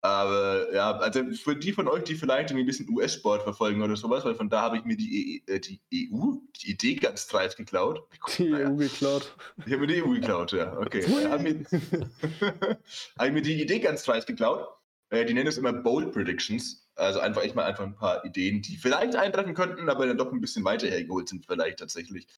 Aber 0.00 0.72
ja, 0.72 0.92
also 0.92 1.24
für 1.32 1.56
die 1.56 1.72
von 1.72 1.88
euch, 1.88 2.04
die 2.04 2.14
vielleicht 2.14 2.50
ein 2.52 2.66
bisschen 2.66 2.88
US-Sport 2.88 3.42
verfolgen 3.42 3.82
oder 3.82 3.96
sowas, 3.96 4.24
weil 4.24 4.36
von 4.36 4.48
da 4.48 4.62
habe 4.62 4.78
ich 4.78 4.84
mir 4.84 4.96
die, 4.96 5.42
E- 5.46 5.52
äh, 5.52 5.58
die 5.58 5.80
EU, 6.12 6.34
die 6.62 6.70
Idee 6.70 6.94
ganz 6.94 7.26
dreist 7.26 7.56
geklaut. 7.56 8.06
Die 8.38 8.44
Naja. 8.48 8.70
EU 8.70 8.76
geklaut. 8.76 9.34
Ich 9.66 9.72
habe 9.72 9.78
mir 9.78 9.86
die 9.88 10.02
EU 10.02 10.10
geklaut, 10.10 10.52
ja. 10.52 10.76
Okay. 10.78 11.02
Habe 11.28 11.42
mir, 11.42 11.64
hab 13.18 13.26
ich 13.26 13.32
mir 13.32 13.42
die 13.42 13.60
Idee 13.60 13.80
ganz 13.80 14.04
dreist 14.04 14.28
geklaut. 14.28 14.68
Äh, 15.10 15.24
die 15.24 15.34
nennen 15.34 15.48
es 15.48 15.58
immer 15.58 15.72
Bold 15.72 16.12
Predictions. 16.12 16.88
Also 16.94 17.18
einfach 17.18 17.42
echt 17.42 17.56
mal 17.56 17.64
einfach 17.64 17.84
ein 17.84 17.96
paar 17.96 18.24
Ideen, 18.24 18.62
die 18.62 18.76
vielleicht 18.76 19.16
eintreffen 19.16 19.54
könnten, 19.54 19.88
aber 19.88 20.06
dann 20.06 20.18
doch 20.18 20.32
ein 20.32 20.40
bisschen 20.40 20.64
weiter 20.64 20.88
hergeholt 20.88 21.28
sind, 21.28 21.44
vielleicht 21.46 21.78
tatsächlich. 21.80 22.28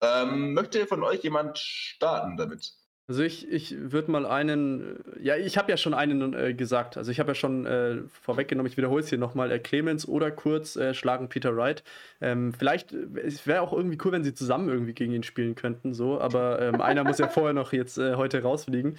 Ähm, 0.00 0.54
möchte 0.54 0.86
von 0.86 1.02
euch 1.04 1.22
jemand 1.22 1.58
starten 1.58 2.36
damit? 2.36 2.74
Also 3.12 3.24
ich, 3.24 3.46
ich 3.52 3.74
würde 3.78 4.10
mal 4.10 4.24
einen, 4.24 5.04
ja, 5.20 5.36
ich 5.36 5.58
habe 5.58 5.70
ja 5.70 5.76
schon 5.76 5.92
einen 5.92 6.32
äh, 6.32 6.54
gesagt. 6.54 6.96
Also 6.96 7.10
ich 7.10 7.20
habe 7.20 7.32
ja 7.32 7.34
schon 7.34 7.66
äh, 7.66 7.98
vorweggenommen, 8.22 8.70
ich 8.70 8.78
wiederhole 8.78 9.02
es 9.02 9.10
hier 9.10 9.18
nochmal. 9.18 9.52
Äh, 9.52 9.58
Clemens 9.58 10.08
oder 10.08 10.30
Kurz 10.30 10.76
äh, 10.76 10.94
schlagen 10.94 11.28
Peter 11.28 11.54
Wright. 11.54 11.84
Ähm, 12.22 12.54
vielleicht, 12.54 12.94
äh, 12.94 13.04
es 13.22 13.46
wäre 13.46 13.60
auch 13.60 13.74
irgendwie 13.74 13.98
cool, 14.02 14.12
wenn 14.12 14.24
sie 14.24 14.32
zusammen 14.32 14.70
irgendwie 14.70 14.94
gegen 14.94 15.12
ihn 15.12 15.24
spielen 15.24 15.54
könnten, 15.54 15.92
so, 15.92 16.22
aber 16.22 16.62
ähm, 16.62 16.80
einer 16.80 17.04
muss 17.04 17.18
ja 17.18 17.28
vorher 17.28 17.52
noch 17.52 17.74
jetzt 17.74 17.98
äh, 17.98 18.14
heute 18.14 18.40
rausfliegen. 18.40 18.96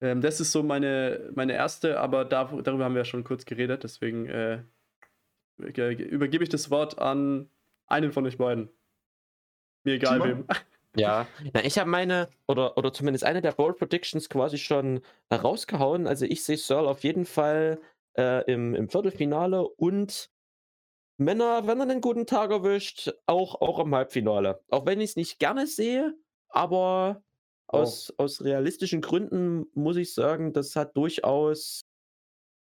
Ähm, 0.00 0.22
das 0.22 0.40
ist 0.40 0.50
so 0.50 0.64
meine, 0.64 1.30
meine 1.36 1.52
erste, 1.52 2.00
aber 2.00 2.24
da, 2.24 2.46
darüber 2.64 2.84
haben 2.84 2.94
wir 2.94 3.02
ja 3.02 3.04
schon 3.04 3.22
kurz 3.22 3.44
geredet, 3.44 3.84
deswegen 3.84 4.24
ge- 5.58 6.02
übergebe 6.02 6.42
ich 6.42 6.50
das 6.50 6.68
Wort 6.72 6.98
an 6.98 7.48
einen 7.86 8.10
von 8.10 8.26
euch 8.26 8.38
beiden. 8.38 8.70
Mir 9.84 9.94
egal 9.94 10.20
Timon? 10.20 10.38
wem. 10.38 10.46
Ja, 10.94 11.30
na, 11.54 11.64
ich 11.64 11.78
habe 11.78 11.88
meine, 11.88 12.28
oder, 12.46 12.76
oder 12.76 12.92
zumindest 12.92 13.24
eine 13.24 13.40
der 13.40 13.52
Bold 13.52 13.78
Predictions 13.78 14.28
quasi 14.28 14.58
schon 14.58 15.00
rausgehauen. 15.32 16.06
Also 16.06 16.26
ich 16.26 16.44
sehe 16.44 16.58
Searle 16.58 16.88
auf 16.88 17.02
jeden 17.02 17.24
Fall 17.24 17.80
äh, 18.18 18.44
im, 18.52 18.74
im 18.74 18.88
Viertelfinale 18.90 19.66
und 19.66 20.28
wenn 21.18 21.40
er, 21.40 21.66
wenn 21.66 21.80
er 21.80 21.88
einen 21.88 22.00
guten 22.00 22.26
Tag 22.26 22.50
erwischt, 22.50 23.12
auch, 23.26 23.60
auch 23.60 23.78
im 23.80 23.94
Halbfinale. 23.94 24.62
Auch 24.70 24.86
wenn 24.86 25.00
ich 25.00 25.10
es 25.10 25.16
nicht 25.16 25.38
gerne 25.38 25.66
sehe, 25.66 26.14
aber 26.48 27.22
Oh. 27.74 27.92
aus, 27.92 28.12
aus 28.18 28.42
realistischen 28.44 29.00
Gründen 29.02 29.66
muss 29.74 29.96
ich 29.96 30.14
sagen, 30.14 30.52
das 30.52 30.76
hat 30.76 30.96
durchaus 30.96 31.82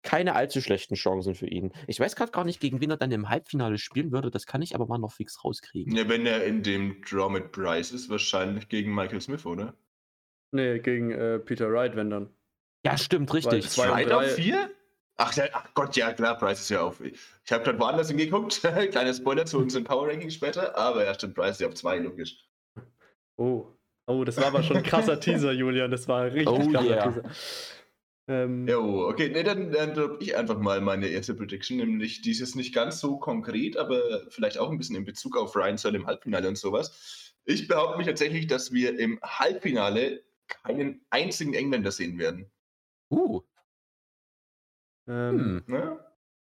keine 0.03 0.34
allzu 0.34 0.61
schlechten 0.61 0.94
Chancen 0.94 1.34
für 1.34 1.46
ihn. 1.46 1.72
Ich 1.86 2.01
weiß 2.01 2.16
gerade 2.16 2.32
gar 2.32 2.44
nicht, 2.44 2.61
gegen 2.61 2.80
wen 2.80 2.90
er 2.90 2.96
dann 2.96 3.12
im 3.12 3.28
Halbfinale 3.28 3.78
spielen 3.78 4.12
würde, 4.12 4.30
das 4.30 4.46
kann 4.46 4.62
ich 4.62 4.74
aber 4.74 4.86
mal 4.86 4.98
noch 4.98 5.12
fix 5.12 5.44
rauskriegen. 5.44 5.94
Ja, 5.94 6.09
wenn 6.09 6.26
er 6.26 6.44
in 6.44 6.62
dem 6.62 7.03
Draw 7.03 7.30
mit 7.30 7.53
Bryce 7.53 7.92
ist, 7.92 8.09
wahrscheinlich 8.09 8.68
gegen 8.68 8.94
Michael 8.94 9.20
Smith, 9.20 9.44
oder? 9.44 9.74
Nee, 10.53 10.78
gegen 10.80 11.12
äh, 11.12 11.38
Peter 11.38 11.70
Wright, 11.70 11.96
wenn 11.96 12.11
dann. 12.11 12.30
Ja, 12.84 12.96
stimmt, 12.96 13.32
richtig. 13.34 13.76
Wright 13.76 14.11
auf 14.11 14.34
vier? 14.34 14.70
Ach, 15.16 15.34
der, 15.34 15.51
ach 15.53 15.68
Gott, 15.74 15.96
ja 15.96 16.12
klar, 16.14 16.38
Bryce 16.38 16.61
ist 16.61 16.70
ja 16.70 16.80
auf. 16.80 17.01
Ich 17.03 17.53
habe 17.53 17.62
gerade 17.62 17.78
woanders 17.78 18.09
hingeguckt. 18.09 18.62
Kleiner 18.90 19.12
Spoiler 19.12 19.44
zu 19.44 19.59
unseren 19.59 19.84
Power 19.84 20.09
Rankings 20.09 20.34
später, 20.34 20.76
aber 20.78 21.05
ja, 21.05 21.12
stimmt, 21.12 21.34
Bryce 21.34 21.53
ist 21.53 21.61
ja 21.61 21.68
auf 21.68 21.74
zwei, 21.74 21.98
logisch. 21.98 22.48
Oh. 23.36 23.66
Oh, 24.07 24.24
das 24.24 24.38
war 24.38 24.46
aber 24.46 24.62
schon 24.62 24.78
ein 24.78 24.82
krasser 24.82 25.20
Teaser, 25.20 25.53
Julian. 25.53 25.90
Das 25.90 26.09
war 26.09 26.22
ein 26.22 26.32
richtig 26.32 26.48
Oh 26.48 26.70
krasser 26.70 26.88
yeah. 26.88 27.05
Teaser. 27.05 27.22
Ähm, 28.31 28.68
Jo, 28.68 29.09
okay, 29.09 29.28
nee, 29.28 29.43
dann, 29.43 29.72
dann 29.72 29.93
droppe 29.93 30.22
ich 30.22 30.37
einfach 30.37 30.57
mal 30.57 30.81
meine 30.81 31.09
erste 31.09 31.35
Prediction, 31.35 31.78
nämlich 31.78 32.22
dieses 32.22 32.55
nicht 32.55 32.72
ganz 32.72 33.01
so 33.01 33.18
konkret, 33.18 33.76
aber 33.76 34.01
vielleicht 34.31 34.57
auch 34.57 34.70
ein 34.70 34.78
bisschen 34.78 34.95
in 34.95 35.05
Bezug 35.05 35.37
auf 35.37 35.57
Ryan 35.57 35.76
Searle 35.76 35.99
im 35.99 36.07
Halbfinale 36.07 36.47
und 36.47 36.57
sowas. 36.57 37.35
Ich 37.45 37.66
behaupte 37.66 37.99
mich 37.99 38.07
tatsächlich, 38.07 38.47
dass 38.47 38.72
wir 38.72 38.97
im 39.01 39.18
Halbfinale 39.20 40.22
keinen 40.47 41.05
einzigen 41.11 41.55
Engländer 41.55 41.91
sehen 41.91 42.20
werden. 42.20 42.49
Uh, 43.11 43.41
ähm, 45.09 45.64
hm. 45.66 45.74
Ne? 45.74 45.99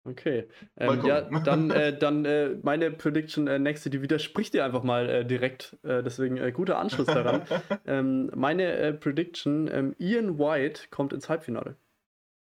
Okay. 0.07 0.48
Ähm, 0.76 1.05
ja, 1.07 1.22
dann, 1.22 1.70
äh, 1.70 1.96
dann 1.98 2.24
äh, 2.24 2.57
meine 2.62 2.90
Prediction 2.90 3.46
äh, 3.46 3.59
nächste, 3.59 3.88
die 3.88 4.02
widerspricht 4.02 4.52
dir 4.52 4.64
einfach 4.64 4.82
mal 4.82 5.09
äh, 5.09 5.24
direkt. 5.24 5.78
Äh, 5.82 6.02
deswegen 6.02 6.36
äh, 6.36 6.52
guter 6.52 6.78
Anschluss 6.78 7.07
daran. 7.07 7.42
ähm, 7.86 8.30
meine 8.34 8.72
äh, 8.76 8.92
Prediction: 8.92 9.68
ähm, 9.72 9.94
Ian 9.98 10.38
White 10.38 10.88
kommt 10.90 11.12
ins 11.12 11.28
Halbfinale. 11.28 11.76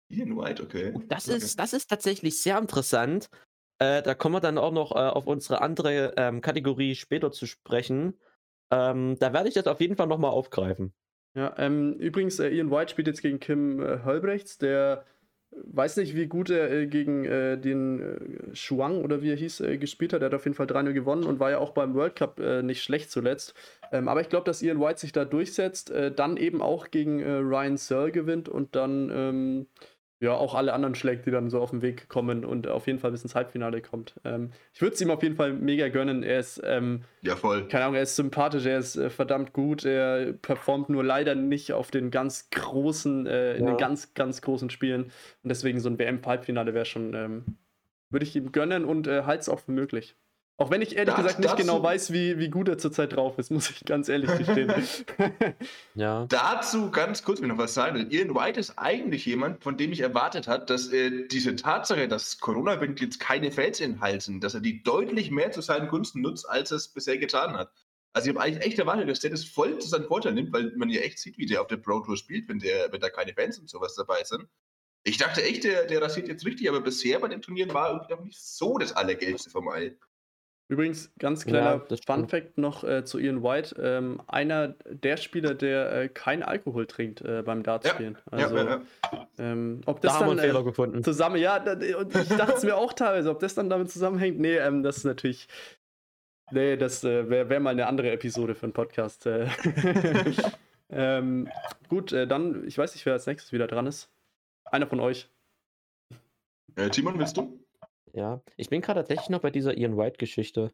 Ian 0.09 0.37
White, 0.37 0.63
okay. 0.63 0.93
Und 0.93 1.13
das 1.13 1.29
okay. 1.29 1.37
ist, 1.37 1.59
das 1.59 1.73
ist 1.73 1.89
tatsächlich 1.89 2.41
sehr 2.43 2.59
interessant. 2.59 3.29
Äh, 3.79 4.03
da 4.03 4.15
kommen 4.15 4.35
wir 4.35 4.41
dann 4.41 4.59
auch 4.59 4.73
noch 4.73 4.93
äh, 4.93 4.99
auf 4.99 5.27
unsere 5.27 5.63
andere 5.63 6.15
ähm, 6.17 6.41
Kategorie 6.41 6.95
später 6.95 7.31
zu 7.31 7.47
sprechen. 7.47 8.19
Ähm, 8.73 9.17
da 9.19 9.33
werde 9.33 9.49
ich 9.49 9.55
das 9.55 9.67
auf 9.67 9.81
jeden 9.81 9.97
Fall 9.97 10.07
nochmal 10.07 10.31
aufgreifen. 10.31 10.93
Ja, 11.35 11.55
ähm, 11.59 11.95
übrigens, 11.95 12.39
äh, 12.41 12.49
Ian 12.49 12.71
White 12.71 12.91
spielt 12.91 13.07
jetzt 13.07 13.23
gegen 13.23 13.39
Kim 13.39 13.81
äh, 13.81 14.01
Holbrechts, 14.05 14.59
der 14.59 15.05
weiß 15.53 15.97
nicht, 15.97 16.15
wie 16.15 16.27
gut 16.27 16.51
er 16.51 16.71
äh, 16.71 16.87
gegen 16.87 17.25
äh, 17.25 17.59
den 17.59 18.01
äh, 18.01 18.55
Shuang 18.55 19.03
oder 19.03 19.23
wie 19.23 19.31
er 19.31 19.37
hieß, 19.37 19.61
äh, 19.61 19.79
gespielt 19.79 20.13
hat. 20.13 20.23
Er 20.23 20.27
hat 20.27 20.35
auf 20.35 20.45
jeden 20.45 20.55
Fall 20.55 20.67
3-0 20.67 20.93
gewonnen 20.93 21.25
und 21.25 21.41
war 21.41 21.51
ja 21.51 21.59
auch 21.59 21.71
beim 21.71 21.95
World 21.95 22.17
Cup 22.17 22.39
äh, 22.41 22.63
nicht 22.63 22.83
schlecht 22.83 23.11
zuletzt. 23.11 23.55
Ähm, 23.93 24.09
aber 24.09 24.21
ich 24.21 24.29
glaube, 24.29 24.45
dass 24.45 24.63
Ian 24.63 24.81
White 24.81 25.01
sich 25.01 25.13
da 25.13 25.25
durchsetzt, 25.25 25.91
äh, 25.91 26.13
dann 26.13 26.37
eben 26.37 26.63
auch 26.63 26.91
gegen 26.91 27.23
Ryan 27.23 27.77
Searle 27.77 28.13
gewinnt 28.13 28.49
und 28.49 28.77
dann 28.77 29.11
ähm, 29.13 29.67
ja 30.21 30.33
auch 30.35 30.55
alle 30.55 30.73
anderen 30.75 30.95
schlägt, 30.95 31.27
die 31.27 31.31
dann 31.31 31.49
so 31.51 31.61
auf 31.61 31.71
den 31.71 31.83
Weg 31.83 32.09
kommen 32.09 32.45
und 32.45 32.69
auf 32.69 32.87
jeden 32.87 32.99
Fall 32.99 33.11
bis 33.11 33.23
ins 33.23 33.35
Halbfinale 33.35 33.81
kommt. 33.81 34.15
Ähm, 34.25 34.51
ich 34.75 34.83
würde 34.83 34.95
es 34.95 35.01
ihm 35.01 35.11
auf 35.11 35.23
jeden 35.23 35.37
Fall 35.37 35.53
mega 35.55 35.89
gönnen. 35.89 36.23
Er 36.23 36.39
ist, 36.41 36.61
ähm, 36.65 37.05
Ja, 37.23 37.37
voll. 37.37 37.67
keine 37.69 37.85
Ahnung, 37.85 37.97
er 37.97 38.03
ist 38.03 38.17
sympathisch, 38.17 38.67
er 38.67 38.79
ist 38.79 38.97
äh, 38.97 39.09
verdammt 39.11 39.53
gut, 39.55 39.85
er 39.85 40.33
performt 40.35 40.91
nur 40.91 41.03
leider 41.03 41.35
nicht 41.35 41.73
auf 41.73 41.91
den 41.91 42.11
ganz 42.11 42.51
großen, 42.51 43.27
äh, 43.27 43.55
in 43.57 43.65
Ja. 43.65 43.73
den 43.73 43.79
ganz, 43.79 44.13
ganz 44.15 44.43
großen 44.43 44.69
Spielen. 44.71 45.05
Und 45.05 45.49
deswegen 45.49 45.81
so 45.81 45.89
ein 45.89 45.99
WM-Halbfinale 45.99 46.75
wäre 46.75 46.85
schon, 46.85 47.15
ähm, 47.15 47.45
würde 48.11 48.25
ich 48.27 48.37
ihm 48.37 48.53
gönnen 48.53 48.85
und 48.85 49.07
äh, 49.07 49.23
halte 49.23 49.41
es 49.41 49.49
auch 49.49 49.61
für 49.61 49.73
möglich. 49.73 50.17
Auch 50.61 50.71
wenn 50.71 50.83
ich 50.83 50.95
ehrlich 50.95 51.15
Das- 51.15 51.23
gesagt 51.25 51.39
nicht 51.41 51.51
dazu- 51.53 51.57
genau 51.63 51.83
weiß, 51.83 52.13
wie, 52.13 52.39
wie 52.39 52.51
gut 52.51 52.69
er 52.69 52.77
zurzeit 52.77 53.15
drauf 53.17 53.39
ist, 53.39 53.51
muss 53.51 53.71
ich 53.71 53.83
ganz 53.85 54.09
ehrlich 54.11 54.31
gestehen. 54.37 54.71
Ja. 55.95 56.27
Dazu 56.29 56.91
ganz 56.91 57.23
kurz 57.23 57.41
will 57.41 57.47
ich 57.47 57.53
noch 57.53 57.59
was 57.59 57.75
sagen. 57.75 58.11
Ian 58.11 58.35
White 58.35 58.61
ist 58.61 58.75
eigentlich 58.79 59.27
jemand, 59.27 59.63
von 59.63 59.77
dem 59.77 59.91
ich 59.93 60.01
erwartet 60.01 60.47
hat, 60.49 60.71
dass 60.71 60.93
äh, 60.93 61.27
diese 61.29 61.57
Tatsache, 61.57 62.09
dass 62.09 62.39
Corona-bedingt 62.39 63.01
jetzt 63.01 63.21
keine 63.21 63.51
Fans 63.51 63.81
in 63.81 63.93
den 63.95 64.01
Hals 64.01 64.27
sind, 64.27 64.45
dass 64.45 64.55
er 64.55 64.61
die 64.61 64.83
deutlich 64.83 65.31
mehr 65.31 65.51
zu 65.51 65.61
seinen 65.63 65.89
Gunsten 65.89 66.21
nutzt, 66.21 66.49
als 66.49 66.71
er 66.71 66.77
es 66.77 66.89
bisher 66.89 67.19
getan 67.19 67.55
hat. 67.55 67.73
Also 68.13 68.29
ich 68.31 68.37
habe 68.37 68.45
eigentlich 68.45 68.65
echt 68.67 68.79
erwartet, 68.79 69.09
dass 69.09 69.21
der 69.21 69.31
das 69.31 69.45
voll 69.45 69.79
zu 69.79 69.89
seinem 69.89 70.07
Vorteil 70.07 70.33
nimmt, 70.35 70.53
weil 70.53 70.73
man 70.77 70.91
ja 70.91 71.01
echt 71.01 71.19
sieht, 71.19 71.39
wie 71.39 71.47
der 71.47 71.61
auf 71.63 71.69
der 71.69 71.77
Pro 71.79 72.01
Tour 72.01 72.17
spielt, 72.17 72.49
wenn, 72.49 72.59
der, 72.59 72.93
wenn 72.93 73.01
da 73.01 73.09
keine 73.09 73.33
Fans 73.35 73.59
und 73.59 73.69
sowas 73.71 73.95
dabei 73.95 74.23
sind. 74.25 74.47
Ich 75.05 75.17
dachte 75.17 75.43
echt, 75.43 75.65
der, 75.65 75.87
der 75.87 76.03
rasiert 76.03 76.29
jetzt 76.29 76.45
richtig, 76.45 76.69
aber 76.69 76.81
bisher 76.81 77.19
bei 77.21 77.29
den 77.29 77.41
Turnieren 77.41 77.73
war 77.73 77.91
irgendwie 77.93 78.13
noch 78.13 78.23
nicht 78.25 78.39
so 78.39 78.77
das 78.79 78.93
Allergelbste 78.93 79.49
vom 79.51 79.69
Ei. 79.69 79.97
Übrigens, 80.71 81.13
ganz 81.19 81.45
Ja, 81.45 81.51
kleiner 81.51 81.79
das 81.89 82.01
Fun. 82.07 82.29
Fact 82.29 82.57
noch 82.57 82.85
äh, 82.85 83.05
zu 83.05 83.19
Ian 83.19 83.43
White. 83.43 83.75
Ähm, 83.83 84.23
einer 84.29 84.69
der 84.89 85.17
Spieler, 85.17 85.55
der 85.55 85.93
äh, 85.93 86.09
kein 86.09 86.45
Alkohol 86.45 86.87
trinkt 86.87 87.23
äh, 87.23 87.43
beim 87.45 87.65
Dartspielen. 87.65 88.17
Also, 88.31 88.57
ja, 88.57 88.65
ja, 89.13 89.29
Ähm, 89.39 89.81
ob 89.87 90.01
Da 90.01 90.09
das 90.09 90.21
haben 90.21 90.27
wir 90.29 90.37
dann 90.37 90.39
einen 90.39 90.49
Fehler 90.49 90.61
äh, 90.61 90.65
gefunden. 90.65 91.03
zusammen, 91.03 91.37
ja, 91.39 91.59
da, 91.59 91.73
und 91.99 92.15
ich 92.15 92.29
dachte 92.29 92.53
es 92.57 92.63
mir 92.63 92.77
auch 92.77 92.93
teilweise, 92.93 93.31
ob 93.31 93.41
das 93.41 93.57
dann 93.57 93.69
damit 93.69 93.91
zusammenhängt. 93.91 94.39
Nee, 94.39 94.59
ähm, 94.59 94.85
das 94.85 94.99
ist 94.99 95.05
natürlich. 95.05 95.49
Nee, 96.53 96.77
das 96.77 97.03
äh, 97.05 97.29
wäre 97.29 97.49
wär 97.49 97.59
mal 97.61 97.71
eine 97.71 97.87
andere 97.89 98.11
Episode 98.13 98.55
für 98.55 98.65
einen 98.67 98.73
Podcast. 98.73 99.27
Äh. 99.27 99.49
ähm, 100.91 101.49
gut, 101.89 102.13
äh, 102.13 102.27
dann, 102.29 102.67
ich 102.67 102.79
weiß 102.79 102.95
nicht, 102.95 103.07
wer 103.07 103.13
als 103.15 103.27
nächstes 103.27 103.53
wieder 103.53 103.67
dran 103.67 103.87
ist. 103.87 104.09
Einer 104.65 104.87
von 104.87 105.01
euch. 105.01 105.29
Äh, 106.77 106.91
Timon, 106.91 107.19
willst 107.19 107.37
du? 107.37 107.60
Ja, 108.13 108.43
ich 108.57 108.69
bin 108.71 108.81
gerade 108.81 109.01
tatsächlich 109.01 109.31
noch 109.31 109.41
bei 109.41 109.51
dieser 109.51 109.77
Ian 109.77 109.97
White-Geschichte 109.97 110.71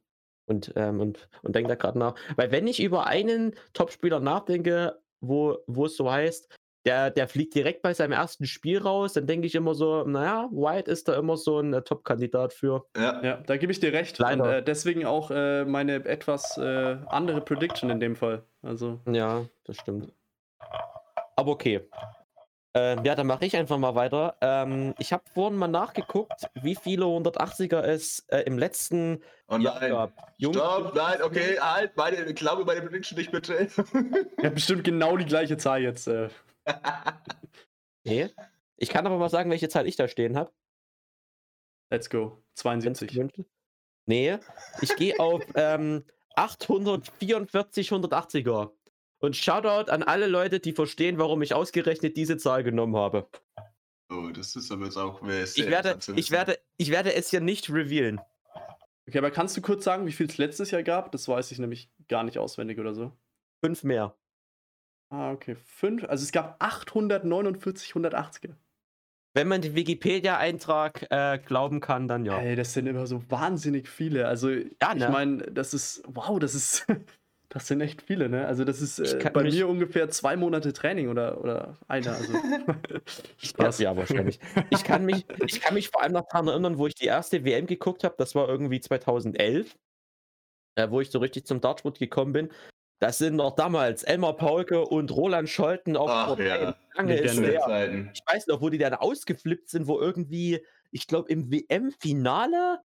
und, 0.46 0.72
ähm, 0.76 1.00
und, 1.00 1.28
und 1.42 1.54
denke 1.54 1.68
da 1.68 1.74
gerade 1.74 1.98
nach. 1.98 2.14
Weil 2.36 2.50
wenn 2.52 2.66
ich 2.66 2.82
über 2.82 3.06
einen 3.06 3.54
Topspieler 3.72 4.20
nachdenke, 4.20 5.00
wo, 5.20 5.58
wo 5.66 5.86
es 5.86 5.96
so 5.96 6.10
heißt, 6.10 6.48
der, 6.86 7.10
der 7.10 7.26
fliegt 7.26 7.54
direkt 7.54 7.82
bei 7.82 7.92
seinem 7.92 8.12
ersten 8.12 8.46
Spiel 8.46 8.78
raus, 8.78 9.14
dann 9.14 9.26
denke 9.26 9.48
ich 9.48 9.56
immer 9.56 9.74
so, 9.74 10.04
naja, 10.04 10.48
White 10.52 10.88
ist 10.88 11.08
da 11.08 11.16
immer 11.18 11.36
so 11.36 11.58
ein 11.58 11.74
äh, 11.74 11.82
Top-Kandidat 11.82 12.52
für. 12.52 12.86
Ja. 12.96 13.20
Ja, 13.24 13.36
da 13.38 13.56
gebe 13.56 13.72
ich 13.72 13.80
dir 13.80 13.92
recht. 13.92 14.16
Leider. 14.18 14.44
Und 14.44 14.50
äh, 14.50 14.62
deswegen 14.62 15.04
auch 15.04 15.32
äh, 15.32 15.64
meine 15.64 16.04
etwas 16.04 16.56
äh, 16.56 16.96
andere 17.06 17.40
Prediction 17.40 17.90
in 17.90 17.98
dem 17.98 18.14
Fall. 18.14 18.44
Also, 18.62 19.00
Ja, 19.10 19.44
das 19.64 19.78
stimmt. 19.78 20.12
Aber 21.34 21.50
okay. 21.50 21.80
Ähm, 22.78 23.04
ja, 23.06 23.14
dann 23.14 23.26
mache 23.26 23.46
ich 23.46 23.56
einfach 23.56 23.78
mal 23.78 23.94
weiter. 23.94 24.36
Ähm, 24.42 24.94
ich 24.98 25.10
habe 25.10 25.24
vorhin 25.32 25.56
mal 25.56 25.66
nachgeguckt, 25.66 26.50
wie 26.60 26.74
viele 26.74 27.06
180er 27.06 27.80
es 27.80 28.20
äh, 28.28 28.40
im 28.40 28.58
letzten 28.58 29.22
Oh 29.48 29.56
Jahr 29.56 29.80
gab. 29.80 30.34
Jungs, 30.36 30.58
Stopp, 30.58 30.94
nein, 30.94 31.22
okay, 31.22 31.58
halt, 31.58 31.96
meine, 31.96 32.34
glaube 32.34 32.66
meine 32.66 32.82
Prediction 32.82 33.16
nicht 33.16 33.32
bitte. 33.32 33.68
ja, 34.42 34.50
bestimmt 34.50 34.84
genau 34.84 35.16
die 35.16 35.24
gleiche 35.24 35.56
Zahl 35.56 35.82
jetzt. 35.82 36.06
Äh. 36.06 36.28
Nee. 38.04 38.28
Ich 38.76 38.90
kann 38.90 39.04
aber 39.04 39.18
mal 39.18 39.30
sagen, 39.30 39.50
welche 39.50 39.68
Zahl 39.68 39.88
ich 39.88 39.96
da 39.96 40.06
stehen 40.06 40.36
habe. 40.36 40.52
Let's 41.90 42.08
go. 42.08 42.40
72. 42.54 43.44
Nee, 44.06 44.38
ich 44.80 44.94
gehe 44.94 45.18
auf 45.18 45.42
ähm, 45.56 46.04
844 46.36 47.90
180er. 47.90 48.70
Und 49.26 49.36
Shoutout 49.36 49.90
an 49.90 50.04
alle 50.04 50.28
Leute, 50.28 50.60
die 50.60 50.72
verstehen, 50.72 51.18
warum 51.18 51.42
ich 51.42 51.52
ausgerechnet 51.52 52.16
diese 52.16 52.36
Zahl 52.36 52.62
genommen 52.62 52.96
habe. 52.96 53.28
oh, 54.08 54.30
das 54.32 54.54
ist 54.54 54.70
aber 54.70 54.84
jetzt 54.84 54.96
auch 54.96 55.20
äh, 55.26 55.42
Ich 55.42 55.66
werde, 55.66 55.98
ich, 56.14 56.30
werde, 56.30 56.58
ich 56.76 56.90
werde 56.90 57.12
es 57.12 57.30
hier 57.30 57.40
nicht 57.40 57.68
revealen. 57.68 58.20
Okay, 59.08 59.18
aber 59.18 59.32
kannst 59.32 59.56
du 59.56 59.62
kurz 59.62 59.84
sagen, 59.84 60.06
wie 60.06 60.12
viel 60.12 60.26
es 60.26 60.38
letztes 60.38 60.70
Jahr 60.70 60.84
gab? 60.84 61.10
Das 61.10 61.26
weiß 61.26 61.50
ich 61.50 61.58
nämlich 61.58 61.90
gar 62.08 62.22
nicht 62.22 62.38
auswendig 62.38 62.78
oder 62.78 62.94
so. 62.94 63.12
Fünf 63.64 63.82
mehr. 63.82 64.16
Ah, 65.10 65.32
okay. 65.32 65.56
Fünf. 65.64 66.04
Also 66.04 66.22
es 66.22 66.30
gab 66.30 66.62
849 66.62 67.92
180er. 67.94 68.54
Wenn 69.34 69.48
man 69.48 69.60
den 69.60 69.74
Wikipedia-Eintrag 69.74 71.06
äh, 71.10 71.38
glauben 71.44 71.80
kann, 71.80 72.08
dann 72.08 72.24
ja. 72.24 72.38
Ey, 72.38 72.56
das 72.56 72.72
sind 72.72 72.86
immer 72.86 73.06
so 73.06 73.28
wahnsinnig 73.28 73.88
viele. 73.88 74.28
Also, 74.28 74.50
Ja, 74.50 74.92
ich 74.94 75.00
ne? 75.00 75.10
meine, 75.10 75.38
das 75.50 75.74
ist, 75.74 76.02
wow, 76.06 76.38
das 76.38 76.54
ist, 76.54 76.86
das 77.48 77.66
sind 77.68 77.80
echt 77.80 78.02
viele, 78.02 78.28
ne? 78.28 78.46
Also, 78.46 78.64
das 78.64 78.80
ist 78.80 78.98
äh, 78.98 79.30
bei 79.32 79.44
mir 79.44 79.68
ungefähr 79.68 80.08
zwei 80.10 80.36
Monate 80.36 80.72
Training 80.72 81.08
oder, 81.08 81.40
oder 81.40 81.78
einer. 81.88 82.14
Also, 82.14 82.32
Spaß. 83.38 83.78
Ja, 83.78 83.96
wahrscheinlich. 83.96 84.40
Ich 84.70 84.84
kann, 84.84 85.04
mich, 85.04 85.24
ich 85.46 85.60
kann 85.60 85.74
mich 85.74 85.90
vor 85.90 86.02
allem 86.02 86.12
noch 86.12 86.26
daran 86.28 86.48
erinnern, 86.48 86.78
wo 86.78 86.86
ich 86.86 86.94
die 86.94 87.06
erste 87.06 87.44
WM 87.44 87.66
geguckt 87.66 88.04
habe. 88.04 88.14
Das 88.18 88.34
war 88.34 88.48
irgendwie 88.48 88.80
2011, 88.80 89.76
äh, 90.74 90.90
wo 90.90 91.00
ich 91.00 91.10
so 91.10 91.18
richtig 91.18 91.46
zum 91.46 91.60
Dartsport 91.60 91.98
gekommen 91.98 92.32
bin. 92.32 92.50
Das 92.98 93.18
sind 93.18 93.36
noch 93.36 93.54
damals 93.54 94.02
Elmar 94.02 94.36
Paulke 94.36 94.80
und 94.86 95.14
Roland 95.14 95.48
Scholten 95.48 95.96
auf 95.96 96.10
Ach 96.10 96.38
ja. 96.38 96.54
1. 96.54 96.76
Lange 96.94 97.16
ist 97.18 97.38
her. 97.38 98.10
Ich 98.14 98.22
weiß 98.26 98.46
noch, 98.46 98.62
wo 98.62 98.70
die 98.70 98.78
dann 98.78 98.94
ausgeflippt 98.94 99.68
sind, 99.68 99.86
wo 99.86 100.00
irgendwie, 100.00 100.64
ich 100.90 101.06
glaube, 101.06 101.30
im 101.30 101.50
WM-Finale 101.52 102.80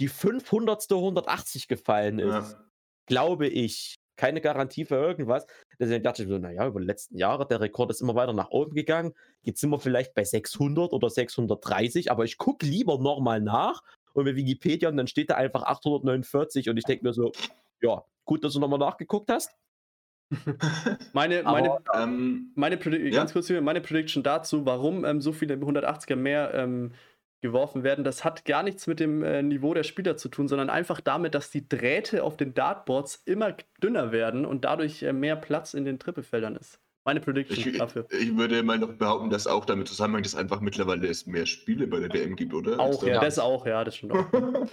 die 0.00 0.08
500. 0.08 0.86
180 0.90 1.66
gefallen 1.66 2.18
ist. 2.18 2.52
Ja. 2.52 2.67
Glaube 3.08 3.48
ich. 3.48 3.96
Keine 4.16 4.40
Garantie 4.40 4.84
für 4.84 4.96
irgendwas. 4.96 5.46
Deswegen 5.78 6.02
dachte 6.02 6.22
ich 6.22 6.28
mir, 6.28 6.34
so, 6.34 6.40
naja, 6.40 6.66
über 6.66 6.80
die 6.80 6.86
letzten 6.86 7.16
Jahre, 7.16 7.46
der 7.46 7.60
Rekord 7.60 7.90
ist 7.90 8.00
immer 8.00 8.16
weiter 8.16 8.32
nach 8.32 8.50
oben 8.50 8.74
gegangen. 8.74 9.14
Jetzt 9.42 9.60
sind 9.60 9.70
wir 9.70 9.78
vielleicht 9.78 10.12
bei 10.14 10.24
600 10.24 10.92
oder 10.92 11.08
630, 11.08 12.10
aber 12.10 12.24
ich 12.24 12.36
gucke 12.36 12.66
lieber 12.66 12.98
nochmal 12.98 13.40
nach 13.40 13.82
und 14.14 14.24
bei 14.24 14.34
Wikipedia 14.34 14.88
und 14.88 14.96
dann 14.96 15.06
steht 15.06 15.30
da 15.30 15.34
einfach 15.36 15.62
849 15.62 16.68
und 16.68 16.76
ich 16.76 16.84
denke 16.84 17.06
mir 17.06 17.12
so, 17.12 17.30
ja, 17.80 18.02
gut, 18.24 18.42
dass 18.42 18.54
du 18.54 18.60
nochmal 18.60 18.80
nachgeguckt 18.80 19.30
hast. 19.30 19.52
Meine, 21.12 21.42
meine, 21.44 21.70
Aber, 21.70 21.80
Ähm, 21.94 22.52
meine 22.54 22.76
Predi 22.76 23.08
Ja. 23.08 23.20
ganz 23.20 23.32
kurz 23.32 23.46
hier, 23.46 23.60
meine 23.62 23.80
Prediction 23.80 24.22
dazu, 24.22 24.66
warum 24.66 25.04
ähm, 25.04 25.20
so 25.20 25.32
viele 25.32 25.56
180er 25.56 26.16
mehr 26.16 26.52
ähm, 26.54 26.92
geworfen 27.40 27.84
werden, 27.84 28.04
das 28.04 28.24
hat 28.24 28.44
gar 28.44 28.62
nichts 28.62 28.86
mit 28.86 29.00
dem 29.00 29.22
äh, 29.22 29.42
Niveau 29.42 29.74
der 29.74 29.84
Spieler 29.84 30.16
zu 30.16 30.28
tun, 30.28 30.48
sondern 30.48 30.70
einfach 30.70 31.00
damit, 31.00 31.34
dass 31.34 31.50
die 31.50 31.68
Drähte 31.68 32.24
auf 32.24 32.36
den 32.36 32.54
Dartboards 32.54 33.22
immer 33.26 33.56
dünner 33.82 34.12
werden 34.12 34.44
und 34.44 34.64
dadurch 34.64 35.02
äh, 35.02 35.12
mehr 35.12 35.36
Platz 35.36 35.74
in 35.74 35.84
den 35.84 35.98
Trippelfeldern 35.98 36.56
ist. 36.56 36.80
Meine 37.04 37.20
Prediction 37.20 37.72
ich, 37.72 37.78
dafür. 37.78 38.06
ich 38.10 38.36
würde 38.36 38.62
mal 38.62 38.78
noch 38.78 38.92
behaupten, 38.92 39.30
dass 39.30 39.46
auch 39.46 39.64
damit 39.64 39.88
zusammenhängt, 39.88 40.26
dass 40.26 40.34
einfach 40.34 40.60
mittlerweile 40.60 41.06
es 41.06 41.26
mehr 41.26 41.46
Spiele 41.46 41.86
bei 41.86 42.00
der 42.00 42.12
WM 42.12 42.36
gibt, 42.36 42.52
oder? 42.52 42.78
Auch, 42.78 43.02
ja, 43.02 43.20
das 43.20 43.38
auch, 43.38 43.64
ja, 43.66 43.82
das 43.82 43.96
stimmt 43.96 44.12
auch. 44.12 44.26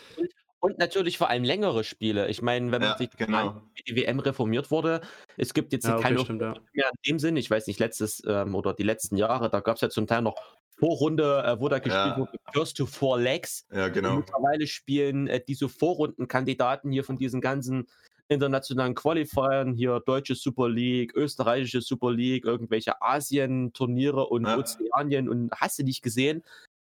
und 0.59 0.77
natürlich 0.79 1.17
vor 1.17 1.29
allem 1.29 1.43
längere 1.43 1.83
Spiele. 1.83 2.27
Ich 2.27 2.41
meine, 2.41 2.71
wenn 2.71 2.81
man 2.81 2.89
Ja, 2.91 2.97
sich 2.97 3.11
genau. 3.11 3.61
die 3.87 3.95
WM 3.95 4.19
reformiert 4.19 4.71
wurde, 4.71 5.01
es 5.37 5.53
gibt 5.53 5.71
jetzt 5.71 5.85
Ja, 5.85 5.93
okay, 5.95 6.03
keine 6.03 6.19
stimmt, 6.19 6.41
ja. 6.41 6.55
mehr 6.73 6.89
in 7.03 7.13
dem 7.13 7.19
Sinn. 7.19 7.37
Ich 7.37 7.49
weiß 7.49 7.67
nicht, 7.67 7.79
letztes 7.79 8.21
ähm, 8.27 8.55
oder 8.55 8.73
die 8.73 8.83
letzten 8.83 9.15
Jahre, 9.15 9.49
da 9.49 9.59
gab 9.59 9.75
es 9.75 9.81
ja 9.81 9.89
zum 9.89 10.07
Teil 10.07 10.23
noch 10.23 10.57
Vorrunde, 10.77 11.43
äh, 11.45 11.59
wo 11.59 11.69
da 11.69 11.79
gespielt 11.79 12.15
Ja. 12.15 12.17
wurde, 12.17 12.31
First 12.53 12.77
to 12.77 12.85
Four 12.85 13.19
Legs. 13.19 13.65
Ja, 13.71 13.85
Und 13.87 13.93
genau. 13.93 14.15
Mittlerweile 14.17 14.67
spielen 14.67 15.27
äh, 15.27 15.41
diese 15.45 15.69
Vorrundenkandidaten 15.69 16.91
hier 16.91 17.03
von 17.03 17.17
diesen 17.17 17.41
ganzen 17.41 17.87
internationalen 18.27 18.95
Qualifiern, 18.95 19.73
hier 19.75 20.01
deutsche 20.05 20.35
Super 20.35 20.67
League, 20.67 21.15
österreichische 21.15 21.81
Super 21.81 22.11
League, 22.11 22.43
irgendwelche 22.45 23.01
Asien-Turniere 23.01 24.25
und 24.27 24.45
Ja. 24.45 24.57
Ozeanien 24.57 25.29
und 25.29 25.51
hast 25.51 25.77
du 25.79 25.83
nicht 25.83 26.01
gesehen, 26.01 26.43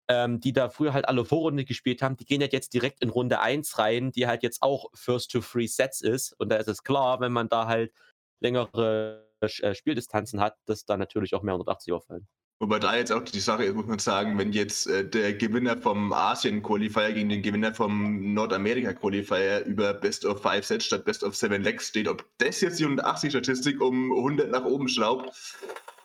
ähm, 0.09 0.41
die 0.41 0.55
da 0.55 0.71
früher 0.71 0.95
halt 0.95 1.07
alle 1.07 1.27
Vorrunde 1.27 1.67
gespielt 1.67 2.01
haben, 2.01 2.17
die 2.17 2.25
gehen 2.25 2.41
halt 2.41 2.55
jetzt 2.55 2.73
direkt 2.73 3.03
in 3.03 3.11
Runde 3.11 3.41
1 3.41 3.79
rein, 3.79 4.11
die 4.11 4.27
halt 4.27 4.43
jetzt 4.43 4.63
auch 4.63 4.87
First 4.95 5.31
to 5.33 5.41
Three 5.41 5.67
Sets 5.67 6.01
ist. 6.01 6.33
Und 6.41 6.49
da 6.49 6.57
ist 6.57 6.69
es 6.69 6.83
klar, 6.83 7.21
wenn 7.21 7.33
man 7.33 7.49
da 7.51 7.67
halt 7.67 7.93
längere 8.41 9.27
äh, 9.41 9.75
Spieldistanzen 9.75 10.41
hat, 10.41 10.57
dass 10.65 10.87
da 10.87 10.97
natürlich 10.97 11.35
auch 11.35 11.43
mehr 11.43 11.55
180 11.55 11.93
auffallen. 11.93 12.27
Wobei 12.61 12.81
da 12.81 12.97
jetzt 12.97 13.13
auch 13.13 13.23
die 13.23 13.39
Sache 13.39 13.65
ist, 13.65 13.75
muss 13.77 13.87
man 13.87 14.01
sagen, 14.01 14.37
wenn 14.37 14.53
jetzt 14.53 14.89
äh, 14.89 15.09
der 15.09 15.33
Gewinner 15.35 15.77
vom 15.77 16.13
Asien-Qualifier 16.13 17.13
gegen 17.13 17.29
den 17.29 17.41
Gewinner 17.41 17.73
vom 17.73 18.35
Nordamerika-Qualifier 18.35 19.65
über 19.65 19.95
Best 19.95 20.25
of 20.25 20.43
Five 20.43 20.67
Sets 20.67 20.87
statt 20.87 21.05
Best 21.05 21.23
of 21.23 21.37
Seven 21.37 21.63
Legs 21.63 21.87
steht, 21.89 22.09
ob 22.09 22.25
das 22.39 22.61
jetzt 22.61 22.81
die 22.81 22.87
180-Statistik 22.87 23.81
um 23.81 24.11
100 24.11 24.51
nach 24.51 24.65
oben 24.65 24.89
schraubt. 24.89 25.57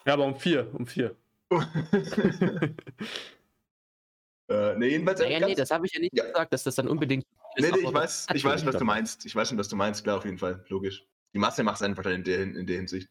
Ja, 0.06 0.14
aber 0.14 0.26
um 0.26 0.36
vier, 0.36 0.70
um 0.74 0.86
vier. 0.86 1.16
äh, 4.49 4.76
nee, 4.78 4.89
jedenfalls 4.89 5.20
Naja, 5.22 5.39
ganz- 5.39 5.49
nee, 5.49 5.56
das 5.56 5.72
habe 5.72 5.88
ich 5.88 5.93
ja 5.95 6.01
nicht 6.01 6.16
Ja. 6.16 6.26
gesagt, 6.26 6.54
dass 6.54 6.64
das 6.64 6.76
dann 6.76 6.88
unbedingt. 6.88 7.26
Nee, 7.58 7.66
ist, 7.68 7.76
nee, 7.76 7.82
ich 7.82 7.93
weiß, 7.93 8.28
ich 8.34 8.43
weiß 8.45 8.60
schon, 8.62 8.70
was 8.70 8.78
du 8.78 8.86
meinst. 8.86 9.26
Ich 9.26 9.36
weiß 9.36 9.49
schon, 9.49 9.58
was 9.58 9.70
du 9.70 9.76
meinst, 9.76 10.04
klar, 10.04 10.18
auf 10.18 10.26
jeden 10.26 10.38
Fall. 10.38 10.64
Logisch. 10.70 11.04
Die 11.34 11.39
Masse 11.39 11.64
macht 11.64 11.78
es 11.78 11.82
einfach 11.82 12.04
dann 12.04 12.14
in 12.14 12.24
der, 12.24 12.43
in 12.43 12.68
der 12.68 12.76
Hinsicht. 12.76 13.10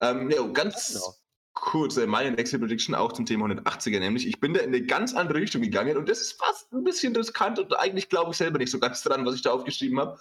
Ähm, 0.00 0.30
ja, 0.30 0.42
ganz 0.46 0.92
Genau. 0.92 1.14
Kurz, 1.62 1.96
äh, 1.96 2.08
meine 2.08 2.32
nächste 2.32 2.58
Prediction 2.58 2.94
auch 2.94 3.12
zum 3.12 3.24
Thema 3.24 3.46
180er, 3.46 4.00
nämlich 4.00 4.26
ich 4.26 4.40
bin 4.40 4.52
da 4.52 4.60
in 4.60 4.74
eine 4.74 4.82
ganz 4.82 5.14
andere 5.14 5.38
Richtung 5.38 5.62
gegangen 5.62 5.96
und 5.96 6.08
das 6.08 6.20
ist 6.20 6.32
fast 6.32 6.72
ein 6.72 6.82
bisschen 6.82 7.14
riskant 7.14 7.60
und 7.60 7.72
eigentlich 7.78 8.08
glaube 8.08 8.32
ich 8.32 8.36
selber 8.36 8.58
nicht 8.58 8.72
so 8.72 8.80
ganz 8.80 9.00
dran, 9.02 9.24
was 9.24 9.36
ich 9.36 9.42
da 9.42 9.52
aufgeschrieben 9.52 10.00
habe. 10.00 10.18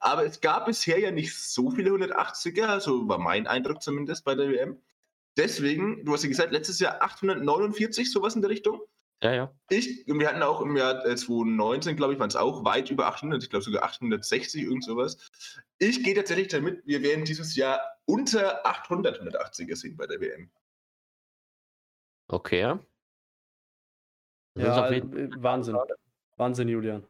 Aber 0.00 0.26
es 0.26 0.42
gab 0.42 0.66
bisher 0.66 1.00
ja 1.00 1.10
nicht 1.10 1.34
so 1.34 1.70
viele 1.70 1.92
180er, 1.92 2.66
also 2.66 3.08
war 3.08 3.18
mein 3.18 3.46
Eindruck 3.46 3.82
zumindest 3.82 4.24
bei 4.24 4.34
der 4.34 4.50
WM. 4.50 4.82
Deswegen, 5.38 6.04
du 6.04 6.12
hast 6.12 6.24
ja 6.24 6.28
gesagt, 6.28 6.52
letztes 6.52 6.78
Jahr 6.78 7.00
849, 7.02 8.12
sowas 8.12 8.36
in 8.36 8.42
der 8.42 8.50
Richtung. 8.50 8.82
Ja, 9.22 9.32
ja. 9.32 9.54
Ich, 9.70 10.04
wir 10.06 10.28
hatten 10.28 10.42
auch 10.42 10.60
im 10.60 10.76
Jahr 10.76 11.06
äh, 11.06 11.16
2019, 11.16 11.96
glaube 11.96 12.12
ich, 12.12 12.18
waren 12.18 12.28
es 12.28 12.36
auch 12.36 12.66
weit 12.66 12.90
über 12.90 13.06
800, 13.06 13.42
ich 13.42 13.48
glaube 13.48 13.64
sogar 13.64 13.84
860, 13.84 14.64
irgend 14.64 14.84
sowas. 14.84 15.16
Ich 15.78 16.02
gehe 16.02 16.14
tatsächlich 16.14 16.48
damit, 16.48 16.82
wir 16.84 17.02
werden 17.02 17.24
dieses 17.24 17.56
Jahr 17.56 17.80
unter 18.04 18.66
800 18.66 19.22
180er 19.22 19.74
sehen 19.74 19.96
bei 19.96 20.06
der 20.06 20.20
WM. 20.20 20.50
Okay. 22.32 22.78
Das 24.54 24.64
Ja, 24.64 24.90
jeden- 24.90 25.16
äh, 25.16 25.28
Wahnsinn. 25.42 25.76
Wahnsinn, 26.38 26.68
Julian. 26.68 27.04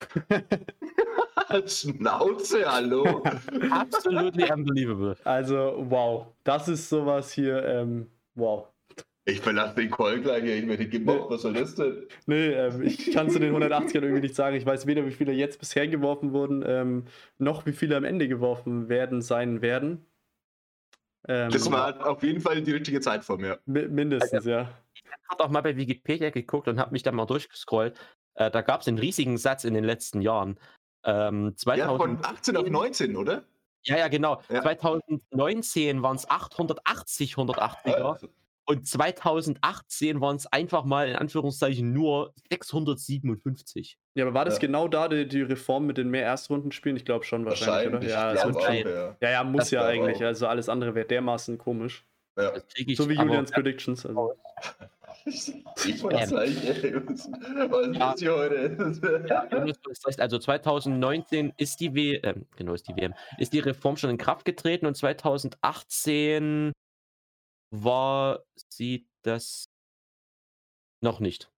Schnauze, 1.66 2.70
hallo. 2.70 3.22
Absolutely 3.70 4.50
unbelievable. 4.52 5.16
Also, 5.24 5.84
wow. 5.88 6.26
Das 6.44 6.68
ist 6.68 6.88
sowas 6.88 7.32
hier, 7.32 7.64
ähm, 7.64 8.10
wow. 8.34 8.68
Ich 9.24 9.40
verlasse 9.40 9.74
den 9.76 9.90
Call 9.90 10.20
gleich 10.20 10.42
hier, 10.42 10.56
ich 10.56 10.66
werde 10.66 10.88
gemobbt, 10.88 11.30
was 11.30 11.42
soll 11.42 11.52
das 11.54 11.74
denn? 11.74 12.06
Nee, 12.26 12.48
ähm, 12.48 12.82
ich 12.82 13.12
kann 13.12 13.30
zu 13.30 13.38
den 13.38 13.54
180ern 13.54 14.02
irgendwie 14.02 14.22
nicht 14.22 14.34
sagen. 14.34 14.56
Ich 14.56 14.64
weiß 14.66 14.86
weder, 14.86 15.06
wie 15.06 15.10
viele 15.12 15.32
jetzt 15.32 15.58
bisher 15.58 15.86
geworfen 15.88 16.32
wurden, 16.32 16.64
ähm, 16.66 17.04
noch 17.38 17.64
wie 17.66 17.72
viele 17.72 17.96
am 17.96 18.04
Ende 18.04 18.28
geworfen 18.28 18.88
werden, 18.88 19.22
sein 19.22 19.60
werden. 19.62 20.06
Ähm, 21.28 21.50
Das 21.50 21.70
war 21.70 22.06
auf 22.06 22.22
jeden 22.22 22.40
Fall 22.40 22.62
die 22.62 22.72
richtige 22.72 23.00
Zeit 23.00 23.24
von 23.24 23.40
mir. 23.40 23.58
mi- 23.66 23.88
mindestens, 23.88 24.44
ja. 24.44 24.70
Ich 24.94 25.02
habe 25.30 25.44
auch 25.44 25.50
mal 25.50 25.60
bei 25.60 25.76
Wikipedia 25.76 26.30
geguckt 26.30 26.66
und 26.68 26.78
habe 26.78 26.92
mich 26.92 27.02
da 27.02 27.12
mal 27.12 27.26
durchgescrollt. 27.26 27.98
Äh, 28.34 28.50
da 28.50 28.62
gab 28.62 28.80
es 28.80 28.88
einen 28.88 28.98
riesigen 28.98 29.36
Satz 29.38 29.64
in 29.64 29.74
den 29.74 29.84
letzten 29.84 30.20
Jahren. 30.22 30.58
Ähm, 31.04 31.54
Ja, 31.66 31.88
von 31.96 32.20
2000, 32.20 32.24
18 32.26 32.56
auf 32.56 32.68
19, 32.70 33.16
oder? 33.16 33.42
ja, 33.84 33.96
ja, 33.98 34.08
genau. 34.08 34.42
Ja. 34.50 34.62
2019 34.62 36.02
waren 36.02 36.16
es 36.16 36.28
880 36.28 37.34
180er 37.36 38.18
und 38.70 38.86
2018 38.86 40.20
waren 40.20 40.36
es 40.36 40.46
einfach 40.46 40.84
mal 40.84 41.08
in 41.08 41.16
Anführungszeichen 41.16 41.92
nur 41.92 42.32
657. 42.50 43.98
Ja, 44.14 44.24
aber 44.24 44.34
war 44.34 44.44
das 44.44 44.54
Ja. 44.54 44.60
genau 44.60 44.88
da 44.88 45.08
die, 45.08 45.26
die 45.26 45.42
Reform 45.42 45.86
mit 45.86 45.98
den 45.98 46.08
mehr 46.08 46.22
Erstrundenspielen? 46.24 46.96
Ich 46.96 47.04
glaube 47.04 47.24
schon 47.24 47.44
wahrscheinlich, 47.44 47.94
oder? 47.94 48.06
Ja, 48.08 48.32
auch, 48.32 48.40
schon, 48.42 48.54
ja. 48.54 49.16
ja, 49.20 49.30
ja, 49.30 49.44
muss 49.44 49.58
Das 49.62 49.70
ja 49.72 49.84
eigentlich. 49.84 50.18
auch. 50.18 50.22
Also 50.22 50.46
alles 50.46 50.68
andere 50.68 50.94
wäre 50.94 51.06
dermaßen 51.06 51.58
komisch. 51.58 52.04
ja. 52.38 52.52
Ich 52.76 52.96
So 52.96 53.08
wie 53.08 53.14
Julians 53.14 53.50
Predictions. 53.50 54.06
Also. 54.06 54.34
Ich 55.26 56.02
weiß 56.02 56.30
nicht, 56.30 56.64
ey. 56.82 56.94
Was 57.06 57.28
was 57.30 57.96
Ja. 57.96 58.12
ist 58.12 58.20
hier 58.20 58.34
heute? 58.34 59.26
Ja, 59.28 59.46
also 60.18 60.38
2019 60.38 61.52
ist 61.58 61.78
die 61.80 61.94
W 61.94 62.14
ähm, 62.22 62.46
genau 62.56 62.72
ist 62.72 62.88
die 62.88 62.96
WM, 62.96 63.12
ist 63.36 63.52
die 63.52 63.58
Reform 63.58 63.98
schon 63.98 64.08
in 64.10 64.16
Kraft 64.18 64.46
getreten 64.46 64.86
und 64.86 64.96
2018 64.96 66.72
war 67.70 68.44
sie 68.68 69.06
das 69.22 69.68
noch 71.02 71.20
nicht. 71.20 71.50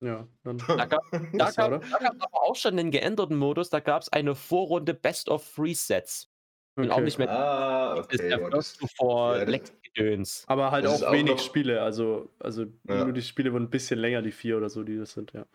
Ja, 0.00 0.26
dann. 0.44 0.58
Da 0.58 0.84
gab 0.86 1.02
ja, 1.12 1.50
da 1.50 1.50
gab's 1.50 1.92
aber 2.20 2.42
auch 2.42 2.54
schon 2.56 2.78
einen 2.78 2.90
geänderten 2.90 3.36
Modus, 3.36 3.68
da 3.70 3.80
gab 3.80 4.02
es 4.02 4.08
eine 4.10 4.34
Vorrunde 4.34 4.94
Best 4.94 5.28
of 5.28 5.52
Three 5.54 5.74
Sets. 5.74 6.30
Und 6.76 6.90
auch 6.92 6.96
Okay. 6.98 7.04
nicht 7.06 7.18
mehr 7.18 7.28
Ah, 7.28 7.96
das 7.96 8.06
ist 8.06 8.20
okay. 8.20 8.28
der 8.28 8.50
First 8.50 8.96
vor 8.96 9.36
ja, 9.36 9.42
Lex-Gedöns. 9.42 10.44
Aber 10.46 10.70
halt 10.70 10.86
auch 10.86 11.02
auch 11.02 11.12
wenig 11.12 11.32
noch- 11.32 11.38
Spiele, 11.40 11.82
also, 11.82 12.30
also 12.38 12.66
Ja. 12.88 13.02
nur 13.04 13.12
die 13.12 13.22
Spiele 13.22 13.52
wurden 13.52 13.64
ein 13.64 13.70
bisschen 13.70 13.98
länger, 13.98 14.22
die 14.22 14.30
vier 14.30 14.56
oder 14.56 14.70
so, 14.70 14.84
die 14.84 14.96
das 14.96 15.12
sind, 15.12 15.32
ja. 15.32 15.40
Ja, 15.40 15.46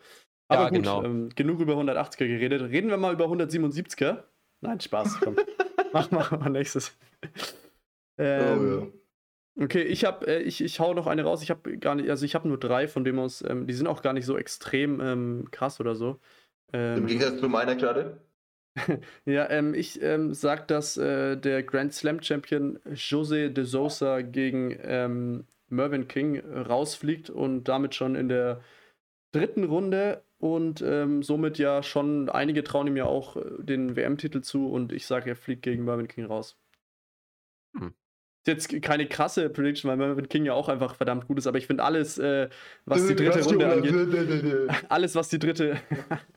Aber 0.48 0.68
gut, 0.68 0.80
genau. 0.80 1.02
ähm, 1.02 1.30
genug 1.30 1.60
über 1.60 1.76
180er 1.76 2.28
geredet. 2.28 2.60
Reden 2.70 2.90
wir 2.90 2.98
mal 2.98 3.14
über 3.14 3.24
177er. 3.28 4.24
Nein, 4.60 4.78
Spaß, 4.80 5.18
komm. 5.20 5.36
Mach 5.94 6.10
mal 6.10 6.28
mal 6.38 6.50
nächstes. 6.50 6.94
Ähm, 8.18 8.92
Okay, 9.56 9.82
ich 9.82 10.04
habe, 10.04 10.26
äh, 10.26 10.42
ich, 10.42 10.60
ich 10.60 10.80
hau 10.80 10.94
noch 10.94 11.06
eine 11.06 11.22
raus. 11.22 11.42
Ich 11.42 11.50
habe 11.50 11.78
gar 11.78 11.94
nicht, 11.94 12.10
also 12.10 12.24
ich 12.24 12.34
habe 12.34 12.48
nur 12.48 12.58
drei, 12.58 12.88
von 12.88 13.04
dem 13.04 13.18
aus, 13.18 13.42
ähm, 13.46 13.66
die 13.66 13.74
sind 13.74 13.86
auch 13.86 14.02
gar 14.02 14.12
nicht 14.12 14.26
so 14.26 14.36
extrem 14.36 15.00
ähm, 15.00 15.48
krass 15.50 15.80
oder 15.80 15.94
so. 15.94 16.20
Im 16.72 16.80
Ähm, 16.80 17.06
Gegensatz 17.06 17.38
zu 17.40 17.48
meiner 17.48 17.76
gerade. 17.76 18.20
ja, 19.24 19.48
ähm, 19.50 19.74
ich 19.74 20.02
ähm, 20.02 20.34
sag, 20.34 20.66
dass 20.66 20.96
äh, 20.96 21.36
der 21.36 21.62
Grand 21.62 21.94
Slam 21.94 22.20
Champion 22.22 22.80
Jose 22.94 23.50
de 23.50 23.64
Sousa 23.64 24.22
gegen 24.22 24.76
ähm, 24.82 25.46
Mervyn 25.68 26.08
King 26.08 26.40
rausfliegt 26.40 27.30
und 27.30 27.64
damit 27.64 27.94
schon 27.94 28.16
in 28.16 28.28
der 28.28 28.60
dritten 29.32 29.64
Runde 29.64 30.24
und 30.38 30.82
ähm, 30.82 31.22
somit 31.22 31.58
ja 31.58 31.82
schon 31.82 32.28
einige 32.28 32.64
trauen 32.64 32.88
ihm 32.88 32.96
ja 32.96 33.06
auch 33.06 33.36
äh, 33.36 33.42
den 33.60 33.96
WM-Titel 33.96 34.40
zu 34.42 34.68
und 34.68 34.92
ich 34.92 35.06
sage, 35.06 35.30
er 35.30 35.36
fliegt 35.36 35.62
gegen 35.62 35.84
Mervyn 35.84 36.08
King 36.08 36.26
raus. 36.26 36.58
Hm. 37.76 37.94
Ist 38.46 38.70
jetzt 38.70 38.82
keine 38.82 39.06
krasse 39.06 39.48
Prediction, 39.48 39.90
weil 39.90 39.96
Mervyn 39.96 40.28
King 40.28 40.44
ja 40.44 40.52
auch 40.52 40.68
einfach 40.68 40.96
verdammt 40.96 41.26
gut 41.26 41.38
ist, 41.38 41.46
aber 41.46 41.56
ich 41.56 41.66
finde 41.66 41.82
alles, 41.82 42.18
äh, 42.18 42.50
was 42.84 43.06
die 43.06 43.14
dritte 43.14 43.42
Runde 43.42 43.72
angeht, 43.72 43.94
alles, 44.90 45.14
was 45.14 45.30
die 45.30 45.38
dritte, 45.38 45.78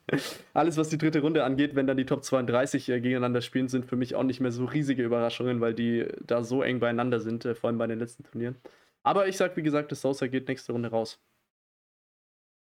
alles, 0.54 0.78
was 0.78 0.88
die 0.88 0.96
dritte 0.96 1.20
Runde 1.20 1.44
angeht, 1.44 1.74
wenn 1.74 1.86
dann 1.86 1.98
die 1.98 2.06
Top 2.06 2.24
32 2.24 2.88
äh, 2.88 3.00
gegeneinander 3.02 3.42
spielen, 3.42 3.68
sind 3.68 3.84
für 3.84 3.96
mich 3.96 4.14
auch 4.14 4.22
nicht 4.22 4.40
mehr 4.40 4.52
so 4.52 4.64
riesige 4.64 5.02
Überraschungen, 5.02 5.60
weil 5.60 5.74
die 5.74 6.06
da 6.26 6.42
so 6.44 6.62
eng 6.62 6.80
beieinander 6.80 7.20
sind, 7.20 7.44
äh, 7.44 7.54
vor 7.54 7.68
allem 7.68 7.78
bei 7.78 7.86
den 7.86 7.98
letzten 7.98 8.24
Turnieren. 8.24 8.56
Aber 9.02 9.28
ich 9.28 9.36
sag, 9.36 9.54
wie 9.58 9.62
gesagt, 9.62 9.92
das 9.92 10.00
Sosa 10.00 10.28
geht 10.28 10.48
nächste 10.48 10.72
Runde 10.72 10.88
raus. 10.88 11.20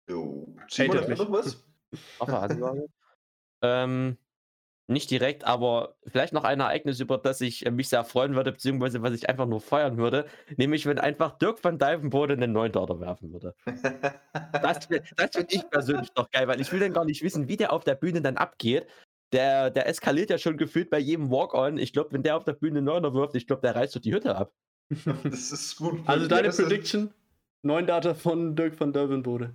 Jo. 0.08 0.54
Simon, 0.68 0.98
du 0.98 1.14
noch 1.16 1.32
was? 1.32 1.64
Hoffe, 2.20 2.38
Ansage. 2.38 2.86
ähm, 3.62 4.16
nicht 4.92 5.10
direkt, 5.10 5.44
aber 5.44 5.96
vielleicht 6.06 6.32
noch 6.32 6.44
ein 6.44 6.60
Ereignis, 6.60 7.00
über 7.00 7.18
das 7.18 7.40
ich 7.40 7.66
äh, 7.66 7.70
mich 7.70 7.88
sehr 7.88 8.04
freuen 8.04 8.34
würde, 8.34 8.52
beziehungsweise 8.52 9.02
was 9.02 9.12
ich 9.12 9.28
einfach 9.28 9.46
nur 9.46 9.60
feiern 9.60 9.96
würde, 9.96 10.26
nämlich 10.56 10.86
wenn 10.86 10.98
einfach 10.98 11.38
Dirk 11.38 11.62
van 11.62 11.78
Dijvenbode 11.78 12.34
einen 12.34 12.52
9 12.52 12.72
Dollar 12.72 13.00
werfen 13.00 13.32
würde. 13.32 13.54
Das, 14.62 14.88
das 15.16 15.36
finde 15.36 15.54
ich 15.54 15.68
persönlich 15.70 16.08
noch 16.16 16.30
geil, 16.30 16.46
weil 16.46 16.60
ich 16.60 16.72
will 16.72 16.80
dann 16.80 16.92
gar 16.92 17.04
nicht 17.04 17.22
wissen, 17.22 17.48
wie 17.48 17.56
der 17.56 17.72
auf 17.72 17.84
der 17.84 17.94
Bühne 17.94 18.22
dann 18.22 18.36
abgeht. 18.36 18.86
Der, 19.32 19.70
der 19.70 19.88
eskaliert 19.88 20.30
ja 20.30 20.38
schon 20.38 20.58
gefühlt 20.58 20.90
bei 20.90 20.98
jedem 20.98 21.30
Walk-On. 21.30 21.78
Ich 21.78 21.92
glaube, 21.92 22.12
wenn 22.12 22.22
der 22.22 22.36
auf 22.36 22.44
der 22.44 22.52
Bühne 22.52 22.78
einen 22.78 22.86
Neuner 22.86 23.14
wirft, 23.14 23.34
ich 23.34 23.46
glaube, 23.46 23.62
der 23.62 23.74
reißt 23.74 23.96
doch 23.96 24.00
die 24.00 24.12
Hütte 24.12 24.36
ab. 24.36 24.52
Das 25.24 25.52
ist 25.52 25.76
gut. 25.76 26.00
Also 26.06 26.28
deine 26.28 26.50
Prediction? 26.50 27.12
Neun 27.62 27.86
Data 27.86 28.14
von 28.14 28.54
Dirk 28.56 28.78
van 28.78 28.92
Dervenbode. 28.92 29.54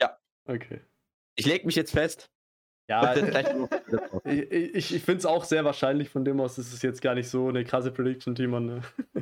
Ja. 0.00 0.18
Okay. 0.46 0.80
Ich 1.36 1.46
lege 1.46 1.66
mich 1.66 1.76
jetzt 1.76 1.92
fest. 1.92 2.31
Ja, 2.92 3.14
das 3.14 3.46
ich, 4.24 4.52
ich, 4.52 4.94
ich 4.96 5.02
finde 5.02 5.18
es 5.18 5.26
auch 5.26 5.44
sehr 5.44 5.64
wahrscheinlich 5.64 6.10
von 6.10 6.24
dem 6.24 6.40
aus, 6.40 6.58
ist 6.58 6.72
es 6.74 6.82
jetzt 6.82 7.00
gar 7.00 7.14
nicht 7.14 7.28
so 7.28 7.48
eine 7.48 7.64
krasse 7.64 7.90
Prediction, 7.90 8.34
die 8.34 8.46
man. 8.46 8.82
Äh, 9.14 9.20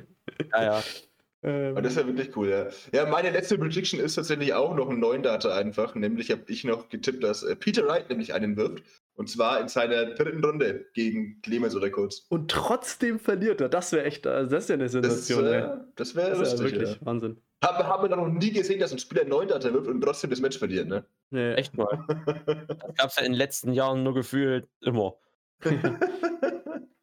ja, 0.53 0.63
ja. 0.63 0.83
ähm, 1.43 1.71
Aber 1.73 1.83
das 1.83 1.93
ist 1.93 1.99
ja 2.01 2.07
wirklich 2.07 2.37
cool, 2.37 2.49
ja. 2.49 2.69
Ja, 2.93 3.07
meine 3.07 3.31
letzte 3.31 3.57
Prediction 3.59 4.01
ist 4.01 4.17
tatsächlich 4.17 4.53
auch 4.55 4.75
noch 4.75 4.91
ein 4.91 4.99
neuen 4.99 5.23
Data 5.23 5.57
einfach. 5.57 5.95
Nämlich 5.95 6.31
habe 6.31 6.43
ich 6.49 6.65
noch 6.65 6.89
getippt, 6.89 7.23
dass 7.23 7.43
äh, 7.45 7.55
Peter 7.57 7.87
Wright 7.87 8.09
nämlich 8.11 8.35
einen 8.35 8.57
wirft. 8.57 8.83
Und 9.15 9.29
zwar 9.29 9.61
in 9.61 9.69
seiner 9.69 10.07
dritten 10.15 10.43
Runde 10.43 10.87
gegen 10.95 11.41
Clemens 11.43 11.77
oder 11.77 11.91
Kurz. 11.91 12.27
und 12.31 12.51
trotzdem 12.51 13.19
verliert 13.21 13.61
er. 13.61 13.69
Das 13.69 13.93
wäre 13.93 14.05
echt, 14.05 14.27
also 14.27 14.51
das 14.51 14.65
ist 14.65 14.69
ja 14.71 14.75
eine 14.75 14.85
Das, 14.85 14.93
Sensation. 14.93 15.47
ey. 15.47 15.61
äh, 15.61 15.77
das 15.95 16.15
wäre 16.17 16.31
das 16.31 16.39
ja 16.39 16.43
lustig. 16.59 16.65
wirklich 16.73 16.91
Ja. 16.93 17.07
Wahnsinn. 17.07 17.37
Haben, 17.62 17.87
haben 17.87 18.09
wir 18.09 18.16
noch 18.16 18.27
nie 18.27 18.53
gesehen, 18.53 18.81
dass 18.81 18.93
ein 18.93 18.99
Spieler 18.99 19.24
neun 19.24 19.49
Data 19.49 19.73
wirft 19.73 19.89
und 19.89 20.01
trotzdem 20.01 20.31
das 20.31 20.41
Match 20.41 20.59
verliert, 20.59 20.89
ne? 20.89 21.05
Nee. 21.31 21.53
Echt 21.55 21.77
mal. 21.77 22.05
Das 22.69 22.95
gab 22.97 23.09
es 23.09 23.16
ja 23.16 23.23
in 23.23 23.32
den 23.32 23.39
letzten 23.39 23.73
Jahren 23.73 24.03
nur 24.03 24.15
gefühlt 24.15 24.69
immer. 24.81 25.16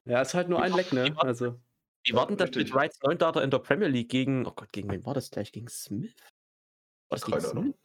Ja, 0.05 0.21
ist 0.21 0.33
halt 0.33 0.49
nur 0.49 0.61
ein 0.61 0.73
Leck, 0.73 0.93
ne? 0.93 1.13
Also. 1.17 1.59
Wie 2.03 2.13
war 2.13 2.25
denn 2.27 2.37
das 2.37 2.51
mit 2.51 2.73
Wrights 2.73 2.99
9 3.03 3.17
Data 3.17 3.41
in 3.41 3.51
der 3.51 3.59
Premier 3.59 3.87
League 3.87 4.09
gegen, 4.09 4.47
oh 4.47 4.53
Gott, 4.55 4.71
gegen 4.71 4.89
wen 4.89 5.05
war 5.05 5.13
das 5.13 5.29
gleich? 5.29 5.51
Gegen 5.51 5.67
Smith? 5.67 6.15
War 7.09 7.17
das 7.17 7.25
gegen 7.25 7.37
Keine 7.37 7.51
Ahnung. 7.51 7.63
Smith? 7.63 7.75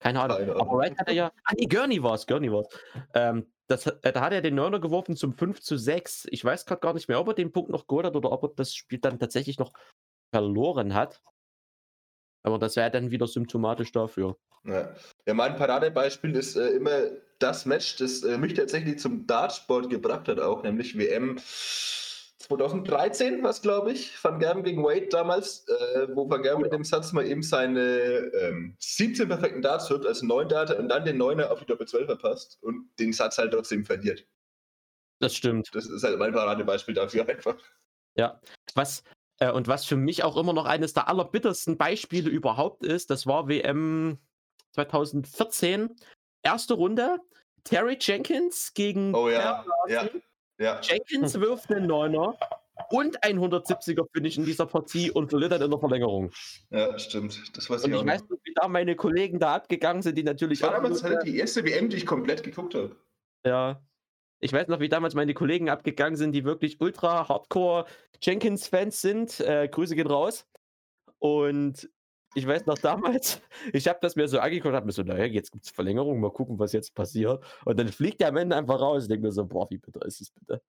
Keine 0.00 0.20
Ahnung. 0.20 0.36
Keine 0.38 0.52
Aber 0.52 0.60
Ahnung. 0.62 0.78
Wright 0.78 0.98
hat 0.98 1.08
er 1.08 1.14
ja, 1.14 1.32
ah 1.44 1.52
nee, 1.56 1.66
Gurney 1.66 2.02
war 2.02 2.14
es, 2.14 2.26
Gurney 2.26 2.50
war 2.50 2.62
es. 2.62 2.68
Ähm, 3.14 3.46
das, 3.68 3.86
äh, 3.86 4.12
da 4.12 4.20
hat 4.20 4.32
er 4.32 4.42
den 4.42 4.56
Neuner 4.56 4.80
geworfen 4.80 5.14
zum 5.14 5.32
5 5.32 5.60
zu 5.60 5.76
6. 5.76 6.26
Ich 6.30 6.44
weiß 6.44 6.66
gerade 6.66 6.80
gar 6.80 6.94
nicht 6.94 7.08
mehr, 7.08 7.20
ob 7.20 7.28
er 7.28 7.34
den 7.34 7.52
Punkt 7.52 7.70
noch 7.70 7.86
geholt 7.86 8.06
hat 8.06 8.16
oder 8.16 8.32
ob 8.32 8.42
er 8.42 8.50
das 8.56 8.74
Spiel 8.74 8.98
dann 8.98 9.20
tatsächlich 9.20 9.58
noch 9.58 9.72
verloren 10.34 10.94
hat. 10.94 11.22
Aber 12.42 12.58
das 12.58 12.76
wäre 12.76 12.90
dann 12.90 13.10
wieder 13.10 13.26
symptomatisch 13.26 13.92
dafür. 13.92 14.36
Ja, 14.64 14.94
ja 15.26 15.34
mein 15.34 15.56
Paradebeispiel 15.56 16.34
ist 16.36 16.56
äh, 16.56 16.68
immer 16.70 17.10
das 17.38 17.66
Match, 17.66 17.96
das 17.96 18.22
äh, 18.22 18.38
mich 18.38 18.54
tatsächlich 18.54 18.98
zum 18.98 19.26
Dartsport 19.26 19.90
gebracht 19.90 20.28
hat, 20.28 20.40
auch, 20.40 20.62
nämlich 20.62 20.98
WM 20.98 21.38
2013 22.48 23.42
was 23.42 23.62
glaube 23.62 23.92
ich, 23.92 24.22
Van 24.22 24.38
Gerben 24.38 24.62
gegen 24.62 24.82
Wade 24.82 25.08
damals, 25.10 25.66
äh, 25.68 26.08
wo 26.14 26.28
Van 26.28 26.42
Gerben 26.42 26.62
mit 26.62 26.72
dem 26.72 26.84
Satz 26.84 27.12
mal 27.12 27.26
eben 27.26 27.42
seine 27.42 27.80
ähm, 27.80 28.76
17 28.78 29.28
perfekten 29.28 29.62
Darts 29.62 29.90
wird 29.90 30.06
als 30.06 30.22
9 30.22 30.48
Data 30.48 30.74
und 30.74 30.88
dann 30.88 31.04
den 31.04 31.20
9er 31.20 31.48
auf 31.48 31.60
die 31.60 31.66
Doppel 31.66 31.86
12 31.86 32.06
verpasst 32.06 32.58
und 32.62 32.88
den 32.98 33.12
Satz 33.12 33.38
halt 33.38 33.52
trotzdem 33.52 33.84
verliert. 33.84 34.26
Das 35.20 35.34
stimmt. 35.34 35.68
Das 35.72 35.86
ist 35.86 36.04
halt 36.04 36.18
mein 36.18 36.32
Paradebeispiel 36.32 36.94
dafür 36.94 37.28
einfach. 37.28 37.56
Ja, 38.14 38.40
was 38.74 39.02
äh, 39.40 39.50
und 39.50 39.68
was 39.68 39.84
für 39.84 39.96
mich 39.96 40.24
auch 40.24 40.36
immer 40.36 40.52
noch 40.52 40.66
eines 40.66 40.92
der 40.94 41.08
allerbittersten 41.08 41.76
Beispiele 41.76 42.30
überhaupt 42.30 42.84
ist, 42.84 43.10
das 43.10 43.26
war 43.26 43.48
WM 43.48 44.18
2014, 44.72 45.94
erste 46.42 46.74
Runde, 46.74 47.18
Terry 47.64 47.98
Jenkins 48.00 48.72
gegen 48.74 49.14
Oh 49.14 49.28
ja, 49.28 49.64
ja, 49.88 50.08
ja. 50.58 50.80
Jenkins 50.82 51.38
wirft 51.40 51.70
einen 51.70 51.86
Neuner 51.86 52.36
und 52.90 53.22
ein 53.24 53.38
170er 53.38 54.06
Finish 54.12 54.38
in 54.38 54.44
dieser 54.44 54.66
Partie 54.66 55.10
und 55.10 55.30
verliert 55.30 55.52
dann 55.52 55.62
in 55.62 55.70
der 55.70 55.80
Verlängerung. 55.80 56.30
Ja, 56.70 56.98
stimmt. 56.98 57.56
Das 57.56 57.68
weiß 57.68 57.84
Und 57.84 57.90
ich 57.90 57.96
ich 57.96 58.02
auch 58.02 58.06
weiß 58.06 58.22
noch. 58.22 58.30
nicht, 58.30 58.40
wie 58.44 58.54
da 58.54 58.68
meine 58.68 58.96
Kollegen 58.96 59.38
da 59.38 59.56
abgegangen 59.56 60.02
sind, 60.02 60.16
die 60.16 60.22
natürlich 60.22 60.60
Das 60.60 60.70
war 60.70 60.76
damals 60.76 61.02
halt 61.02 61.24
die 61.24 61.36
erste 61.38 61.64
WM, 61.64 61.90
die 61.90 61.96
ich 61.96 62.06
komplett 62.06 62.42
geguckt 62.42 62.74
habe. 62.74 62.96
Ja. 63.44 63.82
Ich 64.40 64.52
weiß 64.52 64.68
noch, 64.68 64.80
wie 64.80 64.88
damals 64.88 65.14
meine 65.14 65.34
Kollegen 65.34 65.68
abgegangen 65.68 66.16
sind, 66.16 66.32
die 66.32 66.44
wirklich 66.44 66.80
ultra 66.80 67.28
hardcore 67.28 67.86
Jenkins-Fans 68.22 69.00
sind. 69.00 69.40
Äh, 69.40 69.68
Grüße 69.68 69.96
gehen 69.96 70.06
raus. 70.06 70.46
Und 71.18 71.90
ich 72.34 72.46
weiß 72.46 72.66
noch 72.66 72.78
damals, 72.78 73.40
ich 73.72 73.88
habe 73.88 73.98
das 74.00 74.14
mir 74.16 74.28
so 74.28 74.38
angeguckt 74.38 74.68
und 74.68 74.76
habe 74.76 74.86
mir 74.86 74.92
so, 74.92 75.02
naja, 75.02 75.24
jetzt 75.24 75.50
gibt 75.50 75.64
es 75.64 75.70
Verlängerung, 75.70 76.20
mal 76.20 76.30
gucken, 76.30 76.58
was 76.58 76.72
jetzt 76.72 76.94
passiert. 76.94 77.42
Und 77.64 77.78
dann 77.78 77.88
fliegt 77.88 78.20
der 78.20 78.28
am 78.28 78.36
Ende 78.36 78.56
einfach 78.56 78.80
raus. 78.80 79.04
Ich 79.04 79.08
denke 79.08 79.26
mir 79.26 79.32
so, 79.32 79.44
boah, 79.44 79.68
wie 79.70 79.78
bitter 79.78 80.04
ist 80.04 80.20
es 80.20 80.30
bitte? 80.30 80.62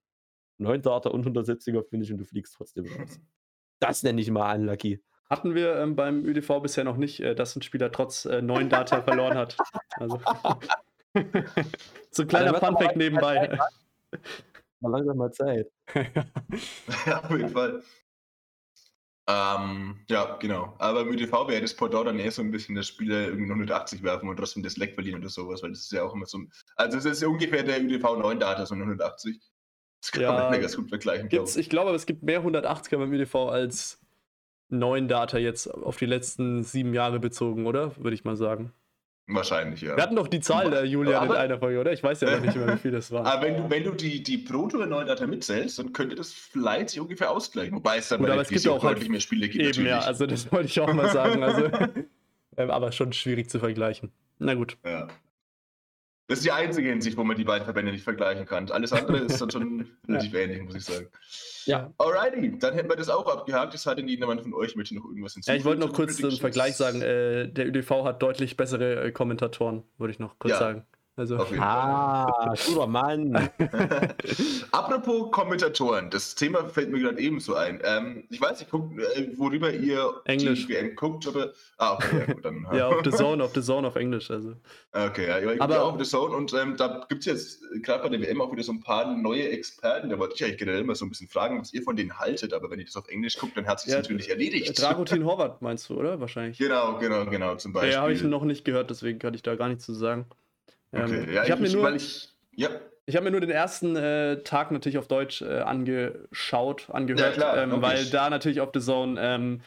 9 0.58 0.82
Data 0.82 1.10
und 1.10 1.26
170er 1.26 1.84
Finish 1.88 2.12
und 2.12 2.18
du 2.18 2.26
fliegst 2.26 2.56
trotzdem 2.56 2.86
raus. 2.86 3.20
Das 3.80 4.04
nenne 4.04 4.20
ich 4.20 4.30
mal 4.30 4.56
unlucky. 4.58 5.02
Hatten 5.30 5.54
wir 5.54 5.76
ähm, 5.76 5.96
beim 5.96 6.26
ÜDV 6.26 6.60
bisher 6.62 6.84
noch 6.84 6.98
nicht, 6.98 7.20
äh, 7.20 7.36
dass 7.36 7.56
ein 7.56 7.62
Spieler 7.62 7.92
trotz 7.92 8.26
äh, 8.26 8.42
neun 8.42 8.68
Data 8.68 9.04
verloren 9.04 9.38
hat. 9.38 9.58
Also. 9.98 10.20
so 12.12 12.24
ein 12.24 12.28
kleiner 12.28 12.50
aber 12.50 12.60
Funfact 12.60 12.96
nebenbei. 12.96 13.58
Mal 14.80 14.90
langsam 14.92 15.18
mal 15.18 15.32
Zeit. 15.32 15.68
Ja, 17.06 17.24
auf 17.24 17.32
jeden 17.32 17.50
Fall. 17.50 17.84
Ähm, 19.28 20.04
ja, 20.10 20.38
genau. 20.38 20.76
Aber 20.80 21.02
im 21.02 21.10
ÖTV 21.10 21.48
wäre 21.48 21.62
das 21.62 21.76
Pendant 21.76 22.08
dann 22.08 22.20
eher 22.20 22.32
so 22.32 22.42
ein 22.42 22.50
bisschen, 22.50 22.76
dass 22.76 22.88
Spieler 22.88 23.28
irgendwie 23.28 23.46
noch 23.48 23.56
180 23.56 24.02
werfen 24.02 24.28
und 24.28 24.38
trotzdem 24.38 24.64
das 24.64 24.78
Leck 24.78 24.96
verlieren 24.96 25.20
oder 25.20 25.30
sowas, 25.30 25.62
weil 25.62 25.70
das 25.70 25.82
ist 25.82 25.92
ja 25.92 26.04
auch 26.04 26.16
immer 26.16 26.26
so 26.26 26.40
ein. 26.40 26.52
Also, 26.76 26.98
es 26.98 27.06
ist 27.06 27.22
ja 27.22 27.28
ungefähr 27.28 27.62
der 27.64 27.82
ÖTV 27.84 28.18
9 28.18 28.40
Data, 28.40 28.66
so 28.66 28.74
180. 28.74 29.40
Das 30.02 30.12
kann 30.12 30.22
Ja, 30.24 30.32
man 30.34 30.54
ja 30.54 30.60
ganz 30.60 30.76
gut 30.76 30.90
vergleichen, 30.90 31.30
Gibt's, 31.30 31.56
ich. 31.56 31.66
ich 31.66 31.70
glaube, 31.70 31.90
aber 31.90 31.96
es 31.96 32.06
gibt 32.08 32.24
mehr 32.24 32.42
180er 32.44 32.98
beim 32.98 33.12
ÜDV 33.14 33.36
als 33.36 34.00
neun 34.70 35.08
Data 35.08 35.38
jetzt 35.38 35.68
auf 35.68 35.98
die 35.98 36.06
letzten 36.06 36.64
sieben 36.64 36.94
Jahre 36.94 37.20
bezogen, 37.20 37.68
oder? 37.68 37.96
Würde 37.98 38.16
ich 38.16 38.24
mal 38.24 38.36
sagen. 38.36 38.74
Wahrscheinlich, 39.32 39.82
ja. 39.82 39.96
Wir 39.96 40.02
hatten 40.02 40.16
doch 40.16 40.28
die 40.28 40.40
Zahl, 40.40 40.74
äh, 40.74 40.84
Julian, 40.86 41.24
in 41.24 41.30
Aber- 41.30 41.40
einer 41.40 41.60
Folge, 41.60 41.80
oder? 41.80 41.94
Ich 41.94 42.02
weiß 42.02 42.22
ja 42.22 42.32
noch 42.32 42.42
nicht 42.44 42.56
mehr, 42.56 42.74
wie 42.74 42.78
viel 42.80 42.92
das 42.92 43.12
war. 43.12 43.26
Aber 43.32 43.44
wenn 43.46 43.58
du, 43.58 43.70
wenn 43.70 43.84
du 43.84 43.92
die, 43.92 44.24
die 44.24 44.40
Proto 44.40 44.78
9 44.84 45.06
Data 45.06 45.28
mitzählst, 45.28 45.78
dann 45.78 45.94
könnte 45.94 46.16
das 46.16 46.34
vielleicht 46.34 46.90
sich 46.90 47.00
ungefähr 47.00 47.30
ausgleichen. 47.30 47.76
Wobei 47.76 47.98
es 47.98 48.10
dann 48.10 48.20
Gut, 48.20 48.28
aber 48.30 48.38
der 48.38 48.42
es 48.42 48.50
gibt 48.50 48.62
Krise 48.64 48.72
auch 48.74 48.84
halt 48.84 48.96
deutlich 48.98 49.10
mehr 49.10 49.20
Spiele 49.20 49.48
gibt. 49.48 49.64
Eben, 49.78 49.86
ja, 49.86 49.98
natürlich. 49.98 50.08
also 50.08 50.26
das 50.26 50.52
wollte 50.52 50.66
ich 50.66 50.80
auch 50.80 50.92
mal 50.94 51.10
sagen. 51.12 51.44
Also, 51.44 51.66
ähm, 52.58 52.72
aber 52.72 52.92
schon 52.92 53.14
schwierig 53.14 53.50
zu 53.52 53.60
vergleichen. 53.60 54.12
Na 54.40 54.56
gut. 54.56 54.78
Ja. 54.84 55.08
Das 56.30 56.38
ist 56.40 56.46
die 56.46 56.52
einzige 56.52 56.90
Hinsicht, 56.90 57.18
wo 57.18 57.24
man 57.24 57.36
die 57.36 57.44
beiden 57.44 57.66
Verbände 57.66 57.92
nicht 57.92 58.04
vergleichen 58.04 58.46
kann. 58.46 58.70
Alles 58.70 58.94
andere 58.94 59.18
ist 59.18 59.42
dann 59.42 59.50
schon 59.50 59.88
relativ 60.08 60.34
ähnlich, 60.36 60.62
muss 60.62 60.76
ich 60.76 60.86
sagen. 60.86 61.08
Ja. 61.66 61.92
Alrighty, 61.98 62.58
dann 62.60 62.76
hätten 62.76 62.88
wir 62.88 62.96
das 62.96 63.10
auch 63.10 63.26
abgehakt. 63.28 63.74
Es 63.74 63.82
sei 63.84 63.96
denn, 63.96 64.08
jemand 64.08 64.42
von 64.42 64.54
euch 64.54 64.76
möchte 64.76 64.96
noch 64.96 65.06
irgendwas 65.06 65.34
Ja, 65.34 65.54
hinzufügen. 65.54 65.58
ich 65.60 65.66
wollte 65.66 65.82
noch 65.82 65.94
kurz 65.94 66.12
zum 66.16 66.22
Predictions? 66.30 66.40
Vergleich 66.40 66.76
sagen, 66.78 67.02
äh, 67.02 67.48
der 67.52 67.68
ÜDV 67.68 68.06
hat 68.06 68.22
deutlich 68.22 68.56
bessere 68.56 69.04
äh, 69.06 69.12
Kommentatoren, 69.12 69.84
würde 69.98 70.12
ich 70.12 70.20
noch 70.20 70.38
kurz 70.40 70.52
Ja. 70.54 70.60
sagen. 70.60 70.86
Also, 71.20 71.36
Auf 71.36 71.50
jeden 71.52 71.62
Ah, 71.62 72.54
guter 72.66 72.88
Mann. 72.88 73.50
Apropos 74.72 75.30
Kommentatoren, 75.32 76.10
das 76.10 76.34
Thema 76.36 76.64
fällt 76.70 76.90
mir 76.92 77.00
gerade 77.02 77.20
ebenso 77.20 77.56
ein. 77.56 77.82
Ähm, 77.84 78.24
ich 78.30 78.40
weiß 78.40 78.60
nicht, 78.60 78.72
guckt, 78.72 78.98
äh, 79.00 79.30
worüber 79.38 79.70
ihr 79.74 80.14
Englisch. 80.26 80.68
die 80.68 80.74
WM 80.74 80.96
guckt, 80.96 81.28
aber. 81.28 81.52
Ah, 81.78 81.96
okay, 81.96 82.20
ja, 82.26 82.34
gut, 82.34 82.46
dann. 82.46 82.66
ja, 82.74 82.88
auf 82.88 83.02
The 83.04 83.12
Zone, 83.12 83.44
auf 83.44 83.54
The 83.54 83.62
Zone 83.62 83.86
auf 83.88 83.96
Englisch. 83.98 84.32
Also. 84.32 84.54
Okay, 84.94 85.28
ja, 85.28 85.40
ich 85.52 85.62
Aber- 85.62 85.76
aber 85.76 85.84
auch 85.86 85.98
The 86.00 86.06
Zone 86.06 86.36
und 86.36 86.54
ähm, 86.54 86.76
da 86.78 87.06
gibt 87.10 87.22
es 87.22 87.26
jetzt 87.26 87.84
gerade 87.84 88.04
bei 88.04 88.10
der 88.10 88.22
WM 88.22 88.40
auch 88.42 88.52
wieder 88.54 88.64
so 88.64 88.72
ein 88.72 88.82
paar 88.82 89.14
neue 89.16 89.50
Experten. 89.50 90.10
Da 90.10 90.18
wollte 90.20 90.36
ich 90.36 90.44
eigentlich 90.46 90.58
generell 90.60 90.86
mal 90.86 90.96
so 90.96 91.06
ein 91.06 91.10
bisschen 91.10 91.28
fragen, 91.28 91.60
was 91.60 91.74
ihr 91.74 91.84
von 91.84 91.98
denen 91.98 92.18
haltet, 92.18 92.54
aber 92.54 92.70
wenn 92.72 92.80
ihr 92.80 92.86
das 92.86 92.96
auf 92.96 93.10
Englisch 93.10 93.38
guckt, 93.38 93.58
dann 93.58 93.68
hat 93.68 93.82
sich 93.82 93.92
Ja, 93.92 93.98
natürlich 94.00 94.30
erledigt. 94.30 94.82
Dragutin 94.82 95.24
Horvath 95.26 95.62
meinst 95.62 95.90
du, 95.90 95.96
oder? 96.00 96.20
Wahrscheinlich. 96.22 96.58
Genau, 96.58 96.98
genau, 96.98 97.26
genau, 97.26 97.56
zum 97.56 97.74
Beispiel. 97.74 97.92
Ja, 97.94 98.02
habe 98.04 98.14
ich 98.14 98.24
noch 98.24 98.44
nicht 98.46 98.64
gehört, 98.64 98.90
deswegen 98.90 99.20
kann 99.20 99.34
ich 99.34 99.44
da 99.44 99.56
gar 99.56 99.68
nichts 99.68 99.86
zu 99.86 99.94
sagen. 99.94 100.26
Ähm, 100.94 101.04
Okay, 101.04 101.34
ja, 101.36 101.44
ich 101.44 101.52
habe 101.52 101.62
mir, 101.62 101.70
nur- 101.70 101.94
ich. 101.96 102.30
Ja, 102.56 102.70
ich 103.06 103.16
hab 103.16 103.24
mir 103.24 103.32
nur 103.32 103.42
den 103.42 103.50
ersten 103.50 103.96
äh, 103.96 104.44
Tag 104.44 104.72
natürlich 104.72 104.98
auf 104.98 105.08
Deutsch 105.08 105.42
äh, 105.42 105.60
angeschaut, 105.60 106.90
angehört, 106.92 107.38
Ja, 107.38 107.64
ähm, 107.64 107.82
weil 107.82 108.06
da 108.06 108.30
natürlich 108.30 108.62
auf 108.62 108.70
The 108.74 108.80
Zone 108.82 109.20
ähm, 109.20 109.62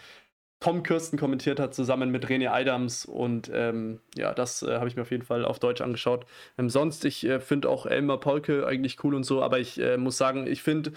Tom 0.61 0.85
Kirsten 0.85 1.19
kommentiert 1.19 1.59
hat, 1.59 1.74
zusammen 1.74 2.11
mit 2.11 2.27
René 2.27 2.51
Adams. 2.51 3.05
Und 3.05 3.51
ähm, 3.53 3.99
ja, 4.15 4.32
das 4.32 4.62
äh, 4.62 4.74
habe 4.77 4.86
ich 4.86 4.94
mir 4.94 5.03
auf 5.03 5.11
jeden 5.11 5.24
Fall 5.24 5.44
auf 5.44 5.59
Deutsch 5.59 5.81
angeschaut. 5.81 6.24
Ähm, 6.57 6.70
sonst, 6.70 7.05
ich 7.05 7.24
äh, 7.27 7.40
finde 7.40 7.69
auch 7.69 7.85
Elmar 7.86 8.20
Polke 8.20 8.65
eigentlich 8.66 9.03
cool 9.03 9.15
und 9.16 9.24
so, 9.24 9.43
aber 9.43 9.59
ich 9.59 9.81
äh, 9.81 9.97
muss 9.97 10.16
sagen, 10.19 10.47
ich 10.47 10.62
finde, 10.62 10.93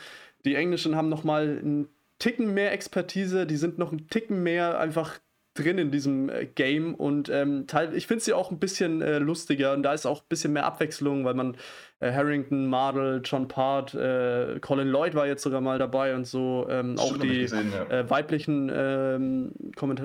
die 0.45 0.53
Englischen 0.55 0.95
haben 0.95 1.09
noch 1.09 1.23
mal 1.23 1.59
einen 1.59 1.87
Ticken 2.19 2.53
mehr 2.53 2.71
Expertise, 2.73 3.47
die 3.47 3.57
sind 3.57 3.79
noch 3.79 3.91
einen 3.91 4.07
Ticken 4.07 4.43
mehr 4.43 4.79
einfach 4.79 5.17
drin 5.55 5.77
in 5.77 5.89
diesem 5.89 6.29
äh, 6.29 6.45
Game 6.45 6.93
und 6.93 7.29
ähm, 7.29 7.65
teil, 7.65 7.95
ich 7.95 8.07
finde 8.07 8.23
sie 8.23 8.33
auch 8.33 8.51
ein 8.51 8.59
bisschen 8.59 9.01
äh, 9.01 9.17
lustiger 9.17 9.73
und 9.73 9.83
da 9.83 9.93
ist 9.93 10.05
auch 10.05 10.21
ein 10.21 10.27
bisschen 10.29 10.53
mehr 10.53 10.65
Abwechslung, 10.65 11.25
weil 11.25 11.33
man 11.33 11.57
äh, 12.01 12.11
Harrington, 12.11 12.67
Mardell, 12.67 13.21
John 13.23 13.47
Part, 13.47 13.95
äh, 13.95 14.59
Colin 14.59 14.89
Lloyd 14.89 15.15
war 15.15 15.25
jetzt 15.25 15.43
sogar 15.43 15.61
mal 15.61 15.79
dabei 15.79 16.13
und 16.13 16.27
so, 16.27 16.67
ähm, 16.69 16.99
auch 16.99 17.17
die 17.17 17.39
gesehen, 17.39 17.71
ja. 17.73 17.99
äh, 17.99 18.09
weiblichen 18.09 18.71
ähm, 18.73 19.51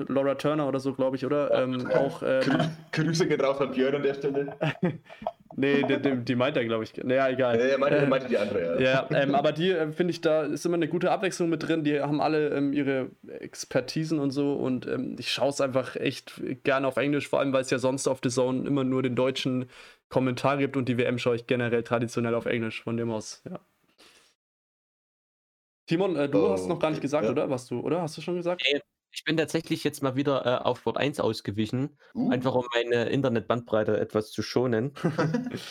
Laura 0.07 0.35
Turner 0.35 0.67
oder 0.67 0.79
so, 0.79 0.93
glaube 0.93 1.17
ich, 1.17 1.25
oder? 1.25 1.51
Ähm, 1.53 1.85
auch, 1.91 2.23
ähm, 2.25 2.41
Grü 2.91 3.03
Grüße 3.03 3.27
geht 3.27 3.43
raus 3.43 3.59
an 3.59 3.71
Björn 3.71 3.95
an 3.95 4.03
der 4.03 4.13
Stelle. 4.13 4.55
nee, 5.55 5.83
die, 5.83 6.01
die, 6.01 6.17
die 6.23 6.35
meint 6.35 6.57
er, 6.57 6.65
glaube 6.65 6.83
ich. 6.83 6.95
Naja, 7.03 7.29
egal. 7.29 7.59
Ja, 7.59 7.65
er 7.65 7.77
meinte, 7.77 7.97
er 7.97 8.03
Äh, 8.03 8.07
meinte 8.07 8.27
die 8.27 8.37
andere, 8.37 8.81
ja. 8.81 9.07
ja, 9.11 9.21
ähm, 9.21 9.35
aber 9.35 9.51
die 9.51 9.71
äh, 9.71 9.91
finde 9.91 10.11
ich, 10.11 10.21
da 10.21 10.43
ist 10.43 10.65
immer 10.65 10.75
eine 10.75 10.87
gute 10.87 11.11
Abwechslung 11.11 11.49
mit 11.49 11.63
drin. 11.67 11.83
Die 11.83 11.99
haben 12.01 12.21
alle 12.21 12.49
ähm, 12.49 12.73
ihre 12.73 13.11
Expertisen 13.27 14.19
und 14.19 14.31
so 14.31 14.53
und 14.55 14.87
ähm, 14.87 15.15
ich 15.19 15.31
schaue 15.31 15.49
es 15.49 15.61
einfach 15.61 15.95
echt 15.95 16.41
gerne 16.63 16.87
auf 16.87 16.97
Englisch, 16.97 17.27
vor 17.27 17.39
allem 17.39 17.53
weil 17.53 17.61
es 17.61 17.69
ja 17.69 17.79
sonst 17.79 18.07
auf 18.07 18.19
The 18.23 18.29
Zone 18.29 18.67
immer 18.67 18.83
nur 18.83 19.03
den 19.03 19.15
deutschen 19.15 19.65
Kommentar 20.09 20.57
gibt 20.57 20.77
und 20.77 20.87
die 20.89 20.97
WM 20.97 21.17
schaue 21.17 21.35
ich 21.35 21.47
generell 21.47 21.83
traditionell 21.83 22.35
auf 22.35 22.45
Englisch, 22.45 22.83
von 22.83 22.97
dem 22.97 23.11
aus, 23.11 23.41
ja. 23.49 23.59
Timon, 25.87 26.15
äh, 26.15 26.29
du 26.29 26.47
Oh, 26.47 26.51
hast 26.53 26.67
noch 26.67 26.79
gar 26.79 26.89
nicht 26.91 27.01
gesagt, 27.01 27.25
ja. 27.25 27.31
oder? 27.31 27.49
Was 27.49 27.67
du, 27.67 27.79
oder? 27.81 28.01
Hast 28.01 28.17
du 28.17 28.21
schon 28.21 28.35
gesagt? 28.35 28.61
Ich 29.11 29.23
bin 29.25 29.37
tatsächlich 29.37 29.83
jetzt 29.83 30.01
mal 30.01 30.15
wieder 30.15 30.45
äh, 30.45 30.63
auf 30.63 30.79
Sport 30.79 30.97
1 30.97 31.19
ausgewichen, 31.19 31.97
Uh, 32.15 32.29
einfach 32.29 32.55
um 32.55 32.65
meine 32.73 33.09
Internetbandbreite 33.09 33.99
etwas 33.99 34.31
zu 34.31 34.41
schonen. 34.41 34.93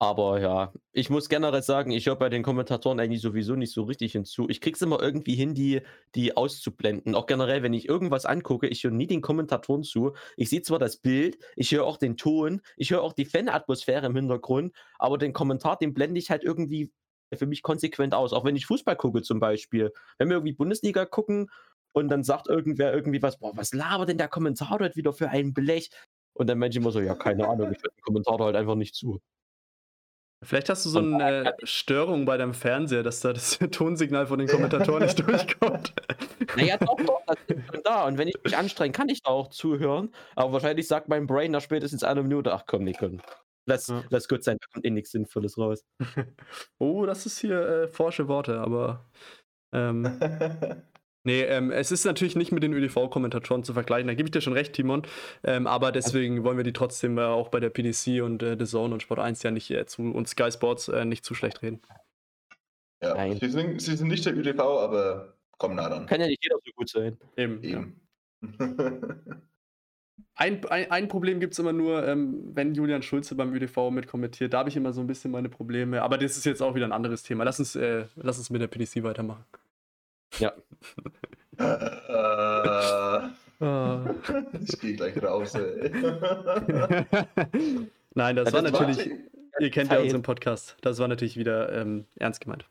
Aber 0.00 0.40
ja, 0.40 0.72
ich 0.92 1.10
muss 1.10 1.28
generell 1.28 1.62
sagen, 1.62 1.90
ich 1.90 2.06
höre 2.06 2.14
bei 2.14 2.28
den 2.28 2.44
Kommentatoren 2.44 3.00
eigentlich 3.00 3.20
sowieso 3.20 3.56
nicht 3.56 3.72
so 3.72 3.82
richtig 3.82 4.12
hinzu. 4.12 4.48
Ich 4.48 4.60
krieg's 4.60 4.80
immer 4.80 5.02
irgendwie 5.02 5.34
hin, 5.34 5.54
die, 5.54 5.80
die 6.14 6.36
auszublenden. 6.36 7.16
Auch 7.16 7.26
generell, 7.26 7.64
wenn 7.64 7.72
ich 7.72 7.88
irgendwas 7.88 8.24
angucke, 8.24 8.68
ich 8.68 8.84
höre 8.84 8.92
nie 8.92 9.08
den 9.08 9.22
Kommentatoren 9.22 9.82
zu. 9.82 10.12
Ich 10.36 10.50
sehe 10.50 10.62
zwar 10.62 10.78
das 10.78 10.98
Bild, 10.98 11.38
ich 11.56 11.72
höre 11.72 11.84
auch 11.84 11.96
den 11.96 12.16
Ton, 12.16 12.60
ich 12.76 12.92
höre 12.92 13.02
auch 13.02 13.12
die 13.12 13.24
Fanatmosphäre 13.24 14.06
im 14.06 14.14
Hintergrund, 14.14 14.72
aber 15.00 15.18
den 15.18 15.32
Kommentar, 15.32 15.76
den 15.78 15.94
blende 15.94 16.20
ich 16.20 16.30
halt 16.30 16.44
irgendwie 16.44 16.92
für 17.36 17.46
mich 17.46 17.62
konsequent 17.62 18.14
aus. 18.14 18.32
Auch 18.32 18.44
wenn 18.44 18.56
ich 18.56 18.66
Fußball 18.66 18.96
gucke 18.96 19.22
zum 19.22 19.40
Beispiel. 19.40 19.92
Wenn 20.16 20.28
wir 20.28 20.36
irgendwie 20.36 20.54
Bundesliga 20.54 21.06
gucken 21.06 21.50
und 21.98 22.08
dann 22.08 22.22
sagt 22.24 22.48
irgendwer 22.48 22.92
irgendwie 22.92 23.22
was, 23.22 23.38
boah, 23.38 23.56
was 23.56 23.72
labert 23.74 24.08
denn 24.08 24.18
der 24.18 24.28
Kommentar 24.28 24.78
dort 24.78 24.96
wieder 24.96 25.12
für 25.12 25.28
ein 25.30 25.52
Blech? 25.54 25.90
Und 26.34 26.48
dann 26.48 26.58
Menschen 26.58 26.82
immer 26.82 26.92
so, 26.92 27.00
ja, 27.00 27.14
keine 27.14 27.48
Ahnung, 27.48 27.72
ich 27.72 27.78
höre 27.82 27.90
den 27.90 28.02
Kommentar 28.02 28.38
halt 28.38 28.56
einfach 28.56 28.76
nicht 28.76 28.94
zu. 28.94 29.20
Vielleicht 30.44 30.68
hast 30.68 30.84
du 30.86 30.90
so 30.90 31.00
eine 31.00 31.46
äh, 31.46 31.52
Störung 31.64 32.24
bei 32.24 32.36
deinem 32.36 32.54
Fernseher, 32.54 33.02
dass 33.02 33.18
da 33.20 33.32
das 33.32 33.58
Tonsignal 33.72 34.28
von 34.28 34.38
den 34.38 34.46
Kommentatoren 34.46 35.02
nicht 35.02 35.18
durchkommt. 35.26 35.92
Naja, 36.56 36.76
doch, 36.78 36.96
doch, 36.96 37.22
das 37.26 37.36
ist 37.48 37.66
schon 37.66 37.82
da. 37.82 38.06
Und 38.06 38.18
wenn 38.18 38.28
ich 38.28 38.36
mich 38.44 38.56
anstrenge, 38.56 38.92
kann 38.92 39.08
ich 39.08 39.20
da 39.22 39.30
auch 39.30 39.48
zuhören. 39.48 40.12
Aber 40.36 40.52
wahrscheinlich 40.52 40.86
sagt 40.86 41.08
mein 41.08 41.26
Brain 41.26 41.50
nach 41.50 41.60
spätestens 41.60 42.04
einer 42.04 42.22
Minute, 42.22 42.52
ach 42.54 42.64
komm, 42.68 42.84
Nico, 42.84 43.10
lass, 43.66 43.88
Ja. 43.88 44.04
lass 44.10 44.28
gut 44.28 44.44
sein, 44.44 44.58
da 44.60 44.66
kommt 44.72 44.86
eh 44.86 44.90
nichts 44.90 45.10
Sinnvolles 45.10 45.58
raus. 45.58 45.84
Oh, 46.78 47.04
das 47.04 47.26
ist 47.26 47.38
hier 47.40 47.60
äh, 47.60 47.88
forsche 47.88 48.28
Worte, 48.28 48.60
aber 48.60 49.10
ähm, 49.74 50.04
Nee, 51.28 51.42
ähm, 51.42 51.70
es 51.70 51.92
ist 51.92 52.06
natürlich 52.06 52.36
nicht 52.36 52.52
mit 52.52 52.62
den 52.62 52.72
ÖDV-Kommentatoren 52.72 53.62
zu 53.62 53.74
vergleichen, 53.74 54.08
da 54.08 54.14
gebe 54.14 54.28
ich 54.28 54.30
dir 54.30 54.40
schon 54.40 54.54
recht, 54.54 54.72
Timon. 54.72 55.02
Ähm, 55.44 55.66
aber 55.66 55.92
deswegen 55.92 56.42
wollen 56.42 56.56
wir 56.56 56.64
die 56.64 56.72
trotzdem 56.72 57.18
äh, 57.18 57.20
auch 57.20 57.50
bei 57.50 57.60
der 57.60 57.68
PDC 57.68 58.22
und 58.22 58.42
äh, 58.42 58.56
The 58.58 58.64
Zone 58.64 58.94
und 58.94 59.02
Sport 59.02 59.20
1 59.20 59.42
ja 59.42 59.50
nicht 59.50 59.70
äh, 59.70 59.84
zu 59.84 60.00
und 60.04 60.26
Sky 60.26 60.50
Sports 60.50 60.88
äh, 60.88 61.04
nicht 61.04 61.26
zu 61.26 61.34
schlecht 61.34 61.60
reden. 61.60 61.82
Ja, 63.02 63.12
Nein. 63.12 63.36
sie 63.38 63.50
sind, 63.50 63.82
sie 63.82 63.94
sind 63.94 64.08
nicht 64.08 64.24
der 64.24 64.38
ÖDV, 64.38 64.58
aber 64.58 65.34
kommen 65.58 65.76
nah 65.76 65.90
dran. 65.90 66.06
Kann 66.06 66.18
ja 66.18 66.28
nicht 66.28 66.42
jeder 66.42 66.56
so 66.64 66.72
gut 66.74 66.88
sein. 66.88 67.18
Eben. 67.36 67.62
Ja. 67.62 67.78
Eben. 67.78 68.00
Ein, 70.40 70.64
ein, 70.66 70.88
ein 70.88 71.08
Problem 71.08 71.40
gibt 71.40 71.54
es 71.54 71.58
immer 71.58 71.72
nur, 71.72 72.06
ähm, 72.06 72.52
wenn 72.54 72.72
Julian 72.72 73.02
Schulze 73.02 73.34
beim 73.34 73.52
ÖDV 73.52 73.90
mitkommentiert. 73.90 74.52
Da 74.52 74.60
habe 74.60 74.68
ich 74.68 74.76
immer 74.76 74.92
so 74.92 75.00
ein 75.00 75.08
bisschen 75.08 75.32
meine 75.32 75.48
Probleme. 75.48 76.00
Aber 76.00 76.16
das 76.16 76.36
ist 76.36 76.46
jetzt 76.46 76.62
auch 76.62 76.76
wieder 76.76 76.86
ein 76.86 76.92
anderes 76.92 77.24
Thema. 77.24 77.42
Lass 77.42 77.58
uns, 77.58 77.74
äh, 77.74 78.04
lass 78.14 78.38
uns 78.38 78.48
mit 78.48 78.60
der 78.62 78.68
PDC 78.68 79.02
weitermachen. 79.02 79.44
Ja. 80.38 80.52
äh, 81.58 83.30
Ah. 83.60 84.14
ich 84.66 84.78
gehe 84.80 84.94
gleich 84.94 85.20
raus, 85.22 85.54
ey. 85.54 85.90
Nein, 88.14 88.36
das, 88.36 88.46
Ja, 88.46 88.52
war 88.52 88.62
das 88.62 88.72
natürlich, 88.72 89.10
ihr 89.58 89.70
kennt 89.70 89.90
ja 89.90 89.98
unseren 89.98 90.22
Podcast. 90.22 90.76
Das 90.80 90.98
war 90.98 91.08
natürlich 91.08 91.36
wieder 91.36 91.72
ähm, 91.72 92.04
ernst 92.16 92.40
gemeint. 92.40 92.66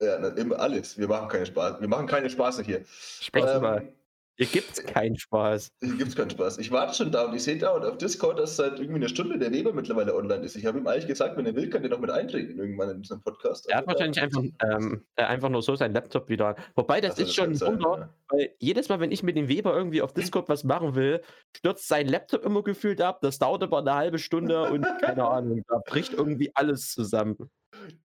Ja, 0.00 0.16
alles. 0.16 0.96
Wir 0.98 1.08
machen 1.08 1.28
keine 1.28 1.46
Spaß. 1.46 1.80
Wir 1.80 1.88
machen 1.88 2.06
keine 2.06 2.30
Spaße 2.30 2.62
hier. 2.62 2.82
Sprechen 2.86 3.62
mal. 3.62 3.88
Hier 4.38 4.46
gibt's 4.46 4.82
keinen 4.82 5.16
Spaß. 5.16 5.70
Hier 5.82 5.96
gibt's 5.96 6.16
keinen 6.16 6.30
Spaß. 6.30 6.58
Ich 6.58 6.70
warte 6.70 6.94
schon 6.94 7.12
da 7.12 7.24
und 7.26 7.34
ich 7.34 7.42
sehe 7.42 7.58
da 7.58 7.70
und 7.72 7.84
auf 7.84 7.98
Discord, 7.98 8.38
dass 8.38 8.56
seit 8.56 8.78
irgendwie 8.78 8.96
einer 8.96 9.08
Stunde 9.08 9.38
der 9.38 9.52
Weber 9.52 9.74
mittlerweile 9.74 10.14
online 10.14 10.42
ist. 10.42 10.56
Ich 10.56 10.64
habe 10.64 10.78
ihm 10.78 10.86
eigentlich 10.86 11.06
gesagt, 11.06 11.36
wenn 11.36 11.44
er 11.44 11.54
will, 11.54 11.68
kann 11.68 11.82
er 11.82 11.90
noch 11.90 12.00
mit 12.00 12.10
eintreten 12.10 12.58
irgendwann 12.58 12.90
in 12.90 13.02
diesem 13.02 13.20
Podcast. 13.20 13.68
Er 13.68 13.76
hat 13.76 13.84
Aber, 13.84 13.92
wahrscheinlich 13.92 14.22
einfach, 14.22 14.42
ähm, 14.62 15.04
äh, 15.16 15.24
einfach 15.24 15.50
nur 15.50 15.60
so 15.60 15.76
seinen 15.76 15.92
Laptop 15.92 16.30
wieder 16.30 16.48
an. 16.48 16.54
Wobei, 16.74 17.02
das 17.02 17.12
Also, 17.12 17.24
ist 17.24 17.34
schon 17.34 17.50
ein 17.50 17.54
sein, 17.56 17.74
Wunder, 17.74 18.14
weil 18.28 18.54
jedes 18.58 18.88
Mal, 18.88 19.00
wenn 19.00 19.12
ich 19.12 19.22
mit 19.22 19.36
dem 19.36 19.48
Weber 19.48 19.76
irgendwie 19.76 20.00
auf 20.00 20.14
Discord 20.14 20.48
was 20.48 20.64
machen 20.64 20.94
will, 20.94 21.20
stürzt 21.54 21.86
sein 21.86 22.08
Laptop 22.08 22.44
immer 22.44 22.62
gefühlt 22.62 23.02
ab. 23.02 23.20
Das 23.20 23.38
dauert 23.38 23.62
aber 23.62 23.80
eine 23.80 23.94
halbe 23.94 24.18
Stunde 24.18 24.62
und 24.70 24.82
keine 25.02 25.28
Ahnung, 25.28 25.62
da 25.68 25.78
bricht 25.84 26.14
irgendwie 26.14 26.50
alles 26.54 26.90
zusammen. 26.92 27.36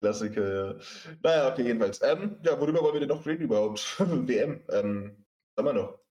Klassiker, 0.02 0.54
ja. 0.54 0.76
Naja, 1.24 1.52
okay, 1.52 1.64
jedenfalls. 1.64 2.02
Ähm, 2.02 2.38
ja, 2.44 2.60
worüber 2.60 2.82
wollen 2.82 2.94
wir 2.94 3.00
denn 3.02 3.10
noch 3.10 3.26
reden 3.26 3.44
überhaupt? 3.44 3.80
WM. 4.00 4.62
Ähm, 4.70 5.26
haben 5.58 5.66
wir 5.66 5.74
noch? 5.74 6.07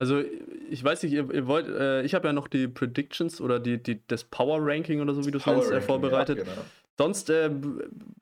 Also, 0.00 0.24
ich 0.70 0.82
weiß 0.82 1.02
nicht, 1.02 1.12
ihr, 1.12 1.32
ihr 1.32 1.46
wollt, 1.46 1.68
äh, 1.68 2.02
ich 2.02 2.14
habe 2.14 2.26
ja 2.26 2.32
noch 2.32 2.48
die 2.48 2.66
Predictions 2.66 3.40
oder 3.40 3.60
die, 3.60 3.80
die, 3.80 4.00
das 4.08 4.24
Power 4.24 4.58
Ranking 4.60 5.02
oder 5.02 5.14
so, 5.14 5.26
wie 5.26 5.30
du 5.30 5.38
es 5.38 5.46
nennst, 5.46 5.70
äh, 5.70 5.80
vorbereitet. 5.82 6.38
Ja, 6.38 6.44
genau. 6.44 6.64
Sonst, 6.98 7.30
äh, 7.30 7.50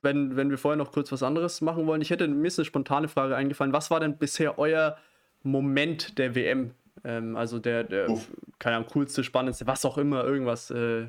wenn, 0.03 0.37
wenn 0.37 0.51
wir 0.51 0.59
vorher 0.59 0.77
noch 0.77 0.93
kurz 0.93 1.11
was 1.13 1.23
anderes 1.23 1.61
machen 1.61 1.87
wollen, 1.87 2.03
ich 2.03 2.11
hätte 2.11 2.29
mir 2.29 2.49
ist 2.49 2.59
eine 2.59 2.67
spontane 2.67 3.09
Frage 3.09 3.37
eingefallen. 3.37 3.73
Was 3.73 3.91
war 3.91 4.01
denn 4.01 4.19
bisher 4.19 4.59
euer 4.59 4.97
Moment 5.43 6.19
der 6.19 6.35
WM? 6.35 6.73
Ähm, 7.05 7.37
also 7.37 7.59
der, 7.59 7.85
der 7.85 8.11
Uff. 8.11 8.29
keine 8.59 8.77
Ahnung, 8.77 8.89
coolste, 8.93 9.23
spannendste, 9.23 9.67
was 9.67 9.85
auch 9.85 9.99
immer, 9.99 10.25
irgendwas 10.25 10.71
äh, 10.71 11.07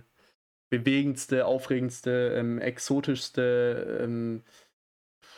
bewegendste, 0.69 1.45
aufregendste, 1.45 2.33
ähm, 2.35 2.59
exotischste, 2.59 3.99
ähm, 4.01 4.43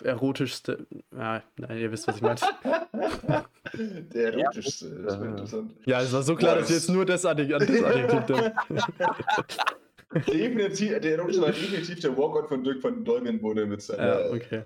erotischste. 0.03 0.85
Ja, 1.15 1.43
nein, 1.57 1.77
ihr 1.77 1.91
wisst, 1.91 2.07
was 2.07 2.15
ich 2.17 2.21
meine. 2.21 2.35
Der 4.13 4.33
erotischste, 4.33 4.89
das 5.03 5.19
wäre 5.19 5.29
interessant. 5.29 5.73
ja, 5.85 6.01
es 6.01 6.11
war 6.11 6.23
so 6.23 6.35
klar, 6.35 6.55
dass 6.57 6.69
ich 6.69 6.75
jetzt 6.75 6.89
nur 6.89 7.05
das 7.05 7.25
Adjektiv. 7.25 8.51
Definitiv, 10.27 10.99
der 10.99 11.11
erotische 11.17 11.41
war 11.41 11.51
definitiv 11.51 11.99
der 12.01 12.17
Walkout 12.17 12.49
von 12.49 12.63
Dirk 12.63 12.83
van 12.83 13.03
Dolmen 13.05 13.41
wurde 13.41 13.65
mit 13.65 13.81
seiner, 13.81 14.25
Ja, 14.25 14.29
okay. 14.31 14.63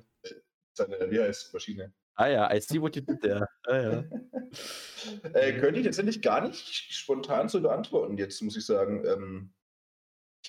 seiner 0.74 1.12
wie 1.12 1.20
heißt 1.20 1.54
Maschine. 1.54 1.94
Ah 2.16 2.28
ja, 2.28 2.52
I 2.54 2.60
see 2.62 2.82
what 2.82 2.96
you 2.96 3.02
did 3.02 3.22
there. 3.22 3.48
Ah, 3.68 3.78
ja. 3.78 4.04
Äh, 5.34 5.60
könnte 5.60 5.80
ich 5.82 5.86
tatsächlich 5.86 6.22
gar 6.22 6.48
nicht 6.48 6.66
spontan 6.94 7.48
so 7.48 7.62
beantworten, 7.62 8.18
jetzt 8.18 8.42
muss 8.42 8.58
ich 8.58 8.66
sagen. 8.66 9.04
Ähm, 9.06 9.54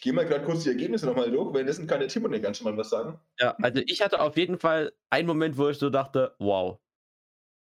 gehe 0.06 0.12
mal 0.12 0.24
gerade 0.24 0.44
kurz 0.44 0.62
die 0.62 0.68
Ergebnisse 0.68 1.04
nochmal 1.04 1.32
durch, 1.32 1.52
währenddessen 1.52 1.88
kann 1.88 1.98
der 1.98 2.06
Timon 2.06 2.32
ja 2.32 2.38
ganz 2.38 2.58
schon 2.58 2.70
mal 2.70 2.76
was 2.76 2.90
sagen. 2.90 3.18
ja, 3.40 3.56
also 3.60 3.82
ich 3.84 4.00
hatte 4.00 4.20
auf 4.20 4.36
jeden 4.36 4.56
Fall 4.56 4.92
einen 5.10 5.26
Moment, 5.26 5.58
wo 5.58 5.68
ich 5.68 5.78
so 5.78 5.90
dachte, 5.90 6.36
wow. 6.38 6.78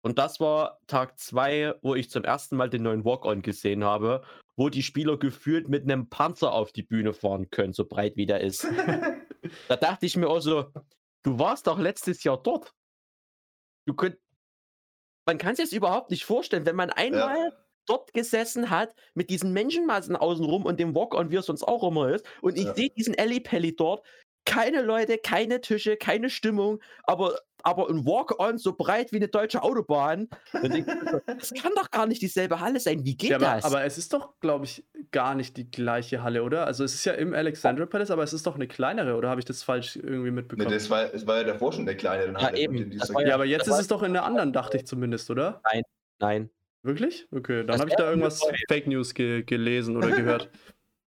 Und 0.03 0.19
das 0.19 0.39
war 0.39 0.79
Tag 0.87 1.19
2, 1.19 1.81
wo 1.83 1.97
ich 1.97 2.11
zum 2.11 2.23
ersten 2.23 2.57
Mal 2.57 2.71
den 2.71 2.85
neuen 2.85 3.05
Walk-On 3.05 3.43
gesehen 3.43 3.83
habe, 3.83 4.23
wo 4.57 4.69
die 4.69 4.85
Spieler 4.85 5.19
gefühlt 5.19 5.69
mit 5.69 5.83
einem 5.83 6.11
Panzer 6.11 6.53
auf 6.53 6.71
die 6.71 6.85
Bühne 6.85 7.13
fahren 7.13 7.51
können, 7.51 7.73
so 7.73 7.85
breit 7.85 8.17
wie 8.17 8.27
der 8.27 8.41
ist. 8.41 8.65
Da 9.67 9.77
dachte 9.77 10.05
ich 10.05 10.17
mir 10.17 10.29
auch 10.29 10.41
so, 10.41 10.71
du 11.23 11.39
warst 11.39 11.69
doch 11.69 11.79
letztes 11.79 12.23
Jahr 12.23 12.43
dort. 12.43 12.75
Du 13.87 13.95
könnt, 13.95 14.19
man 15.27 15.39
kann 15.39 15.57
sich 15.57 15.67
das 15.67 15.73
überhaupt 15.73 16.11
nicht 16.11 16.25
vorstellen, 16.25 16.67
wenn 16.67 16.77
man 16.77 16.91
einmal 16.91 17.53
dort 17.89 18.13
gesessen 18.15 18.71
hat 18.71 18.95
mit 19.15 19.31
diesen 19.31 19.53
Menschenmassen 19.53 20.17
außenrum 20.17 20.65
und 20.65 20.79
dem 20.81 20.95
Walk-on, 20.95 21.31
wie 21.31 21.37
es 21.37 21.47
sonst 21.47 21.63
auch 21.65 21.83
immer 21.89 22.11
ist, 22.11 22.25
und 22.43 22.57
ich 22.57 22.65
Ja. 22.67 22.75
sehe 22.75 22.91
diesen 22.91 23.15
Ellipelli 23.15 23.75
dort, 23.75 24.05
keine 24.45 24.81
Leute, 24.83 25.19
keine 25.19 25.61
Tische, 25.61 25.97
keine 25.99 26.31
Stimmung, 26.31 26.81
aber, 27.03 27.39
aber 27.65 27.91
ein 27.91 28.07
Walk-on 28.07 28.57
so 28.57 28.73
breit 28.75 29.13
wie 29.13 29.17
eine 29.17 29.29
deutsche 29.29 29.63
Autobahn. 29.63 30.29
Und 30.63 30.75
ich, 30.75 30.87
das 31.27 31.53
kann 31.53 31.73
doch 31.77 31.91
gar 31.91 32.07
nicht 32.07 32.23
dieselbe 32.23 32.59
Halle 32.61 32.81
sein. 32.81 33.05
Wie 33.05 33.15
geht 33.15 33.29
Ja, 33.29 33.37
aber, 33.37 33.47
das? 33.57 33.65
aber 33.67 33.85
es 33.85 33.99
ist 33.99 34.15
doch, 34.15 34.39
glaube 34.41 34.65
ich, 34.65 34.87
gar 35.11 35.35
nicht 35.35 35.59
die 35.59 35.71
gleiche 35.71 36.23
Halle, 36.23 36.45
oder? 36.45 36.67
Also 36.67 36.83
es 36.83 36.95
ist 36.95 37.05
ja 37.05 37.13
im 37.13 37.35
Alexandra 37.35 37.85
Palace, 37.85 38.11
aber 38.11 38.23
es 38.23 38.33
ist 38.33 38.47
doch 38.47 38.55
eine 38.55 38.69
kleinere, 38.69 39.17
oder 39.17 39.29
habe 39.29 39.41
ich 39.41 39.45
das 39.45 39.63
falsch 39.63 39.97
irgendwie 39.97 40.31
Ne, 40.31 40.33
mitbekommen? 40.33 40.71
das 40.71 40.89
war, 40.89 41.13
es 41.13 41.27
war 41.27 41.37
ja 41.39 41.45
davor 41.45 41.75
schon 41.75 41.85
der 41.85 41.97
kleine. 41.97 42.33
Ja, 42.41 42.55
eben. 42.55 42.97
Das 42.99 43.11
ja, 43.11 43.35
aber 43.35 43.45
das 43.45 43.51
jetzt 43.51 43.69
ist 43.69 43.79
es 43.81 43.87
doch 43.89 44.03
in 44.03 44.15
der 44.15 44.25
anderen, 44.25 44.55
dachte 44.55 44.79
ich 44.79 44.87
zumindest, 44.87 45.31
oder? 45.31 45.61
Nein. 46.21 46.51
Wirklich? 46.89 47.29
Okay, 47.31 47.65
dann 47.67 47.79
habe 47.79 47.91
ich 47.91 47.97
da 47.97 48.09
irgendwas. 48.09 48.43
Fake 48.67 48.87
News 48.87 49.13
ge 49.13 49.43
gelesen 49.43 49.97
oder 49.97 50.11
gehört. 50.11 50.51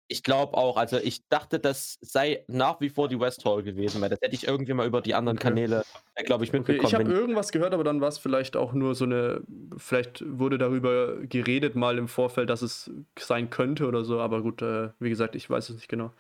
Ich 0.10 0.22
glaube 0.22 0.56
auch, 0.56 0.78
also 0.78 0.98
ich 0.98 1.28
dachte, 1.30 1.60
das 1.60 1.98
sei 2.02 2.44
nach 2.48 2.82
wie 2.82 2.90
vor 2.90 3.08
die 3.08 3.20
West 3.20 3.46
Hall 3.46 3.64
gewesen, 3.64 4.00
weil 4.02 4.10
das 4.10 4.20
hätte 4.22 4.36
ich 4.36 4.46
irgendwie 4.46 4.74
mal 4.74 4.86
über 4.86 5.02
die 5.02 5.16
anderen 5.16 5.38
Okay. 5.38 5.48
Kanäle, 5.48 5.84
glaube 6.26 6.44
ich, 6.44 6.52
Okay, 6.52 6.58
mitbekommen. 6.60 6.86
ich 6.86 6.94
habe 6.94 7.12
irgendwas 7.12 7.52
gehört, 7.52 7.74
aber 7.74 7.84
dann 7.84 8.00
war 8.02 8.10
es 8.10 8.20
vielleicht 8.20 8.56
auch 8.56 8.74
nur 8.74 8.94
so 8.94 9.06
eine, 9.06 9.42
vielleicht 9.78 10.24
wurde 10.28 10.60
darüber 10.60 11.16
geredet 11.22 11.76
mal 11.76 11.98
im 11.98 12.10
Vorfeld, 12.10 12.50
dass 12.50 12.62
es 12.62 12.92
sein 13.18 13.50
könnte 13.50 13.88
oder 13.88 14.04
so, 14.04 14.20
aber 14.20 14.44
gut, 14.44 14.62
äh, 14.62 14.90
wie 15.00 15.10
gesagt, 15.10 15.36
ich 15.36 15.50
weiß 15.50 15.70
es 15.70 15.76
nicht 15.78 15.88
genau. 15.88 16.12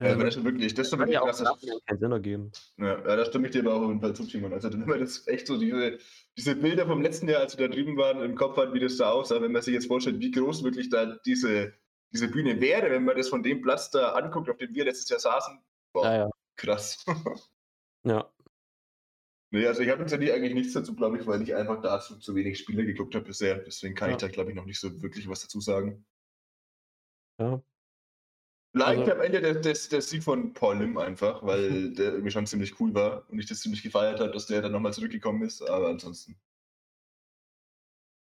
Ja. 0.00 0.06
Ja, 0.08 0.14
aber 0.14 0.24
das 0.24 0.36
ist 0.36 0.44
wirklich, 0.44 0.74
das 0.74 0.92
wirklich 0.92 1.14
ja 1.14 1.22
auch 1.22 1.40
Nachhinein 1.40 1.78
keinen 1.86 1.98
Sinn 1.98 2.12
ergeben. 2.12 2.52
Ja, 2.76 2.98
ja, 3.04 3.16
da 3.16 3.24
stimme 3.24 3.46
ich 3.48 3.52
dir 3.52 3.60
aber 3.62 3.74
auch 3.74 3.82
auf 3.82 3.88
jeden 3.88 4.00
Fall 4.00 4.14
zu, 4.14 4.24
Timon. 4.26 4.52
Also, 4.52 4.72
wenn 4.72 4.86
man 4.86 5.00
das 5.00 5.26
echt 5.26 5.46
so, 5.48 5.58
diese, 5.58 5.98
diese 6.36 6.54
Bilder 6.54 6.86
vom 6.86 7.02
letzten 7.02 7.28
Jahr, 7.28 7.40
als 7.40 7.58
wir 7.58 7.68
da 7.68 7.74
drüben 7.74 7.96
waren, 7.96 8.22
im 8.22 8.36
Kopf 8.36 8.56
hat, 8.56 8.72
wie 8.74 8.78
das 8.80 8.96
da 8.96 9.10
aussah, 9.10 9.42
wenn 9.42 9.50
man 9.50 9.62
sich 9.62 9.74
jetzt 9.74 9.86
vorstellt, 9.88 10.20
wie 10.20 10.30
groß 10.30 10.62
wirklich 10.62 10.88
da 10.88 11.16
diese, 11.26 11.74
diese 12.12 12.28
Bühne 12.28 12.60
wäre, 12.60 12.90
wenn 12.90 13.04
man 13.04 13.16
das 13.16 13.28
von 13.28 13.42
dem 13.42 13.60
Platz 13.60 13.90
da 13.90 14.12
anguckt, 14.12 14.48
auf 14.48 14.56
dem 14.58 14.72
wir 14.72 14.84
letztes 14.84 15.08
Jahr 15.08 15.18
saßen. 15.20 15.58
Boah, 15.92 16.04
Ja, 16.04 16.16
ja. 16.16 16.30
krass. 16.56 17.04
ja. 18.04 18.30
nee, 19.50 19.66
also 19.66 19.82
ich 19.82 19.88
habe 19.90 20.02
jetzt 20.02 20.12
ja 20.12 20.18
nie 20.18 20.30
eigentlich 20.30 20.54
nichts 20.54 20.74
dazu, 20.74 20.94
glaube 20.94 21.18
ich, 21.18 21.26
weil 21.26 21.42
ich 21.42 21.56
einfach 21.56 21.80
dazu 21.82 22.16
zu 22.20 22.36
wenig 22.36 22.58
Spiele 22.60 22.86
geguckt 22.86 23.16
habe 23.16 23.24
bisher. 23.24 23.58
Deswegen 23.58 23.96
kann 23.96 24.10
Ja. 24.10 24.14
ich 24.16 24.20
da, 24.20 24.28
glaube 24.28 24.50
ich, 24.50 24.56
noch 24.56 24.64
nicht 24.66 24.78
so 24.78 25.02
wirklich 25.02 25.28
was 25.28 25.40
dazu 25.40 25.60
sagen. 25.60 26.06
ja. 27.40 27.60
Vielleicht 28.80 29.00
Also- 29.00 29.12
am 29.12 29.20
Ende 29.20 29.40
der, 29.40 29.54
der, 29.54 29.74
der 29.90 30.02
Sieg 30.02 30.22
von 30.22 30.52
Paul 30.54 30.78
Lim 30.78 30.96
einfach, 30.98 31.42
weil 31.44 31.90
der 31.94 32.12
irgendwie 32.12 32.30
schon 32.30 32.46
ziemlich 32.46 32.78
cool 32.80 32.94
war 32.94 33.24
und 33.28 33.38
ich 33.38 33.46
das 33.46 33.60
ziemlich 33.60 33.82
gefeiert 33.82 34.20
habe, 34.20 34.30
dass 34.32 34.46
der 34.46 34.62
dann 34.62 34.72
nochmal 34.72 34.92
zurückgekommen 34.92 35.42
ist. 35.42 35.62
Aber 35.62 35.88
ansonsten. 35.88 36.36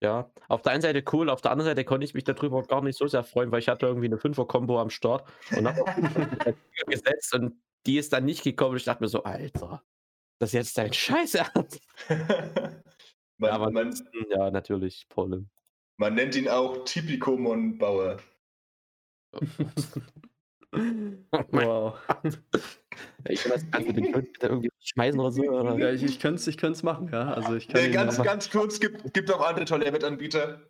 Ja, 0.03 0.31
auf 0.49 0.61
der 0.63 0.73
einen 0.73 0.83
Seite 0.83 1.03
cool, 1.13 1.31
auf 1.31 1.41
der 1.41 1.53
anderen 1.53 1.71
Seite 1.71 1.85
konnte 1.85 2.05
ich 2.05 2.13
mich 2.13 2.25
darüber 2.25 2.63
gar 2.63 2.83
nicht 2.83 2.99
so 2.99 3.07
sehr 3.07 3.25
freuen, 3.25 3.51
weil 3.51 3.61
ich 3.61 3.69
hatte 3.69 3.87
irgendwie 3.87 4.07
eine 4.07 4.19
Fünfer-Kombo 4.19 4.79
am 4.79 4.91
Start 4.91 5.27
und 5.57 5.67
habe 5.67 5.81
auf 5.83 5.89
gesetzt 6.87 7.35
und 7.35 7.55
die 7.87 7.97
ist 7.97 8.13
dann 8.13 8.27
nicht 8.27 8.43
gekommen. 8.45 8.77
Ich 8.77 8.85
dachte 8.85 9.03
mir 9.03 9.09
so, 9.09 9.23
Alter, 9.23 9.83
das 10.39 10.51
ist 10.51 10.55
jetzt 10.55 10.79
dein 10.79 10.93
Scheiß 10.93 11.37
Ernst. 11.37 11.81
man, 12.09 13.49
Ja, 13.49 13.51
aber 13.53 13.71
man, 13.71 13.95
ja, 14.29 14.51
natürlich, 14.51 15.07
Paul. 15.09 15.47
man 15.97 16.15
nennt 16.15 16.35
ihn 16.37 16.49
auch 16.49 16.85
Tipikomon 16.85 17.79
Bauer. 17.79 18.19
wow. 21.53 21.95
Ich 23.29 23.43
kann 23.43 23.53
das 23.53 23.65
kannst 23.71 23.89
du 23.89 23.93
den 23.93 24.13
Schuld 24.13 24.33
bitte 24.33 24.47
irgendwie 24.47 24.71
schmeißen 24.81 25.19
oder 25.21 25.31
so. 25.33 25.43
Oder? 25.43 25.79
Ja, 25.79 25.91
ich, 25.93 26.03
ich 26.03 26.19
könnte 26.21 26.37
es 26.37 26.47
ich 26.47 26.57
könnt's 26.59 26.83
machen, 26.83 27.09
ja. 27.13 27.33
Also 27.35 27.55
ich 27.55 27.69
kann 27.69 27.81
Äh, 27.81 27.87
ihn, 27.87 27.93
ganz, 27.93 28.19
äh, 28.19 28.23
ganz 28.23 28.51
kurz, 28.51 28.79
gibt, 28.81 29.13
gibt 29.15 29.31
auch 29.31 29.41
andere 29.47 29.65
tolle 29.65 29.93
Wettanbieter. 29.93 30.61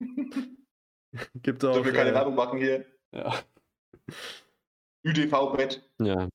gibt 1.42 1.64
auch, 1.64 1.74
Sollen 1.74 1.84
wir 1.86 1.92
keine 1.92 2.10
äh, 2.10 2.14
Werbung 2.14 2.34
machen 2.34 2.58
hier? 2.58 2.84
ja. 3.12 3.34
ÜDV-Bett. 5.04 5.82
Ja. 6.00 6.28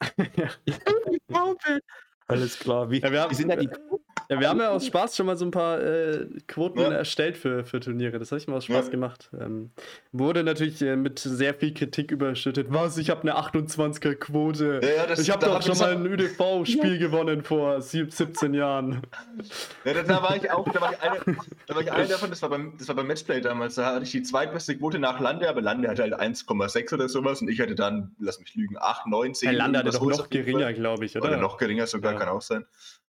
Alles 2.28 2.58
klar. 2.58 2.90
Wie, 2.90 3.00
Ja, 3.00 3.10
wir 3.12 3.20
haben- 3.22 3.30
wie 3.30 3.34
sind 3.34 3.48
da 3.48 3.56
die 3.56 3.68
Ja, 4.30 4.38
wir 4.38 4.48
haben 4.48 4.60
ja 4.60 4.70
aus 4.70 4.86
Spaß 4.86 5.16
schon 5.16 5.26
mal 5.26 5.36
so 5.36 5.44
ein 5.44 5.50
paar 5.50 5.80
äh, 5.82 6.24
Quoten 6.46 6.78
Ja. 6.78 6.92
erstellt 6.92 7.36
für, 7.36 7.64
für 7.64 7.80
Turniere. 7.80 8.20
Das 8.20 8.30
habe 8.30 8.38
ich 8.40 8.46
mal 8.46 8.56
aus 8.58 8.64
Spaß 8.66 8.86
Ja. 8.86 8.90
gemacht. 8.92 9.28
Ähm, 9.38 9.70
wurde 10.12 10.44
natürlich 10.44 10.80
äh, 10.82 10.94
mit 10.94 11.18
sehr 11.18 11.52
viel 11.52 11.74
Kritik 11.74 12.12
überschüttet. 12.12 12.68
Was, 12.70 12.96
ich 12.96 13.10
habe 13.10 13.22
eine 13.22 13.36
28er 13.36 14.14
Quote. 14.14 14.78
Ja, 14.84 14.88
ja, 14.88 15.06
das- 15.06 15.18
ich 15.18 15.30
habe 15.30 15.44
doch 15.44 15.54
hab 15.56 15.64
schon 15.64 15.76
mal 15.78 15.96
ein 15.96 16.06
ÜDV-Spiel 16.06 16.98
gewonnen 16.98 17.42
vor 17.42 17.82
sieb- 17.82 18.12
17 18.12 18.54
Jahren. 18.54 19.02
Ja, 19.84 19.94
da, 19.94 20.02
da 20.04 20.22
war 20.22 20.36
ich 20.36 20.48
auch, 20.50 20.68
da 20.70 20.80
war 20.80 20.92
ich, 20.92 21.00
einer, 21.02 21.16
da 21.66 21.74
war 21.74 21.82
ich 21.82 21.90
einer 21.90 22.06
davon, 22.06 22.30
das 22.30 22.40
war, 22.40 22.50
beim, 22.50 22.74
das 22.78 22.86
war 22.86 22.94
beim 22.94 23.08
Matchplay 23.08 23.40
damals, 23.40 23.74
da 23.74 23.86
hatte 23.94 24.04
ich 24.04 24.12
die 24.12 24.22
zweitbeste 24.22 24.78
Quote 24.78 25.00
nach 25.00 25.18
Lande, 25.18 25.48
aber 25.48 25.60
Lande 25.60 25.88
hatte 25.88 26.02
halt 26.02 26.14
1,6 26.14 26.94
oder 26.94 27.08
sowas 27.08 27.42
und 27.42 27.48
ich 27.48 27.60
hatte 27.60 27.74
dann, 27.74 28.14
lass 28.20 28.38
mich 28.38 28.54
lügen, 28.54 28.76
8, 28.78 29.08
9, 29.08 29.34
10. 29.34 29.48
Herr 29.48 29.58
Lande 29.58 29.80
hatte 29.80 29.90
doch 29.90 30.04
noch 30.06 30.30
geringer, 30.30 30.72
glaube 30.72 31.04
ich, 31.04 31.16
oder? 31.16 31.26
Oder 31.26 31.36
noch 31.38 31.56
geringer 31.58 31.88
sogar, 31.88 32.12
Ja. 32.12 32.18
kann 32.20 32.28
auch 32.28 32.42
sein. 32.42 32.64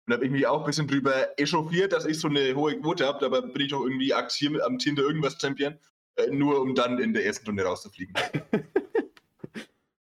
Und 0.08 0.14
habe 0.14 0.26
ich 0.26 0.32
mich 0.32 0.48
auch 0.48 0.62
ein 0.62 0.66
bisschen 0.66 0.88
drüber 0.88 1.38
echauffiert, 1.38 1.92
dass 1.92 2.06
ich 2.06 2.18
so 2.18 2.30
eine 2.30 2.56
hohe 2.56 2.80
Quote 2.80 3.06
habe, 3.06 3.20
dabei 3.20 3.42
bin 3.42 3.62
ich 3.62 3.72
doch 3.72 3.84
irgendwie 3.84 4.14
amtierender 4.14 5.04
irgendwas 5.04 5.38
Champion, 5.40 5.78
äh, 6.16 6.32
nur 6.32 6.62
um 6.62 6.76
dann 6.76 6.98
in 6.98 7.14
der 7.14 7.26
ersten 7.26 7.46
Runde 7.46 7.64
rauszufliegen. 7.64 8.14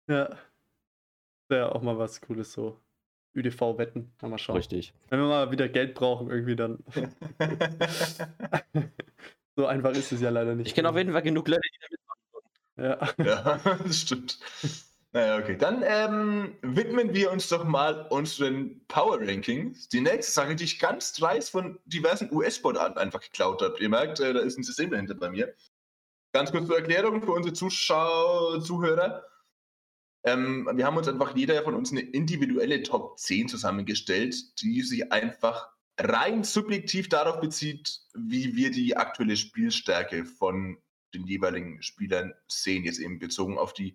Ja. 0.09 0.31
Wäre 1.49 1.75
auch 1.75 1.83
mal 1.83 1.99
was 1.99 2.21
Cooles 2.21 2.53
so. 2.53 2.81
ÜDV-Wetten. 3.35 4.11
Mal 4.23 4.39
schauen. 4.39 4.57
Richtig. 4.57 4.95
Wenn 5.11 5.21
wir 5.21 5.29
mal 5.29 5.51
wieder 5.51 5.69
Geld 5.69 5.95
brauchen, 5.95 6.31
irgendwie 6.31 6.57
dann. 6.57 6.83
so 9.57 9.67
einfach 9.67 9.91
ist 9.93 10.13
es 10.13 10.21
ja 10.21 10.31
leider 10.31 10.55
nicht. 10.55 10.69
Ich 10.69 10.75
kenne 10.75 10.89
auf 10.89 10.97
jeden 10.97 11.13
Fall 11.13 11.23
genug 11.23 11.47
Leute, 11.47 11.61
die 12.79 12.83
Ja. 12.83 13.15
ja, 13.19 13.59
das 13.85 14.01
stimmt. 14.01 14.39
Naja, 15.13 15.39
okay. 15.39 15.57
Dann 15.57 15.83
ähm, 15.87 16.59
widmen 16.61 17.15
wir 17.15 17.33
uns 17.33 17.49
doch 17.49 17.65
mal 17.65 18.07
unseren 18.11 18.87
Power 18.89 19.19
Rankings. 19.21 19.89
Die 19.89 20.03
nächste 20.03 20.33
Sache, 20.33 20.55
die 20.55 20.65
ich 20.65 20.79
ganz 20.79 21.15
dreist 21.15 21.51
von 21.51 21.79
diversen 21.87 22.31
US-Sportarten 22.31 22.99
einfach 22.99 23.21
geklaut 23.21 23.63
habe. 23.63 23.79
Ihr 23.81 23.89
merkt, 23.89 24.21
äh, 24.21 24.35
da 24.35 24.41
ist 24.41 24.59
ein 24.59 24.65
System 24.65 24.91
dahinter 24.91 25.15
bei 25.15 25.31
mir. 25.31 25.55
Ganz 26.35 26.51
kurz 26.51 26.67
zur 26.67 26.77
Erklärung 26.77 27.23
für 27.23 27.33
unsere 27.33 27.55
Zuschauer, 27.55 28.63
Zuhörer. 28.63 29.25
Ähm, 30.25 30.69
wir 30.75 30.85
haben 30.85 30.99
uns 30.99 31.09
einfach 31.09 31.35
jeder 31.35 31.63
von 31.63 31.75
uns 31.75 31.91
eine 31.91 32.03
individuelle 32.03 32.83
Top 32.83 33.19
10 33.19 33.49
zusammengestellt, 33.49 34.61
die 34.61 34.83
sich 34.83 35.11
einfach 35.11 35.71
rein 35.99 36.45
subjektiv 36.45 37.09
darauf 37.09 37.41
bezieht, 37.41 38.01
wie 38.15 38.57
wir 38.57 38.71
die 38.71 38.97
aktuelle 38.97 39.37
Spielstärke 39.37 40.27
von 40.27 40.77
den 41.15 41.27
jeweiligen 41.27 41.83
Spielern 41.83 42.35
sehen, 42.47 42.85
jetzt 42.85 42.99
eben 42.99 43.19
bezogen 43.19 43.57
auf 43.57 43.73
die 43.73 43.95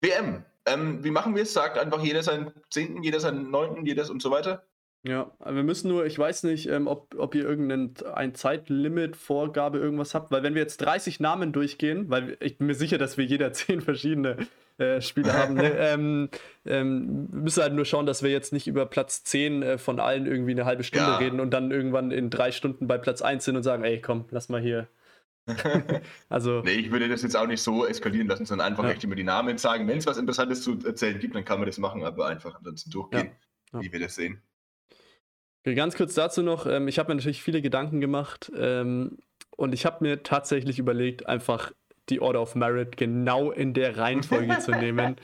WM. 0.00 0.44
Ähm, 0.66 1.02
wie 1.04 1.10
machen 1.10 1.34
wir 1.34 1.42
es? 1.42 1.52
Sagt 1.52 1.78
einfach 1.78 2.02
jeder 2.02 2.22
seinen 2.22 2.52
zehnten, 2.70 3.02
jeder 3.02 3.20
seinen 3.20 3.50
neunten, 3.50 3.86
jeder 3.86 4.08
und 4.10 4.22
so 4.22 4.30
weiter. 4.30 4.62
Ja, 5.02 5.30
wir 5.42 5.62
müssen 5.62 5.88
nur, 5.88 6.04
ich 6.04 6.18
weiß 6.18 6.42
nicht, 6.44 6.68
ähm, 6.68 6.86
ob, 6.86 7.14
ob 7.16 7.34
ihr 7.34 7.44
irgendein 7.44 7.94
ein 8.12 8.34
Zeitlimit, 8.34 9.16
Vorgabe, 9.16 9.78
irgendwas 9.78 10.14
habt, 10.14 10.30
weil 10.30 10.42
wenn 10.42 10.54
wir 10.54 10.60
jetzt 10.60 10.76
30 10.78 11.20
Namen 11.20 11.52
durchgehen, 11.52 12.10
weil 12.10 12.36
ich 12.40 12.58
bin 12.58 12.66
mir 12.66 12.74
sicher, 12.74 12.98
dass 12.98 13.16
wir 13.16 13.24
jeder 13.24 13.50
10 13.54 13.80
verschiedene 13.80 14.36
äh, 14.76 15.00
Spiele 15.00 15.32
haben, 15.32 15.54
ne? 15.54 15.70
ähm, 15.78 16.28
ähm, 16.66 17.28
wir 17.32 17.40
müssen 17.40 17.62
halt 17.62 17.72
nur 17.72 17.86
schauen, 17.86 18.04
dass 18.04 18.22
wir 18.22 18.30
jetzt 18.30 18.52
nicht 18.52 18.66
über 18.66 18.84
Platz 18.84 19.24
10 19.24 19.62
äh, 19.62 19.78
von 19.78 20.00
allen 20.00 20.26
irgendwie 20.26 20.52
eine 20.52 20.66
halbe 20.66 20.84
Stunde 20.84 21.06
Ja. 21.12 21.16
reden 21.16 21.40
und 21.40 21.50
dann 21.50 21.70
irgendwann 21.70 22.10
in 22.10 22.28
drei 22.28 22.52
Stunden 22.52 22.86
bei 22.86 22.98
Platz 22.98 23.22
1 23.22 23.42
sind 23.42 23.56
und 23.56 23.62
sagen, 23.62 23.84
ey, 23.84 24.02
komm, 24.02 24.26
lass 24.30 24.50
mal 24.50 24.60
hier. 24.60 24.86
Also, 26.28 26.62
Nee, 26.62 26.72
ich 26.72 26.90
würde 26.90 27.08
das 27.08 27.22
jetzt 27.22 27.36
auch 27.36 27.46
nicht 27.46 27.62
so 27.62 27.86
eskalieren 27.86 28.28
lassen, 28.28 28.46
sondern 28.46 28.68
einfach 28.68 28.84
Ja. 28.84 28.90
echt 28.90 29.04
immer 29.04 29.14
die 29.14 29.24
Namen 29.24 29.58
sagen. 29.58 29.86
Wenn 29.88 29.98
es 29.98 30.06
was 30.06 30.16
Interessantes 30.18 30.62
zu 30.62 30.78
erzählen 30.84 31.18
gibt, 31.18 31.34
dann 31.34 31.44
kann 31.44 31.58
man 31.58 31.66
das 31.66 31.78
machen, 31.78 32.04
aber 32.04 32.26
einfach 32.26 32.54
ansonsten 32.56 32.90
durchgehen, 32.90 33.30
Ja. 33.72 33.80
wie 33.80 33.92
wir 33.92 34.00
das 34.00 34.14
sehen. 34.14 34.40
Okay, 35.62 35.74
Ganz 35.74 35.94
kurz 35.96 36.14
dazu 36.14 36.42
noch, 36.42 36.66
ähm, 36.66 36.88
ich 36.88 36.98
habe 36.98 37.10
mir 37.10 37.16
natürlich 37.16 37.42
viele 37.42 37.60
Gedanken 37.62 38.00
gemacht 38.00 38.50
ähm, 38.56 39.18
und 39.56 39.74
ich 39.74 39.84
habe 39.84 39.98
mir 40.00 40.22
tatsächlich 40.22 40.78
überlegt, 40.78 41.26
einfach 41.26 41.72
die 42.08 42.20
Order 42.20 42.40
of 42.40 42.54
Merit 42.54 42.96
genau 42.96 43.50
in 43.50 43.74
der 43.74 43.96
Reihenfolge 43.98 44.58
zu 44.60 44.70
nehmen. 44.72 45.16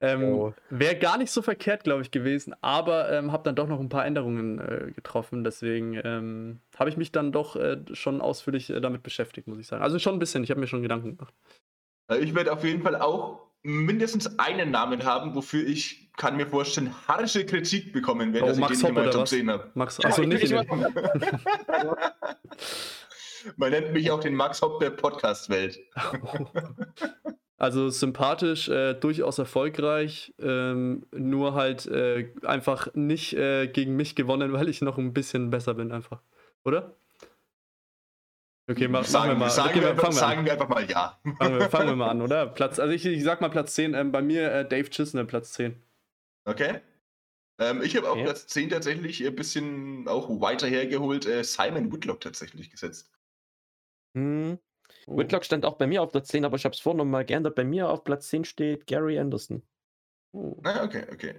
Ähm, 0.00 0.22
Oh. 0.24 0.52
Wäre 0.70 0.96
gar 0.96 1.16
nicht 1.18 1.30
so 1.30 1.40
verkehrt, 1.40 1.84
glaube 1.84 2.02
ich, 2.02 2.10
gewesen, 2.10 2.54
aber 2.60 3.10
ähm, 3.10 3.32
habe 3.32 3.44
dann 3.44 3.54
doch 3.56 3.66
noch 3.66 3.80
ein 3.80 3.88
paar 3.88 4.04
Änderungen 4.04 4.58
äh, 4.58 4.92
getroffen. 4.92 5.42
Deswegen 5.42 5.98
ähm, 6.04 6.60
habe 6.78 6.90
ich 6.90 6.96
mich 6.98 7.12
dann 7.12 7.32
doch 7.32 7.56
äh, 7.56 7.78
schon 7.92 8.20
ausführlich 8.20 8.68
äh, 8.70 8.80
damit 8.80 9.02
beschäftigt, 9.02 9.48
muss 9.48 9.58
ich 9.58 9.66
sagen. 9.66 9.82
Also 9.82 9.98
schon 9.98 10.14
ein 10.14 10.18
bisschen, 10.18 10.44
ich 10.44 10.50
habe 10.50 10.60
mir 10.60 10.66
schon 10.66 10.82
Gedanken 10.82 11.16
gemacht. 11.16 11.32
Äh, 12.10 12.18
Ich 12.18 12.34
werde 12.34 12.52
auf 12.52 12.62
jeden 12.62 12.82
Fall 12.82 12.96
auch 12.96 13.46
mindestens 13.62 14.38
einen 14.38 14.70
Namen 14.70 15.02
haben, 15.04 15.34
wofür 15.34 15.66
ich, 15.66 16.12
kann 16.16 16.36
mir 16.36 16.46
vorstellen, 16.46 16.94
harsche 17.08 17.44
Kritik 17.46 17.92
bekommen 17.92 18.32
werde, 18.32 18.44
Oh, 18.44 18.48
dass 18.50 18.58
Max 18.58 18.72
ich 18.80 18.84
den 18.86 18.96
Hopp 18.96 19.14
was? 19.14 19.30
10 19.30 19.50
habe. 19.50 19.70
Max, 19.74 19.98
Ja, 19.98 20.08
achso, 20.10 20.22
ich- 20.22 20.28
nicht 20.28 20.52
Man 23.56 23.70
nennt 23.70 23.92
mich 23.92 24.10
auch 24.10 24.20
den 24.20 24.34
Max 24.34 24.60
Hopp 24.62 24.80
der 24.80 24.90
Podcast-Welt. 24.90 25.78
Also 27.58 27.88
sympathisch, 27.88 28.68
äh, 28.68 28.92
durchaus 28.94 29.38
erfolgreich, 29.38 30.34
ähm, 30.38 31.06
nur 31.10 31.54
halt 31.54 31.86
äh, 31.86 32.30
einfach 32.42 32.92
nicht 32.94 33.32
äh, 33.32 33.66
gegen 33.66 33.96
mich 33.96 34.14
gewonnen, 34.14 34.52
weil 34.52 34.68
ich 34.68 34.82
noch 34.82 34.98
ein 34.98 35.14
bisschen 35.14 35.50
besser 35.50 35.74
bin, 35.74 35.90
einfach. 35.90 36.22
Oder? 36.64 36.96
Okay, 38.68 38.88
ma 38.88 39.04
sagen, 39.04 39.28
machen 39.28 39.38
wir 39.38 39.46
mal. 39.46 39.50
Sagen, 39.50 39.68
okay, 39.70 39.80
wir, 39.80 40.02
wir 40.02 40.12
sagen 40.12 40.40
an. 40.40 40.44
wir 40.44 40.52
einfach 40.52 40.68
mal 40.68 40.90
ja. 40.90 41.20
Fangen, 41.38 41.58
wir, 41.58 41.70
fangen 41.70 41.88
wir 41.88 41.96
mal 41.96 42.10
an, 42.10 42.20
oder? 42.22 42.46
Platz, 42.46 42.78
also 42.78 42.92
ich, 42.92 43.06
ich 43.06 43.22
sag 43.22 43.40
mal 43.40 43.48
Platz 43.48 43.74
10, 43.74 43.94
ähm, 43.94 44.12
bei 44.12 44.22
mir 44.22 44.52
äh, 44.52 44.68
Dave 44.68 44.90
Chisner, 44.90 45.24
Platz 45.24 45.52
10. 45.52 45.80
Okay. 46.44 46.80
Ähm, 47.58 47.80
ich 47.82 47.96
habe 47.96 48.08
auf 48.10 48.16
Okay. 48.16 48.24
Platz 48.24 48.46
10 48.48 48.68
tatsächlich 48.70 49.24
ein 49.24 49.34
bisschen 49.34 50.08
auch 50.08 50.28
weiter 50.40 50.66
hergeholt, 50.66 51.26
äh, 51.26 51.42
Simon 51.42 51.90
Woodlock 51.90 52.20
tatsächlich 52.20 52.70
gesetzt. 52.70 53.10
Hm. 54.14 54.58
Oh. 55.06 55.18
Whitlock 55.18 55.44
stand 55.44 55.64
auch 55.64 55.74
bei 55.74 55.86
mir 55.86 56.02
auf 56.02 56.10
Platz 56.10 56.28
10, 56.28 56.44
aber 56.44 56.56
ich 56.56 56.64
habe 56.64 56.74
es 56.74 56.80
vorhin 56.80 56.98
nochmal 56.98 57.24
geändert. 57.24 57.54
Bei 57.54 57.64
mir 57.64 57.88
auf 57.88 58.04
Platz 58.04 58.28
10 58.28 58.44
steht 58.44 58.86
Gary 58.86 59.18
Anderson. 59.18 59.62
Oh. 60.32 60.56
Ah, 60.64 60.84
okay, 60.84 61.04
okay. 61.12 61.34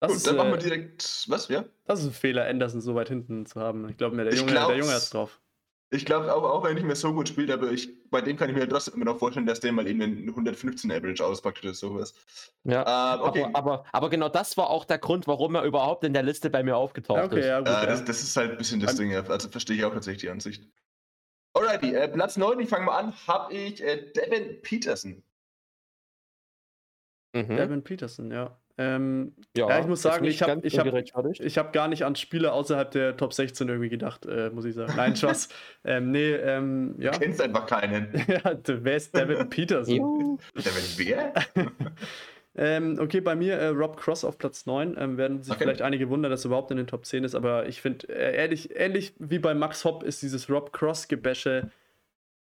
Das, 0.00 0.08
Gut, 0.08 0.16
ist, 0.16 0.26
dann 0.26 0.36
machen 0.36 0.50
wir 0.50 0.58
äh, 0.58 0.62
direkt. 0.62 1.26
Was, 1.28 1.48
ja? 1.48 1.64
das 1.84 2.00
ist 2.00 2.06
ein 2.06 2.12
Fehler, 2.12 2.46
Anderson 2.46 2.80
so 2.80 2.94
weit 2.94 3.08
hinten 3.08 3.46
zu 3.46 3.60
haben. 3.60 3.88
Ich 3.88 3.96
glaube 3.96 4.16
mir, 4.16 4.24
der 4.24 4.34
Junge, 4.34 4.52
der. 4.52 4.76
Junge 4.76 4.92
hat's 4.92 5.10
drauf. 5.10 5.40
Ich 5.94 6.06
glaube 6.06 6.34
auch, 6.34 6.42
auch 6.42 6.62
wenn 6.62 6.70
er 6.70 6.74
nicht 6.74 6.86
mehr 6.86 6.96
so 6.96 7.12
gut 7.12 7.28
spielt, 7.28 7.50
aber 7.50 7.70
ich, 7.70 8.08
bei 8.08 8.22
dem 8.22 8.38
kann 8.38 8.48
ich 8.48 8.56
mir 8.56 8.66
trotzdem 8.66 8.94
immer 8.94 9.04
noch 9.04 9.18
vorstellen, 9.18 9.44
dass 9.44 9.60
der 9.60 9.72
mal 9.72 9.86
eben 9.86 10.00
einen 10.00 10.28
115 10.30 10.90
Average 10.90 11.22
auspackt 11.22 11.62
oder 11.62 11.74
sowas. 11.74 12.14
Ja. 12.64 13.14
Ähm, 13.14 13.20
okay. 13.20 13.44
Aber, 13.44 13.58
aber, 13.58 13.84
aber 13.92 14.10
genau 14.10 14.30
das 14.30 14.56
war 14.56 14.70
auch 14.70 14.86
der 14.86 14.96
Grund, 14.96 15.26
warum 15.26 15.54
er 15.54 15.64
überhaupt 15.64 16.02
in 16.04 16.14
der 16.14 16.22
Liste 16.22 16.48
bei 16.48 16.62
mir 16.62 16.78
aufgetaucht 16.78 17.24
okay, 17.24 17.40
ist. 17.40 17.46
ja, 17.46 17.58
gut. 17.58 17.68
Äh, 17.68 17.72
ja. 17.72 17.86
das, 17.86 18.04
das 18.06 18.22
ist 18.22 18.34
halt 18.34 18.52
ein 18.52 18.56
bisschen 18.56 18.80
das 18.80 18.92
An- 18.92 18.96
Ding, 18.96 19.14
also 19.14 19.50
verstehe 19.50 19.76
ich 19.76 19.84
auch 19.84 19.92
tatsächlich 19.92 20.22
die 20.22 20.30
Ansicht. 20.30 20.66
Alrighty, 21.54 21.94
äh, 21.94 22.08
Platz 22.08 22.36
9, 22.36 22.60
ich 22.60 22.68
fange 22.68 22.86
mal 22.86 22.98
an, 22.98 23.12
habe 23.26 23.52
ich 23.52 23.82
äh, 23.82 24.10
Devin 24.12 24.60
Peterson. 24.62 25.22
Mhm. 27.34 27.56
Devin 27.56 27.82
Peterson, 27.84 28.30
ja. 28.30 28.58
Ähm, 28.78 29.34
ja, 29.54 29.80
ich 29.80 29.86
muss 29.86 30.00
sagen, 30.00 30.24
ich 30.24 30.42
hab- 30.42 30.64
ich 30.64 30.78
hab-. 30.78 30.86
Ich 31.40 31.58
habe 31.58 31.72
gar 31.72 31.88
nicht 31.88 32.04
an 32.06 32.16
Spieler 32.16 32.54
außerhalb 32.54 32.90
der 32.90 33.16
Top 33.18 33.34
16 33.34 33.68
irgendwie 33.68 33.90
gedacht, 33.90 34.24
äh, 34.24 34.48
muss 34.50 34.64
ich 34.64 34.74
sagen. 34.74 34.94
Nein, 34.96 35.14
Spaß. 35.14 35.48
ähm, 35.84 36.10
nee, 36.10 36.32
ähm, 36.32 36.94
ja. 36.98 37.10
Du 37.10 37.18
kennst 37.18 37.40
einfach 37.42 37.66
keinen. 37.66 38.10
ja, 38.28 38.54
du- 38.54 38.82
wer 38.82 38.96
ist 38.96 39.14
Devin 39.14 39.48
Peterson? 39.50 40.38
Devin 40.54 40.82
wer? 40.96 41.34
Ähm, 42.54 42.98
okay, 43.00 43.20
bei 43.20 43.34
mir 43.34 43.54
äh, 43.56 43.68
Rob 43.68 43.96
Cross 43.96 44.24
auf 44.24 44.38
Platz 44.38 44.66
9. 44.66 44.96
Ähm, 44.98 45.16
werden 45.16 45.42
sich 45.42 45.54
Okay. 45.54 45.64
vielleicht 45.64 45.82
einige 45.82 46.08
wundern, 46.10 46.30
dass 46.30 46.44
er 46.44 46.48
überhaupt 46.48 46.70
in 46.70 46.76
den 46.76 46.86
Top 46.86 47.06
10 47.06 47.24
ist, 47.24 47.34
aber 47.34 47.66
ich 47.66 47.80
finde, 47.80 48.08
äh, 48.08 48.36
ehrlich, 48.36 48.76
ähnlich 48.76 49.14
wie 49.18 49.38
bei 49.38 49.54
Max 49.54 49.84
Hopp 49.84 50.02
ist 50.02 50.22
dieses 50.22 50.50
Rob 50.50 50.72
Cross-Gebäsche 50.72 51.70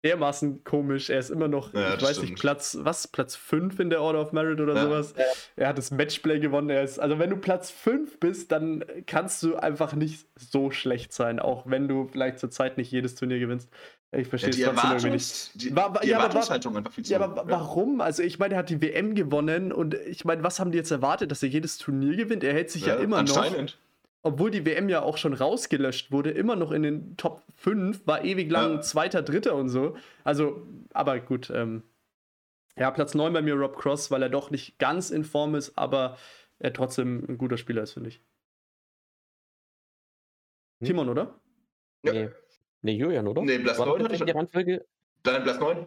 dermaßen 0.04 0.64
komisch. 0.64 1.12
Er 1.12 1.20
ist 1.20 1.30
immer 1.30 1.48
noch, 1.48 1.74
Ja, 1.74 1.94
ich 1.96 2.02
weiß 2.02 2.18
nicht, 2.18 2.30
stimmt. 2.30 2.40
Platz, 2.40 2.78
was, 2.82 3.08
Platz 3.08 3.36
5 3.36 3.80
in 3.80 3.92
der 3.92 4.02
Order 4.02 4.22
of 4.22 4.32
Merit 4.32 4.60
oder 4.60 4.76
Ja. 4.76 4.82
sowas. 4.86 5.14
Er 5.56 5.68
hat 5.68 5.78
das 5.78 5.92
Matchplay 5.92 6.40
gewonnen. 6.40 6.72
Er 6.72 6.82
ist, 6.82 6.98
also 6.98 7.20
wenn 7.20 7.30
du 7.30 7.38
Platz 7.38 7.70
5 7.70 8.20
bist, 8.20 8.52
dann 8.52 8.84
kannst 9.06 9.44
du 9.44 9.58
einfach 9.58 9.94
nicht 9.94 10.26
so 10.36 10.72
schlecht 10.72 11.14
sein, 11.14 11.40
auch 11.40 11.70
wenn 11.70 11.88
du 11.88 12.08
vielleicht 12.08 12.40
zur 12.40 12.50
Zeit 12.50 12.78
nicht 12.78 12.92
jedes 12.92 13.14
Turnier 13.14 13.38
gewinnst. 13.38 13.70
Ich 14.14 14.24
Ja, 14.24 14.26
verstehe 14.30 14.50
die 14.52 14.62
es 14.62 14.68
trotzdem 14.70 14.92
irgendwie 14.92 15.10
nicht. 15.12 15.52
Die, 15.56 15.76
War- 15.76 15.94
war- 15.96 16.02
die 16.02 16.10
ja, 16.10 16.18
aber 16.18 16.24
war- 16.26 16.30
Erwartungshaltung 16.32 16.76
einfach 16.78 16.92
viel 16.92 17.06
zu 17.06 17.14
Ja, 17.14 17.20
hoch. 17.20 17.24
aber 17.24 17.36
wa- 17.38 17.50
warum? 17.50 18.02
Also 18.02 18.24
ich 18.24 18.40
meine, 18.40 18.56
er 18.56 18.58
hat 18.58 18.70
die 18.70 18.82
WM 18.82 19.16
gewonnen 19.16 19.72
und 19.72 19.94
ich 19.94 20.26
meine, 20.26 20.44
was 20.44 20.60
haben 20.60 20.72
die 20.72 20.78
jetzt 20.78 20.92
erwartet, 20.92 21.32
dass 21.32 21.42
er 21.44 21.50
jedes 21.50 21.78
Turnier 21.78 22.18
gewinnt? 22.18 22.44
Er 22.44 22.54
hält 22.54 22.70
sich 22.72 22.86
ja, 22.88 22.96
immer 22.96 23.24
noch, 23.24 23.38
anscheinend. 23.38 23.78
obwohl 24.22 24.52
die 24.52 24.66
WM 24.66 24.90
ja 24.90 25.02
auch 25.02 25.18
schon 25.18 25.34
rausgelöscht 25.34 26.12
wurde, 26.12 26.32
immer 26.32 26.58
noch 26.58 26.72
in 26.74 26.84
den 26.84 27.16
Top 27.16 27.42
5, 27.56 28.06
war 28.06 28.26
ewig 28.26 28.52
lang 28.52 28.74
Ja. 28.76 28.82
Zweiter, 28.82 29.22
Dritter 29.22 29.56
und 29.56 29.70
so. 29.70 29.96
Also, 30.26 30.62
aber 30.94 31.18
gut, 31.22 31.50
ähm, 31.50 31.84
ja, 32.76 32.92
Platz 32.92 33.16
9 33.16 33.32
bei 33.32 33.42
mir 33.42 33.54
Rob 33.56 33.78
Cross, 33.78 34.12
weil 34.12 34.24
er 34.24 34.30
doch 34.30 34.52
nicht 34.52 34.78
ganz 34.78 35.10
in 35.10 35.24
Form 35.24 35.56
ist, 35.56 35.78
aber 35.78 36.18
er 36.60 36.74
trotzdem 36.74 37.24
ein 37.30 37.38
guter 37.38 37.56
Spieler 37.58 37.84
ist, 37.84 37.94
finde 37.94 38.10
ich. 38.10 38.22
Hm. 40.82 40.88
Timon, 40.88 41.08
oder? 41.10 41.34
Ja. 42.04 42.12
Nee. 42.14 42.30
Nee, 42.82 42.94
Julian, 42.94 43.28
oder? 43.28 43.42
Nee, 43.42 43.60
Platz 43.60 43.78
War 43.80 43.86
9 43.88 43.98
das 44.00 44.06
hatte 44.06 44.16
ich. 44.16 44.22
in 44.22 44.26
der 44.28 44.36
Reihenfolge? 44.36 44.86
Dann 45.24 45.44
Platz 45.44 45.60
9. 45.60 45.86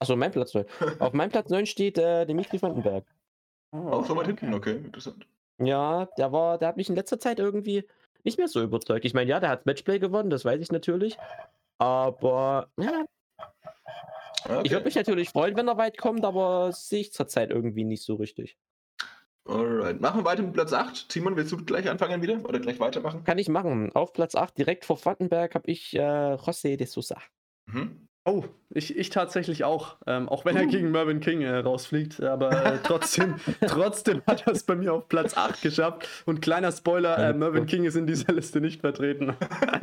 Achso, 0.00 0.16
mein 0.16 0.32
Platz 0.32 0.54
9. 0.54 0.64
Auf 0.98 1.12
meinem 1.12 1.30
Platz 1.30 1.48
9 1.50 1.66
steht 1.66 1.98
äh, 1.98 2.26
Dimitri 2.26 2.60
Vandenberg. 2.60 3.04
Oh, 3.72 3.88
Auch 3.90 4.06
so 4.06 4.16
weit 4.16 4.26
hinten, 4.26 4.52
okay, 4.54 4.76
interessant. 4.76 5.26
Ja, 5.58 6.06
der 6.18 6.32
war, 6.32 6.58
der 6.58 6.68
hat 6.68 6.76
mich 6.76 6.88
in 6.88 6.94
letzter 6.96 7.18
Zeit 7.20 7.38
irgendwie 7.38 7.86
nicht 8.24 8.38
mehr 8.38 8.48
so 8.48 8.60
überzeugt. 8.62 9.04
Ich 9.04 9.14
meine, 9.14 9.30
ja, 9.30 9.38
der 9.40 9.50
hat 9.50 9.66
Matchplay 9.66 9.98
gewonnen, 9.98 10.30
das 10.30 10.44
weiß 10.44 10.60
ich 10.60 10.72
natürlich. 10.72 11.16
Aber 11.78 12.68
ja, 12.78 13.04
Okay. 14.46 14.60
ich 14.64 14.72
würde 14.72 14.84
mich 14.84 14.94
natürlich 14.94 15.30
freuen, 15.30 15.56
wenn 15.56 15.68
er 15.68 15.78
weit 15.78 15.96
kommt, 15.96 16.22
aber 16.22 16.70
sehe 16.72 17.00
ich 17.00 17.12
zurzeit 17.14 17.50
irgendwie 17.50 17.84
nicht 17.84 18.02
so 18.02 18.16
richtig. 18.16 18.58
Alright. 19.46 20.00
Machen 20.00 20.20
wir 20.20 20.24
weiter 20.24 20.42
mit 20.42 20.54
Platz 20.54 20.72
8. 20.72 21.06
Simon, 21.12 21.36
willst 21.36 21.52
du 21.52 21.58
gleich 21.64 21.88
anfangen 21.90 22.22
wieder 22.22 22.38
oder 22.44 22.58
gleich 22.60 22.80
weitermachen? 22.80 23.24
Kann 23.24 23.38
ich 23.38 23.48
machen. 23.48 23.90
Auf 23.94 24.12
Platz 24.14 24.34
8, 24.34 24.56
direkt 24.56 24.84
vor 24.86 25.04
Vandenberg, 25.04 25.54
habe 25.54 25.70
ich 25.70 25.94
äh, 25.94 25.98
José 26.00 26.76
de 26.76 26.86
Sousa. 26.86 27.18
Mhm. 27.66 28.08
Oh, 28.26 28.44
ich, 28.70 28.96
ich 28.96 29.10
tatsächlich 29.10 29.64
auch. 29.64 29.98
Ähm, 30.06 30.30
auch 30.30 30.46
wenn 30.46 30.56
er 30.56 30.64
Uh. 30.64 30.68
gegen 30.68 30.90
Mervyn 30.90 31.20
King 31.20 31.42
äh, 31.42 31.56
rausfliegt. 31.58 32.22
Aber 32.22 32.52
äh, 32.52 32.78
trotzdem, 32.82 33.34
trotzdem 33.66 34.22
hat 34.26 34.46
er 34.46 34.54
es 34.54 34.62
bei 34.62 34.76
mir 34.76 34.94
auf 34.94 35.08
Platz 35.08 35.36
8 35.36 35.60
geschafft. 35.60 36.08
Und 36.24 36.40
kleiner 36.40 36.72
Spoiler, 36.72 37.18
äh, 37.18 37.34
Mervyn 37.34 37.66
King 37.66 37.84
ist 37.84 37.96
in 37.96 38.06
dieser 38.06 38.32
Liste 38.32 38.62
nicht 38.62 38.80
vertreten. 38.80 39.34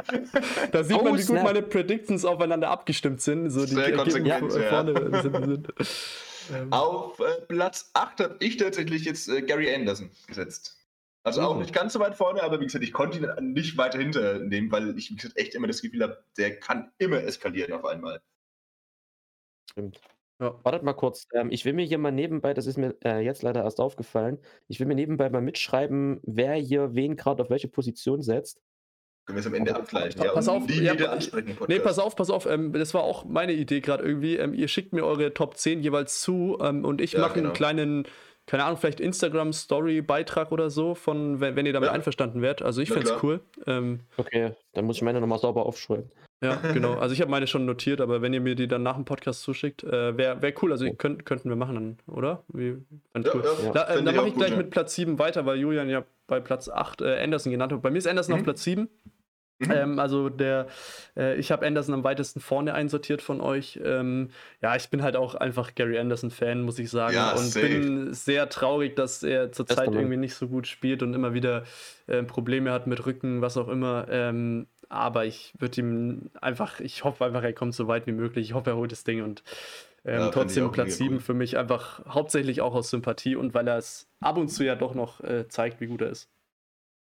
da 0.71 0.83
sieht 0.83 0.97
Oh, 0.97 1.03
man, 1.03 1.13
wie 1.13 1.17
gut 1.17 1.25
snap. 1.27 1.43
meine 1.43 1.61
Predictions 1.61 2.25
aufeinander 2.25 2.71
abgestimmt 2.71 3.21
sind. 3.21 3.51
So 3.51 3.63
die 3.63 3.75
Sehr 3.75 3.95
Ergebnisse 3.95 4.23
konsequent, 4.23 4.53
ja. 4.55 4.69
vorne 4.69 5.21
sind. 5.21 5.45
sind. 5.45 5.67
Ähm, 6.51 6.71
Auf 6.73 7.19
äh, 7.19 7.41
Platz 7.47 7.91
8 7.93 8.19
habe 8.19 8.37
ich 8.39 8.57
tatsächlich 8.57 9.05
jetzt 9.05 9.27
äh, 9.29 9.41
Gary 9.41 9.73
Anderson 9.73 10.11
gesetzt. 10.27 10.77
Also 11.23 11.41
auch 11.41 11.53
Mhm. 11.53 11.61
nicht 11.61 11.73
ganz 11.73 11.93
so 11.93 11.99
weit 11.99 12.15
vorne, 12.15 12.41
aber 12.43 12.59
wie 12.59 12.65
gesagt, 12.65 12.83
ich 12.83 12.93
konnte 12.93 13.19
ihn 13.19 13.53
nicht 13.53 13.77
weiter 13.77 13.99
hinter 13.99 14.39
nehmen, 14.39 14.71
weil 14.71 14.97
ich 14.97 15.11
wie 15.11 15.15
gesagt, 15.15 15.37
echt 15.37 15.53
immer 15.55 15.67
das 15.67 15.81
Gefühl 15.81 16.03
habe, 16.03 16.23
der 16.37 16.59
kann 16.59 16.91
immer 16.97 17.21
eskalieren 17.23 17.73
auf 17.73 17.85
einmal. 17.85 18.21
Stimmt. 19.71 20.01
Ja. 20.39 20.59
Wartet 20.63 20.83
mal 20.83 20.93
kurz. 20.93 21.27
Ähm, 21.33 21.51
ich 21.51 21.65
will 21.65 21.73
mir 21.73 21.85
hier 21.85 21.97
mal 21.99 22.11
nebenbei, 22.11 22.53
das 22.53 22.65
ist 22.65 22.77
mir 22.77 22.95
äh, 23.03 23.19
jetzt 23.23 23.43
leider 23.43 23.63
erst 23.63 23.79
aufgefallen, 23.79 24.39
ich 24.67 24.79
will 24.79 24.87
mir 24.87 24.95
nebenbei 24.95 25.29
mal 25.29 25.41
mitschreiben, 25.41 26.19
wer 26.23 26.55
hier 26.55 26.95
wen 26.95 27.15
gerade 27.15 27.43
auf 27.43 27.49
welche 27.49 27.67
Position 27.67 28.21
setzt. 28.21 28.61
Können 29.31 29.35
wir 29.35 29.39
es 29.39 29.47
am 29.47 29.53
Ende 29.53 29.75
abgleichen. 29.75 30.21
Pa- 30.21 30.29
pass 30.33 30.47
auf, 30.49 30.65
die 30.67 30.81
ja, 30.83 30.93
wieder 30.93 31.11
ansprechen. 31.11 31.57
Nee, 31.67 31.79
pass 31.79 31.99
auf, 31.99 32.15
pass 32.15 32.29
auf. 32.29 32.45
Ähm, 32.45 32.73
das 32.73 32.93
war 32.93 33.03
auch 33.03 33.25
meine 33.25 33.53
Idee 33.53 33.79
gerade 33.81 34.03
irgendwie. 34.03 34.35
Ähm, 34.37 34.53
ihr 34.53 34.67
schickt 34.67 34.93
mir 34.93 35.05
eure 35.05 35.33
Top 35.33 35.57
10 35.57 35.81
jeweils 35.81 36.21
zu 36.21 36.57
ähm, 36.61 36.85
und 36.85 37.01
ich 37.01 37.13
Ja, 37.13 37.21
mache 37.21 37.33
genau. 37.35 37.47
einen 37.47 37.53
kleinen, 37.55 38.03
keine 38.47 38.65
Ahnung, 38.65 38.77
vielleicht 38.77 38.99
Instagram-Story-Beitrag 38.99 40.51
oder 40.51 40.69
so, 40.69 40.95
von 40.95 41.39
wenn, 41.39 41.55
wenn 41.55 41.65
ihr 41.65 41.73
damit 41.73 41.87
Ja. 41.87 41.93
einverstanden 41.93 42.41
wärt. 42.41 42.61
Also 42.61 42.81
ich 42.81 42.89
fände 42.91 43.09
es 43.09 43.23
cool. 43.23 43.39
Ähm, 43.67 44.01
Okay, 44.17 44.51
dann 44.73 44.85
muss 44.85 44.97
ich 44.97 45.01
meine 45.03 45.19
nochmal 45.21 45.39
sauber 45.39 45.65
aufschreiben. 45.65 46.11
ja, 46.43 46.55
genau. 46.73 46.95
Also 46.95 47.13
ich 47.13 47.21
habe 47.21 47.29
meine 47.31 47.47
schon 47.47 47.65
notiert, 47.65 48.01
aber 48.01 48.21
wenn 48.21 48.33
ihr 48.33 48.41
mir 48.41 48.55
die 48.55 48.67
dann 48.67 48.83
nach 48.83 48.95
dem 48.95 49.05
Podcast 49.05 49.41
zuschickt, 49.43 49.83
äh, 49.83 50.17
wäre 50.17 50.41
wär 50.41 50.53
cool. 50.61 50.71
Also 50.71 50.85
Oh. 50.87 50.93
könnt, 50.93 51.25
könnten 51.25 51.49
wir 51.49 51.55
machen 51.55 51.75
dann, 51.75 51.97
oder? 52.13 52.43
Wie, 52.49 52.69
Ja, 53.15 53.31
cool. 53.33 53.43
ja, 53.63 53.71
Da, 53.71 53.87
äh, 53.95 54.03
dann 54.03 54.15
mache 54.15 54.27
ich 54.27 54.33
gut, 54.33 54.39
gleich 54.41 54.51
ja. 54.51 54.57
mit 54.57 54.71
Platz 54.71 54.95
7 54.95 55.19
weiter, 55.19 55.45
weil 55.45 55.57
Julian 55.59 55.89
ja 55.89 56.03
bei 56.27 56.39
Platz 56.39 56.67
8 56.69 57.01
äh, 57.01 57.21
Anderson 57.21 57.51
genannt 57.51 57.73
hat. 57.73 57.81
Bei 57.81 57.91
mir 57.91 57.97
ist 57.99 58.07
Anderson 58.07 58.33
Mhm. 58.33 58.39
auf 58.39 58.43
Platz 58.45 58.63
7. 58.63 58.89
Mhm. 59.61 59.71
Ähm, 59.71 59.99
also 59.99 60.29
der, 60.29 60.67
äh, 61.15 61.35
ich 61.35 61.51
habe 61.51 61.65
Anderson 61.65 61.93
am 61.93 62.03
weitesten 62.03 62.39
vorne 62.39 62.73
einsortiert 62.73 63.21
von 63.21 63.41
euch. 63.41 63.79
Ähm, 63.83 64.29
ja, 64.61 64.75
ich 64.75 64.89
bin 64.89 65.03
halt 65.03 65.15
auch 65.15 65.35
einfach 65.35 65.75
Gary 65.75 65.99
Anderson-Fan, 65.99 66.61
muss 66.61 66.79
ich 66.79 66.89
sagen. 66.89 67.15
Ja, 67.15 67.31
und 67.31 67.45
safe. 67.45 67.67
bin 67.67 68.13
sehr 68.13 68.49
traurig, 68.49 68.95
dass 68.95 69.23
er 69.23 69.51
zurzeit 69.51 69.93
irgendwie 69.93 70.17
nicht 70.17 70.35
so 70.35 70.47
gut 70.47 70.67
spielt 70.67 71.03
und 71.03 71.13
immer 71.13 71.33
wieder 71.33 71.63
äh, 72.07 72.23
Probleme 72.23 72.71
hat 72.71 72.87
mit 72.87 73.05
Rücken, 73.05 73.41
was 73.41 73.57
auch 73.57 73.67
immer. 73.67 74.07
Ähm, 74.09 74.67
aber 74.89 75.25
ich 75.25 75.53
würde 75.57 75.79
ihm 75.79 76.31
einfach, 76.41 76.79
ich 76.79 77.03
hoffe 77.03 77.23
einfach, 77.23 77.43
er 77.43 77.53
kommt 77.53 77.75
so 77.75 77.87
weit 77.87 78.07
wie 78.07 78.11
möglich. 78.11 78.49
Ich 78.49 78.53
hoffe, 78.53 78.71
er 78.71 78.75
holt 78.75 78.91
das 78.91 79.03
Ding 79.03 79.21
und 79.23 79.43
ähm, 80.03 80.19
Ja, 80.19 80.29
trotzdem 80.29 80.71
Platz 80.71 80.87
mega 80.87 80.97
7 80.97 81.15
cool. 81.15 81.21
für 81.21 81.33
mich 81.33 81.57
einfach 81.57 82.03
hauptsächlich 82.07 82.61
auch 82.61 82.73
aus 82.73 82.89
Sympathie 82.89 83.35
und 83.35 83.53
weil 83.53 83.67
er 83.67 83.77
es 83.77 84.09
ab 84.19 84.37
und 84.37 84.49
zu 84.49 84.65
ja 84.65 84.75
doch 84.75 84.95
noch 84.95 85.23
äh, 85.23 85.47
zeigt, 85.47 85.79
wie 85.79 85.87
gut 85.87 86.01
er 86.01 86.09
ist. 86.09 86.29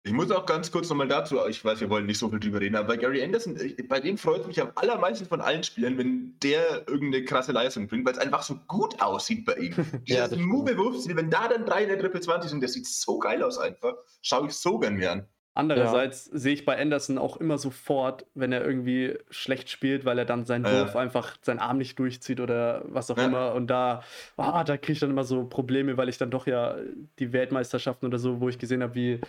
Ich 0.06 0.14
muss 0.14 0.30
auch 0.30 0.45
ganz 0.45 0.72
kurz 0.72 0.88
nochmal 0.88 1.07
dazu, 1.07 1.40
ich 1.49 1.65
weiß, 1.65 1.82
wir 1.82 1.90
wollen 1.90 2.06
nicht 2.06 2.19
so 2.19 2.30
viel 2.30 2.40
drüber 2.40 2.60
reden, 2.61 2.76
aber 2.76 2.90
bei 2.90 2.98
Gary 2.98 3.23
Anderson, 3.23 3.57
ich- 3.60 3.88
bei 3.88 3.99
dem 3.99 4.19
freut 4.19 4.41
es 4.41 4.48
mich 4.48 4.61
am 4.61 4.69
allermeisten 4.76 5.26
von 5.26 5.41
allen 5.41 5.64
Spielern, 5.64 5.98
wenn 5.98 6.36
der 6.44 6.88
irgendeine 6.88 7.26
krasse 7.26 7.52
Leistung 7.52 7.88
bringt, 7.88 8.06
weil 8.06 8.14
es 8.14 8.19
einfach 8.19 8.44
so 8.44 8.60
gut 8.68 9.02
aussieht 9.02 9.45
bei 9.45 9.56
ihm. 9.56 9.73
Dieses 10.07 10.30
das 10.30 10.38
Move-Wurf, 10.38 11.07
wenn 11.07 11.32
da 11.32 11.48
dann 11.48 11.65
drei 11.65 11.82
in 11.84 11.90
der 11.90 11.98
Triple 11.98 12.22
20 12.22 12.52
sind, 12.52 12.64
das 12.64 12.73
sieht 12.73 12.86
so 12.86 13.18
geil 13.18 13.41
aus 13.41 13.57
einfach. 13.57 13.95
Schaue 14.22 14.45
ich 14.45 14.53
so 14.53 14.77
gern 14.77 14.94
mir 14.95 15.11
an. 15.11 15.27
Andererseits 15.56 16.26
sehe 16.26 16.53
ich 16.53 16.65
bei 16.65 16.77
Anderson 16.77 17.18
auch 17.18 17.38
immer 17.38 17.57
sofort, 17.57 18.27
wenn 18.36 18.52
er 18.52 18.64
irgendwie 18.64 19.18
schlecht 19.32 19.69
spielt, 19.72 20.03
weil 20.06 20.19
er 20.19 20.26
dann 20.26 20.45
seinen 20.45 20.65
Ja. 20.65 20.82
Wurf 20.82 20.95
einfach 20.98 21.38
seinen 21.41 21.60
Arm 21.60 21.77
nicht 21.80 21.98
durchzieht 21.98 22.41
oder 22.41 22.84
was 22.90 23.10
auch 23.10 23.18
Ja. 23.18 23.26
immer. 23.26 23.53
Und 23.56 23.68
da, 23.68 24.03
ah, 24.38 24.64
da 24.65 24.77
kriege 24.77 24.91
ich 24.94 24.99
dann 24.99 25.10
immer 25.11 25.23
so 25.23 25.45
Probleme, 25.45 25.98
weil 25.98 26.10
ich 26.10 26.18
dann 26.19 26.30
doch 26.30 26.45
ja 26.45 26.76
die 27.19 27.34
Weltmeisterschaften 27.34 28.06
oder 28.06 28.19
so, 28.19 28.40
wo 28.41 28.49
ich 28.49 28.60
gesehen 28.60 28.84
habe, 28.84 28.94
wie 28.95 29.22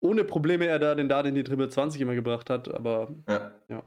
ohne 0.00 0.24
Probleme 0.24 0.66
er 0.66 0.78
da 0.78 0.94
den 0.94 1.08
Dart 1.08 1.26
in 1.26 1.34
die 1.34 1.44
Triple 1.44 1.68
20 1.68 2.00
immer 2.00 2.14
gebracht 2.14 2.50
hat. 2.50 2.68
Aber 2.72 3.14
Ja. 3.68 3.82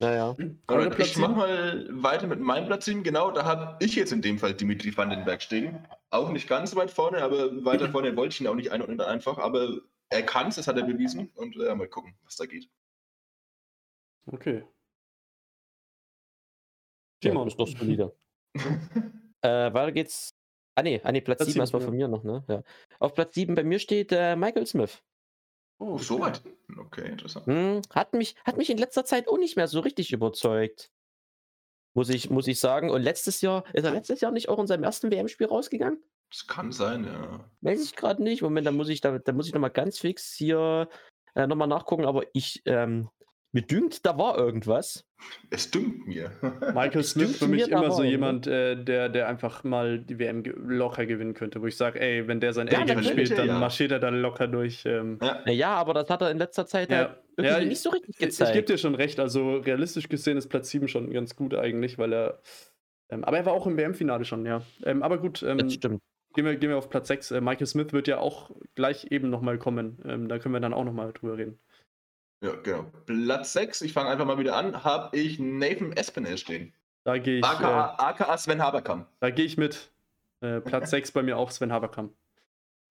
Naja. 0.00 0.36
Euer 0.38 0.54
Alright, 0.68 0.94
Platz 0.94 1.08
ich 1.08 1.16
mach 1.16 1.34
mal 1.34 1.88
weiter 1.90 2.28
mit 2.28 2.38
meinem 2.38 2.66
Platz 2.66 2.84
7. 2.84 3.02
Genau, 3.02 3.32
da 3.32 3.44
habe 3.44 3.84
ich 3.84 3.96
jetzt 3.96 4.12
in 4.12 4.22
dem 4.22 4.38
Fall 4.38 4.54
Dimitri 4.54 4.96
Vandenberg 4.96 5.42
stehen. 5.42 5.86
Auch 6.10 6.30
nicht 6.30 6.48
ganz 6.48 6.74
weit 6.76 6.90
vorne, 6.90 7.20
aber 7.20 7.64
weiter 7.64 7.90
vorne 7.90 8.16
wollte 8.16 8.34
ich 8.34 8.40
ihn 8.40 8.46
auch 8.46 8.54
nicht 8.54 8.70
einordnen 8.70 9.00
einfach. 9.00 9.38
Aber 9.38 9.80
er 10.08 10.22
kann 10.22 10.48
es, 10.48 10.56
das 10.56 10.68
hat 10.68 10.76
er 10.76 10.84
bewiesen. 10.84 11.30
Und 11.34 11.56
äh, 11.56 11.74
mal 11.74 11.88
gucken, 11.88 12.14
was 12.24 12.36
da 12.36 12.46
geht. 12.46 12.70
okay. 14.26 14.64
Ja, 17.24 17.30
Timon. 17.32 17.48
ist 17.48 17.58
doch 17.58 17.66
solide. 17.66 18.16
äh, 19.42 19.72
weiter 19.72 19.90
geht's. 19.90 20.30
Ah 20.76 20.82
nee, 20.82 21.00
ah, 21.02 21.10
nee 21.10 21.20
Platz 21.20 21.38
Platz 21.38 21.48
7 21.48 21.60
erstmal 21.60 21.82
sieben, 21.82 21.90
von 21.90 21.96
mir 21.96 22.06
noch, 22.06 22.22
ne? 22.22 22.44
Ja. 22.46 22.62
Auf 23.00 23.14
Platz 23.14 23.34
7 23.34 23.56
bei 23.56 23.64
mir 23.64 23.80
steht 23.80 24.12
äh, 24.12 24.36
Michael 24.36 24.64
Smith. 24.64 25.02
Oh, 25.78 25.98
so 25.98 26.18
weit. 26.20 26.42
Okay, 26.76 27.08
interessant. 27.08 27.46
Hm, 27.46 27.82
hat, 27.90 28.12
mich, 28.12 28.34
hat 28.44 28.56
mich 28.56 28.70
in 28.70 28.78
letzter 28.78 29.04
Zeit 29.04 29.28
auch 29.28 29.38
nicht 29.38 29.56
mehr 29.56 29.68
so 29.68 29.80
richtig 29.80 30.12
überzeugt. 30.12 30.90
Muss 31.94 32.08
ich, 32.08 32.30
muss 32.30 32.46
ich 32.48 32.60
sagen. 32.60 32.90
Und 32.90 33.02
letztes 33.02 33.40
Jahr, 33.40 33.64
ist 33.72 33.84
er 33.84 33.92
letztes 33.92 34.20
Jahr 34.20 34.32
nicht 34.32 34.48
auch 34.48 34.58
in 34.58 34.66
seinem 34.66 34.84
ersten 34.84 35.10
WM-Spiel 35.10 35.46
rausgegangen? 35.46 36.02
Das 36.30 36.46
kann 36.46 36.72
sein, 36.72 37.04
ja. 37.04 37.48
Weiß 37.62 37.82
ich 37.82 37.96
gerade 37.96 38.22
nicht. 38.22 38.42
Moment, 38.42 38.66
da 38.66 38.72
muss 38.72 38.88
ich, 38.88 39.00
da, 39.00 39.18
da 39.18 39.32
muss 39.32 39.46
ich 39.46 39.54
nochmal 39.54 39.70
ganz 39.70 39.98
fix 39.98 40.34
hier 40.34 40.88
äh, 41.34 41.46
nochmal 41.46 41.68
nachgucken, 41.68 42.04
aber 42.04 42.24
ich, 42.34 42.62
ähm, 42.66 43.08
mir 43.52 43.62
dünkt, 43.62 44.04
da 44.04 44.16
war 44.18 44.36
irgendwas. 44.38 45.06
Es 45.50 45.70
dünkt 45.70 46.06
mir. 46.06 46.30
Michael 46.74 47.02
Smith 47.02 47.38
für 47.38 47.48
mich 47.48 47.68
immer 47.68 47.90
so 47.90 48.02
jemand, 48.04 48.46
äh, 48.46 48.76
der, 48.82 49.08
der 49.08 49.26
einfach 49.28 49.64
mal 49.64 49.98
die 49.98 50.18
WM 50.18 50.42
locker 50.44 51.06
gewinnen 51.06 51.34
könnte, 51.34 51.60
wo 51.62 51.66
ich 51.66 51.76
sage, 51.76 52.00
ey, 52.00 52.28
wenn 52.28 52.40
der 52.40 52.52
sein 52.52 52.68
Ja, 52.68 52.80
A-Game 52.80 53.02
spielt, 53.02 53.36
dann 53.36 53.46
ja. 53.48 53.58
marschiert 53.58 53.90
er 53.90 53.98
da 54.00 54.10
locker 54.10 54.46
durch. 54.48 54.84
Ähm, 54.86 55.18
ja. 55.22 55.50
Ja, 55.50 55.74
aber 55.76 55.94
das 55.94 56.10
hat 56.10 56.20
er 56.22 56.30
in 56.30 56.38
letzter 56.38 56.66
Zeit 56.66 56.90
Ja. 56.90 57.16
halt 57.38 57.68
nicht 57.68 57.80
so 57.80 57.90
richtig 57.90 58.10
Ich, 58.10 58.20
ich 58.20 58.26
gezeigt. 58.28 58.52
gebe 58.52 58.66
dir 58.66 58.78
schon 58.78 58.94
recht, 58.94 59.18
also 59.18 59.56
realistisch 59.56 60.08
gesehen 60.08 60.36
ist 60.36 60.48
Platz 60.48 60.70
7 60.70 60.86
schon 60.88 61.10
ganz 61.10 61.34
gut 61.34 61.54
eigentlich, 61.54 61.98
weil 61.98 62.12
er. 62.12 62.40
Ähm, 63.10 63.24
aber 63.24 63.38
er 63.38 63.46
war 63.46 63.54
auch 63.54 63.66
im 63.66 63.76
WM-Finale 63.78 64.24
schon, 64.26 64.44
ja. 64.44 64.62
Ähm, 64.84 65.02
aber 65.02 65.18
gut, 65.18 65.42
ähm, 65.42 65.56
das 65.58 65.72
stimmt. 65.72 66.02
gehen, 66.34 66.44
wir, 66.44 66.56
gehen 66.56 66.68
wir 66.68 66.76
auf 66.76 66.90
Platz 66.90 67.08
6. 67.08 67.30
Äh, 67.30 67.40
Michael 67.40 67.66
Smith 67.66 67.92
wird 67.94 68.06
ja 68.06 68.18
auch 68.18 68.50
gleich 68.74 69.10
eben 69.10 69.30
nochmal 69.30 69.56
kommen. 69.58 69.98
Ähm, 70.04 70.28
da 70.28 70.38
können 70.38 70.52
wir 70.54 70.60
dann 70.60 70.74
auch 70.74 70.84
nochmal 70.84 71.12
drüber 71.14 71.38
reden. 71.38 71.58
Ja, 72.40 72.54
genau. 72.62 72.90
Platz 73.06 73.52
6, 73.52 73.82
ich 73.82 73.92
fange 73.92 74.10
einfach 74.10 74.24
mal 74.24 74.38
wieder 74.38 74.56
an, 74.56 74.84
habe 74.84 75.16
ich 75.16 75.38
Nathan 75.38 75.92
Espinel 75.92 76.38
stehen. 76.38 76.72
Da 77.04 77.18
gehe 77.18 77.38
ich, 77.38 77.44
äh, 77.44 77.48
AKA, 77.48 77.94
AKA 77.98 78.38
Sven 78.38 78.62
Haberkamp. 78.62 79.06
da 79.20 79.30
geh 79.30 79.44
ich 79.44 79.56
mit. 79.56 79.90
Äh, 80.40 80.60
Platz 80.60 80.90
6 80.90 81.12
bei 81.12 81.22
mir 81.22 81.38
auch 81.38 81.50
Sven 81.50 81.72
Haberkamp. 81.72 82.12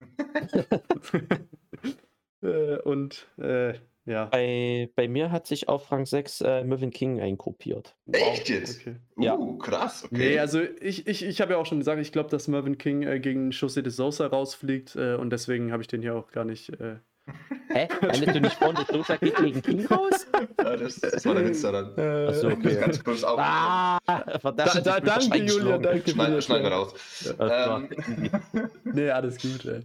äh, 2.42 2.78
und 2.82 3.26
äh, 3.38 3.74
ja. 4.08 4.24
Bei, 4.24 4.88
bei 4.96 5.06
mir 5.06 5.30
hat 5.30 5.46
sich 5.46 5.68
auf 5.68 5.92
Rang 5.92 6.06
6 6.06 6.40
äh, 6.40 6.64
Mervyn 6.64 6.90
King 6.90 7.20
eingruppiert. 7.20 7.94
Echt 8.10 8.48
jetzt? 8.48 8.80
Okay. 8.80 8.96
Ja. 9.18 9.36
Uh, 9.36 9.58
krass, 9.58 10.04
okay. 10.04 10.16
Nee, 10.16 10.38
also 10.38 10.62
ich, 10.62 11.06
ich, 11.06 11.22
ich 11.22 11.40
habe 11.42 11.52
ja 11.52 11.58
auch 11.58 11.66
schon 11.66 11.78
gesagt, 11.78 12.00
ich 12.00 12.10
glaube, 12.10 12.30
dass 12.30 12.48
Mervyn 12.48 12.78
King 12.78 13.02
äh, 13.02 13.20
gegen 13.20 13.50
José 13.50 13.82
de 13.82 13.92
Sousa 13.92 14.26
rausfliegt 14.26 14.96
äh, 14.96 15.16
und 15.16 15.30
deswegen 15.30 15.72
habe 15.72 15.82
ich 15.82 15.88
den 15.88 16.00
hier 16.00 16.14
auch 16.14 16.30
gar 16.30 16.46
nicht. 16.46 16.72
Äh, 17.70 17.86
Hä? 17.86 17.88
Meinst 18.00 18.26
du 18.34 18.40
nicht 18.40 18.54
vorne, 18.54 18.84
der 18.88 18.96
Sosa 18.96 19.16
geht 19.16 19.36
gegen 19.36 19.60
King 19.62 19.86
raus? 19.86 20.26
ja, 20.58 20.76
das, 20.76 21.00
das 21.00 21.24
war 21.26 21.34
der 21.34 21.44
Witz 21.46 21.60
daran. 21.62 21.92
äh, 21.98 22.26
Ach 22.30 22.34
so, 22.34 22.48
Das 22.48 22.58
okay. 22.58 22.76
ganz 22.80 23.04
kurz 23.04 23.22
auf. 23.24 23.38
Ah, 23.38 23.98
verdammt. 24.40 24.58
Da, 24.58 24.80
da, 24.80 25.00
danke, 25.00 25.06
wahrscheinlich 25.06 25.52
Julia, 25.52 25.76
geschlagen. 25.76 25.82
danke. 25.82 26.10
Schneiden 26.10 26.34
das 26.34 26.44
schneiden 26.46 26.64
wir 26.64 26.70
Schneiden. 26.70 26.72
raus. 26.72 27.34
Klar. 27.36 27.88
Ähm, 28.54 28.70
Nee, 28.94 29.10
alles 29.10 29.36
gut, 29.40 29.64
ey. 29.66 29.80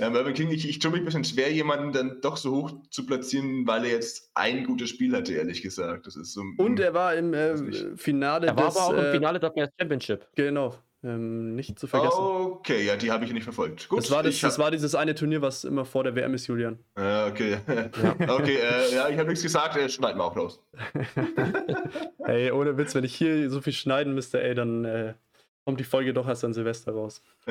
ja, 0.00 0.10
Mervyn 0.10 0.34
King, 0.34 0.50
ich, 0.50 0.68
ich 0.68 0.80
tue 0.80 0.90
mich 0.90 1.00
ein 1.00 1.04
bisschen 1.04 1.24
schwer, 1.24 1.52
jemanden 1.52 1.92
dann 1.92 2.20
doch 2.22 2.36
so 2.36 2.50
hoch 2.56 2.72
zu 2.90 3.06
platzieren, 3.06 3.66
weil 3.66 3.84
er 3.84 3.92
jetzt 3.92 4.30
ein 4.34 4.64
gutes 4.64 4.90
Spiel 4.90 5.14
hatte, 5.14 5.32
ehrlich 5.34 5.62
gesagt. 5.62 6.06
Das 6.08 6.16
ist 6.16 6.32
so, 6.32 6.42
Und 6.56 6.80
er 6.80 6.92
war 6.94 7.14
im 7.14 7.32
äh. 7.34 7.56
Finale 7.96 8.48
Er 8.48 8.56
war 8.56 8.66
des. 8.66 8.76
aber 8.76 8.86
auch 8.86 8.92
im 8.92 8.98
äh, 9.04 9.12
Finale 9.12 9.38
der 9.38 9.52
Championship. 9.78 10.26
Genau. 10.34 10.74
Ähm, 11.04 11.54
nicht 11.54 11.78
zu 11.78 11.86
vergessen. 11.86 12.18
Okay, 12.18 12.84
ja, 12.84 12.96
die 12.96 13.12
habe 13.12 13.24
ich 13.24 13.32
nicht 13.32 13.44
verfolgt. 13.44 13.88
Gut, 13.88 14.00
das, 14.00 14.10
war 14.10 14.24
das, 14.24 14.34
ich 14.34 14.40
das 14.40 14.54
hab- 14.54 14.64
war 14.64 14.70
dieses 14.72 14.96
eine 14.96 15.14
Turnier, 15.14 15.40
was 15.42 15.62
immer 15.62 15.84
vor 15.84 16.02
der 16.02 16.16
WM 16.16 16.34
ist, 16.34 16.48
Julian. 16.48 16.80
Ja, 16.96 17.28
okay. 17.28 17.58
okay, 18.28 18.56
äh, 18.56 18.94
ja, 18.94 19.08
ich 19.08 19.16
habe 19.16 19.28
nichts 19.28 19.42
gesagt, 19.44 19.76
äh, 19.76 19.88
schneiden 19.88 20.18
wir 20.18 20.24
auch 20.24 20.36
raus. 20.36 20.60
Ey, 22.24 22.50
ohne 22.50 22.76
Witz, 22.76 22.96
wenn 22.96 23.04
ich 23.04 23.14
hier 23.14 23.48
so 23.48 23.60
viel 23.60 23.72
schneiden 23.72 24.12
müsste, 24.12 24.42
ey, 24.42 24.56
dann 24.56 24.84
äh, 24.84 25.14
kommt 25.64 25.78
die 25.78 25.84
Folge 25.84 26.12
doch 26.12 26.26
erst 26.26 26.44
an 26.44 26.52
Silvester 26.52 26.92
raus. 26.92 27.22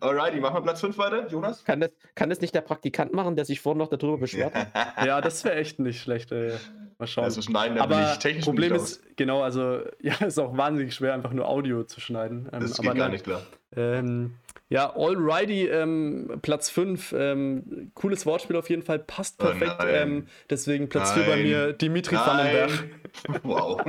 Alrighty, 0.00 0.40
machen 0.40 0.54
wir 0.54 0.62
Platz 0.62 0.80
5 0.80 0.96
weiter, 0.96 1.26
Jonas? 1.28 1.64
Kann 1.64 1.80
das, 1.80 1.90
kann 2.14 2.30
das 2.30 2.40
nicht 2.40 2.54
der 2.54 2.62
Praktikant 2.62 3.12
machen, 3.12 3.36
der 3.36 3.44
sich 3.44 3.60
vorhin 3.60 3.78
noch 3.78 3.88
darüber 3.88 4.16
beschwert 4.16 4.54
hat? 4.54 5.06
ja, 5.06 5.20
das 5.20 5.44
wäre 5.44 5.56
echt 5.56 5.78
nicht 5.78 6.00
schlecht. 6.00 6.32
Ey. 6.32 6.52
Mal 7.00 7.06
schauen. 7.06 7.24
Also 7.24 7.40
schneiden 7.40 7.78
aber 7.78 7.98
nicht, 7.98 8.20
technisch 8.20 8.44
Problem 8.44 8.74
nicht 8.74 8.82
ist, 8.82 9.16
genau, 9.16 9.42
also 9.42 9.80
ja, 10.02 10.14
ist 10.16 10.38
auch 10.38 10.56
wahnsinnig 10.56 10.94
schwer, 10.94 11.14
einfach 11.14 11.32
nur 11.32 11.48
Audio 11.48 11.84
zu 11.84 11.98
schneiden. 11.98 12.48
Ähm, 12.52 12.60
das 12.60 12.78
geht 12.78 12.94
gar 12.94 13.08
nicht 13.08 13.24
klar. 13.24 13.42
Ähm, 13.74 14.34
ja, 14.68 14.94
Alrighty, 14.94 15.66
ähm, 15.66 16.38
Platz 16.42 16.68
5. 16.68 17.14
Ähm, 17.16 17.90
cooles 17.94 18.26
Wortspiel 18.26 18.56
auf 18.56 18.68
jeden 18.68 18.82
Fall, 18.82 18.98
passt 18.98 19.36
oh 19.40 19.46
perfekt. 19.46 19.76
Oh 19.80 19.86
ähm, 19.86 20.26
deswegen 20.50 20.90
Platz 20.90 21.12
4 21.12 21.24
bei 21.24 21.36
mir 21.42 21.72
Dimitri 21.72 22.16
Vandenberg. 22.16 22.70
Wow. 23.42 23.80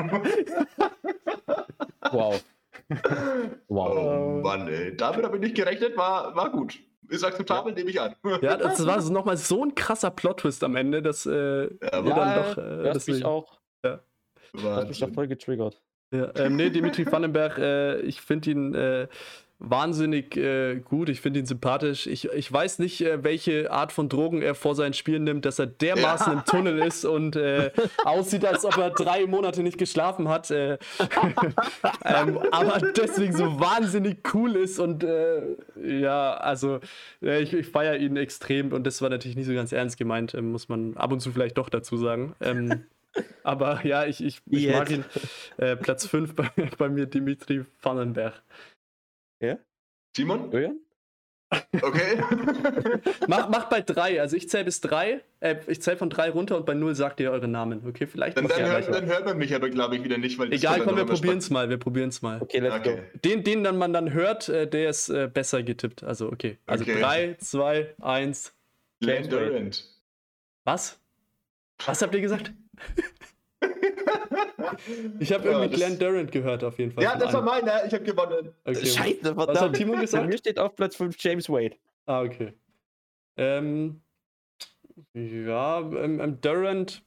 wow. 2.11 2.43
Wow. 3.67 3.97
Oh 3.97 4.41
Mann, 4.41 4.67
ey. 4.67 4.95
Damit 4.95 5.23
habe 5.23 5.37
ich 5.37 5.43
nicht 5.43 5.55
gerechnet, 5.55 5.95
war, 5.95 6.35
war 6.35 6.49
gut. 6.49 6.79
Ist 7.11 7.25
akzeptabel, 7.25 7.73
ja. 7.73 7.75
nehme 7.75 7.89
ich 7.89 7.99
an. 7.99 8.15
Ja, 8.41 8.55
das 8.55 8.85
war 8.85 9.01
nochmal 9.09 9.35
so 9.35 9.65
ein 9.65 9.75
krasser 9.75 10.11
Plot-Twist 10.11 10.63
am 10.63 10.77
Ende, 10.77 11.01
dass 11.01 11.25
äh, 11.25 11.63
ja, 11.63 12.01
dann 12.01 12.05
doch. 12.05 12.57
Äh, 12.57 12.83
das 12.83 13.05
mich 13.07 13.25
auch. 13.25 13.59
Ja. 13.83 13.99
Hat 14.63 14.87
mich 14.87 14.99
doch 14.99 15.11
voll 15.11 15.27
getriggert. 15.27 15.81
Ja, 16.13 16.31
ähm, 16.35 16.55
nee, 16.55 16.69
Dimitri 16.69 17.09
Vandenberg, 17.09 17.57
äh, 17.57 17.99
ich 18.01 18.21
finde 18.21 18.51
ihn 18.51 18.75
äh, 18.75 19.07
wahnsinnig 19.61 20.35
äh, 20.35 20.79
gut. 20.79 21.07
Ich 21.07 21.21
finde 21.21 21.39
ihn 21.39 21.45
sympathisch. 21.45 22.07
Ich, 22.07 22.25
ich 22.25 22.51
weiß 22.51 22.79
nicht, 22.79 23.01
äh, 23.01 23.23
welche 23.23 23.71
Art 23.71 23.91
von 23.91 24.09
Drogen 24.09 24.41
er 24.41 24.55
vor 24.55 24.75
seinen 24.75 24.93
Spielen 24.93 25.23
nimmt, 25.23 25.45
dass 25.45 25.59
er 25.59 25.67
dermaßen 25.67 26.33
ja. 26.33 26.39
im 26.39 26.45
Tunnel 26.45 26.79
ist 26.79 27.05
und 27.05 27.35
äh, 27.35 27.71
aussieht, 28.03 28.43
als 28.43 28.65
ob 28.65 28.77
er 28.77 28.89
drei 28.89 29.27
Monate 29.27 29.61
nicht 29.61 29.77
geschlafen 29.77 30.27
hat. 30.27 30.49
Äh, 30.49 30.79
ähm, 32.05 32.39
aber 32.51 32.79
deswegen 32.91 33.33
so 33.33 33.59
wahnsinnig 33.59 34.33
cool 34.33 34.55
ist 34.55 34.79
und 34.79 35.03
äh, 35.03 35.41
ja, 35.81 36.33
also 36.33 36.79
äh, 37.21 37.41
ich, 37.41 37.53
ich 37.53 37.67
feiere 37.67 37.97
ihn 37.97 38.17
extrem 38.17 38.73
und 38.73 38.85
das 38.85 39.01
war 39.01 39.09
natürlich 39.09 39.37
nicht 39.37 39.47
so 39.47 39.53
ganz 39.53 39.71
ernst 39.71 39.97
gemeint, 39.97 40.33
ähm, 40.33 40.51
muss 40.51 40.69
man 40.69 40.97
ab 40.97 41.11
und 41.11 41.19
zu 41.19 41.31
vielleicht 41.31 41.57
doch 41.57 41.69
dazu 41.69 41.97
sagen. 41.97 42.35
Ähm, 42.41 42.85
aber 43.43 43.85
ja, 43.85 44.05
ich, 44.05 44.23
ich, 44.23 44.41
ich 44.49 44.71
mag 44.71 44.89
ihn. 44.89 45.03
Platz 45.81 46.07
5 46.07 46.33
bei, 46.33 46.49
bei 46.77 46.87
mir, 46.87 47.05
Dimitri 47.05 47.65
Vandenberg. 47.81 48.41
Ja? 49.41 49.57
Simon? 50.15 50.51
Julian? 50.51 50.79
Okay. 51.81 52.21
mach, 53.27 53.49
mach 53.49 53.65
bei 53.69 53.81
drei. 53.81 54.21
Also 54.21 54.37
ich 54.37 54.49
zähle 54.49 54.65
bis 54.65 54.79
drei. 54.79 55.21
Äh, 55.41 55.57
ich 55.67 55.81
zähle 55.81 55.97
von 55.97 56.09
drei 56.09 56.29
runter 56.29 56.55
und 56.55 56.65
bei 56.65 56.73
null 56.73 56.95
sagt 56.95 57.19
ihr 57.19 57.29
eure 57.31 57.47
Namen. 57.47 57.85
Okay, 57.85 58.07
vielleicht. 58.07 58.37
Dann, 58.37 58.47
dann, 58.47 58.65
hört, 58.65 58.87
dann 58.87 59.05
hört, 59.05 59.25
man 59.25 59.37
mich 59.37 59.53
aber, 59.53 59.69
glaube 59.69 59.97
ich, 59.97 60.03
wieder 60.03 60.17
nicht. 60.17 60.39
Weil 60.39 60.53
Egal, 60.53 60.79
komm, 60.81 60.95
wir 60.95 61.05
probieren 61.05 61.39
es 61.39 61.49
mal. 61.49 61.69
Wir 61.69 61.77
probieren 61.77 62.09
es 62.09 62.21
mal. 62.21 62.41
Okay, 62.41 62.59
let's 62.59 62.75
okay. 62.75 62.95
go. 62.95 63.19
Den, 63.25 63.43
den 63.43 63.63
dann 63.65 63.77
man 63.77 63.91
dann 63.91 64.13
hört, 64.13 64.47
äh, 64.47 64.65
der 64.65 64.89
ist 64.89 65.09
äh, 65.09 65.27
besser 65.27 65.61
getippt. 65.61 66.03
Also, 66.03 66.31
okay. 66.31 66.57
Also 66.65 66.83
okay. 66.83 66.99
drei, 66.99 67.33
zwei, 67.39 67.93
eins. 67.99 68.53
Durant. 69.01 69.83
Was? 70.63 70.99
Was 71.85 72.01
habt 72.01 72.13
ihr 72.15 72.21
gesagt? 72.21 72.53
Ich 75.19 75.31
habe 75.31 75.49
irgendwie 75.49 75.77
ja, 75.77 75.87
Glenn 75.87 75.99
Durant 75.99 76.31
gehört, 76.31 76.63
auf 76.63 76.79
jeden 76.79 76.91
Fall. 76.91 77.03
Ja, 77.03 77.15
das 77.15 77.33
war 77.33 77.41
meiner. 77.41 77.85
Ich 77.85 77.93
habe 77.93 78.03
gewonnen. 78.03 78.53
Okay. 78.63 78.85
Scheiße, 78.85 79.21
verdammt. 79.21 79.47
Was 79.49 79.61
hat 79.61 79.73
Timo 79.73 79.99
gesagt? 79.99 80.27
Mir 80.27 80.37
steht 80.37 80.59
auf 80.59 80.75
Platz 80.75 80.95
5 80.95 81.15
James 81.19 81.49
Wade. 81.49 81.75
Ah, 82.05 82.21
okay. 82.21 82.53
Ähm, 83.37 84.01
ja, 85.13 85.79
ähm, 85.79 86.19
ähm, 86.19 86.41
Durant. 86.41 87.03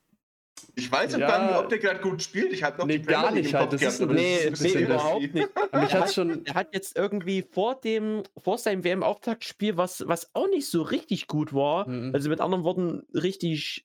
Ich 0.77 0.91
weiß 0.91 1.13
ja, 1.13 1.19
gar 1.19 1.47
nicht, 1.47 1.57
ob 1.57 1.69
der 1.69 1.79
gerade 1.79 2.01
gut 2.01 2.23
spielt. 2.23 2.53
Ich 2.53 2.63
habe 2.63 2.79
noch 2.79 2.87
nee, 2.87 2.99
die 2.99 3.07
gar 3.07 3.33
nicht 3.33 3.55
halt. 3.55 3.73
Das 3.73 3.83
ist, 3.83 4.01
nee, 4.01 4.51
nee, 4.51 4.53
nee 4.61 4.83
überhaupt 4.83 5.35
nicht. 5.35 5.49
Mich 5.73 5.95
hat's 5.95 6.15
schon 6.15 6.47
er 6.47 6.55
hat 6.55 6.69
jetzt 6.73 6.97
irgendwie 6.97 7.43
vor 7.43 7.81
dem, 7.81 8.23
vor 8.37 8.59
seinem 8.59 8.85
WM-Auftaktspiel, 8.85 9.77
was, 9.77 10.07
was 10.07 10.31
auch 10.35 10.49
nicht 10.49 10.69
so 10.69 10.83
richtig 10.83 11.27
gut 11.27 11.53
war, 11.53 11.89
mhm. 11.89 12.15
also 12.15 12.29
mit 12.29 12.41
anderen 12.41 12.65
Worten 12.65 13.03
richtig 13.15 13.85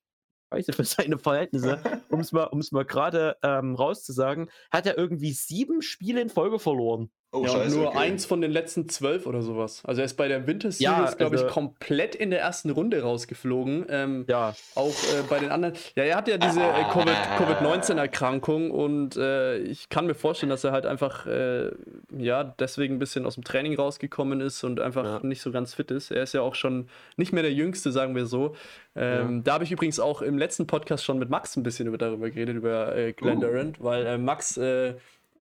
scheiße 0.51 0.73
für 0.73 0.84
seine 0.84 1.17
Verhältnisse, 1.17 1.80
um 2.09 2.19
es 2.19 2.31
mal, 2.31 2.49
mal 2.71 2.85
gerade 2.85 3.38
ähm, 3.43 3.76
rauszusagen, 3.76 4.49
hat 4.71 4.85
er 4.85 4.97
irgendwie 4.97 5.31
sieben 5.31 5.81
Spiele 5.81 6.21
in 6.21 6.30
Folge 6.30 6.59
verloren. 6.59 7.11
Oh, 7.31 7.43
ja, 7.43 7.49
scheiße, 7.49 7.76
nur 7.77 7.89
okay. 7.89 7.97
eins 7.99 8.26
von 8.26 8.41
den 8.41 8.49
letzten 8.49 8.89
zwölf 8.89 9.27
oder 9.27 9.43
sowas. 9.43 9.84
Also 9.85 10.01
er 10.01 10.06
ist 10.06 10.18
bei 10.18 10.27
der 10.27 10.47
Winter 10.47 10.72
Series, 10.72 10.80
ja, 10.80 11.11
glaube 11.15 11.34
also, 11.34 11.45
ich, 11.45 11.51
komplett 11.51 12.15
in 12.15 12.31
der 12.31 12.41
ersten 12.41 12.72
Runde 12.72 13.03
rausgeflogen. 13.03 13.85
Ähm, 13.88 14.26
ja. 14.27 14.56
Auch 14.73 14.89
äh, 14.89 15.22
bei 15.30 15.38
den 15.38 15.51
anderen. 15.51 15.76
Ja, 15.95 16.06
er 16.06 16.15
hat 16.15 16.27
ja 16.27 16.39
diese 16.39 16.60
äh, 16.60 16.84
Covid-19-Erkrankung 16.91 18.72
und 18.72 19.15
äh, 19.15 19.60
ich 19.60 19.89
kann 19.89 20.07
mir 20.07 20.15
vorstellen, 20.15 20.49
dass 20.49 20.64
er 20.64 20.72
halt 20.72 20.88
einfach 20.88 21.27
äh, 21.27 21.69
ja 22.18 22.43
deswegen 22.43 22.95
ein 22.95 22.99
bisschen 22.99 23.27
aus 23.27 23.35
dem 23.35 23.43
Training 23.43 23.76
rausgekommen 23.76 24.41
ist 24.41 24.64
und 24.64 24.80
einfach 24.80 25.03
ja. 25.03 25.19
nicht 25.22 25.43
so 25.43 25.51
ganz 25.51 25.76
fit 25.76 25.91
ist. 25.91 26.10
Er 26.10 26.23
ist 26.23 26.34
ja 26.34 26.41
auch 26.41 26.56
schon 26.56 26.89
nicht 27.15 27.31
mehr 27.31 27.43
der 27.43 27.53
Jüngste, 27.53 27.91
sagen 27.91 28.15
wir 28.15 28.26
so. 28.26 28.56
Ähm, 28.95 29.43
da 29.43 29.53
habe 29.53 29.64
ich 29.64 29.72
übrigens 29.72 29.99
auch 29.99 30.23
im 30.23 30.39
letzten 30.39 30.65
Podcast 30.65 31.06
schon 31.06 31.19
mit 31.19 31.30
Max 31.30 31.56
ein 31.56 31.61
bisschen 31.61 31.88
über, 31.88 31.99
darüber 31.99 32.31
geredet, 32.31 32.56
über 32.56 32.95
äh, 32.95 33.14
Glenn 33.14 33.38
uh. 33.38 33.41
Durant, 33.41 33.84
weil 33.84 34.06
äh, 34.07 34.18
Max 34.18 34.60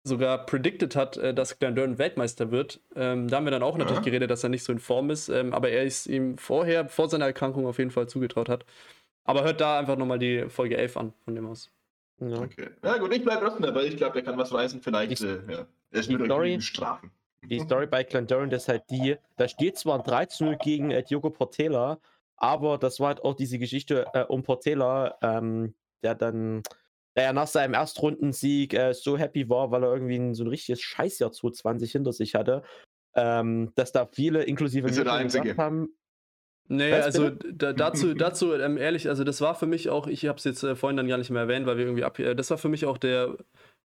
sogar 0.10 0.45
predicted 0.45 0.95
hat, 0.95 1.15
äh, 1.18 1.34
dass 1.34 1.57
Glenn 1.60 1.98
Weltmeister 1.98 2.52
wird. 2.52 2.81
Ähm, 2.95 3.30
da 3.30 3.38
haben 3.38 3.45
wir 3.45 3.52
dann 3.52 3.64
auch 3.64 3.77
natürlich 3.77 3.99
ja. 3.99 4.03
geredet, 4.03 4.30
dass 4.30 4.44
er 4.44 4.49
nicht 4.49 4.64
so 4.64 4.73
in 4.73 4.80
Form 4.80 5.10
ist, 5.10 5.30
ähm, 5.30 5.53
aber 5.53 5.69
er 5.69 5.84
ist 5.84 6.07
ihm 6.07 6.38
vorher, 6.38 6.90
vor 6.90 7.10
seiner 7.10 7.26
Erkrankung 7.26 7.65
auf 7.65 7.77
jeden 7.77 7.91
Fall 7.91 8.07
zugetraut 8.07 8.49
hat. 8.49 8.65
Aber 9.23 9.44
hört 9.44 9.61
da 9.61 9.80
einfach 9.80 9.95
nochmal 9.95 10.19
die 10.19 10.49
Folge 10.49 10.76
11 10.76 10.98
an, 10.98 11.14
von 11.23 11.36
dem 11.36 11.48
aus. 11.48 11.72
Ja. 12.19 12.41
Okay. 12.41 12.69
Ja 12.84 12.98
gut, 12.98 13.14
ich 13.15 13.23
bleibe 13.23 13.45
trotzdem 13.45 13.64
dabei. 13.64 13.86
Ich 13.86 13.95
glaube, 13.95 14.14
der 14.14 14.23
kann 14.23 14.38
was 14.38 14.53
reißen. 14.53 14.81
Vielleicht, 14.81 15.22
äh, 15.22 15.40
ja. 15.49 15.68
Er 15.91 15.99
ist 15.99 16.10
die 16.10 16.26
Story, 16.26 16.60
strafen. 16.60 17.11
Die 17.44 17.60
Story 17.60 17.88
bei 17.88 18.03
Glenn 18.03 18.27
Durant 18.27 18.52
ist 18.53 18.68
halt 18.68 18.84
die, 18.90 19.15
da 19.38 19.48
steht 19.48 19.77
zwar 19.77 20.06
3-0 20.06 20.57
gegen 20.57 20.91
äh, 20.91 21.03
Diogo 21.03 21.30
Portela, 21.30 21.99
aber 22.36 22.77
das 22.77 22.99
war 22.99 23.07
halt 23.07 23.23
auch 23.23 23.36
diese 23.36 23.60
Geschichte 23.60 24.06
äh, 24.14 24.23
um 24.23 24.44
Portela, 24.44 25.18
ähm, 25.22 25.73
der 26.03 26.15
dann 26.15 26.64
er 27.26 27.34
nach 27.34 27.48
seinem 27.48 27.74
Erstrundensieg 27.74 28.74
äh, 28.74 28.94
so 28.94 29.18
happy 29.18 29.50
war, 29.50 29.72
weil 29.72 29.84
er 29.84 29.94
irgendwie 29.94 30.18
ein, 30.18 30.34
so 30.34 30.44
ein 30.44 30.48
richtiges 30.48 30.82
Scheißjahr 30.82 31.32
2020 31.32 31.91
hinter 31.91 32.14
sich 32.14 32.36
hatte, 32.36 32.64
ähm, 33.16 33.72
dass 33.76 33.91
da 33.91 34.06
viele, 34.06 34.44
inklusive 34.44 34.88
mir, 34.88 35.24
gesagt 35.24 35.58
haben, 35.58 35.90
Nee, 36.72 36.91
Was, 36.91 37.06
also 37.06 37.32
da, 37.32 37.74
dazu, 37.74 38.14
dazu 38.14 38.54
ähm, 38.54 38.78
ehrlich, 38.78 39.10
also 39.10 39.24
das 39.24 39.41
war 39.41 39.56
für 39.56 39.66
mich 39.66 39.90
auch, 39.90 40.06
ich 40.06 40.28
habe 40.28 40.38
es 40.38 40.44
jetzt 40.44 40.64
äh, 40.64 40.76
vorhin 40.76 40.98
dann 40.98 41.08
gar 41.08 41.18
nicht 41.18 41.32
mehr 41.32 41.41
erwähnt, 41.41 41.66
weil 41.66 41.78
wir 41.78 41.86
irgendwie 41.86 42.04
ab, 42.04 42.20
äh, 42.20 42.36
das 42.36 42.52
war 42.52 42.60
für 42.60 42.70
mich 42.70 42.86
auch 42.86 43.00
der 43.00 43.36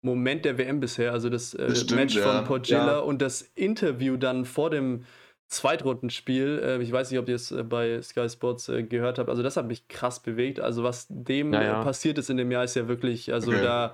Moment 0.02 0.44
der 0.44 0.58
WM 0.58 0.80
bisher, 0.80 1.12
also 1.12 1.30
das, 1.30 1.54
äh, 1.54 1.66
das 1.66 1.80
stimmt, 1.80 2.00
Match 2.02 2.16
ja. 2.16 2.22
von 2.22 2.44
Porgilla 2.44 2.86
ja. 2.86 2.98
und 2.98 3.22
das 3.22 3.40
Interview 3.54 4.18
dann 4.18 4.44
vor 4.44 4.68
dem 4.68 5.04
Zweitrundenspiel. 5.48 6.60
Äh, 6.62 6.82
ich 6.82 6.90
weiß 6.90 7.10
nicht, 7.10 7.20
ob 7.20 7.28
ihr 7.28 7.36
es 7.36 7.50
äh, 7.50 7.62
bei 7.62 8.00
Sky 8.02 8.28
Sports 8.28 8.68
äh, 8.68 8.82
gehört 8.82 9.18
habt. 9.18 9.28
Also 9.28 9.42
das 9.42 9.56
hat 9.56 9.66
mich 9.66 9.88
krass 9.88 10.20
bewegt. 10.20 10.60
Also 10.60 10.82
was 10.82 11.06
dem 11.08 11.50
naja. 11.50 11.82
passiert 11.82 12.18
ist 12.18 12.30
in 12.30 12.36
dem 12.36 12.50
Jahr 12.50 12.64
ist 12.64 12.76
ja 12.76 12.88
wirklich, 12.88 13.32
also 13.32 13.50
okay. 13.50 13.62
da 13.62 13.86
äh, 13.86 13.92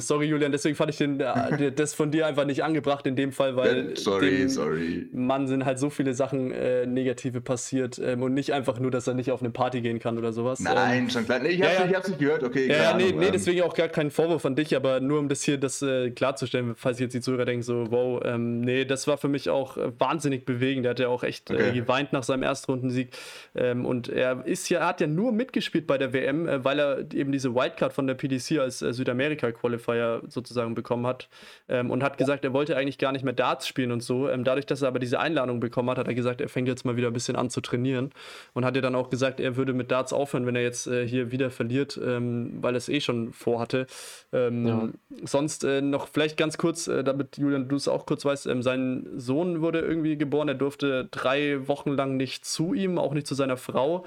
sorry, 0.00 0.26
Julian, 0.26 0.52
deswegen 0.52 0.76
fand 0.76 0.90
ich 0.90 0.98
den, 0.98 1.20
äh, 1.20 1.72
das 1.76 1.94
von 1.94 2.10
dir 2.10 2.26
einfach 2.26 2.44
nicht 2.44 2.64
angebracht 2.64 3.06
in 3.06 3.16
dem 3.16 3.32
Fall, 3.32 3.56
weil 3.56 3.96
sorry, 3.96 4.38
dem 4.38 4.48
sorry. 4.48 5.08
Mann 5.12 5.46
sind 5.46 5.64
halt 5.64 5.78
so 5.78 5.90
viele 5.90 6.14
Sachen 6.14 6.50
äh, 6.50 6.86
negative 6.86 7.40
passiert 7.40 7.98
ähm, 7.98 8.22
und 8.22 8.34
nicht 8.34 8.52
einfach 8.52 8.78
nur, 8.78 8.90
dass 8.90 9.06
er 9.06 9.14
nicht 9.14 9.30
auf 9.30 9.40
eine 9.40 9.50
Party 9.50 9.80
gehen 9.80 9.98
kann 9.98 10.18
oder 10.18 10.32
sowas. 10.32 10.60
Nein, 10.60 11.04
ähm, 11.04 11.10
schon 11.10 11.24
klar. 11.24 11.38
Nee, 11.38 11.50
ich 11.50 11.62
hab's, 11.62 11.78
ja, 11.78 11.86
nicht, 11.86 12.08
nicht 12.08 12.18
gehört, 12.18 12.42
okay. 12.42 12.68
Ja, 12.68 12.74
klar, 12.74 12.96
nee, 12.96 13.12
nee, 13.12 13.26
ähm. 13.26 13.32
deswegen 13.32 13.62
auch 13.62 13.74
gar 13.74 13.88
kein 13.88 14.10
Vorwurf 14.10 14.44
an 14.44 14.56
dich, 14.56 14.74
aber 14.76 15.00
nur 15.00 15.18
um 15.18 15.28
das 15.28 15.42
hier 15.42 15.58
das 15.58 15.82
äh, 15.82 16.10
klarzustellen, 16.10 16.74
falls 16.76 16.98
jetzt 16.98 17.14
die 17.14 17.20
Zuhörer 17.20 17.44
denken, 17.44 17.62
so, 17.62 17.86
wow, 17.90 18.20
ähm, 18.24 18.60
nee, 18.60 18.84
das 18.84 19.06
war 19.06 19.18
für 19.18 19.28
mich 19.28 19.50
auch 19.50 19.76
äh, 19.76 19.92
wahnsinnig 19.98 20.44
bewegend. 20.44 20.84
Der 20.84 20.90
hat 20.90 21.00
ja 21.00 21.08
auch 21.08 21.22
echt 21.22 21.50
äh, 21.50 21.54
okay. 21.54 21.72
geweint 21.72 22.12
nach 22.12 22.22
seinem 22.22 22.42
Erstrundensieg. 22.42 23.10
Ähm, 23.54 23.86
und 23.86 24.08
er 24.08 24.44
ist 24.46 24.68
ja, 24.68 24.80
er 24.80 24.86
hat 24.88 25.00
ja 25.00 25.06
nur 25.06 25.32
mitgespielt 25.32 25.86
bei 25.86 25.98
der 25.98 26.12
WM, 26.12 26.48
weil 26.64 26.78
er 26.78 26.98
eben 27.12 27.32
diese 27.32 27.54
Wildcard 27.54 27.92
von 27.92 28.06
der 28.06 28.14
PDC 28.14 28.58
als 28.58 28.78
Südamerika 28.78 29.43
Qualifier 29.52 30.22
sozusagen 30.28 30.74
bekommen 30.74 31.06
hat 31.06 31.28
ähm, 31.68 31.90
und 31.90 32.02
hat 32.02 32.18
gesagt, 32.18 32.44
er 32.44 32.52
wollte 32.52 32.76
eigentlich 32.76 32.98
gar 32.98 33.12
nicht 33.12 33.24
mehr 33.24 33.32
Darts 33.32 33.66
spielen 33.66 33.92
und 33.92 34.02
so. 34.02 34.28
Ähm, 34.28 34.44
dadurch, 34.44 34.66
dass 34.66 34.82
er 34.82 34.88
aber 34.88 34.98
diese 34.98 35.20
Einladung 35.20 35.60
bekommen 35.60 35.90
hat, 35.90 35.98
hat 35.98 36.08
er 36.08 36.14
gesagt, 36.14 36.40
er 36.40 36.48
fängt 36.48 36.68
jetzt 36.68 36.84
mal 36.84 36.96
wieder 36.96 37.08
ein 37.08 37.12
bisschen 37.12 37.36
an 37.36 37.50
zu 37.50 37.60
trainieren 37.60 38.10
und 38.52 38.64
hat 38.64 38.76
ja 38.76 38.82
dann 38.82 38.94
auch 38.94 39.10
gesagt, 39.10 39.40
er 39.40 39.56
würde 39.56 39.72
mit 39.72 39.90
Darts 39.90 40.12
aufhören, 40.12 40.46
wenn 40.46 40.56
er 40.56 40.62
jetzt 40.62 40.86
äh, 40.86 41.06
hier 41.06 41.30
wieder 41.30 41.50
verliert, 41.50 42.00
ähm, 42.02 42.58
weil 42.60 42.74
er 42.74 42.78
es 42.78 42.88
eh 42.88 43.00
schon 43.00 43.32
vorhatte. 43.32 43.86
Ähm, 44.32 44.66
ja. 44.66 44.88
Sonst 45.24 45.64
äh, 45.64 45.80
noch 45.80 46.08
vielleicht 46.08 46.36
ganz 46.36 46.58
kurz, 46.58 46.88
äh, 46.88 47.04
damit 47.04 47.38
Julian, 47.38 47.68
du 47.68 47.76
es 47.76 47.88
auch 47.88 48.06
kurz 48.06 48.24
weißt, 48.24 48.46
ähm, 48.46 48.62
sein 48.62 49.06
Sohn 49.16 49.60
wurde 49.60 49.80
irgendwie 49.80 50.16
geboren, 50.16 50.48
er 50.48 50.54
durfte 50.54 51.08
drei 51.10 51.66
Wochen 51.68 51.92
lang 51.92 52.16
nicht 52.16 52.44
zu 52.44 52.74
ihm, 52.74 52.98
auch 52.98 53.14
nicht 53.14 53.26
zu 53.26 53.34
seiner 53.34 53.56
Frau 53.56 54.04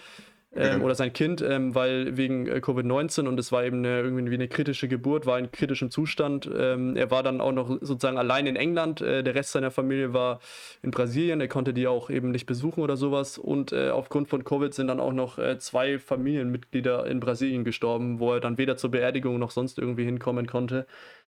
ähm, 0.57 0.83
oder 0.83 0.95
sein 0.95 1.13
Kind, 1.13 1.41
ähm, 1.41 1.75
weil 1.75 2.17
wegen 2.17 2.47
äh, 2.47 2.59
Covid-19 2.63 3.27
und 3.27 3.39
es 3.39 3.51
war 3.51 3.63
eben 3.63 3.77
eine, 3.77 4.01
irgendwie 4.01 4.33
eine 4.33 4.47
kritische 4.47 4.87
Geburt, 4.87 5.25
war 5.25 5.39
in 5.39 5.51
kritischem 5.51 5.91
Zustand. 5.91 6.49
Ähm, 6.57 6.95
er 6.95 7.11
war 7.11 7.23
dann 7.23 7.41
auch 7.41 7.51
noch 7.51 7.69
sozusagen 7.81 8.17
allein 8.17 8.47
in 8.47 8.55
England, 8.55 9.01
äh, 9.01 9.23
der 9.23 9.35
Rest 9.35 9.51
seiner 9.51 9.71
Familie 9.71 10.13
war 10.13 10.39
in 10.81 10.91
Brasilien, 10.91 11.41
er 11.41 11.47
konnte 11.47 11.73
die 11.73 11.87
auch 11.87 12.09
eben 12.09 12.31
nicht 12.31 12.45
besuchen 12.45 12.81
oder 12.81 12.97
sowas. 12.97 13.37
Und 13.37 13.71
äh, 13.71 13.89
aufgrund 13.89 14.29
von 14.29 14.43
Covid 14.43 14.73
sind 14.73 14.87
dann 14.87 14.99
auch 14.99 15.13
noch 15.13 15.37
äh, 15.37 15.57
zwei 15.59 15.99
Familienmitglieder 15.99 17.05
in 17.07 17.19
Brasilien 17.19 17.63
gestorben, 17.63 18.19
wo 18.19 18.33
er 18.33 18.39
dann 18.39 18.57
weder 18.57 18.77
zur 18.77 18.91
Beerdigung 18.91 19.39
noch 19.39 19.51
sonst 19.51 19.79
irgendwie 19.79 20.05
hinkommen 20.05 20.47
konnte. 20.47 20.85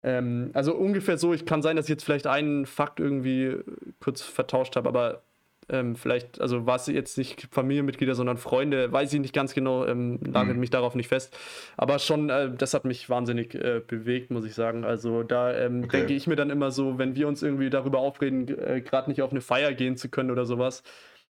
Ähm, 0.01 0.51
also 0.53 0.75
ungefähr 0.75 1.17
so, 1.17 1.33
ich 1.33 1.45
kann 1.45 1.61
sein, 1.61 1.75
dass 1.75 1.85
ich 1.85 1.89
jetzt 1.89 2.05
vielleicht 2.05 2.27
einen 2.27 2.65
Fakt 2.65 2.99
irgendwie 2.99 3.57
kurz 3.99 4.21
vertauscht 4.21 4.75
habe, 4.75 4.87
aber 4.87 5.23
ähm, 5.69 5.95
vielleicht, 5.95 6.41
also 6.41 6.65
war 6.65 6.75
es 6.75 6.87
jetzt 6.87 7.17
nicht 7.17 7.47
Familienmitglieder, 7.51 8.15
sondern 8.15 8.37
Freunde, 8.37 8.91
weiß 8.91 9.13
ich 9.13 9.19
nicht 9.19 9.33
ganz 9.33 9.53
genau, 9.53 9.85
ähm, 9.85 10.19
nagelt 10.21 10.55
mhm. 10.55 10.61
mich 10.61 10.69
darauf 10.69 10.95
nicht 10.95 11.07
fest. 11.07 11.37
Aber 11.77 11.99
schon, 11.99 12.29
äh, 12.29 12.51
das 12.55 12.73
hat 12.73 12.85
mich 12.85 13.09
wahnsinnig 13.09 13.55
äh, 13.55 13.81
bewegt, 13.85 14.31
muss 14.31 14.45
ich 14.45 14.53
sagen. 14.53 14.83
Also 14.83 15.23
da 15.23 15.53
ähm, 15.53 15.83
okay. 15.83 15.97
denke 15.97 16.13
ich 16.13 16.27
mir 16.27 16.35
dann 16.35 16.49
immer 16.49 16.71
so, 16.71 16.97
wenn 16.97 17.15
wir 17.15 17.27
uns 17.27 17.43
irgendwie 17.43 17.69
darüber 17.69 17.99
aufreden, 17.99 18.47
äh, 18.47 18.81
gerade 18.81 19.09
nicht 19.09 19.21
auf 19.21 19.31
eine 19.31 19.41
Feier 19.41 19.73
gehen 19.73 19.97
zu 19.97 20.09
können 20.09 20.31
oder 20.31 20.45
sowas, 20.45 20.83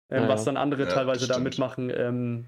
ähm, 0.10 0.24
ja. 0.24 0.30
was 0.30 0.46
dann 0.46 0.58
andere 0.58 0.84
ja, 0.84 0.90
teilweise 0.90 1.28
da 1.28 1.40
mitmachen. 1.40 1.92
Ähm, 1.96 2.46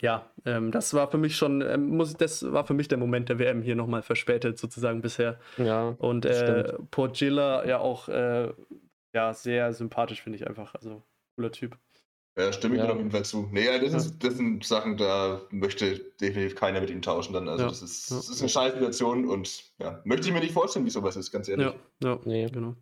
ja, 0.00 0.26
ähm, 0.44 0.72
das 0.72 0.94
war 0.94 1.08
für 1.10 1.18
mich 1.18 1.36
schon, 1.36 1.62
ähm, 1.62 1.96
muss, 1.96 2.14
das 2.14 2.50
war 2.52 2.66
für 2.66 2.74
mich 2.74 2.88
der 2.88 2.98
Moment 2.98 3.28
der 3.28 3.38
WM 3.38 3.62
hier 3.62 3.76
nochmal 3.76 4.02
verspätet 4.02 4.58
sozusagen 4.58 5.00
bisher. 5.00 5.38
Ja. 5.58 5.94
Und 5.98 6.26
äh, 6.26 6.74
Portilla 6.90 7.64
ja 7.64 7.78
auch 7.78 8.08
äh, 8.08 8.48
ja, 9.14 9.32
sehr 9.32 9.72
sympathisch, 9.72 10.22
finde 10.22 10.38
ich 10.38 10.46
einfach. 10.46 10.74
Also 10.74 11.02
cooler 11.36 11.52
Typ. 11.52 11.76
Ja, 12.36 12.50
stimme 12.50 12.76
ich 12.76 12.82
ja. 12.82 12.90
auf 12.90 12.96
jeden 12.96 13.10
Fall 13.10 13.24
zu. 13.24 13.48
Nee, 13.52 13.66
das, 13.78 13.92
ist, 13.92 14.24
das 14.24 14.36
sind 14.36 14.64
Sachen, 14.64 14.96
da 14.96 15.42
möchte 15.50 15.98
definitiv 16.20 16.54
keiner 16.54 16.80
mit 16.80 16.88
ihm 16.88 17.02
tauschen 17.02 17.34
dann. 17.34 17.46
Also 17.46 17.64
ja. 17.64 17.68
das, 17.68 17.82
ist, 17.82 18.10
das 18.10 18.30
ist 18.30 18.40
eine 18.40 18.48
scheiß 18.48 18.72
Situation 18.72 19.28
und 19.28 19.72
ja, 19.78 20.00
möchte 20.04 20.28
ich 20.28 20.32
mir 20.32 20.40
nicht 20.40 20.54
vorstellen, 20.54 20.86
wie 20.86 20.90
sowas 20.90 21.16
ist, 21.16 21.30
ganz 21.30 21.48
ehrlich. 21.48 21.74
Ja, 22.02 22.08
ja. 22.08 22.20
Nee. 22.24 22.46
genau. 22.46 22.74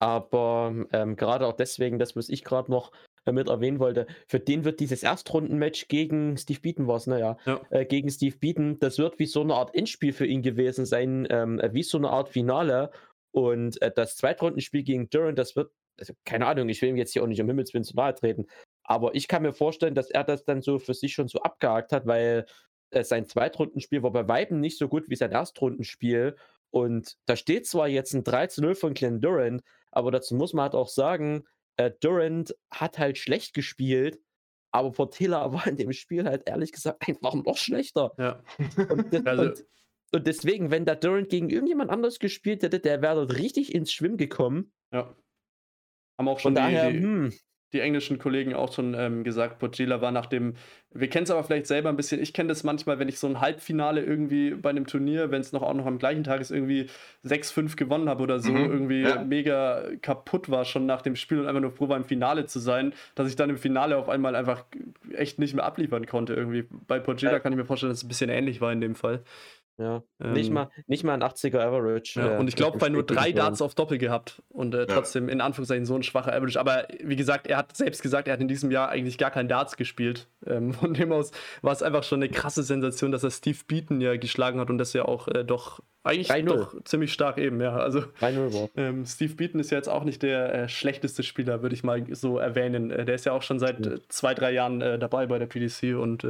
Aber 0.00 0.74
ähm, 0.92 1.14
gerade 1.14 1.46
auch 1.46 1.52
deswegen, 1.52 2.00
das, 2.00 2.16
was 2.16 2.28
ich 2.28 2.42
gerade 2.42 2.72
noch 2.72 2.90
äh, 3.24 3.30
mit 3.30 3.48
erwähnen 3.48 3.78
wollte, 3.78 4.08
für 4.26 4.40
den 4.40 4.64
wird 4.64 4.80
dieses 4.80 5.04
Erstrundenmatch 5.04 5.86
gegen 5.86 6.36
Steve 6.36 6.58
Beaton 6.58 6.88
was, 6.88 7.06
naja, 7.06 7.36
ne, 7.46 7.52
ja. 7.52 7.60
äh, 7.70 7.84
gegen 7.84 8.10
Steve 8.10 8.36
Beaton, 8.36 8.80
das 8.80 8.98
wird 8.98 9.20
wie 9.20 9.26
so 9.26 9.42
eine 9.42 9.54
Art 9.54 9.72
Endspiel 9.76 10.12
für 10.12 10.26
ihn 10.26 10.42
gewesen 10.42 10.86
sein, 10.86 11.28
ähm, 11.30 11.62
wie 11.70 11.84
so 11.84 11.98
eine 11.98 12.10
Art 12.10 12.30
Finale. 12.30 12.90
Und 13.30 13.80
äh, 13.80 13.92
das 13.94 14.16
Zweitrundenspiel 14.16 14.82
gegen 14.82 15.08
Durant, 15.08 15.38
das 15.38 15.54
wird 15.54 15.70
also 15.98 16.14
keine 16.24 16.46
Ahnung, 16.46 16.68
ich 16.68 16.80
will 16.82 16.90
ihm 16.90 16.96
jetzt 16.96 17.12
hier 17.12 17.22
auch 17.22 17.26
nicht 17.26 17.40
um 17.40 17.46
Himmels 17.46 17.72
Willen 17.74 17.84
zu 17.84 17.94
nahe 17.94 18.14
treten, 18.14 18.46
aber 18.84 19.14
ich 19.14 19.28
kann 19.28 19.42
mir 19.42 19.52
vorstellen, 19.52 19.94
dass 19.94 20.10
er 20.10 20.24
das 20.24 20.44
dann 20.44 20.62
so 20.62 20.78
für 20.78 20.94
sich 20.94 21.12
schon 21.12 21.28
so 21.28 21.40
abgehakt 21.40 21.92
hat, 21.92 22.06
weil 22.06 22.46
äh, 22.90 23.04
sein 23.04 23.26
Zweitrundenspiel 23.26 24.02
war 24.02 24.12
bei 24.12 24.28
Weiben 24.28 24.60
nicht 24.60 24.78
so 24.78 24.88
gut 24.88 25.08
wie 25.08 25.16
sein 25.16 25.32
Erstrundenspiel. 25.32 26.36
Und 26.70 27.16
da 27.26 27.36
steht 27.36 27.66
zwar 27.66 27.88
jetzt 27.88 28.14
ein 28.14 28.24
3 28.24 28.46
zu 28.48 28.62
0 28.62 28.74
von 28.74 28.94
Glenn 28.94 29.20
Durant, 29.20 29.62
aber 29.90 30.10
dazu 30.10 30.34
muss 30.34 30.52
man 30.52 30.64
halt 30.64 30.74
auch 30.74 30.88
sagen, 30.88 31.44
äh, 31.76 31.90
Durant 32.00 32.54
hat 32.70 32.98
halt 32.98 33.18
schlecht 33.18 33.54
gespielt, 33.54 34.20
aber 34.70 34.92
Portilla 34.92 35.52
war 35.52 35.66
in 35.66 35.76
dem 35.76 35.92
Spiel 35.92 36.24
halt 36.24 36.48
ehrlich 36.48 36.72
gesagt 36.72 37.06
einfach 37.06 37.34
noch 37.34 37.56
schlechter. 37.56 38.12
Ja. 38.18 38.42
Und, 38.88 39.12
das, 39.12 39.26
also, 39.26 39.42
und, 39.42 39.64
und, 40.12 40.26
deswegen, 40.26 40.70
wenn 40.70 40.84
da 40.84 40.94
Durant 40.94 41.28
gegen 41.28 41.50
irgendjemand 41.50 41.90
anders 41.90 42.18
gespielt 42.18 42.62
hätte, 42.62 42.80
der 42.80 43.02
wäre 43.02 43.26
dort 43.26 43.38
richtig 43.38 43.74
ins 43.74 43.92
Schwimmen 43.92 44.16
gekommen. 44.16 44.72
Ja. 44.92 45.14
Haben 46.18 46.28
auch 46.28 46.40
schon 46.40 46.54
daher, 46.54 46.90
die, 46.90 46.98
hm. 46.98 47.32
die, 47.72 47.80
englischen 47.80 48.18
Kollegen 48.18 48.54
auch 48.54 48.72
schon 48.72 48.94
ähm, 48.94 49.24
gesagt, 49.24 49.58
Pogila 49.58 50.00
war 50.00 50.12
nach 50.12 50.26
dem, 50.26 50.54
wir 50.94 51.08
kennen 51.08 51.24
es 51.24 51.30
aber 51.30 51.42
vielleicht 51.42 51.66
selber 51.66 51.88
ein 51.88 51.96
bisschen, 51.96 52.20
ich 52.20 52.32
kenne 52.32 52.48
das 52.48 52.64
manchmal, 52.64 52.98
wenn 52.98 53.08
ich 53.08 53.18
so 53.18 53.26
ein 53.26 53.40
Halbfinale 53.40 54.04
irgendwie 54.04 54.50
bei 54.54 54.70
einem 54.70 54.86
Turnier, 54.86 55.30
wenn 55.30 55.40
es 55.40 55.52
noch 55.52 55.62
auch 55.62 55.74
noch 55.74 55.86
am 55.86 55.98
gleichen 55.98 56.24
Tag 56.24 56.40
ist, 56.40 56.50
irgendwie 56.50 56.86
6-5 57.24 57.76
gewonnen 57.76 58.08
habe 58.08 58.22
oder 58.22 58.40
so, 58.40 58.52
mhm. 58.52 58.70
irgendwie 58.70 59.02
ja. 59.02 59.24
mega 59.24 59.84
kaputt 60.02 60.50
war 60.50 60.64
schon 60.64 60.86
nach 60.86 61.02
dem 61.02 61.16
Spiel 61.16 61.40
und 61.40 61.46
einfach 61.46 61.62
nur 61.62 61.72
froh 61.72 61.88
war, 61.88 61.96
im 61.96 62.04
Finale 62.04 62.46
zu 62.46 62.58
sein, 62.58 62.92
dass 63.14 63.28
ich 63.28 63.36
dann 63.36 63.50
im 63.50 63.56
Finale 63.56 63.96
auf 63.96 64.08
einmal 64.08 64.36
einfach 64.36 64.64
echt 65.14 65.38
nicht 65.38 65.54
mehr 65.54 65.64
abliefern 65.64 66.06
konnte 66.06 66.34
irgendwie. 66.34 66.66
Bei 66.86 66.98
Pogila 66.98 67.32
ja. 67.32 67.38
kann 67.38 67.52
ich 67.52 67.58
mir 67.58 67.64
vorstellen, 67.64 67.90
dass 67.90 67.98
es 67.98 68.04
ein 68.04 68.08
bisschen 68.08 68.30
ähnlich 68.30 68.60
war 68.60 68.72
in 68.72 68.80
dem 68.80 68.94
Fall. 68.94 69.22
Ja, 69.82 70.02
ähm, 70.20 70.32
nicht, 70.32 70.50
mal, 70.50 70.70
nicht 70.86 71.02
mal 71.02 71.14
ein 71.14 71.22
80er 71.22 71.58
Average. 71.58 72.20
Ja, 72.20 72.34
äh, 72.34 72.38
und 72.38 72.46
ich 72.46 72.54
glaube, 72.54 72.78
bei 72.78 72.88
nur 72.88 73.02
drei 73.02 73.32
Darts 73.32 73.60
auf 73.60 73.74
Doppel 73.74 73.98
gehabt 73.98 74.42
und 74.48 74.74
äh, 74.74 74.86
trotzdem 74.86 75.26
ja. 75.26 75.32
in 75.32 75.40
Anführungszeichen 75.40 75.86
so 75.86 75.96
ein 75.96 76.04
schwacher 76.04 76.32
Average. 76.32 76.60
Aber 76.60 76.86
wie 77.02 77.16
gesagt, 77.16 77.48
er 77.48 77.56
hat 77.56 77.76
selbst 77.76 78.00
gesagt, 78.02 78.28
er 78.28 78.34
hat 78.34 78.40
in 78.40 78.46
diesem 78.46 78.70
Jahr 78.70 78.90
eigentlich 78.90 79.18
gar 79.18 79.32
kein 79.32 79.48
Darts 79.48 79.76
gespielt. 79.76 80.28
Ähm, 80.46 80.72
von 80.72 80.94
dem 80.94 81.10
aus 81.10 81.32
war 81.62 81.72
es 81.72 81.82
einfach 81.82 82.04
schon 82.04 82.22
eine 82.22 82.30
krasse 82.30 82.62
Sensation, 82.62 83.10
dass 83.10 83.24
er 83.24 83.32
Steve 83.32 83.58
Beaton 83.66 84.00
ja 84.00 84.16
geschlagen 84.16 84.60
hat 84.60 84.70
und 84.70 84.78
das 84.78 84.92
ja 84.92 85.04
auch 85.04 85.26
äh, 85.28 85.44
doch 85.44 85.80
eigentlich 86.04 86.28
doch 86.46 86.82
ziemlich 86.84 87.12
stark 87.12 87.38
eben, 87.38 87.60
ja. 87.60 87.76
Also 87.76 88.04
ähm, 88.76 89.06
Steve 89.06 89.34
Beaton 89.34 89.60
ist 89.60 89.70
ja 89.70 89.78
jetzt 89.78 89.88
auch 89.88 90.02
nicht 90.02 90.22
der 90.22 90.52
äh, 90.52 90.68
schlechteste 90.68 91.22
Spieler, 91.22 91.62
würde 91.62 91.74
ich 91.74 91.84
mal 91.84 92.04
so 92.10 92.38
erwähnen. 92.38 92.90
Äh, 92.90 93.04
der 93.04 93.14
ist 93.14 93.24
ja 93.24 93.32
auch 93.32 93.42
schon 93.42 93.58
seit 93.58 93.86
äh, 93.86 93.98
zwei, 94.08 94.34
drei 94.34 94.52
Jahren 94.52 94.80
dabei 94.80 95.26
bei 95.26 95.38
der 95.38 95.46
PDC 95.46 95.96
und 95.96 96.26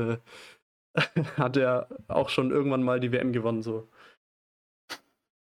hat 1.36 1.56
er 1.56 1.88
auch 2.08 2.28
schon 2.28 2.50
irgendwann 2.50 2.82
mal 2.82 3.00
die 3.00 3.12
WM 3.12 3.32
gewonnen. 3.32 3.62
So. 3.62 3.88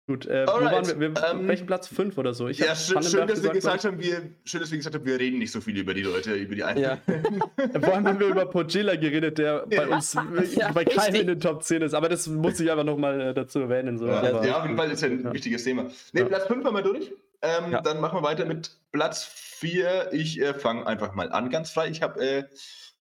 Gut, 0.08 0.24
äh, 0.26 0.46
wo 0.46 0.64
waren 0.64 0.86
wir? 0.86 1.00
wir 1.00 1.24
ähm, 1.30 1.48
welchen 1.48 1.66
Platz 1.66 1.88
5 1.88 2.16
oder 2.16 2.32
so? 2.32 2.46
Ich 2.46 2.58
ja, 2.58 2.76
schön, 2.76 3.02
schön, 3.02 3.26
dass 3.26 3.42
wir 3.42 3.50
gesagt 3.50 3.84
haben, 3.84 4.00
wir, 4.00 4.22
schön, 4.44 4.60
dass 4.60 4.70
wir 4.70 4.78
gesagt 4.78 4.94
haben, 4.94 5.04
wir 5.04 5.18
reden 5.18 5.40
nicht 5.40 5.50
so 5.50 5.60
viel 5.60 5.76
über 5.76 5.94
die 5.94 6.02
Leute, 6.02 6.34
über 6.34 6.54
die 6.54 6.62
einen. 6.62 6.80
Ja. 6.80 6.98
Vor 7.80 7.92
allem 7.92 8.06
haben 8.06 8.20
wir 8.20 8.28
über 8.28 8.46
Pogilla 8.46 8.94
geredet, 8.94 9.38
der 9.38 9.66
bei 9.66 9.88
uns 9.88 10.16
ja, 10.54 10.70
bei 10.70 10.84
keinem 10.84 11.22
in 11.22 11.26
den 11.26 11.40
Top 11.40 11.64
10 11.64 11.82
ist. 11.82 11.94
Aber 11.94 12.08
das 12.08 12.28
muss 12.28 12.60
ich 12.60 12.70
einfach 12.70 12.84
nochmal 12.84 13.20
äh, 13.20 13.34
dazu 13.34 13.58
erwähnen. 13.58 13.98
So. 13.98 14.06
Ja, 14.06 14.18
aber, 14.20 14.46
ja, 14.46 14.58
auf 14.58 14.64
jeden 14.64 14.76
Fall 14.76 14.92
ist 14.92 15.02
ja 15.02 15.08
ein 15.08 15.32
wichtiges 15.32 15.64
Thema. 15.64 15.90
Ne, 16.12 16.24
Platz 16.24 16.46
5 16.46 16.64
haben 16.64 16.76
wir 16.76 16.82
durch. 16.82 17.12
Ähm, 17.42 17.76
dann 17.82 18.00
machen 18.00 18.18
wir 18.18 18.22
weiter 18.22 18.44
mit 18.44 18.78
Platz 18.92 19.24
4. 19.24 20.10
Ich 20.12 20.40
äh, 20.40 20.54
fange 20.54 20.86
einfach 20.86 21.14
mal 21.14 21.32
an, 21.32 21.50
ganz 21.50 21.70
frei. 21.70 21.88
Ich 21.88 22.00
habe 22.02 22.20
äh, 22.20 22.44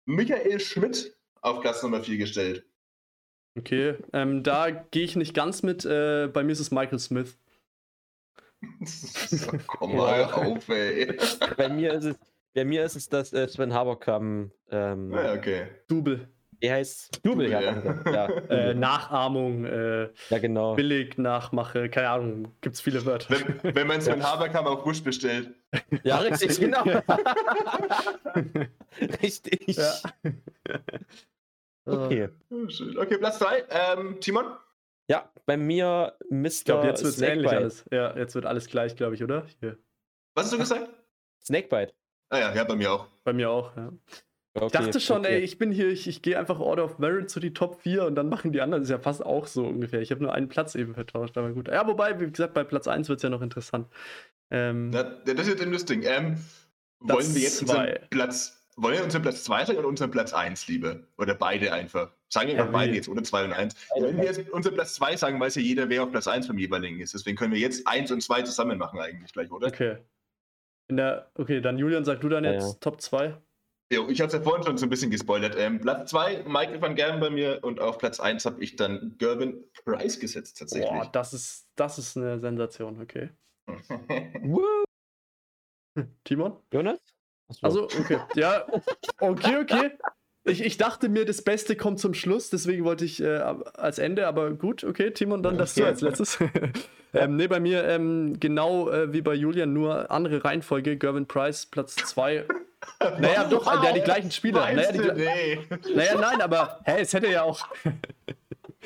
Michael 0.06 0.62
Schmidt 0.62 1.15
auf 1.46 1.62
Platz 1.62 1.84
Nummer 1.84 2.02
4 2.02 2.18
gestellt. 2.18 2.66
Okay, 3.58 3.96
ähm, 4.12 4.44
da 4.44 4.70
gehe 4.70 5.04
ich 5.04 5.16
nicht 5.16 5.34
ganz 5.34 5.64
mit. 5.64 5.86
Äh, 5.86 6.28
bei 6.28 6.44
mir 6.44 6.52
ist 6.52 6.60
es 6.60 6.72
Michael 6.72 7.00
Smith. 7.00 7.38
Komm 9.68 9.96
mal 9.96 10.24
auf, 10.26 10.68
ey. 10.70 11.18
bei, 11.56 11.70
mir 11.70 11.94
ist 11.94 12.06
es, 12.06 12.18
bei 12.54 12.66
mir 12.66 12.84
ist 12.84 12.96
es 12.96 13.08
das 13.08 13.32
äh, 13.32 13.48
Sven 13.48 13.74
Haberkamp. 13.74 14.52
Ähm, 14.72 15.12
ja, 15.12 15.34
okay. 15.34 15.68
Double. 15.88 16.28
Wie 16.60 16.72
heißt 16.72 17.20
Double, 17.24 17.50
ja. 17.50 17.62
ja. 17.62 18.28
Äh, 18.50 18.74
Nachahmung, 18.74 19.66
äh, 19.66 20.10
ja, 20.30 20.40
genau. 20.40 20.76
billig 20.76 21.18
Nachmache, 21.18 21.90
keine 21.90 22.10
Ahnung, 22.10 22.48
gibt 22.62 22.76
es 22.76 22.82
viele 22.82 23.06
Wörter. 23.06 23.36
Wenn, 23.62 23.76
wenn 23.76 23.88
man 23.88 24.02
Sven 24.02 24.20
ja. 24.20 24.34
Haberkamp 24.34 24.68
auf 24.68 24.84
Busch 24.84 25.04
bestellt. 25.04 25.52
Ja, 26.04 26.18
richtig, 26.18 26.60
genau. 26.60 26.84
richtig. 29.22 29.78
Okay. 31.86 32.30
Okay, 32.52 33.18
Platz 33.18 33.40
3. 33.40 33.66
Ähm, 33.70 34.18
Timon? 34.20 34.46
Ja, 35.08 35.32
bei 35.46 35.56
mir 35.56 36.14
Mr. 36.30 36.46
Ich 36.46 36.64
glaube, 36.66 36.88
jetzt 36.88 37.04
wird 37.04 37.14
es 37.14 37.22
ähnlich 37.22 37.52
alles. 37.52 37.86
Ja, 37.92 38.18
jetzt 38.18 38.34
wird 38.34 38.46
alles 38.46 38.68
gleich, 38.68 38.96
glaube 38.96 39.16
ich, 39.16 39.24
oder? 39.24 39.46
Hier. 39.60 39.78
Was 40.34 40.46
hast 40.46 40.54
du 40.54 40.58
gesagt? 40.58 40.90
Snakebite. 41.44 41.94
Ah 42.30 42.40
ja, 42.40 42.56
ja, 42.56 42.64
bei 42.64 42.76
mir 42.76 42.92
auch. 42.92 43.08
Bei 43.24 43.34
mir 43.34 43.50
auch, 43.50 43.76
ja. 43.78 43.94
Okay, 44.56 44.66
ich 44.68 44.72
dachte 44.72 45.00
schon, 45.02 45.20
okay. 45.20 45.36
ey, 45.36 45.40
ich 45.42 45.58
bin 45.58 45.72
hier, 45.72 45.90
ich, 45.90 46.08
ich 46.08 46.22
gehe 46.22 46.40
einfach 46.40 46.60
Order 46.60 46.86
of 46.86 46.98
Merit 46.98 47.30
zu 47.30 47.42
die 47.42 47.54
Top 47.54 47.82
4 47.82 48.06
und 48.06 48.16
dann 48.16 48.30
machen 48.30 48.54
die 48.54 48.62
anderen. 48.62 48.84
Das 48.84 48.90
ist 48.90 48.92
ja 48.92 49.00
fast 49.00 49.24
auch 49.24 49.48
so 49.48 49.66
ungefähr. 49.66 50.02
Ich 50.02 50.12
habe 50.12 50.24
nur 50.24 50.34
einen 50.34 50.48
Platz 50.48 50.76
eben 50.76 50.94
vertauscht, 50.94 51.38
aber 51.38 51.52
gut. 51.52 51.68
Ja, 51.68 51.86
wobei, 51.86 52.20
wie 52.22 52.32
gesagt, 52.32 52.54
bei 52.54 52.64
Platz 52.64 52.88
1 52.88 53.10
wird 53.10 53.18
es 53.18 53.24
ja 53.24 53.30
noch 53.30 53.42
interessant. 53.42 53.88
Ähm, 54.50 54.92
das, 54.92 55.08
das 55.26 55.42
ist 55.42 55.48
jetzt 55.50 55.62
eben 55.62 55.74
das 55.74 55.84
Ding. 55.84 56.04
Ähm, 56.04 56.38
wollen 57.02 57.36
wir 57.36 57.42
jetzt 57.42 57.62
unseren 57.62 57.96
Platz 58.10 58.55
wollen 58.78 58.98
wir 58.98 59.04
unseren 59.04 59.22
Platz 59.22 59.44
2 59.44 59.66
sagen 59.66 59.80
oder 59.80 59.88
unseren 59.88 60.12
Platz 60.12 60.34
1, 60.34 60.68
liebe? 60.68 61.08
Oder 61.18 61.36
beide 61.36 61.72
einfach? 61.72 62.12
Sagen 62.30 62.50
wir 62.50 62.60
einfach 62.60 62.74
beide 62.74 62.94
jetzt, 62.94 63.08
oder 63.08 63.24
2 63.24 63.46
und 63.46 63.54
1. 63.54 63.76
Wenn 64.00 64.18
wir 64.18 64.26
jetzt 64.26 64.50
unseren 64.50 64.74
Platz 64.74 64.96
2 64.96 65.16
sagen, 65.16 65.40
weiß 65.40 65.56
ja 65.56 65.62
jeder, 65.62 65.88
wer 65.90 66.04
auf 66.04 66.12
Platz 66.12 66.28
1 66.28 66.48
vom 66.48 66.58
jeweiligen 66.58 67.00
ist. 67.00 67.14
Deswegen 67.14 67.38
können 67.38 67.54
wir 67.54 67.60
jetzt 67.60 67.88
1 67.88 68.12
und 68.12 68.22
2 68.22 68.42
zusammen 68.44 68.78
machen 68.78 69.00
eigentlich 69.00 69.32
gleich, 69.32 69.52
oder? 69.52 69.68
Okay. 69.68 69.98
Der, 70.92 71.32
okay, 71.36 71.62
dann 71.62 71.78
Julian, 71.78 72.06
sag 72.06 72.22
du 72.22 72.30
dann 72.30 72.44
jetzt 72.44 72.74
ja. 72.74 72.80
Top 72.80 73.02
2. 73.02 73.36
Jo, 73.94 74.10
ich 74.10 74.20
habe 74.20 74.28
es 74.28 74.34
ja 74.34 74.42
vorhin 74.42 74.64
schon 74.66 74.78
so 74.78 74.86
ein 74.86 74.90
bisschen 74.90 75.12
gespoilert. 75.12 75.56
Ähm, 75.58 75.80
Platz 75.80 76.10
2, 76.10 76.44
Michael 76.44 76.82
van 76.82 76.96
Gerben 76.96 77.20
bei 77.20 77.30
mir 77.30 77.60
und 77.64 77.80
auf 77.80 77.98
Platz 77.98 78.20
1 78.20 78.46
habe 78.46 78.64
ich 78.64 78.76
dann 78.76 79.16
Gervin 79.18 79.64
Price 79.86 80.20
gesetzt 80.20 80.60
tatsächlich. 80.60 80.90
Boah, 80.90 81.10
das 81.12 81.34
ist, 81.34 81.70
das 81.76 81.98
ist 81.98 82.18
eine 82.18 82.40
Sensation, 82.40 83.00
okay. 83.02 83.30
Timon? 86.24 86.58
Jonas? 86.74 87.15
Also, 87.62 87.84
okay. 87.84 88.20
Ja, 88.36 88.66
okay, 89.20 89.58
okay. 89.62 89.92
Ich, 90.48 90.64
ich 90.64 90.78
dachte 90.78 91.10
mir, 91.10 91.26
das 91.26 91.42
Beste 91.42 91.76
kommt 91.76 92.00
zum 92.00 92.14
Schluss, 92.14 92.52
deswegen 92.52 92.84
wollte 92.86 93.04
ich 93.04 93.22
äh, 93.22 93.42
als 93.74 93.98
Ende, 93.98 94.28
aber 94.28 94.52
gut, 94.52 94.84
okay, 94.84 95.10
Timon, 95.10 95.42
dann 95.42 95.58
das 95.58 95.72
okay. 95.72 95.82
du 95.82 95.88
als 95.88 96.02
letztes. 96.02 96.38
ähm, 97.14 97.36
ne, 97.36 97.48
bei 97.48 97.60
mir 97.60 97.84
ähm, 97.86 98.40
genau 98.40 98.90
äh, 98.92 99.12
wie 99.12 99.22
bei 99.22 99.34
Julian, 99.34 99.74
nur 99.74 100.12
andere 100.12 100.46
Reihenfolge. 100.46 100.98
Gervin 100.98 101.28
Price, 101.28 101.66
Platz 101.66 101.96
2. 101.96 102.46
Naja, 103.20 103.46
doch, 103.46 103.66
wow. 103.66 103.82
der 103.82 103.94
die 103.94 104.02
gleichen 104.02 104.30
Spieler. 104.30 104.72
Naja, 104.72 104.92
die, 104.92 105.00
nee. 105.00 105.60
naja, 105.96 106.16
nein, 106.20 106.40
aber 106.40 106.82
hä, 106.86 106.98
es 107.00 107.14
hätte 107.14 107.28
ja 107.28 107.42
auch. 107.42 107.68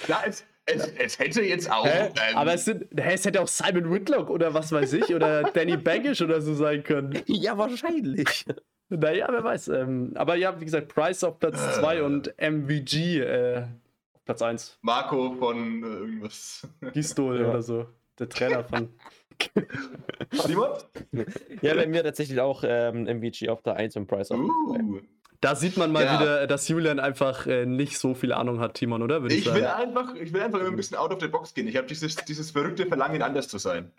ja, 0.08 0.22
es, 0.26 0.46
es, 0.74 0.94
es, 0.98 1.20
hätte 1.20 1.42
jetzt 1.42 1.72
auch. 1.72 1.86
Hä? 1.86 2.08
Ähm, 2.30 2.38
aber 2.38 2.54
es, 2.54 2.66
sind, 2.66 2.86
hä, 2.96 3.14
es 3.14 3.26
hätte 3.26 3.42
auch 3.42 3.48
Simon 3.48 3.92
Whitlock 3.92 4.30
oder 4.30 4.54
was 4.54 4.72
weiß 4.72 4.94
ich 4.94 5.14
oder 5.14 5.44
Danny 5.54 5.78
Baggish 5.78 6.22
oder 6.22 6.42
so 6.42 6.54
sein 6.54 6.84
können. 6.84 7.22
Ja, 7.28 7.58
wahrscheinlich. 7.58 8.46
Naja, 8.90 9.28
wer 9.30 9.44
weiß. 9.44 9.68
Ähm, 9.70 10.14
aber 10.16 10.36
ja, 10.36 10.60
wie 10.60 10.66
gesagt, 10.66 10.88
Price 10.88 11.24
auf 11.24 11.40
Platz 11.40 11.58
2 11.76 11.98
äh. 11.98 12.02
und 12.02 12.34
MVG 12.38 13.20
äh, 13.20 13.64
auf 14.14 14.26
Platz 14.26 14.42
1. 14.42 14.80
Marco 14.82 15.34
von 15.34 15.84
äh, 15.84 15.88
irgendwas. 15.88 16.68
Gistol 16.94 17.40
ja. 17.40 17.50
oder 17.50 17.62
so. 17.62 17.86
der 18.18 18.30
Trainer 18.30 18.64
von. 18.64 18.90
Simon? 20.32 20.70
Ja, 21.62 21.76
bei 21.76 21.88
mir 21.88 22.04
tatsächlich 22.04 22.40
auch 22.40 22.64
ähm, 22.66 23.04
MVG 23.04 23.50
auf 23.50 23.62
der 23.62 23.76
1 23.76 23.96
und 23.96 24.08
Price 24.08 24.32
auf 24.32 24.40
der 24.40 24.80
2. 24.80 24.84
Uh, 24.84 25.02
Da 25.42 25.56
sieht 25.56 25.78
man 25.78 25.92
mal 25.92 26.04
Ja. 26.04 26.20
wieder, 26.20 26.48
dass 26.48 26.68
Julian 26.68 27.00
einfach 27.00 27.48
äh, 27.48 27.66
nicht 27.66 27.98
so 27.98 28.14
viel 28.14 28.34
Ahnung 28.34 28.60
hat, 28.60 28.74
Timon, 28.74 29.02
oder? 29.02 29.22
Würde 29.22 29.34
ich, 29.36 29.42
ich 29.42 29.46
sagen. 29.46 29.58
will 29.60 29.68
einfach, 29.68 30.16
ich 30.16 30.34
will 30.34 30.42
einfach 30.42 30.60
immer 30.60 30.70
ein 30.70 30.76
bisschen 30.76 30.98
out 30.98 31.12
of 31.14 31.20
the 31.22 31.28
box 31.28 31.54
gehen. 31.54 31.68
Ich 31.68 31.78
habe 31.78 31.88
dieses, 31.88 32.16
dieses 32.18 32.52
verrückte 32.52 32.86
Verlangen, 32.88 33.22
anders 33.22 33.48
zu 33.48 33.58
sein. 33.58 33.92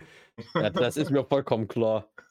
Ja, 0.54 0.68
das 0.70 0.96
ist 0.98 1.10
mir 1.10 1.24
vollkommen 1.24 1.66
klar. 1.66 2.08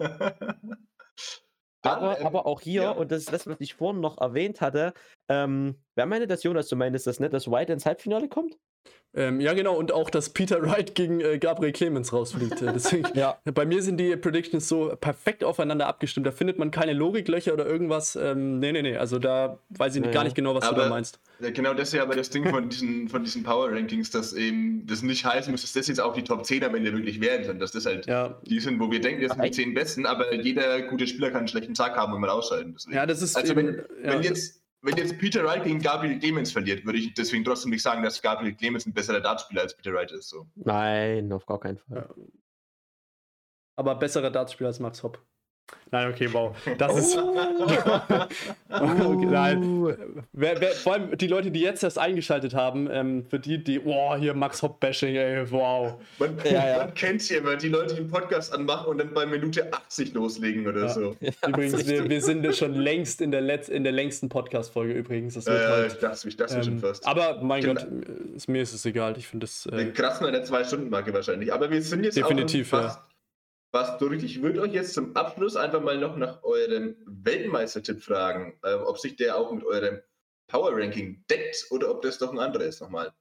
Dann, 1.82 1.98
Aber, 1.98 2.20
ähm, 2.20 2.28
aber 2.28 2.46
auch 2.46 2.60
hier, 2.60 2.82
ja. 2.84 2.92
und 2.92 3.10
das 3.12 3.20
ist 3.20 3.32
das, 3.34 3.48
was 3.48 3.56
ich 3.60 3.74
vorhin 3.74 4.02
noch 4.02 4.20
erwähnt 4.20 4.60
hatte, 4.60 4.94
ähm, 5.30 5.82
wer 5.96 6.06
meine 6.06 6.28
das, 6.28 6.44
Jonas, 6.44 6.68
du 6.68 6.76
meinst 6.76 7.08
das 7.08 7.22
nicht, 7.22 7.32
dass 7.32 7.50
White 7.50 7.72
ins 7.72 7.86
Halbfinale 7.86 8.28
kommt? 8.28 8.58
Ähm, 9.16 9.42
ja, 9.42 9.54
genau, 9.56 9.76
und 9.76 9.92
auch, 9.92 10.12
dass 10.12 10.30
Peter 10.30 10.62
Wright 10.62 10.94
gegen 10.94 11.20
äh, 11.20 11.40
Gabriel 11.40 11.72
Clemens 11.74 12.14
rausfliegt. 12.14 12.62
Äh, 12.62 12.74
Deswegen, 12.74 13.08
Ja. 13.16 13.40
Bei 13.56 13.66
mir 13.66 13.82
sind 13.82 13.98
die 13.98 14.16
Predictions 14.16 14.68
so 14.70 14.96
perfekt 15.02 15.44
aufeinander 15.44 15.88
abgestimmt. 15.88 16.28
Da 16.28 16.32
findet 16.32 16.60
man 16.60 16.70
keine 16.70 16.94
Logiklöcher 16.94 17.54
oder 17.54 17.66
irgendwas. 17.66 18.16
Ähm, 18.16 18.60
nee, 18.60 18.72
nee, 18.72 18.84
nee. 18.84 18.98
Also 18.98 19.18
da 19.18 19.58
weiß 19.70 19.96
ich 19.96 20.06
Ja, 20.06 20.12
gar 20.12 20.24
nicht 20.26 20.36
genau, 20.36 20.54
was 20.54 20.64
du 20.66 20.70
Aber- 20.76 20.84
da 20.84 20.90
meinst. 20.90 21.20
Ja, 21.40 21.50
genau 21.50 21.74
das 21.74 21.88
ist 21.88 21.94
ja 21.96 22.04
aber 22.04 22.16
das 22.16 22.30
Ding 22.30 22.48
von 22.50 22.70
diesen, 22.70 23.10
von 23.10 23.24
diesen 23.24 23.42
Power 23.42 23.72
Rankings, 23.72 24.12
dass 24.12 24.34
eben 24.34 24.86
das 24.86 25.02
nicht 25.02 25.26
heißen 25.26 25.50
muss, 25.52 25.62
dass 25.64 25.74
das 25.74 25.88
jetzt 25.88 26.00
auch 26.02 26.14
die 26.14 26.24
Top 26.24 26.46
10 26.46 26.64
am 26.66 26.76
Ende 26.76 26.94
wirklich 26.94 27.20
werden, 27.20 27.46
sondern 27.46 27.60
dass 27.62 27.72
das 27.72 27.88
halt 27.88 28.06
Ja. 28.06 28.40
die 28.46 28.60
sind, 28.60 28.80
wo 28.80 28.92
wir 28.92 29.02
denken, 29.02 29.22
das 29.24 29.32
sind 29.32 29.42
die 29.42 29.48
Echt? 29.48 29.56
10 29.56 29.74
Besten, 29.74 30.06
aber 30.06 30.32
jeder 30.36 30.84
gute 30.84 31.08
Spieler 31.08 31.30
kann 31.32 31.40
einen 31.40 31.48
schlechten 31.48 31.74
Tag 31.74 31.96
haben 31.96 32.14
und 32.14 32.22
mal 32.22 32.30
ausscheiden. 32.30 32.74
Deswegen. 32.78 32.96
ja, 32.96 33.06
das 33.08 33.24
ist 33.24 33.36
also 33.36 33.56
wenn, 33.56 33.70
eben, 33.70 33.78
ja. 34.04 34.12
wenn, 34.14 34.22
jetzt, 34.22 34.62
wenn 34.82 34.98
jetzt 34.98 35.18
Peter 35.18 35.44
Wright 35.44 35.64
gegen 35.64 35.82
Gabriel 35.82 36.20
Clemens 36.20 36.52
verliert, 36.52 36.86
würde 36.86 37.00
ich 37.00 37.14
deswegen 37.14 37.44
trotzdem 37.44 37.72
nicht 37.72 37.82
sagen, 37.82 38.02
dass 38.02 38.22
Gabriel 38.22 38.56
Clemens 38.56 38.86
ein 38.86 38.94
besserer 38.94 39.20
Dartspieler 39.20 39.62
als 39.62 39.76
Peter 39.76 39.94
Wright 39.94 40.12
ist. 40.12 40.30
So. 40.30 40.48
Nein, 40.56 41.32
auf 41.32 41.46
gar 41.46 41.60
keinen 41.60 41.78
Fall. 41.78 42.10
Ja. 42.18 42.26
aber 43.76 43.96
besserer 43.96 44.32
Dartspieler 44.32 44.70
als 44.70 44.80
Max 44.80 45.04
Hopp. 45.04 45.26
Nein, 45.92 46.12
okay, 46.14 46.32
wow. 46.32 46.56
Das 46.78 46.96
ist. 46.98 47.18
okay, 48.70 49.26
nein. 49.26 49.96
Wer, 50.34 50.62
wer, 50.62 50.72
vor 50.72 50.94
allem 50.94 51.18
die 51.18 51.28
Leute, 51.28 51.50
die 51.52 51.62
jetzt 51.62 51.84
erst 51.84 51.98
eingeschaltet 51.98 52.54
haben, 52.54 52.88
ähm, 52.92 53.26
für 53.28 53.40
die, 53.40 53.64
die, 53.64 53.84
wow, 53.84 54.16
hier 54.18 54.34
Max 54.34 54.62
Hopp-Bashing, 54.62 55.16
ey, 55.16 55.50
wow. 55.52 55.96
Man, 56.20 56.38
Ja, 56.46 56.68
ja. 56.70 56.78
man 56.78 56.94
kennt 56.94 57.28
ja 57.30 57.40
immer 57.40 57.56
die 57.56 57.70
Leute, 57.70 57.96
die 57.96 58.02
einen 58.02 58.10
Podcast 58.12 58.54
anmachen 58.54 58.88
und 58.88 58.98
dann 59.00 59.14
bei 59.14 59.26
Minute 59.26 59.72
80 59.74 60.14
loslegen 60.14 60.68
oder 60.68 60.82
Ja. 60.82 60.90
so. 60.90 61.16
Übrigens, 61.48 61.88
wir, 61.88 62.08
wir 62.10 62.22
sind 62.22 62.56
schon 62.56 62.74
längst 62.76 63.22
in 63.22 63.32
der, 63.32 63.42
Letz-, 63.42 63.70
in 63.70 63.84
der 63.84 63.92
längsten 63.94 64.30
Podcast-Folge 64.30 64.94
übrigens. 64.94 65.34
Das 65.34 65.46
wird 65.48 65.60
Äh, 65.60 65.66
halt, 65.68 65.94
ich 65.94 66.00
dachte, 66.00 66.28
ich 66.28 66.38
dachte 66.38 66.64
schon 66.64 66.74
ähm, 66.74 66.80
fast. 66.80 67.08
aber 67.08 67.42
mein 67.42 67.62
Genau. 67.62 67.82
Gott, 67.82 67.88
ist, 68.36 68.48
mir 68.48 68.62
ist 68.62 68.74
es 68.74 68.86
egal. 68.86 69.18
Ich 69.18 69.28
finde 69.28 69.46
das. 69.46 69.68
Wir 69.72 69.80
Äh, 69.80 69.86
kratzen 69.92 70.26
an 70.28 70.34
der 70.34 70.46
2-Stunden-Marke 70.46 71.14
wahrscheinlich. 71.14 71.52
Aber 71.52 71.70
wir 71.72 71.82
sind 71.82 72.04
jetzt 72.04 72.16
Definitiv, 72.16 72.72
auch 72.74 72.82
fast, 72.84 73.00
fast 73.72 74.02
durch. 74.02 74.24
Ich 74.24 74.42
würde 74.42 74.62
euch 74.62 74.74
jetzt 74.74 74.94
zum 74.94 75.16
Abschluss 75.16 75.56
einfach 75.56 75.82
mal 75.82 75.98
noch 75.98 76.18
nach 76.18 76.44
eurem 76.44 76.96
Weltmeistertipp 77.06 78.02
fragen, 78.02 78.60
ähm, 78.64 78.82
ob 78.86 78.98
sich 79.00 79.16
der 79.16 79.38
auch 79.38 79.52
mit 79.52 79.66
eurem 79.66 80.02
Power-Ranking 80.48 81.24
deckt 81.30 81.68
oder 81.70 81.92
ob 81.92 82.02
das 82.02 82.18
doch 82.18 82.32
ein 82.32 82.40
anderer 82.40 82.64
ist 82.66 82.82
nochmal. 82.82 83.12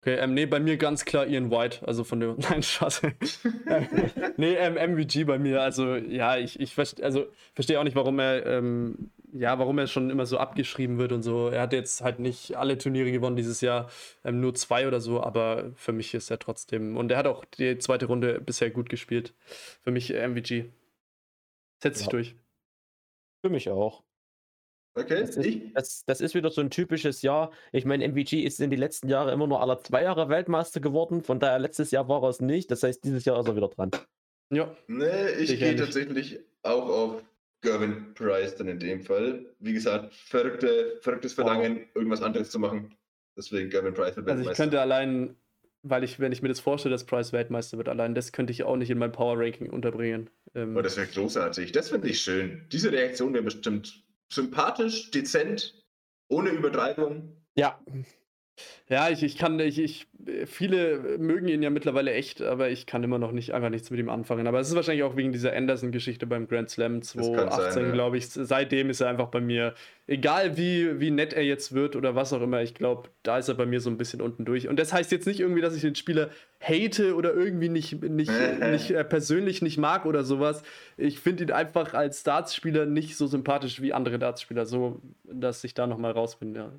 okay, 0.00 0.16
ähm, 0.16 0.34
nee, 0.34 0.46
bei 0.46 0.60
mir 0.60 0.76
ganz 0.76 1.04
klar 1.04 1.26
Ian 1.26 1.50
White. 1.50 1.86
Also 1.86 2.04
von 2.04 2.20
dem. 2.20 2.36
Nein, 2.38 2.62
Spaß. 2.62 3.02
nee, 4.36 4.54
ähm, 4.54 4.74
MVG 4.74 5.24
bei 5.24 5.38
mir. 5.38 5.62
Also, 5.62 5.94
ja, 5.94 6.36
ich, 6.36 6.58
ich 6.58 6.76
also, 7.02 7.26
verstehe 7.54 7.78
auch 7.78 7.84
nicht, 7.84 7.96
warum 7.96 8.18
er. 8.18 8.44
Ähm, 8.46 9.10
ja, 9.34 9.58
warum 9.58 9.78
er 9.78 9.86
schon 9.88 10.10
immer 10.10 10.26
so 10.26 10.38
abgeschrieben 10.38 10.98
wird 10.98 11.12
und 11.12 11.22
so. 11.22 11.48
Er 11.48 11.62
hat 11.62 11.72
jetzt 11.72 12.00
halt 12.02 12.20
nicht 12.20 12.56
alle 12.56 12.78
Turniere 12.78 13.10
gewonnen 13.10 13.36
dieses 13.36 13.60
Jahr, 13.60 13.90
ähm, 14.24 14.40
nur 14.40 14.54
zwei 14.54 14.86
oder 14.86 15.00
so, 15.00 15.22
aber 15.22 15.72
für 15.74 15.92
mich 15.92 16.14
ist 16.14 16.30
er 16.30 16.38
trotzdem. 16.38 16.96
Und 16.96 17.10
er 17.10 17.18
hat 17.18 17.26
auch 17.26 17.44
die 17.44 17.78
zweite 17.78 18.06
Runde 18.06 18.40
bisher 18.40 18.70
gut 18.70 18.88
gespielt. 18.88 19.34
Für 19.82 19.90
mich 19.90 20.12
äh, 20.14 20.26
MVG. 20.28 20.70
Setzt 21.82 21.98
sich 21.98 22.06
Ja. 22.06 22.10
durch. 22.10 22.36
Für 23.44 23.50
mich 23.50 23.68
auch. 23.68 24.04
Okay, 24.96 25.20
Das 25.22 25.36
ist, 25.36 25.44
ich, 25.44 25.72
das, 25.74 26.04
das 26.04 26.20
ist 26.20 26.34
wieder 26.36 26.50
so 26.50 26.60
ein 26.60 26.70
typisches 26.70 27.22
Jahr. 27.22 27.50
Ich 27.72 27.84
meine, 27.84 28.04
MVG 28.06 28.44
ist 28.44 28.60
in 28.60 28.70
die 28.70 28.76
letzten 28.76 29.08
Jahre 29.08 29.32
immer 29.32 29.48
nur 29.48 29.60
alle 29.60 29.76
zwei 29.82 30.04
Jahre 30.04 30.28
Weltmeister 30.28 30.78
geworden. 30.80 31.22
Von 31.24 31.40
daher, 31.40 31.58
letztes 31.58 31.90
Jahr 31.90 32.08
war 32.08 32.22
er 32.22 32.28
es 32.28 32.40
nicht. 32.40 32.70
Das 32.70 32.84
heißt, 32.84 33.02
dieses 33.02 33.24
Jahr 33.24 33.40
ist 33.40 33.48
er 33.48 33.56
wieder 33.56 33.68
dran. 33.68 33.90
Ja. 34.50 34.72
ne, 34.86 35.32
ich 35.32 35.50
Ich 35.50 35.58
gehe 35.58 35.74
tatsächlich 35.74 36.38
auch 36.62 36.88
auf 36.88 37.24
Gervin 37.64 38.14
Price 38.14 38.54
dann 38.56 38.68
in 38.68 38.78
dem 38.78 39.02
Fall. 39.02 39.44
Wie 39.58 39.72
gesagt, 39.72 40.14
verrückte, 40.14 40.98
verrücktes 41.00 41.32
Verlangen, 41.32 41.86
irgendwas 41.94 42.22
anderes 42.22 42.50
zu 42.50 42.58
machen. 42.60 42.94
Deswegen 43.36 43.70
Gervin 43.70 43.94
Price 43.94 44.14
wird 44.16 44.28
Also 44.28 44.42
ich 44.42 44.46
Weltmeister. 44.46 44.62
könnte 44.62 44.80
allein, 44.80 45.34
weil 45.82 46.04
ich, 46.04 46.20
wenn 46.20 46.30
ich 46.30 46.40
mir 46.42 46.48
das 46.48 46.60
vorstelle, 46.60 46.94
dass 46.94 47.04
Price 47.04 47.32
Weltmeister 47.32 47.76
wird, 47.78 47.88
allein 47.88 48.14
das 48.14 48.30
könnte 48.30 48.52
ich 48.52 48.62
auch 48.62 48.76
nicht 48.76 48.90
in 48.90 48.98
mein 48.98 49.10
Power 49.10 49.38
Ranking 49.40 49.70
unterbringen. 49.70 50.30
Ähm, 50.54 50.76
Oh, 50.76 50.82
das 50.82 50.96
wäre 50.96 51.08
großartig. 51.08 51.72
Das 51.72 51.88
finde 51.90 52.08
ich 52.08 52.20
schön. 52.20 52.66
Diese 52.70 52.92
Reaktion 52.92 53.32
wäre 53.34 53.42
bestimmt 53.44 54.04
sympathisch, 54.30 55.10
dezent, 55.10 55.82
ohne 56.28 56.50
Übertreibung. 56.50 57.36
Ja, 57.56 57.80
ja, 58.88 59.08
ich, 59.08 59.22
ich 59.22 59.36
kann, 59.36 59.58
ich, 59.60 59.78
ich, 59.78 60.06
viele 60.46 61.18
mögen 61.18 61.48
ihn 61.48 61.62
ja 61.62 61.70
mittlerweile 61.70 62.12
echt, 62.12 62.42
aber 62.42 62.70
ich 62.70 62.86
kann 62.86 63.02
immer 63.02 63.18
noch 63.18 63.32
nicht, 63.32 63.52
einfach 63.52 63.70
nichts 63.70 63.90
mit 63.90 63.98
ihm 63.98 64.08
anfangen. 64.08 64.46
Aber 64.46 64.60
es 64.60 64.68
ist 64.68 64.74
wahrscheinlich 64.74 65.02
auch 65.02 65.16
wegen 65.16 65.32
dieser 65.32 65.54
Anderson-Geschichte 65.54 66.26
beim 66.26 66.46
Grand 66.46 66.70
Slam 66.70 66.94
kann 66.94 67.02
sein, 67.02 67.22
2018, 67.24 67.82
ja. 67.82 67.90
glaube 67.92 68.18
ich. 68.18 68.28
Seitdem 68.28 68.90
ist 68.90 69.00
er 69.00 69.08
einfach 69.08 69.28
bei 69.28 69.40
mir, 69.40 69.74
egal 70.06 70.56
wie, 70.56 71.00
wie 71.00 71.10
nett 71.10 71.32
er 71.32 71.44
jetzt 71.44 71.72
wird 71.72 71.96
oder 71.96 72.14
was 72.14 72.32
auch 72.32 72.42
immer, 72.42 72.62
ich 72.62 72.74
glaube, 72.74 73.08
da 73.22 73.38
ist 73.38 73.48
er 73.48 73.54
bei 73.54 73.66
mir 73.66 73.80
so 73.80 73.88
ein 73.88 73.96
bisschen 73.96 74.20
unten 74.20 74.44
durch. 74.44 74.68
Und 74.68 74.78
das 74.78 74.92
heißt 74.92 75.10
jetzt 75.12 75.26
nicht 75.26 75.40
irgendwie, 75.40 75.62
dass 75.62 75.74
ich 75.74 75.82
den 75.82 75.94
Spieler 75.94 76.30
hate 76.60 77.14
oder 77.14 77.34
irgendwie 77.34 77.68
nicht, 77.68 78.02
nicht, 78.02 78.30
nicht 78.60 78.90
äh, 78.90 79.04
persönlich 79.04 79.62
nicht 79.62 79.78
mag 79.78 80.04
oder 80.04 80.24
sowas. 80.24 80.62
Ich 80.96 81.18
finde 81.20 81.44
ihn 81.44 81.52
einfach 81.52 81.94
als 81.94 82.22
Dartspieler 82.22 82.86
nicht 82.86 83.16
so 83.16 83.26
sympathisch 83.26 83.80
wie 83.80 83.92
andere 83.92 84.18
Dartspieler, 84.18 84.66
so 84.66 85.00
dass 85.24 85.64
ich 85.64 85.74
da 85.74 85.86
nochmal 85.86 86.12
raus 86.12 86.36
bin, 86.36 86.54
ja. 86.54 86.72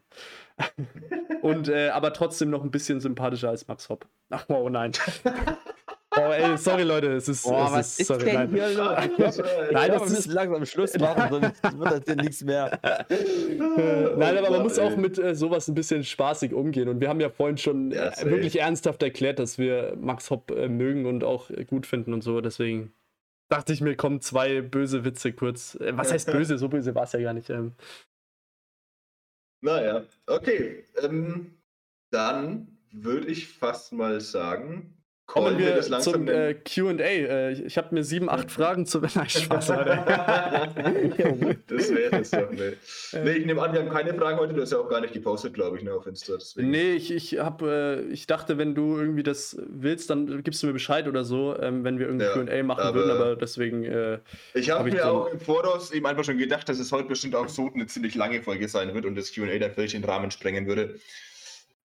Und 1.42 1.68
äh, 1.68 1.90
aber 1.90 2.14
trotzdem 2.14 2.50
noch 2.50 2.64
ein 2.64 2.72
bisschen 2.72 3.02
sympathischer 3.02 3.50
als 3.50 3.68
Max 3.68 3.90
Hopp. 3.90 4.08
Ach 4.30 4.46
wow, 4.48 4.70
nein. 4.70 4.92
Oh, 6.18 6.32
ey, 6.32 6.58
sorry 6.58 6.84
Leute, 6.84 7.14
es 7.14 7.28
ist, 7.28 7.44
Boah, 7.44 7.66
es 7.68 7.72
was 7.74 7.88
ist, 7.92 8.00
ist 8.02 8.08
sorry, 8.08 8.26
denn 8.26 8.34
nein. 8.36 8.50
hier 8.54 8.70
los? 9.18 9.38
Nein, 9.72 9.92
das 9.92 10.04
ist- 10.06 10.10
müssen 10.16 10.32
langsam 10.32 10.66
Schluss 10.66 10.98
machen, 10.98 11.30
sonst 11.30 11.80
wird 11.80 11.92
das 11.92 12.02
hier 12.06 12.16
nichts 12.16 12.44
mehr. 12.44 12.80
Äh, 13.10 14.16
Nein, 14.18 14.38
aber 14.38 14.50
man 14.52 14.64
muss 14.64 14.80
auch 14.80 14.96
mit 14.96 15.18
äh, 15.18 15.36
sowas 15.36 15.68
ein 15.68 15.76
bisschen 15.76 16.04
spaßig 16.04 16.54
umgehen. 16.54 16.88
Und 16.90 17.02
wir 17.02 17.10
haben 17.10 17.20
ja 17.20 17.30
vorhin 17.30 17.58
schon 17.58 17.92
Ja, 17.92 18.10
äh, 18.10 18.26
wirklich 18.30 18.60
ernsthaft 18.60 19.04
erklärt, 19.04 19.40
dass 19.40 19.58
wir 19.58 19.96
Max 20.00 20.30
Hopp 20.30 20.52
äh, 20.52 20.68
mögen 20.70 21.06
und 21.06 21.24
auch 21.24 21.50
äh, 21.50 21.66
gut 21.66 21.86
finden 21.86 22.14
und 22.14 22.22
so. 22.24 22.40
Deswegen 22.42 22.94
dachte 23.50 23.74
ich 23.74 23.82
mir, 23.82 23.96
kommen 23.96 24.22
zwei 24.22 24.62
böse 24.62 25.04
Witze 25.06 25.34
kurz. 25.34 25.76
Äh, 25.76 25.98
was 25.98 26.12
heißt 26.14 26.32
böse? 26.32 26.58
So 26.58 26.70
böse 26.70 26.96
war 26.96 27.04
es 27.04 27.12
ja 27.12 27.20
gar 27.20 27.34
nicht. 27.34 27.50
Ähm, 27.50 27.74
Naja, 29.62 30.04
okay. 30.28 30.86
Ähm, 31.02 31.56
dann 32.12 32.78
würde 32.92 33.28
ich 33.28 33.48
fast 33.48 33.92
mal 33.94 34.22
sagen, 34.22 34.95
kommen 35.26 35.46
callen 35.58 35.60
wir 35.60 35.76
das 35.76 35.90
langsam 35.90 36.14
zum 36.14 36.28
äh, 36.28 36.54
QA. 36.54 36.92
Äh, 37.00 37.52
ich 37.54 37.78
habe 37.78 37.94
mir 37.96 38.04
sieben, 38.04 38.30
acht 38.30 38.52
Fragen 38.52 38.86
zu. 38.86 39.00
Nein, 39.00 39.30
Spaß, 39.30 39.72
Alter. 39.72 40.06
das 41.68 41.94
wäre 41.94 42.20
es 42.22 42.32
doch, 42.32 42.52
ne. 42.52 42.74
Nee, 43.24 43.32
ich 43.32 43.46
nehme 43.46 43.62
an, 43.62 43.74
wir 43.74 43.80
haben 43.82 43.90
keine 43.90 44.14
Fragen 44.14 44.38
heute. 44.40 44.54
Du 44.54 44.62
hast 44.62 44.72
ja 44.72 44.78
auch 44.78 44.90
gar 44.90 45.02
nicht 45.02 45.14
gepostet, 45.14 45.54
glaube 45.54 45.78
ich, 45.78 45.84
ne, 45.84 45.94
auf 45.94 46.06
Insta. 46.08 46.34
Deswegen. 46.36 46.70
Nee, 46.70 46.94
ich, 46.94 47.12
ich, 47.12 47.40
hab, 47.40 47.62
äh, 47.62 48.02
ich 48.04 48.28
dachte, 48.28 48.58
wenn 48.58 48.76
du 48.76 48.98
irgendwie 48.98 49.24
das 49.24 49.58
willst, 49.68 50.10
dann 50.10 50.44
gibst 50.44 50.62
du 50.64 50.68
mir 50.68 50.74
Bescheid 50.74 51.08
oder 51.08 51.24
so, 51.24 51.58
ähm, 51.60 51.84
wenn 51.84 52.00
wir 52.00 52.08
irgendwie 52.08 52.26
Ja, 52.26 52.34
QA 52.34 52.64
machen 52.64 52.82
aber- 52.84 52.96
würden. 53.00 53.12
Aber 53.12 53.36
deswegen. 53.36 53.84
Äh, 53.84 54.20
Ich 54.54 54.70
habe 54.70 54.80
Hab 54.82 54.88
ich 54.88 54.94
mir 54.94 55.06
auch 55.12 55.28
im 55.32 55.40
Voraus 55.40 55.92
eben 55.92 56.06
einfach 56.06 56.24
schon 56.24 56.38
gedacht, 56.38 56.70
dass 56.70 56.80
es 56.80 56.92
heute 56.92 57.08
bestimmt 57.08 57.36
auch 57.36 57.50
so 57.50 57.72
eine 57.74 57.88
ziemlich 57.88 58.16
lange 58.16 58.42
Folge 58.44 58.68
sein 58.68 58.94
wird 58.94 59.06
und 59.06 59.16
das 59.16 59.34
QA 59.34 59.58
dann 59.60 59.72
völlig 59.72 59.92
den 59.92 60.04
Rahmen 60.04 60.32
sprengen 60.32 60.68
würde. 60.68 61.00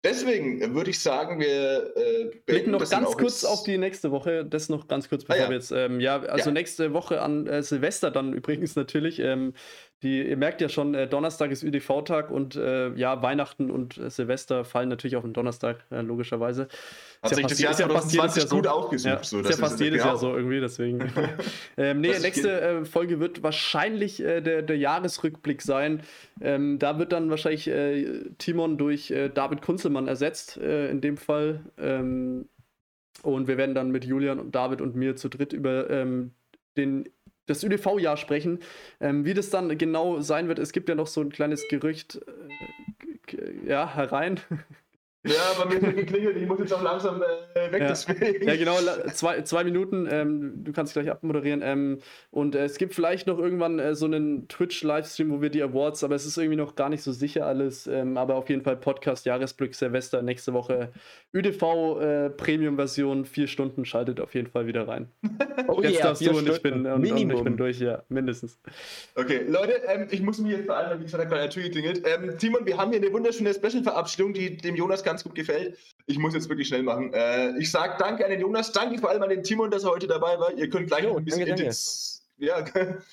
Deswegen 0.02 0.74
würde 0.74 0.90
ich 0.90 0.98
sagen, 1.00 1.40
wir 1.40 1.94
äh, 1.94 2.30
blicken 2.46 2.70
noch 2.70 2.88
ganz 2.88 3.16
kurz 3.18 3.44
auf 3.44 3.64
die 3.64 3.76
nächste 3.76 4.10
Woche. 4.10 4.46
Das 4.46 4.70
noch 4.70 4.88
ganz 4.88 5.08
kurz, 5.10 5.24
bevor 5.24 5.36
Ah, 5.36 5.44
ja. 5.44 5.48
wir 5.50 5.56
jetzt. 5.56 5.72
Ähm, 5.72 6.00
ja, 6.00 6.20
also 6.20 6.48
Ja. 6.48 6.54
nächste 6.54 6.94
Woche 6.94 7.20
an 7.20 7.46
äh, 7.46 7.62
Silvester 7.62 8.10
dann 8.10 8.32
übrigens 8.32 8.76
natürlich. 8.76 9.18
Ähm, 9.18 9.52
die, 10.02 10.26
ihr 10.26 10.36
merkt 10.36 10.60
ja 10.62 10.68
schon, 10.68 10.94
äh, 10.94 11.06
Donnerstag 11.06 11.50
ist 11.50 11.62
ÖDV-Tag 11.62 12.30
und 12.30 12.56
äh, 12.56 12.94
ja, 12.94 13.22
Weihnachten 13.22 13.70
und 13.70 13.98
äh, 13.98 14.08
Silvester 14.08 14.64
fallen 14.64 14.88
natürlich 14.88 15.16
auf 15.16 15.24
den 15.24 15.34
Donnerstag, 15.34 15.84
äh, 15.90 16.00
logischerweise. 16.00 16.68
Hat 17.22 17.32
Ist 17.32 17.36
sich 17.36 17.42
ja 17.42 17.48
das 17.48 17.60
Jahr 17.60 17.72
ist 17.72 17.80
ja 17.80 17.88
fast 17.88 18.12
jedes 18.12 18.32
2020 18.34 18.42
Jahr 18.42 18.48
so. 18.48 18.56
gut 18.56 18.66
ausgesucht. 18.66 19.12
Ja, 19.12 19.22
so, 19.22 19.40
ist 19.40 19.50
ja 19.50 19.56
fast 19.56 19.80
jedes 19.80 19.98
genau. 19.98 20.12
Jahr 20.12 20.16
so 20.16 20.34
irgendwie, 20.34 20.60
deswegen. 20.60 21.12
ähm, 21.76 22.00
nee, 22.00 22.08
ist 22.08 22.22
nächste 22.22 22.60
äh, 22.60 22.84
Folge 22.86 23.20
wird 23.20 23.42
wahrscheinlich 23.42 24.20
äh, 24.20 24.40
der, 24.40 24.62
der 24.62 24.78
Jahresrückblick 24.78 25.60
sein. 25.60 26.02
Ähm, 26.40 26.78
da 26.78 26.98
wird 26.98 27.12
dann 27.12 27.28
wahrscheinlich 27.28 27.70
Timon 28.38 28.78
durch 28.78 29.12
David 29.34 29.60
Kunzelmann 29.60 30.08
ersetzt, 30.08 30.56
in 30.56 31.00
dem 31.00 31.16
Fall. 31.16 31.60
Ähm, 31.78 32.48
und 33.22 33.48
wir 33.48 33.58
werden 33.58 33.74
dann 33.74 33.90
mit 33.90 34.04
Julian 34.04 34.38
und 34.38 34.54
David 34.54 34.80
und 34.80 34.96
mir 34.96 35.16
zu 35.16 35.28
dritt 35.28 35.52
über 35.52 35.90
ähm, 35.90 36.32
den, 36.76 37.08
das 37.50 37.62
ÖDV-Jahr 37.62 38.16
sprechen. 38.16 38.60
Ähm, 39.00 39.24
wie 39.24 39.34
das 39.34 39.50
dann 39.50 39.76
genau 39.76 40.20
sein 40.20 40.48
wird, 40.48 40.58
es 40.58 40.72
gibt 40.72 40.88
ja 40.88 40.94
noch 40.94 41.06
so 41.06 41.20
ein 41.20 41.30
kleines 41.30 41.68
Gerücht, 41.68 42.20
äh, 43.32 43.68
ja, 43.68 43.94
herein. 43.94 44.40
Ja, 45.26 45.52
bei 45.58 45.66
mir 45.66 45.74
ist 45.86 45.96
geklingelt, 45.96 46.36
ich 46.38 46.46
muss 46.46 46.58
jetzt 46.60 46.72
auch 46.72 46.82
langsam 46.82 47.22
äh, 47.22 47.70
weg, 47.72 47.82
Ja. 47.82 47.88
deswegen. 47.88 48.48
Ja, 48.48 48.56
genau, 48.56 48.76
zwei, 49.12 49.42
zwei 49.42 49.64
Minuten. 49.64 50.08
Ähm, 50.10 50.64
du 50.64 50.72
kannst 50.72 50.94
gleich 50.94 51.10
abmoderieren. 51.10 51.60
Ähm, 51.62 51.98
und 52.30 52.54
äh, 52.54 52.64
es 52.64 52.78
gibt 52.78 52.94
vielleicht 52.94 53.26
noch 53.26 53.38
irgendwann 53.38 53.78
äh, 53.78 53.94
so 53.94 54.06
einen 54.06 54.48
Twitch-Livestream, 54.48 55.30
wo 55.30 55.42
wir 55.42 55.50
die 55.50 55.62
Awards, 55.62 56.04
aber 56.04 56.14
es 56.14 56.24
ist 56.24 56.38
irgendwie 56.38 56.56
noch 56.56 56.74
gar 56.74 56.88
nicht 56.88 57.02
so 57.02 57.12
sicher 57.12 57.46
alles. 57.46 57.86
Ähm, 57.86 58.16
aber 58.16 58.36
auf 58.36 58.48
jeden 58.48 58.62
Fall 58.62 58.78
Podcast 58.78 59.26
Jahresglück 59.26 59.74
Silvester 59.74 60.22
nächste 60.22 60.54
Woche. 60.54 60.90
ÜDV 61.34 62.00
äh, 62.00 62.30
Premium-Version, 62.30 63.26
vier 63.26 63.46
Stunden, 63.46 63.84
schaltet 63.84 64.20
auf 64.20 64.34
jeden 64.34 64.48
Fall 64.48 64.66
wieder 64.66 64.88
rein. 64.88 65.08
Oh 65.68 65.82
Jetzt 65.82 65.96
yeah, 65.96 66.02
darfst 66.04 66.26
du 66.26 66.30
und 66.30 66.48
ich, 66.48 66.62
bin, 66.62 66.86
und, 66.86 67.12
und 67.12 67.32
ich 67.32 67.42
bin 67.44 67.56
durch, 67.56 67.80
ja, 67.80 68.02
mindestens. 68.08 68.58
Okay, 69.14 69.44
Leute, 69.46 69.74
ähm, 69.86 70.08
ich 70.10 70.22
muss 70.22 70.38
mich 70.38 70.52
jetzt 70.52 70.66
beeilen, 70.66 70.98
wie 70.98 71.04
gesagt, 71.04 71.28
gerade 71.28 71.42
eine 71.42 71.50
Tür 71.50 71.64
geklingelt. 71.64 72.02
Ähm, 72.06 72.36
Timon, 72.38 72.64
wir 72.66 72.76
haben 72.76 72.90
hier 72.90 73.00
eine 73.00 73.12
wunderschöne 73.12 73.52
Special-Verabschiedung, 73.52 74.32
die 74.32 74.56
dem 74.56 74.74
Jonas 74.74 75.04
ganz 75.10 75.24
gut 75.24 75.34
gefällt. 75.34 75.76
Ich 76.06 76.18
muss 76.18 76.34
jetzt 76.34 76.48
wirklich 76.48 76.68
schnell 76.68 76.82
machen. 76.82 77.12
Äh, 77.12 77.58
ich 77.58 77.70
sage 77.70 77.94
danke 77.98 78.24
an 78.24 78.30
den 78.30 78.40
Jonas, 78.40 78.72
danke 78.72 78.98
vor 78.98 79.10
allem 79.10 79.22
an 79.22 79.30
den 79.30 79.42
Timon, 79.42 79.70
dass 79.70 79.84
er 79.84 79.90
heute 79.90 80.06
dabei 80.06 80.38
war. 80.38 80.52
Ihr 80.56 80.68
könnt 80.68 80.86
gleich 80.88 81.04
Jo, 81.04 81.10
noch 81.10 81.18
ein 81.18 81.24
bisschen 81.24 81.46
danke, 81.46 81.64
danke. 81.64 81.76
ja, 82.38 82.64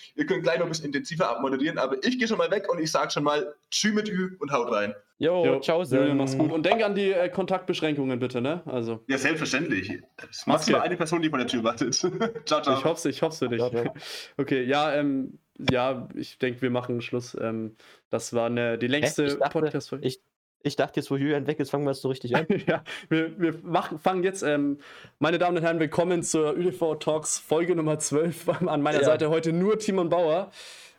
ihr 0.16 0.26
könnt 0.26 0.44
gleich 0.44 0.58
noch 0.60 0.66
ein 0.66 0.70
bisschen 0.70 0.86
intensiver 0.86 1.30
abmoderieren, 1.30 1.78
aber 1.78 1.98
ich 2.04 2.18
gehe 2.20 2.28
schon 2.28 2.38
mal 2.38 2.52
weg 2.52 2.72
und 2.72 2.80
ich 2.80 2.92
sage 2.92 3.12
schon 3.12 3.24
mal 3.24 3.54
Tschü 3.72 3.92
mit 3.94 4.08
Ü 4.10 4.36
und 4.40 4.52
haut 4.52 4.72
rein. 4.72 4.94
Jo, 5.20 5.44
Jo, 5.44 5.60
ciao, 5.60 5.82
Julian, 5.84 6.16
mach's 6.18 6.38
gut. 6.38 6.52
Und 6.52 6.64
denk 6.64 6.84
an 6.84 6.94
die 6.94 7.12
äh, 7.12 7.28
Kontaktbeschränkungen 7.30 8.20
bitte, 8.20 8.40
ne? 8.40 8.62
Also, 8.68 9.04
Ja, 9.08 9.18
selbstverständlich. 9.18 9.90
Es 9.90 10.46
Maske. 10.46 10.50
maximal 10.52 10.82
eine 10.82 10.96
Person, 10.96 11.24
die 11.24 11.30
vor 11.30 11.40
der 11.40 11.48
Tür 11.48 11.64
wartet. 11.64 11.96
ciao, 12.46 12.62
ciao. 12.62 12.78
ich 12.78 12.86
hoffe 12.86 13.10
ich 13.10 13.22
hoff's 13.24 13.40
für 13.40 13.50
dich. 13.50 13.60
Ja, 13.60 13.70
ja. 13.84 13.94
Okay, 14.38 14.64
ja, 14.64 14.94
ähm, 14.94 15.40
ja, 15.72 16.08
ich 16.14 16.38
denke, 16.38 16.62
wir 16.62 16.70
machen 16.70 17.02
Schluss. 17.02 17.36
Ähm, 17.42 17.76
das 18.12 18.32
war 18.34 18.46
eine, 18.46 18.78
die 18.78 18.86
längste 18.86 19.38
Podcast-Folge. 19.38 20.06
ich, 20.06 20.22
ich 20.64 20.76
dachte 20.76 21.00
jetzt, 21.00 21.10
wo 21.12 21.16
Julian 21.16 21.48
weg 21.48 21.60
ist, 21.60 21.70
fangen 21.70 21.86
wir 21.86 21.92
jetzt 21.92 22.02
so 22.02 22.10
richtig 22.10 22.36
an. 22.36 22.46
ja, 22.68 22.84
wir, 23.10 23.40
wir 23.40 23.56
machen, 23.64 24.00
fangen 24.00 24.24
jetzt, 24.24 24.44
ähm, 24.44 24.80
meine 25.20 25.38
Damen 25.38 25.58
und 25.58 25.64
Herren, 25.64 25.80
willkommen 25.80 26.24
zur 26.24 26.56
ÜDV 26.58 26.96
Talks 27.00 27.40
Folge 27.40 27.76
Nummer 27.76 28.00
12. 28.00 28.50
An 28.68 28.82
meiner 28.82 29.00
Ja. 29.00 29.06
Seite 29.06 29.30
heute 29.30 29.54
nur 29.54 29.80
Timon 29.80 30.10
Bauer. 30.10 30.52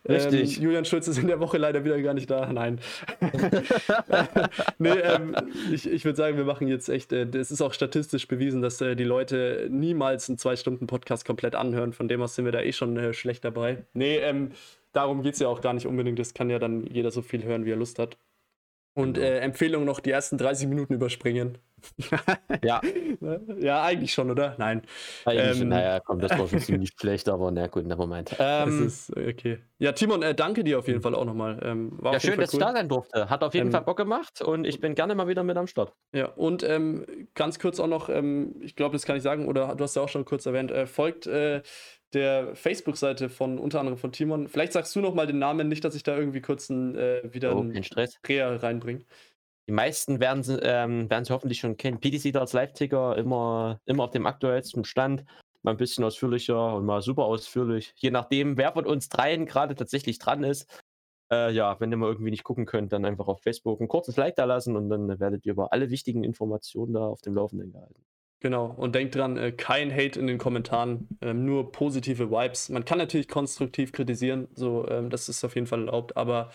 Richtig. 0.07 0.57
Ähm, 0.57 0.63
Julian 0.63 0.85
Schulz 0.85 1.09
ist 1.09 1.17
in 1.17 1.27
der 1.27 1.41
Woche 1.41 1.57
leider 1.57 1.83
wieder 1.83 2.01
gar 2.01 2.13
nicht 2.13 2.29
da. 2.29 2.51
Nein. 2.51 2.79
nee, 4.79 4.89
ähm, 4.91 5.35
ich, 5.73 5.89
ich 5.89 6.05
würde 6.05 6.15
sagen, 6.15 6.37
wir 6.37 6.45
machen 6.45 6.69
jetzt 6.69 6.87
echt, 6.87 7.11
äh, 7.11 7.27
es 7.33 7.51
ist 7.51 7.61
auch 7.61 7.73
statistisch 7.73 8.27
bewiesen, 8.27 8.61
dass 8.61 8.79
äh, 8.79 8.95
die 8.95 9.03
Leute 9.03 9.67
niemals 9.69 10.29
einen 10.29 10.37
Zwei-Stunden-Podcast 10.37 11.25
komplett 11.25 11.53
anhören. 11.55 11.91
Von 11.91 12.07
dem 12.07 12.21
aus 12.21 12.35
sind 12.35 12.45
wir 12.45 12.53
da 12.53 12.61
eh 12.61 12.71
schon 12.71 12.95
äh, 12.95 13.13
schlecht 13.13 13.43
dabei. 13.43 13.83
Nee, 13.93 14.17
ähm, 14.19 14.51
darum 14.93 15.21
geht 15.21 15.33
es 15.33 15.39
ja 15.41 15.49
auch 15.49 15.59
gar 15.59 15.73
nicht 15.73 15.85
unbedingt. 15.85 16.17
Das 16.17 16.33
kann 16.33 16.49
ja 16.49 16.59
dann 16.59 16.85
jeder 16.87 17.11
so 17.11 17.21
viel 17.21 17.43
hören, 17.43 17.65
wie 17.65 17.71
er 17.71 17.77
Lust 17.77 17.99
hat. 17.99 18.17
Und 18.93 19.13
Genau. 19.15 19.27
äh, 19.27 19.39
Empfehlung 19.39 19.85
noch 19.85 19.99
die 19.99 20.11
ersten 20.11 20.37
30 20.37 20.67
Minuten 20.67 20.93
überspringen. 20.93 21.57
Ja, 22.63 22.81
ja, 23.57 23.83
eigentlich 23.83 24.13
schon, 24.13 24.29
oder? 24.31 24.55
Nein. 24.57 24.81
eigentlich, 25.25 25.61
Ähm. 25.61 25.69
naja, 25.69 25.99
komm, 26.01 26.19
das 26.19 26.37
war 26.37 26.47
schon 26.47 26.59
ziemlich 26.59 26.91
schlecht, 26.99 27.29
aber 27.29 27.51
na 27.51 27.67
gut, 27.67 27.85
never 27.85 28.07
mind. 28.07 28.31
Es 28.31 28.37
Ähm, 28.39 28.85
ist 28.87 29.09
äh, 29.15 29.29
okay. 29.29 29.59
Ja, 29.77 29.91
Timon, 29.93 30.21
äh, 30.23 30.35
danke 30.35 30.63
dir 30.63 30.79
auf 30.79 30.87
jeden 30.87 31.01
Fall 31.01 31.15
auch 31.15 31.25
nochmal. 31.25 31.59
Ähm, 31.63 31.91
war 32.01 32.11
ja, 32.11 32.17
auf 32.17 32.23
jeden 32.23 32.33
schön, 32.33 32.35
Fall 32.35 32.43
dass 32.45 32.53
ich 32.53 32.59
da 32.59 32.71
sein 32.73 32.89
durfte. 32.89 33.29
Hat 33.29 33.43
auf 33.43 33.53
jeden 33.53 33.67
Ähm, 33.67 33.71
Fall 33.71 33.81
Bock 33.83 33.97
gemacht 33.97 34.41
und 34.41 34.65
ich 34.65 34.79
bin 34.79 34.95
gerne 34.95 35.15
mal 35.15 35.27
wieder 35.27 35.43
mit 35.43 35.57
am 35.57 35.67
Start. 35.67 35.93
Ja, 36.13 36.25
und 36.25 36.63
ähm, 36.63 37.05
ganz 37.35 37.59
kurz 37.59 37.79
auch 37.79 37.87
noch, 37.87 38.09
ähm, 38.09 38.55
ich 38.61 38.75
glaube, 38.75 38.93
das 38.93 39.05
kann 39.05 39.15
ich 39.15 39.23
sagen, 39.23 39.47
oder 39.47 39.75
du 39.75 39.83
hast 39.83 39.95
ja 39.95 40.01
auch 40.01 40.09
schon 40.09 40.25
kurz 40.25 40.45
erwähnt, 40.47 40.71
äh, 40.71 40.87
folgt 40.87 41.27
äh, 41.27 41.61
der 42.13 42.55
Facebook-Seite 42.55 43.29
von 43.29 43.59
unter 43.59 43.79
anderem 43.79 43.97
von 43.97 44.11
Timon. 44.11 44.47
Vielleicht 44.47 44.73
sagst 44.73 44.95
du 44.95 45.01
nochmal 45.01 45.27
den 45.27 45.39
Namen, 45.39 45.67
nicht, 45.67 45.83
dass 45.83 45.95
ich 45.95 46.03
da 46.03 46.17
irgendwie 46.17 46.41
kurz 46.41 46.69
einen, 46.69 46.95
äh, 46.95 47.21
wieder 47.33 47.55
Oh, 47.55 47.61
einen 47.61 47.83
Stress. 47.83 48.19
Dreher 48.23 48.61
reinbringe. 48.61 49.05
Die 49.67 49.73
meisten 49.73 50.19
werden 50.19 50.41
sie, 50.41 50.59
ähm, 50.63 51.09
werden 51.09 51.25
sie 51.25 51.33
hoffentlich 51.33 51.59
schon 51.59 51.77
kennen. 51.77 51.99
PDC 51.99 52.31
da 52.31 52.39
als 52.39 52.53
Live-Ticker, 52.53 53.15
immer, 53.17 53.79
immer 53.85 54.05
auf 54.05 54.11
dem 54.11 54.25
aktuellsten 54.25 54.83
Stand. 54.83 55.25
Mal 55.61 55.71
ein 55.71 55.77
bisschen 55.77 56.03
ausführlicher 56.03 56.75
und 56.75 56.85
mal 56.85 57.01
super 57.01 57.25
ausführlich. 57.25 57.93
Je 57.97 58.09
nachdem, 58.09 58.57
wer 58.57 58.71
von 58.71 58.87
uns 58.87 59.09
dreien 59.09 59.45
gerade 59.45 59.75
tatsächlich 59.75 60.17
dran 60.17 60.43
ist. 60.43 60.81
Äh, 61.31 61.51
ja, 61.51 61.79
wenn 61.79 61.91
ihr 61.91 61.97
mal 61.97 62.07
irgendwie 62.07 62.31
nicht 62.31 62.43
gucken 62.43 62.65
könnt, 62.65 62.91
dann 62.91 63.05
einfach 63.05 63.27
auf 63.27 63.43
Facebook 63.43 63.79
ein 63.81 63.87
kurzes 63.87 64.17
Like 64.17 64.35
da 64.35 64.45
lassen 64.45 64.75
und 64.75 64.89
dann 64.89 65.19
werdet 65.19 65.45
ihr 65.45 65.51
über 65.51 65.71
alle 65.71 65.91
wichtigen 65.91 66.23
Informationen 66.23 66.93
da 66.93 67.05
auf 67.05 67.21
dem 67.21 67.35
Laufenden 67.35 67.71
gehalten. 67.71 68.03
Genau, 68.41 68.67
und 68.67 68.95
denkt 68.95 69.15
dran, 69.15 69.35
äh, 69.37 69.51
kein 69.51 69.91
Hate 69.91 70.17
in 70.17 70.25
den 70.27 70.37
Kommentaren, 70.37 71.09
ähm, 71.21 71.43
nur 71.45 71.73
positive 71.73 72.31
Vibes. 72.31 72.69
Man 72.69 72.85
kann 72.85 72.97
natürlich 72.97 73.27
konstruktiv 73.27 73.91
kritisieren, 73.91 74.47
so, 74.53 74.87
ähm, 74.87 75.09
das 75.09 75.27
ist 75.27 75.43
auf 75.43 75.55
jeden 75.55 75.67
Fall 75.67 75.79
erlaubt, 75.81 76.15
aber 76.15 76.49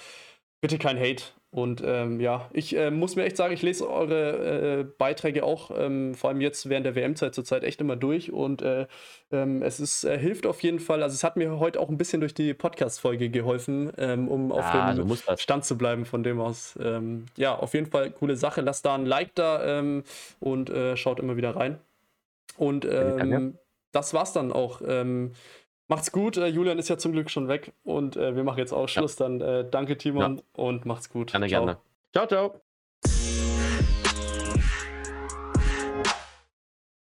bitte 0.63 0.79
kein 0.79 0.99
Hate. 0.99 1.25
Und 1.55 1.85
ähm, 1.87 2.19
ja, 2.19 2.51
ich 2.53 2.77
äh, 2.77 2.91
muss 2.91 3.15
mir 3.15 3.23
echt 3.23 3.37
sagen, 3.37 3.55
ich 3.55 3.63
lese 3.63 3.89
eure 3.89 4.81
äh, 4.81 4.83
Beiträge 4.83 5.45
auch, 5.45 5.71
ähm, 5.73 6.17
vor 6.17 6.31
allem 6.31 6.41
jetzt 6.41 6.69
während 6.69 6.85
der 6.85 6.97
WM-Zeit 6.97 7.33
zurzeit 7.33 7.63
echt 7.63 7.81
immer 7.81 7.95
durch 7.95 8.33
und 8.33 8.61
äh, 8.61 8.89
ähm, 9.31 9.63
es 9.63 9.79
ist, 9.79 10.03
äh, 10.03 10.19
hilft 10.19 10.47
auf 10.47 10.65
jeden 10.65 10.81
Fall. 10.81 11.01
Also 11.05 11.15
es 11.15 11.23
hat 11.23 11.37
mir 11.37 11.61
heute 11.61 11.79
auch 11.79 11.89
ein 11.89 11.97
bisschen 11.97 12.19
durch 12.21 12.35
die 12.35 12.55
Podcast-Folge 12.55 13.31
geholfen, 13.31 13.93
ähm, 13.99 14.27
um 14.27 14.51
auf 14.51 14.65
Ah, 14.65 14.95
dem. 14.95 15.09
Stand 15.37 15.65
zu 15.65 15.79
bleiben 15.79 16.07
von 16.07 16.25
dem 16.25 16.41
aus. 16.41 16.77
Ähm, 16.83 17.27
ja, 17.37 17.55
auf 17.55 17.73
jeden 17.75 17.87
Fall 17.87 18.11
coole 18.11 18.35
Sache. 18.35 18.61
Lasst 18.61 18.85
da 18.85 18.97
ein 18.97 19.07
Like 19.07 19.37
da 19.37 19.79
ähm, 19.79 20.03
und 20.41 20.71
äh, 20.71 20.97
schaut 20.97 21.21
immer 21.21 21.37
wieder 21.37 21.55
rein. 21.55 21.79
Und 22.57 22.85
das 23.93 24.13
war's 24.13 24.33
dann 24.33 24.51
auch. 24.51 24.81
Macht's 25.89 26.13
gut. 26.13 26.37
Äh, 26.37 26.47
Julian 26.47 26.79
ist 26.79 26.89
ja 26.89 26.97
zum 26.97 27.13
Glück 27.13 27.31
schon 27.31 27.49
weg 27.49 27.73
und 27.85 28.17
äh, 28.17 28.35
wir 28.35 28.45
machen 28.45 28.59
jetzt 28.59 28.73
auch 28.73 28.89
Schluss. 28.89 29.17
Dann 29.17 29.41
äh, 29.41 29.69
danke, 29.71 29.99
Timon, 29.99 30.43
und 30.55 30.87
macht's 30.87 31.11
gut. 31.11 31.33
Gerne, 31.33 31.49
Ciao. 31.49 31.65
gerne. 31.65 31.79
Ciao, 32.13 32.27
ciao. 32.27 32.61